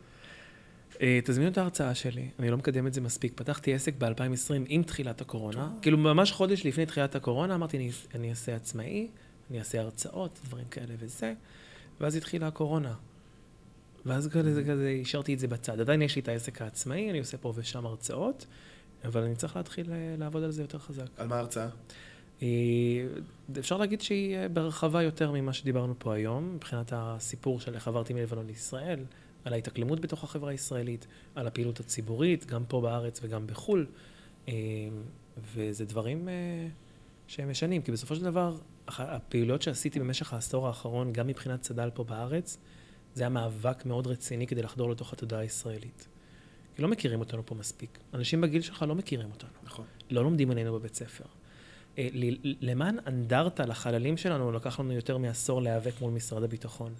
אה, 1.00 1.20
תזמינו 1.24 1.50
את 1.50 1.58
ההרצאה 1.58 1.94
שלי, 1.94 2.28
אני 2.38 2.50
לא 2.50 2.56
מקדם 2.56 2.86
את 2.86 2.94
זה 2.94 3.00
מספיק. 3.00 3.32
פתחתי 3.36 3.74
עסק 3.74 3.94
ב-2020 3.98 4.54
עם 4.68 4.82
תחילת 4.82 5.20
הקורונה. 5.20 5.70
כאילו, 5.82 5.98
ממש 5.98 6.32
חודש 6.32 6.66
לפני 6.66 6.86
תחילת 6.86 7.14
הקורונה, 7.14 7.54
אמרתי, 7.54 7.76
אני, 7.76 7.90
אני 8.14 8.30
אעשה 8.30 8.56
עצמאי, 8.56 9.08
אני 9.50 9.58
אעשה 9.58 9.80
הרצאות, 9.80 10.40
דברים 10.44 10.64
כאלה 10.70 10.94
וזה. 10.98 11.34
ואז 12.00 12.16
התחילה 12.16 12.46
הקורונה. 12.46 12.94
ואז 14.06 14.28
כזה, 14.28 14.54
זה 14.54 14.64
כזה, 14.64 14.98
השארתי 15.02 15.34
את 15.34 15.38
זה 15.38 15.48
בצד. 15.48 15.80
עדיין 15.80 16.02
יש 16.02 16.16
לי 16.16 16.22
את 16.22 16.28
העסק 16.28 16.62
העצמאי, 16.62 17.10
אני 17.10 17.18
עושה 17.18 17.36
פה 17.36 17.52
ושם 17.56 17.86
הרצאות, 17.86 18.46
אבל 19.04 19.22
אני 19.22 19.36
צריך 19.36 19.56
להתחיל 19.56 19.92
אה, 19.92 20.14
לעבוד 20.18 20.42
על 20.42 20.50
זה 20.50 20.62
יותר 20.62 20.78
חזק. 20.78 21.06
על 21.16 21.28
מה 21.28 21.36
ההרצאה? 21.36 21.68
אה, 22.42 22.48
אפשר 23.58 23.76
להגיד 23.76 24.00
שהיא 24.00 24.36
ברחבה 24.52 25.02
יותר 25.02 25.32
ממה 25.32 25.52
שדיברנו 25.52 25.94
פה 25.98 26.14
היום, 26.14 26.54
מבחינת 26.54 26.92
הסיפור 26.96 27.60
של 27.60 27.74
איך 27.74 27.88
עברתי 27.88 28.14
מלבנון 28.14 28.46
לישראל, 28.46 29.04
על 29.44 29.52
ההתאקלמות 29.52 30.00
בתוך 30.00 30.24
החברה 30.24 30.50
הישראלית, 30.50 31.06
על 31.34 31.46
הפעילות 31.46 31.80
הציבורית, 31.80 32.46
גם 32.46 32.64
פה 32.68 32.80
בארץ 32.80 33.20
וגם 33.22 33.46
בחו"ל. 33.46 33.86
אה, 34.48 34.54
וזה 35.54 35.84
דברים 35.84 36.28
אה, 36.28 36.68
שהם 37.26 37.50
משנים, 37.50 37.82
כי 37.82 37.92
בסופו 37.92 38.16
של 38.16 38.24
דבר, 38.24 38.56
הפעילויות 38.88 39.62
שעשיתי 39.62 40.00
במשך 40.00 40.32
העשור 40.32 40.66
האחרון, 40.66 41.12
גם 41.12 41.26
מבחינת 41.26 41.60
צד"ל 41.60 41.90
פה 41.94 42.04
בארץ, 42.04 42.58
זה 43.14 43.22
היה 43.22 43.28
מאבק 43.28 43.86
מאוד 43.86 44.06
רציני 44.06 44.46
כדי 44.46 44.62
לחדור 44.62 44.90
לתוך 44.90 45.12
התודעה 45.12 45.40
הישראלית. 45.40 46.08
כי 46.76 46.82
לא 46.82 46.88
מכירים 46.88 47.20
אותנו 47.20 47.46
פה 47.46 47.54
מספיק. 47.54 47.98
אנשים 48.14 48.40
בגיל 48.40 48.62
שלך 48.62 48.82
לא 48.88 48.94
מכירים 48.94 49.30
אותנו. 49.30 49.50
נכון. 49.64 49.84
לא 50.10 50.24
לומדים 50.24 50.50
עלינו 50.50 50.72
בבית 50.72 50.94
ספר. 50.94 51.24
אה, 51.98 52.08
למען 52.42 52.96
אנדרטה 53.06 53.66
לחללים 53.66 54.16
שלנו, 54.16 54.52
לקח 54.52 54.80
לנו 54.80 54.92
יותר 54.92 55.18
מעשור 55.18 55.62
להיאבק 55.62 56.00
מול 56.00 56.12
משרד 56.12 56.42
הביטחון. 56.42 56.94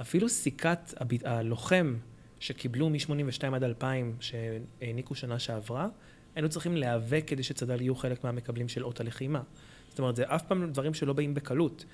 אפילו 0.00 0.28
סיכת 0.28 0.94
הב- 0.96 1.24
הלוחם 1.26 1.96
שקיבלו 2.40 2.90
מ-82 2.90 3.54
עד 3.54 3.64
2000, 3.64 4.16
שהעניקו 4.20 5.14
שנה 5.14 5.38
שעברה, 5.38 5.88
היינו 6.34 6.48
צריכים 6.48 6.76
להיאבק 6.76 7.24
כדי 7.26 7.42
שצד"ל 7.42 7.80
יהיו 7.80 7.94
חלק 7.94 8.24
מהמקבלים 8.24 8.68
של 8.68 8.84
אות 8.84 9.00
הלחימה. 9.00 9.42
זאת 9.88 9.98
אומרת, 9.98 10.16
זה 10.16 10.24
אף 10.26 10.42
פעם 10.42 10.70
דברים 10.72 10.94
שלא 10.94 11.12
באים 11.12 11.34
בקלות. 11.34 11.84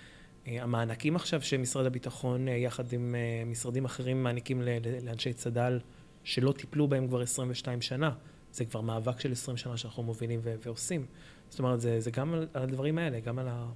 אה, 0.47 0.62
המענקים 0.62 1.16
עכשיו 1.16 1.43
שמשרד 1.43 1.86
הביטחון, 1.86 2.48
אה, 2.48 2.52
יחד 2.52 2.93
עם 2.93 3.14
אה, 3.14 3.44
משרדים 3.47 3.85
אחרים, 3.85 4.22
מעניקים 4.22 4.62
לאנשי 5.02 5.32
צד"ל 5.32 5.81
שלא 6.24 6.52
טיפלו 6.52 6.89
בהם 6.89 7.09
כבר 7.09 7.20
22 7.20 7.82
שנה. 7.82 8.10
זה 8.52 8.64
כבר 8.64 8.81
מאבק 8.81 9.20
של 9.20 9.32
20 9.32 9.56
שנה 9.56 9.76
שאנחנו 9.76 10.02
מובילים 10.02 10.40
ועושים. 10.43 11.06
זאת 11.48 11.59
אומרת, 11.59 11.81
זה, 11.81 12.01
זה 12.01 12.10
גם 12.10 12.35
על 12.35 12.47
הדברים 12.55 12.98
האלה, 12.98 13.20
גם 13.20 13.39
על, 13.39 13.48
ה, 13.48 13.66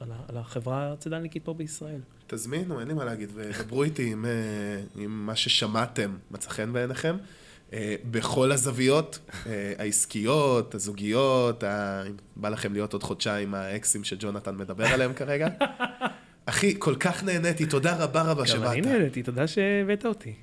על 0.00 0.36
החברה 0.36 0.92
הצידניקית 0.92 1.44
פה 1.44 1.54
בישראל. 1.54 2.00
תזמינו, 2.26 2.80
אין 2.80 2.88
לי 2.88 2.94
מה 2.94 3.04
להגיד, 3.04 3.30
ודברו 3.34 3.82
איתי 3.82 4.12
עם, 4.12 4.24
אה, 4.24 4.30
עם 4.96 5.26
מה 5.26 5.36
ששמעתם 5.36 6.16
מצא 6.30 6.50
חן 6.50 6.72
בעיניכם. 6.72 7.16
אה, 7.72 7.94
בכל 8.10 8.52
הזוויות, 8.52 9.18
אה, 9.46 9.72
העסקיות, 9.78 10.74
הזוגיות, 10.74 11.64
ה... 11.64 12.02
אם 12.06 12.12
בא 12.36 12.48
לכם 12.48 12.72
להיות 12.72 12.92
עוד 12.92 13.02
חודשיים 13.02 13.54
האקסים 13.54 14.04
שג'ונתן 14.04 14.56
מדבר 14.56 14.86
עליהם 14.86 15.12
כרגע. 15.12 15.48
אחי, 16.46 16.74
כל 16.78 16.94
כך 16.94 17.24
נהניתי, 17.24 17.66
תודה 17.66 17.96
רבה 17.96 18.22
רבה 18.22 18.46
שבאת. 18.46 18.62
גם 18.62 18.70
אני 18.72 18.80
נהניתי, 18.80 19.22
תודה 19.22 19.46
שהבאת 19.46 20.06
אותי. 20.06 20.34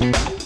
thank 0.00 0.30
you 0.30 0.39